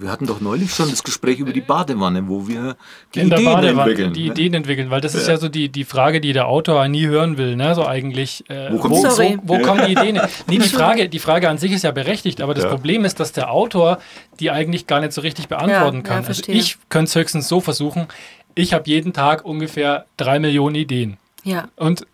Wir 0.00 0.10
hatten 0.10 0.26
doch 0.26 0.40
neulich 0.40 0.72
schon 0.74 0.88
das 0.88 1.02
Gespräch 1.02 1.38
über 1.40 1.52
die 1.52 1.60
Badewanne, 1.60 2.26
wo 2.26 2.48
wir 2.48 2.76
die 3.14 3.20
in 3.20 3.28
der 3.30 3.38
Ideen 3.40 3.52
Badewanne 3.54 3.80
entwickeln. 3.90 4.12
die 4.14 4.24
ne? 4.28 4.32
Ideen 4.32 4.54
entwickeln, 4.54 4.90
weil 4.90 5.00
das 5.02 5.14
ist 5.14 5.28
ja 5.28 5.36
so 5.36 5.48
die, 5.48 5.68
die 5.68 5.84
Frage, 5.84 6.20
die 6.22 6.32
der 6.32 6.46
Autor 6.48 6.88
nie 6.88 7.06
hören 7.06 7.36
will, 7.36 7.54
ne? 7.56 7.74
So 7.74 7.86
eigentlich, 7.86 8.48
äh, 8.48 8.70
Wo 8.72 8.76
wo, 8.76 8.78
kommt- 8.80 8.94
wo, 8.94 9.10
Sorry. 9.10 9.38
wo, 9.42 9.58
kommen 9.58 9.84
die 9.86 9.92
Ideen? 9.92 10.18
Nee, 10.48 10.58
die 10.58 10.68
Frage, 10.68 11.08
die 11.10 11.18
Frage 11.18 11.48
an 11.50 11.58
sich 11.58 11.72
ist 11.72 11.82
ja 11.84 11.90
berechtigt, 11.90 12.40
aber 12.40 12.54
das 12.54 12.64
Ja. 12.64 12.70
Problem 12.70 13.04
ist, 13.04 13.20
dass 13.20 13.32
der 13.32 13.50
Autor 13.52 13.98
die 14.40 14.50
eigentlich 14.50 14.86
gar 14.86 15.00
nicht 15.00 15.12
so 15.12 15.20
richtig 15.20 15.48
beantworten 15.48 15.98
Ja, 15.98 16.02
kann. 16.02 16.22
ja, 16.22 16.28
also 16.28 16.42
ich 16.46 16.78
könnte 16.88 17.10
es 17.10 17.14
höchstens 17.14 17.46
so 17.48 17.60
versuchen, 17.60 18.06
ich 18.54 18.72
habe 18.72 18.84
jeden 18.88 19.12
Tag 19.12 19.44
ungefähr 19.44 20.06
drei 20.16 20.38
Millionen 20.38 20.76
Ideen. 20.76 21.18
Ja. 21.44 21.68
Und 21.76 22.06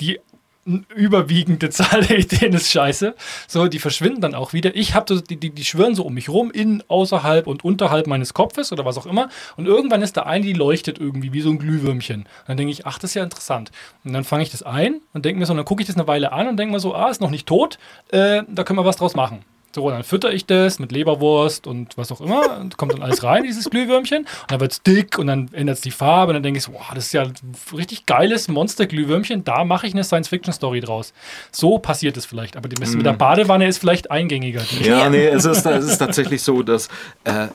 die 0.00 0.18
überwiegende 0.64 1.70
Zahl 1.70 2.02
der 2.02 2.18
Ideen 2.18 2.52
ist 2.52 2.70
scheiße. 2.70 3.14
So, 3.48 3.66
die 3.66 3.78
verschwinden 3.78 4.20
dann 4.20 4.34
auch 4.34 4.52
wieder. 4.52 4.74
Ich 4.76 4.94
habe 4.94 5.14
so, 5.14 5.20
die, 5.20 5.36
die, 5.36 5.50
die 5.50 5.64
schwirren 5.64 5.94
so 5.94 6.04
um 6.04 6.14
mich 6.14 6.28
rum, 6.28 6.50
in, 6.50 6.82
außerhalb 6.88 7.46
und 7.46 7.64
unterhalb 7.64 8.06
meines 8.06 8.34
Kopfes 8.34 8.72
oder 8.72 8.84
was 8.84 8.98
auch 8.98 9.06
immer. 9.06 9.28
Und 9.56 9.66
irgendwann 9.66 10.02
ist 10.02 10.16
da 10.16 10.22
eine, 10.22 10.44
die 10.44 10.52
leuchtet 10.52 10.98
irgendwie 10.98 11.32
wie 11.32 11.40
so 11.40 11.50
ein 11.50 11.58
Glühwürmchen. 11.58 12.20
Und 12.22 12.28
dann 12.46 12.56
denke 12.56 12.72
ich, 12.72 12.86
ach, 12.86 12.98
das 12.98 13.10
ist 13.10 13.14
ja 13.14 13.24
interessant. 13.24 13.70
Und 14.04 14.12
dann 14.12 14.24
fange 14.24 14.42
ich 14.42 14.50
das 14.50 14.62
ein 14.62 15.00
und 15.12 15.24
denke 15.24 15.38
mir 15.38 15.46
so, 15.46 15.54
dann 15.54 15.64
gucke 15.64 15.82
ich 15.82 15.86
das 15.86 15.96
eine 15.96 16.06
Weile 16.06 16.32
an 16.32 16.48
und 16.48 16.56
denke 16.56 16.72
mir 16.72 16.80
so, 16.80 16.94
ah, 16.94 17.10
ist 17.10 17.20
noch 17.20 17.30
nicht 17.30 17.46
tot, 17.46 17.78
äh, 18.10 18.42
da 18.48 18.64
können 18.64 18.78
wir 18.78 18.84
was 18.84 18.96
draus 18.96 19.14
machen. 19.14 19.44
So, 19.74 19.88
dann 19.90 20.02
fütter 20.04 20.32
ich 20.32 20.44
das 20.46 20.78
mit 20.78 20.92
Leberwurst 20.92 21.66
und 21.66 21.96
was 21.96 22.12
auch 22.12 22.20
immer. 22.20 22.58
Und 22.60 22.76
kommt 22.76 22.92
dann 22.92 23.02
alles 23.02 23.22
rein, 23.22 23.42
dieses 23.44 23.70
Glühwürmchen. 23.70 24.20
Und 24.22 24.50
dann 24.50 24.60
wird 24.60 24.72
es 24.72 24.82
dick 24.82 25.18
und 25.18 25.26
dann 25.26 25.48
ändert 25.52 25.76
es 25.76 25.80
die 25.80 25.90
Farbe. 25.90 26.30
Und 26.30 26.34
dann 26.34 26.42
denke 26.42 26.58
ich 26.58 26.64
so, 26.64 26.72
wow, 26.74 26.90
das 26.94 27.06
ist 27.06 27.12
ja 27.12 27.22
ein 27.22 27.32
richtig 27.76 28.06
geiles 28.06 28.48
Monster-Glühwürmchen. 28.48 29.44
Da 29.44 29.64
mache 29.64 29.86
ich 29.86 29.92
eine 29.94 30.04
Science-Fiction-Story 30.04 30.80
draus. 30.80 31.12
So 31.50 31.78
passiert 31.78 32.16
es 32.16 32.26
vielleicht. 32.26 32.56
Aber 32.56 32.68
das 32.68 32.94
mit 32.94 33.06
der 33.06 33.12
Badewanne 33.14 33.66
ist 33.66 33.78
vielleicht 33.78 34.10
eingängiger. 34.10 34.62
Die- 34.70 34.84
Ja, 34.84 35.08
nee, 35.08 35.26
es 35.26 35.44
ist, 35.44 35.64
es 35.66 35.84
ist 35.84 35.98
tatsächlich 35.98 36.42
so, 36.42 36.62
dass 36.62 36.88
äh, 37.24 37.48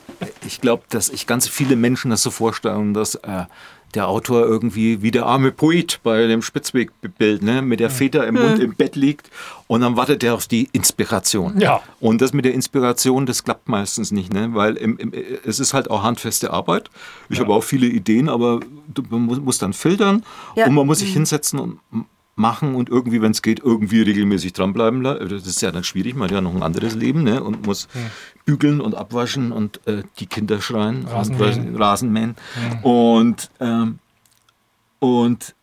ich 0.45 0.61
glaube, 0.61 0.83
dass 0.89 1.09
ich 1.09 1.27
ganz 1.27 1.47
viele 1.47 1.75
Menschen 1.75 2.11
das 2.11 2.23
so 2.23 2.31
vorstellen, 2.31 2.93
dass 2.93 3.15
äh, 3.15 3.45
der 3.95 4.07
Autor 4.07 4.45
irgendwie 4.45 5.01
wie 5.01 5.11
der 5.11 5.25
arme 5.25 5.51
Poet 5.51 5.99
bei 6.03 6.27
dem 6.27 6.41
Spitzwegbild, 6.41 7.41
ne, 7.41 7.61
mit 7.61 7.79
der 7.79 7.89
Feder 7.89 8.27
im 8.27 8.35
Mund 8.35 8.59
im 8.59 8.75
Bett 8.75 8.95
liegt 8.95 9.29
und 9.67 9.81
dann 9.81 9.95
wartet 9.95 10.23
er 10.23 10.33
auf 10.33 10.47
die 10.47 10.69
Inspiration. 10.73 11.59
Ja. 11.59 11.81
Und 11.99 12.21
das 12.21 12.33
mit 12.33 12.45
der 12.45 12.53
Inspiration, 12.53 13.25
das 13.25 13.43
klappt 13.43 13.67
meistens 13.69 14.11
nicht, 14.11 14.33
ne? 14.33 14.49
weil 14.53 14.75
im, 14.75 14.97
im, 14.97 15.11
es 15.45 15.59
ist 15.59 15.73
halt 15.73 15.89
auch 15.89 16.03
handfeste 16.03 16.51
Arbeit. 16.51 16.89
Ich 17.29 17.39
habe 17.39 17.53
auch 17.53 17.63
viele 17.63 17.87
Ideen, 17.87 18.29
aber 18.29 18.59
man 19.09 19.21
muss, 19.21 19.39
muss 19.39 19.57
dann 19.57 19.73
filtern 19.73 20.23
Ja. 20.55 20.67
und 20.67 20.73
man 20.73 20.85
muss 20.85 20.99
sich 20.99 21.13
hinsetzen 21.13 21.59
und 21.59 21.79
machen 22.37 22.75
und 22.75 22.89
irgendwie, 22.89 23.21
wenn 23.21 23.31
es 23.31 23.41
geht, 23.41 23.59
irgendwie 23.59 24.01
regelmäßig 24.01 24.53
dranbleiben. 24.53 25.03
Das 25.03 25.47
ist 25.47 25.61
ja 25.61 25.71
dann 25.71 25.83
schwierig, 25.83 26.15
man 26.15 26.25
hat 26.25 26.31
ja 26.31 26.41
noch 26.41 26.55
ein 26.55 26.63
anderes 26.63 26.95
Leben 26.95 27.23
ne? 27.23 27.43
und 27.43 27.65
muss 27.65 27.87
bügeln 28.45 28.79
und 28.79 28.95
abwaschen 28.95 29.51
und 29.51 29.85
äh, 29.87 30.03
die 30.19 30.27
Kinder 30.27 30.61
schreien 30.61 31.05
Rasenmähen. 31.05 31.67
und 31.69 31.75
Rasenmähen. 31.75 32.35
Und, 32.83 33.49
ähm, 33.59 33.99
und 34.99 35.55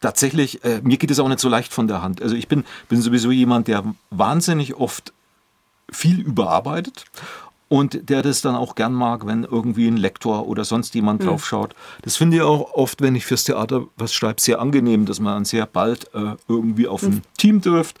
tatsächlich, 0.00 0.64
äh, 0.64 0.80
mir 0.82 0.98
geht 0.98 1.10
es 1.10 1.20
auch 1.20 1.28
nicht 1.28 1.40
so 1.40 1.48
leicht 1.48 1.72
von 1.72 1.86
der 1.86 2.02
Hand. 2.02 2.20
Also 2.20 2.34
ich 2.34 2.48
bin, 2.48 2.64
bin 2.88 3.00
sowieso 3.00 3.30
jemand, 3.30 3.68
der 3.68 3.84
wahnsinnig 4.10 4.74
oft 4.74 5.12
viel 5.90 6.20
überarbeitet 6.20 7.04
und 7.68 8.08
der 8.08 8.22
das 8.22 8.42
dann 8.42 8.54
auch 8.54 8.74
gern 8.74 8.92
mag, 8.92 9.26
wenn 9.26 9.44
irgendwie 9.44 9.88
ein 9.88 9.96
Lektor 9.96 10.46
oder 10.46 10.64
sonst 10.64 10.94
jemand 10.94 11.24
drauf 11.24 11.46
schaut. 11.46 11.74
Das 12.02 12.16
finde 12.16 12.36
ich 12.36 12.42
auch 12.42 12.74
oft, 12.74 13.02
wenn 13.02 13.14
ich 13.16 13.26
fürs 13.26 13.44
Theater 13.44 13.84
was 13.96 14.14
schreibe, 14.14 14.40
sehr 14.40 14.60
angenehm, 14.60 15.04
dass 15.04 15.18
man 15.18 15.44
sehr 15.44 15.66
bald 15.66 16.12
äh, 16.14 16.36
irgendwie 16.48 16.86
auf 16.86 17.02
ein 17.02 17.22
Team 17.38 17.60
trifft, 17.60 17.98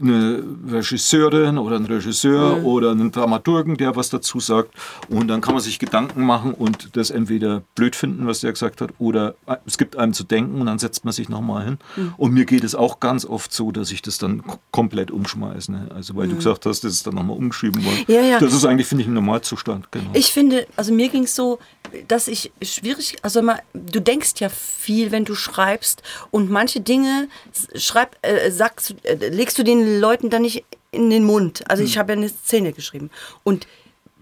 eine 0.00 0.42
Regisseurin 0.68 1.58
oder 1.58 1.76
ein 1.76 1.86
Regisseur 1.86 2.64
oder 2.64 2.92
einen 2.92 3.10
Dramaturgen, 3.10 3.76
der 3.76 3.96
was 3.96 4.10
dazu 4.10 4.40
sagt 4.40 4.72
und 5.08 5.28
dann 5.28 5.40
kann 5.40 5.54
man 5.54 5.62
sich 5.62 5.78
Gedanken 5.78 6.24
machen 6.24 6.54
und 6.54 6.96
das 6.96 7.10
entweder 7.10 7.62
blöd 7.74 7.96
finden, 7.96 8.26
was 8.26 8.40
der 8.40 8.52
gesagt 8.52 8.80
hat, 8.80 8.90
oder 8.98 9.34
äh, 9.46 9.56
es 9.66 9.78
gibt 9.78 9.96
einem 9.96 10.12
zu 10.12 10.24
denken 10.24 10.60
und 10.60 10.66
dann 10.66 10.78
setzt 10.78 11.04
man 11.04 11.12
sich 11.12 11.28
nochmal 11.28 11.64
hin. 11.64 11.78
Und 12.16 12.32
mir 12.32 12.44
geht 12.44 12.64
es 12.64 12.74
auch 12.74 13.00
ganz 13.00 13.24
oft 13.24 13.52
so, 13.52 13.72
dass 13.72 13.90
ich 13.90 14.02
das 14.02 14.18
dann 14.18 14.42
komplett 14.70 15.10
umschmeiße. 15.10 15.72
Ne? 15.72 15.88
Also 15.94 16.16
weil 16.16 16.28
du 16.28 16.36
gesagt 16.36 16.66
hast, 16.66 16.84
das 16.84 16.92
ist 16.92 17.06
dann 17.06 17.14
nochmal 17.14 17.36
umgeschrieben 17.36 17.84
worden. 17.84 18.04
Ja, 18.06 18.20
ja. 18.20 18.38
Das 18.38 18.52
ist 18.52 18.64
eigentlich, 18.64 18.86
finde 18.86 19.04
ich, 19.04 19.07
ein 19.08 19.14
Normalzustand. 19.14 19.90
Genau. 19.90 20.10
Ich 20.12 20.32
finde, 20.32 20.66
also 20.76 20.92
mir 20.92 21.08
ging 21.08 21.24
es 21.24 21.34
so, 21.34 21.58
dass 22.06 22.28
ich 22.28 22.52
schwierig, 22.62 23.16
also 23.22 23.42
mal, 23.42 23.60
du 23.72 24.00
denkst 24.00 24.34
ja 24.38 24.48
viel, 24.48 25.10
wenn 25.10 25.24
du 25.24 25.34
schreibst 25.34 26.02
und 26.30 26.50
manche 26.50 26.80
Dinge 26.80 27.28
schreib, 27.74 28.16
äh, 28.22 28.50
sagst, 28.50 28.94
äh, 29.04 29.14
legst 29.28 29.58
du 29.58 29.64
den 29.64 30.00
Leuten 30.00 30.30
dann 30.30 30.42
nicht 30.42 30.64
in 30.90 31.10
den 31.10 31.24
Mund. 31.24 31.68
Also 31.68 31.82
ich 31.82 31.98
habe 31.98 32.12
ja 32.12 32.18
eine 32.18 32.28
Szene 32.28 32.72
geschrieben 32.72 33.10
und 33.44 33.66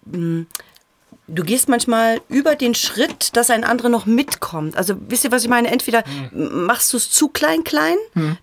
mh, 0.07 0.47
du 1.29 1.43
gehst 1.43 1.69
manchmal 1.69 2.21
über 2.29 2.55
den 2.55 2.75
Schritt, 2.75 3.37
dass 3.37 3.51
ein 3.51 3.65
anderer 3.65 3.89
noch 3.89 4.07
mitkommt. 4.07 4.77
Also 4.77 4.95
wisst 5.09 5.25
ihr, 5.25 5.33
was 5.33 5.43
ich 5.43 5.49
meine? 5.49 5.69
Entweder 5.71 6.05
machst 6.33 6.93
du 6.93 6.97
es 6.97 7.11
zu 7.11 7.29
klein, 7.29 7.65
klein, 7.65 7.97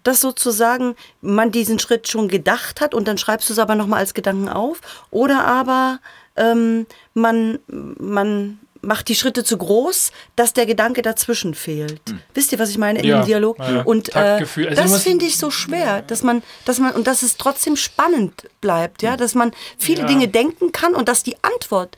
dass 0.04 0.22
sozusagen 0.22 0.96
man 1.22 1.52
diesen 1.52 1.80
Schritt 1.80 2.08
schon 2.08 2.28
gedacht 2.28 2.82
hat 2.82 2.94
und 2.94 3.08
dann 3.08 3.18
schreibst 3.18 3.50
du 3.50 3.54
es 3.54 3.60
aber 3.60 3.76
nochmal 3.76 4.00
als 4.00 4.14
Gedanken 4.14 4.50
auf. 4.50 4.80
Oder 5.12 5.46
aber 5.46 6.00
ähm, 6.36 6.86
man, 7.14 7.60
man 7.68 8.60
macht 8.82 9.08
die 9.08 9.16
Schritte 9.16 9.46
zu 9.46 9.58
groß, 9.58 10.12
dass 10.36 10.52
der 10.52 10.66
Gedanke 10.66 11.02
dazwischen 11.02 11.54
fehlt. 11.54 12.02
Wisst 12.34 12.52
ihr, 12.52 12.60
was 12.60 12.70
ich 12.70 12.78
meine 12.78 13.00
in 13.00 13.06
Ja, 13.06 13.22
dem 13.22 13.26
Dialog? 13.28 13.58
ja. 13.60 13.84
Und 13.84 14.14
äh. 14.14 14.20
Also 14.20 14.76
das 14.76 15.04
finde 15.04 15.26
ich 15.26 15.38
so 15.38 15.52
schwer, 15.52 16.02
dass 16.02 16.22
man, 16.22 16.44
dass 16.66 16.80
man 16.80 16.92
und 16.94 17.08
dass 17.08 17.22
es 17.22 17.38
trotzdem 17.38 17.78
spannend 17.78 18.50
bleibt, 18.60 19.02
ja, 19.02 19.16
dass 19.16 19.36
man 19.36 19.54
viele 19.78 20.02
Ja. 20.02 20.08
Dinge 20.08 20.28
denken 20.28 20.74
kann 20.74 20.96
und 20.96 21.08
dass 21.08 21.24
die 21.24 21.38
Antwort 21.44 21.96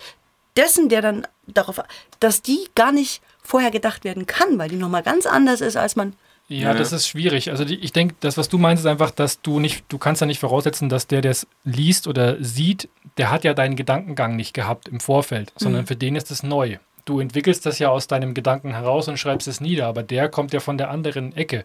dessen, 0.57 0.89
der 0.89 1.01
dann 1.01 1.27
darauf, 1.47 1.81
dass 2.19 2.41
die 2.41 2.59
gar 2.75 2.91
nicht 2.91 3.21
vorher 3.41 3.71
gedacht 3.71 4.03
werden 4.03 4.25
kann, 4.25 4.57
weil 4.57 4.69
die 4.69 4.75
nochmal 4.75 5.03
ganz 5.03 5.25
anders 5.25 5.61
ist, 5.61 5.77
als 5.77 5.95
man. 5.95 6.13
Ja, 6.47 6.75
das 6.75 6.91
ist 6.91 7.07
schwierig. 7.07 7.49
Also 7.49 7.65
die, 7.65 7.75
ich 7.75 7.91
denke, 7.91 8.15
das, 8.19 8.37
was 8.37 8.49
du 8.49 8.57
meinst, 8.59 8.81
ist 8.83 8.89
einfach, 8.89 9.09
dass 9.09 9.41
du 9.41 9.59
nicht, 9.59 9.85
du 9.89 9.97
kannst 9.97 10.21
ja 10.21 10.27
nicht 10.27 10.39
voraussetzen, 10.39 10.89
dass 10.89 11.07
der, 11.07 11.21
der 11.21 11.31
es 11.31 11.47
liest 11.63 12.07
oder 12.07 12.43
sieht, 12.43 12.87
der 13.17 13.31
hat 13.31 13.43
ja 13.43 13.55
deinen 13.55 13.75
Gedankengang 13.75 14.35
nicht 14.35 14.53
gehabt 14.53 14.87
im 14.87 14.99
Vorfeld, 14.99 15.53
sondern 15.55 15.87
für 15.87 15.95
den 15.95 16.15
ist 16.15 16.29
es 16.29 16.43
neu. 16.43 16.77
Du 17.05 17.19
entwickelst 17.19 17.65
das 17.65 17.79
ja 17.79 17.89
aus 17.89 18.07
deinem 18.07 18.33
Gedanken 18.33 18.73
heraus 18.73 19.07
und 19.07 19.17
schreibst 19.17 19.47
es 19.47 19.61
nieder, 19.61 19.87
aber 19.87 20.03
der 20.03 20.29
kommt 20.29 20.53
ja 20.53 20.59
von 20.59 20.77
der 20.77 20.89
anderen 20.89 21.35
Ecke. 21.35 21.63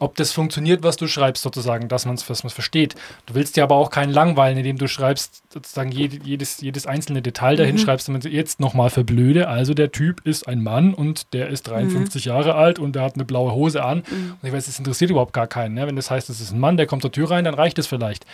Ob 0.00 0.16
das 0.16 0.32
funktioniert, 0.32 0.82
was 0.82 0.96
du 0.96 1.06
schreibst, 1.06 1.44
sozusagen, 1.44 1.86
dass 1.86 2.04
man 2.04 2.16
es 2.16 2.22
versteht. 2.22 2.96
Du 3.26 3.34
willst 3.34 3.56
ja 3.56 3.62
aber 3.62 3.76
auch 3.76 3.90
keinen 3.90 4.12
langweilen, 4.12 4.58
indem 4.58 4.76
du 4.76 4.88
schreibst, 4.88 5.44
sozusagen 5.52 5.92
jede, 5.92 6.18
jedes, 6.24 6.60
jedes 6.60 6.84
einzelne 6.86 7.22
Detail 7.22 7.54
dahin 7.54 7.78
schreibst, 7.78 8.08
damit 8.08 8.24
jetzt 8.24 8.58
nochmal 8.58 8.90
für 8.90 9.04
blöde. 9.04 9.46
Also 9.46 9.72
der 9.72 9.92
Typ 9.92 10.26
ist 10.26 10.48
ein 10.48 10.64
Mann 10.64 10.94
und 10.94 11.32
der 11.32 11.48
ist 11.48 11.68
53 11.68 12.24
Jahre 12.24 12.56
alt 12.56 12.80
und 12.80 12.96
der 12.96 13.02
hat 13.02 13.14
eine 13.14 13.24
blaue 13.24 13.52
Hose 13.52 13.84
an. 13.84 14.00
Und 14.00 14.38
ich 14.42 14.52
weiß, 14.52 14.66
das 14.66 14.78
interessiert 14.80 15.12
überhaupt 15.12 15.32
gar 15.32 15.46
keinen. 15.46 15.74
Ne? 15.74 15.86
Wenn 15.86 15.94
das 15.94 16.10
heißt, 16.10 16.28
es 16.28 16.40
ist 16.40 16.50
ein 16.50 16.58
Mann, 16.58 16.76
der 16.76 16.86
kommt 16.86 17.02
zur 17.02 17.12
Tür 17.12 17.30
rein, 17.30 17.44
dann 17.44 17.54
reicht 17.54 17.78
es 17.78 17.86
vielleicht. 17.86 18.26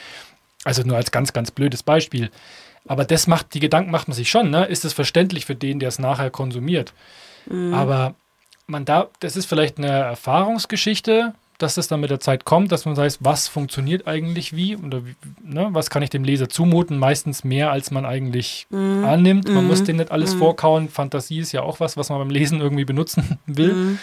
Also 0.65 0.83
nur 0.83 0.97
als 0.97 1.11
ganz, 1.11 1.35
ganz 1.35 1.51
blödes 1.51 1.83
Beispiel. 1.83 2.31
Aber 2.89 3.05
das 3.05 3.27
macht, 3.27 3.53
die 3.53 3.61
Gedanken 3.61 3.91
macht 3.91 4.09
man 4.09 4.15
sich 4.15 4.31
schon, 4.31 4.49
ne? 4.49 4.65
Ist 4.65 4.87
es 4.87 4.95
verständlich 4.95 5.45
für 5.45 5.55
den, 5.55 5.79
der 5.79 5.91
es 5.91 5.99
nachher 5.99 6.31
konsumiert? 6.31 6.95
Aber 7.75 8.15
man 8.67 8.87
da, 8.87 9.09
das 9.21 9.37
ist 9.37 9.45
vielleicht 9.47 9.77
eine 9.77 9.89
Erfahrungsgeschichte, 9.89 11.35
dass 11.63 11.75
das 11.75 11.89
dann 11.89 12.01
mit 12.01 12.11
der 12.11 12.21
Zeit 12.21 12.45
kommt, 12.45 12.73
dass 12.73 12.87
man 12.87 12.97
weiß, 12.97 13.19
was 13.21 13.47
funktioniert 13.47 14.07
eigentlich 14.07 14.57
wie 14.57 14.77
oder 14.77 15.05
wie, 15.05 15.15
ne, 15.43 15.69
was 15.73 15.91
kann 15.91 16.03
ich 16.03 16.11
dem 16.11 16.25
Leser 16.25 16.49
zumuten, 16.49 16.99
meistens 16.99 17.45
mehr, 17.45 17.71
als 17.71 17.91
man 17.91 18.07
eigentlich 18.07 18.67
annimmt. 18.71 19.49
Man 19.49 19.67
muss 19.67 19.85
dem 19.85 19.97
nicht 19.97 20.11
alles 20.11 20.35
vorkauen. 20.35 20.89
Fantasie 20.89 21.41
ist 21.41 21.53
ja 21.53 21.63
auch 21.63 21.79
was, 21.81 21.97
was 21.97 22.09
man 22.09 22.19
beim 22.19 22.31
Lesen 22.31 22.61
irgendwie 22.61 22.85
benutzen 22.85 23.39
will. 23.47 23.99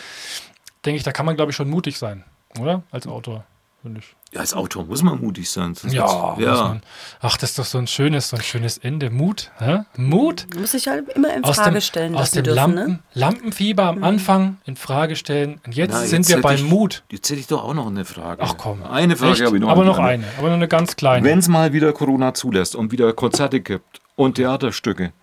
Denke 0.86 0.98
ich, 0.98 1.04
da 1.04 1.12
kann 1.12 1.26
man, 1.26 1.36
glaube 1.36 1.52
ich, 1.52 1.56
schon 1.56 1.70
mutig 1.70 1.98
sein, 1.98 2.24
oder? 2.60 2.84
Als 2.92 3.08
Autor, 3.08 3.44
finde 3.82 4.00
ich. 4.00 4.16
Ja, 4.34 4.42
als 4.42 4.54
Autor 4.54 4.86
muss 4.86 5.04
man 5.04 5.20
mutig 5.22 5.50
sein. 5.50 5.74
sonst 5.74 5.94
Ja, 5.94 6.36
man. 6.38 6.82
Ach, 7.22 7.38
das 7.38 7.52
ist 7.52 7.60
doch 7.60 7.66
so 7.66 7.78
ein 7.78 7.88
schönes, 7.88 8.30
so 8.30 8.36
ein 8.36 8.44
schönes 8.44 8.78
Ende. 8.78 9.10
Mut, 9.10 9.52
hä? 9.60 9.80
Mut? 9.96 10.48
Muss 10.60 10.72
sich 10.72 10.88
halt 10.90 11.08
immer 11.10 11.34
in 11.34 11.44
Aus 11.46 11.56
Frage 11.56 11.72
dem, 11.76 11.82
stellen 11.82 12.16
aus 12.16 12.32
dem 12.32 12.44
dürfen. 12.44 12.56
Lampen, 12.56 12.92
Ne? 12.94 13.00
Lampenfieber 13.14 13.84
am 13.86 14.04
Anfang 14.04 14.58
in 14.66 14.76
Frage 14.76 15.16
stellen. 15.16 15.62
Und 15.66 15.76
jetzt 15.76 15.94
Na, 15.94 16.00
sind 16.02 16.28
jetzt 16.28 16.36
wir 16.36 16.42
beim 16.42 16.56
ich, 16.56 16.64
Mut. 16.64 17.04
Jetzt 17.10 17.30
hätte 17.30 17.40
ich 17.40 17.48
doch 17.48 17.64
auch 17.64 17.74
noch 17.74 17.88
eine 17.88 18.04
Frage. 18.04 18.42
Ach 18.44 18.56
komm. 18.58 18.84
Eine 18.84 19.16
Frage 19.16 19.34
Echt? 19.34 19.46
habe 19.46 19.56
ich 19.56 19.62
noch. 19.62 19.70
Aber 19.70 19.86
noch 19.86 19.98
andere. 19.98 20.12
eine, 20.12 20.26
aber 20.38 20.48
nur 20.48 20.56
eine 20.58 20.68
ganz 20.68 20.96
kleine. 20.98 21.26
Wenn 21.26 21.40
es 21.40 21.48
mal 21.48 21.72
wieder 21.72 21.94
Corona 21.94 22.34
zulässt 22.34 22.76
und 22.76 22.92
wieder 22.92 23.14
Konzerte 23.14 23.62
gibt 23.62 24.02
und 24.18 24.36
Theaterstücke, 24.36 25.14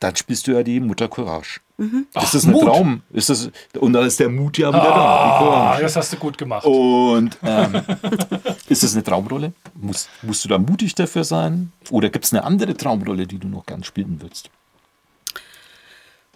dann 0.00 0.16
spielst 0.16 0.46
du 0.46 0.52
ja 0.52 0.62
die 0.62 0.80
Mutter 0.80 1.08
Courage. 1.08 1.60
Ach, 2.14 2.24
ist 2.24 2.34
das 2.34 2.44
ein 2.44 2.52
Mut. 2.52 2.64
Traum? 2.64 3.02
Ist 3.10 3.30
das, 3.30 3.50
und 3.78 3.92
dann 3.92 4.04
ist 4.04 4.18
der 4.18 4.28
Mut 4.28 4.58
ja 4.58 4.68
wieder 4.68 4.82
da. 4.82 4.90
Ah, 4.90 5.38
Courage. 5.38 5.82
das 5.82 5.96
hast 5.96 6.12
du 6.12 6.16
gut 6.16 6.36
gemacht. 6.36 6.64
Und 6.66 7.38
ähm, 7.42 7.82
ist 8.68 8.82
das 8.82 8.94
eine 8.94 9.04
Traumrolle? 9.04 9.52
Muss, 9.74 10.08
musst 10.22 10.44
du 10.44 10.48
da 10.48 10.58
mutig 10.58 10.94
dafür 10.94 11.24
sein? 11.24 11.72
Oder 11.90 12.10
gibt 12.10 12.24
es 12.24 12.32
eine 12.32 12.42
andere 12.44 12.76
Traumrolle, 12.76 13.26
die 13.26 13.38
du 13.38 13.48
noch 13.48 13.64
gern 13.64 13.84
spielen 13.84 14.20
würdest? 14.20 14.50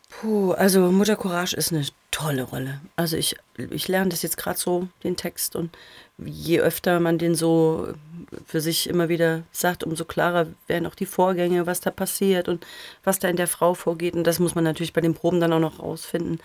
Puh, 0.08 0.52
also 0.52 0.92
Mutter 0.92 1.16
Courage 1.16 1.56
ist 1.56 1.72
eine 1.72 1.84
tolle 2.12 2.44
Rolle. 2.44 2.80
Also 2.94 3.16
ich, 3.16 3.34
ich 3.56 3.88
lerne 3.88 4.10
das 4.10 4.22
jetzt 4.22 4.36
gerade 4.36 4.58
so, 4.58 4.86
den 5.02 5.16
Text. 5.16 5.56
Und 5.56 5.76
je 6.18 6.60
öfter 6.60 7.00
man 7.00 7.18
den 7.18 7.34
so 7.34 7.88
für 8.46 8.60
sich 8.60 8.88
immer 8.88 9.08
wieder 9.08 9.42
sagt, 9.50 9.82
umso 9.82 10.04
klarer 10.04 10.46
werden 10.68 10.86
auch 10.86 10.94
die 10.94 11.06
Vorgänge, 11.06 11.66
was 11.66 11.80
da 11.80 11.90
passiert 11.90 12.48
und 12.48 12.64
was 13.02 13.18
da 13.18 13.28
in 13.28 13.36
der 13.36 13.48
Frau 13.48 13.74
vorgeht. 13.74 14.14
Und 14.14 14.24
das 14.24 14.38
muss 14.38 14.54
man 14.54 14.62
natürlich 14.64 14.92
bei 14.92 15.00
den 15.00 15.14
Proben 15.14 15.40
dann 15.40 15.52
auch 15.52 15.58
noch 15.58 15.80
rausfinden. 15.80 16.38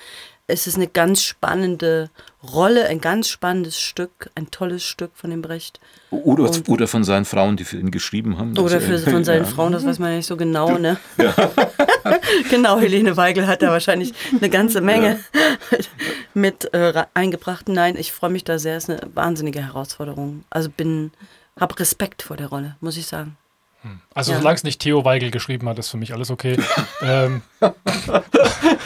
Es 0.50 0.66
ist 0.66 0.78
eine 0.78 0.88
ganz 0.88 1.24
spannende 1.24 2.10
Rolle, 2.42 2.88
ein 2.88 3.02
ganz 3.02 3.28
spannendes 3.28 3.78
Stück, 3.78 4.30
ein 4.36 4.50
tolles 4.50 4.84
Stück 4.84 5.12
von 5.14 5.30
dem 5.30 5.42
Brecht. 5.42 5.82
Oder, 6.10 6.50
oder 6.70 6.88
von 6.88 7.04
seinen 7.04 7.26
Frauen, 7.26 7.58
die 7.58 7.66
für 7.66 7.78
ihn 7.78 7.92
geschrieben 7.92 8.38
haben. 8.38 8.58
Oder 8.58 8.80
für, 8.80 8.98
von 8.98 9.26
seinen 9.26 9.44
ja. 9.44 9.50
Frauen, 9.50 9.74
das 9.74 9.86
weiß 9.86 10.00
man 10.00 10.12
ja 10.12 10.18
nicht 10.18 10.26
so 10.26 10.38
genau. 10.38 10.78
Ne? 10.78 10.96
Ja. 11.18 11.36
genau, 12.50 12.80
Helene 12.80 13.18
Weigel 13.18 13.46
hat 13.46 13.62
da 13.62 13.72
wahrscheinlich 13.72 14.14
eine 14.32 14.50
ganze 14.50 14.80
Menge 14.80 15.20
ja. 15.34 15.42
mit 16.34 16.74
äh, 16.74 17.06
eingebracht. 17.14 17.70
Nein, 17.70 17.96
ich 17.98 18.12
freue 18.12 18.30
mich 18.30 18.44
da 18.44 18.60
sehr. 18.60 18.78
Es 18.78 18.88
ist 18.88 18.90
eine 18.90 19.16
wahnsinnige 19.16 19.62
Herausforderung. 19.62 20.44
Also 20.50 20.70
bin, 20.70 21.12
habe 21.60 21.80
Respekt 21.80 22.22
vor 22.22 22.38
der 22.38 22.48
Rolle, 22.48 22.76
muss 22.80 22.98
ich 22.98 23.08
sagen. 23.08 23.38
Hm. 23.82 24.00
Also 24.14 24.32
ja. 24.32 24.40
solange 24.40 24.56
es 24.56 24.64
nicht 24.64 24.82
Theo 24.82 25.06
Weigel 25.06 25.30
geschrieben 25.30 25.70
hat, 25.70 25.78
ist 25.78 25.90
für 25.90 25.98
mich 25.98 26.14
alles 26.14 26.32
okay. 26.32 26.58
ähm. 27.02 27.42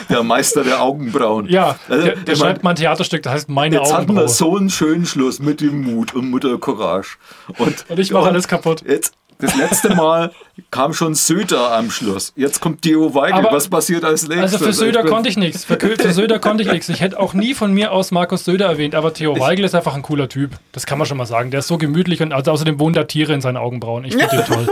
Der 0.09 0.23
Meister 0.23 0.63
der 0.63 0.81
Augenbrauen. 0.81 1.47
Ja, 1.47 1.79
also, 1.87 2.05
der, 2.05 2.15
der 2.17 2.35
schreibt 2.35 2.63
mal 2.63 2.71
ein 2.71 2.75
Theaterstück, 2.75 3.23
das 3.23 3.33
heißt 3.33 3.49
Meine 3.49 3.77
jetzt 3.77 3.93
Augenbrauen. 3.93 4.27
Jetzt 4.27 4.41
hatten 4.41 4.49
wir 4.49 4.51
so 4.51 4.57
einen 4.57 4.69
schönen 4.69 5.05
Schluss 5.05 5.39
mit 5.39 5.61
dem 5.61 5.81
Mut 5.83 6.13
und 6.13 6.29
mit 6.29 6.43
der 6.43 6.57
Courage. 6.57 7.17
Und, 7.57 7.89
und 7.89 7.99
ich 7.99 8.11
mache 8.11 8.27
alles 8.27 8.47
kaputt. 8.47 8.83
Jetzt, 8.85 9.13
das 9.41 9.55
letzte 9.55 9.95
Mal 9.95 10.31
kam 10.69 10.93
schon 10.93 11.15
Söder 11.15 11.75
am 11.75 11.91
Schluss. 11.91 12.33
Jetzt 12.35 12.61
kommt 12.61 12.81
Theo 12.81 13.13
Weigel. 13.13 13.33
Aber 13.45 13.51
Was 13.51 13.67
passiert 13.67 14.03
als 14.03 14.27
nächstes? 14.27 14.53
Also 14.53 14.65
für 14.65 14.73
Söder 14.73 15.03
konnte 15.03 15.29
ich 15.29 15.37
nichts. 15.37 15.65
Für, 15.65 15.77
für, 15.79 16.13
Söder 16.13 16.39
konnte 16.39 16.63
ich 16.63 16.71
nichts. 16.71 16.89
Ich 16.89 17.01
hätte 17.01 17.19
auch 17.19 17.33
nie 17.33 17.53
von 17.53 17.73
mir 17.73 17.91
aus 17.91 18.11
Markus 18.11 18.45
Söder 18.45 18.67
erwähnt, 18.67 18.95
aber 18.95 19.13
Theo 19.13 19.39
Weigel 19.39 19.65
ist 19.65 19.75
einfach 19.75 19.95
ein 19.95 20.01
cooler 20.01 20.29
Typ. 20.29 20.51
Das 20.71 20.85
kann 20.85 20.97
man 20.97 21.07
schon 21.07 21.17
mal 21.17 21.25
sagen. 21.25 21.51
Der 21.51 21.59
ist 21.59 21.67
so 21.67 21.77
gemütlich 21.77 22.21
und 22.21 22.33
also 22.33 22.51
außerdem 22.51 22.79
wohnt 22.79 22.95
da 22.95 23.03
Tiere 23.03 23.33
in 23.33 23.41
seinen 23.41 23.57
Augenbrauen. 23.57 24.05
Ich 24.05 24.15
finde 24.15 24.29
den 24.37 24.45
toll. 24.45 24.67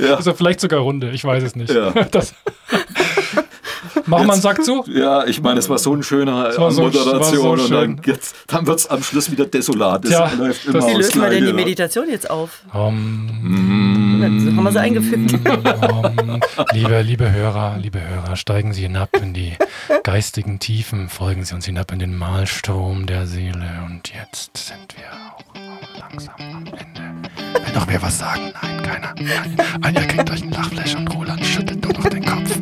ja. 0.00 0.14
Also 0.18 0.32
vielleicht 0.32 0.60
sogar 0.60 0.80
Runde, 0.80 1.10
ich 1.10 1.24
weiß 1.24 1.42
es 1.42 1.54
nicht. 1.56 1.72
Ja. 1.72 1.90
Das 2.10 2.34
Machen 4.08 4.26
wir 4.26 4.32
einen 4.32 4.42
Sack 4.42 4.64
zu? 4.64 4.84
Ja, 4.86 5.26
ich 5.26 5.42
meine, 5.42 5.58
es 5.58 5.68
war 5.68 5.78
so 5.78 5.94
ein 5.94 6.02
schöner 6.02 6.52
so, 6.52 6.82
Moderation 6.82 7.58
so 7.58 7.64
und 7.64 7.70
dann, 7.70 8.00
jetzt, 8.04 8.34
dann 8.46 8.66
wird 8.66 8.78
es 8.78 8.86
am 8.86 9.02
Schluss 9.02 9.30
wieder 9.30 9.46
desolat. 9.46 10.04
Das 10.04 10.10
ja, 10.10 10.32
läuft 10.38 10.66
immer 10.66 10.86
Wie 10.86 10.94
lösen 10.94 11.20
wir 11.20 11.30
denn 11.30 11.44
die 11.44 11.52
Meditation 11.52 12.08
jetzt 12.08 12.30
auf? 12.30 12.62
Um, 12.72 14.20
haben 14.56 14.62
wir 14.62 14.72
sie 14.72 14.80
eingefügt. 14.80 15.34
Um, 15.34 16.40
liebe, 16.72 17.02
liebe 17.02 17.30
Hörer, 17.30 17.76
liebe 17.78 18.00
Hörer, 18.00 18.36
steigen 18.36 18.72
Sie 18.72 18.82
hinab 18.82 19.10
in 19.20 19.34
die 19.34 19.52
geistigen 20.02 20.58
Tiefen, 20.58 21.08
folgen 21.08 21.44
Sie 21.44 21.54
uns 21.54 21.66
hinab 21.66 21.92
in 21.92 21.98
den 21.98 22.16
Malstrom 22.16 23.06
der 23.06 23.26
Seele 23.26 23.68
und 23.86 24.12
jetzt 24.14 24.56
sind 24.56 24.96
wir 24.96 25.06
auch 25.34 26.00
langsam 26.00 26.34
am 26.38 26.64
Ende. 26.66 27.18
Will 27.64 27.74
noch 27.74 27.86
wer 27.88 28.02
was 28.02 28.18
sagen? 28.18 28.52
Nein, 28.62 28.82
keiner. 28.82 29.14
Nein. 29.18 29.56
Anja 29.82 30.02
kriegt 30.02 30.30
euch 30.30 30.42
ein 30.42 30.50
Lachfleisch 30.50 30.94
und 30.94 31.14
Roland 31.14 31.44
schüttelt 31.44 31.82
nur 31.82 31.92
noch 31.92 32.08
den 32.08 32.24
Kopf. 32.24 32.58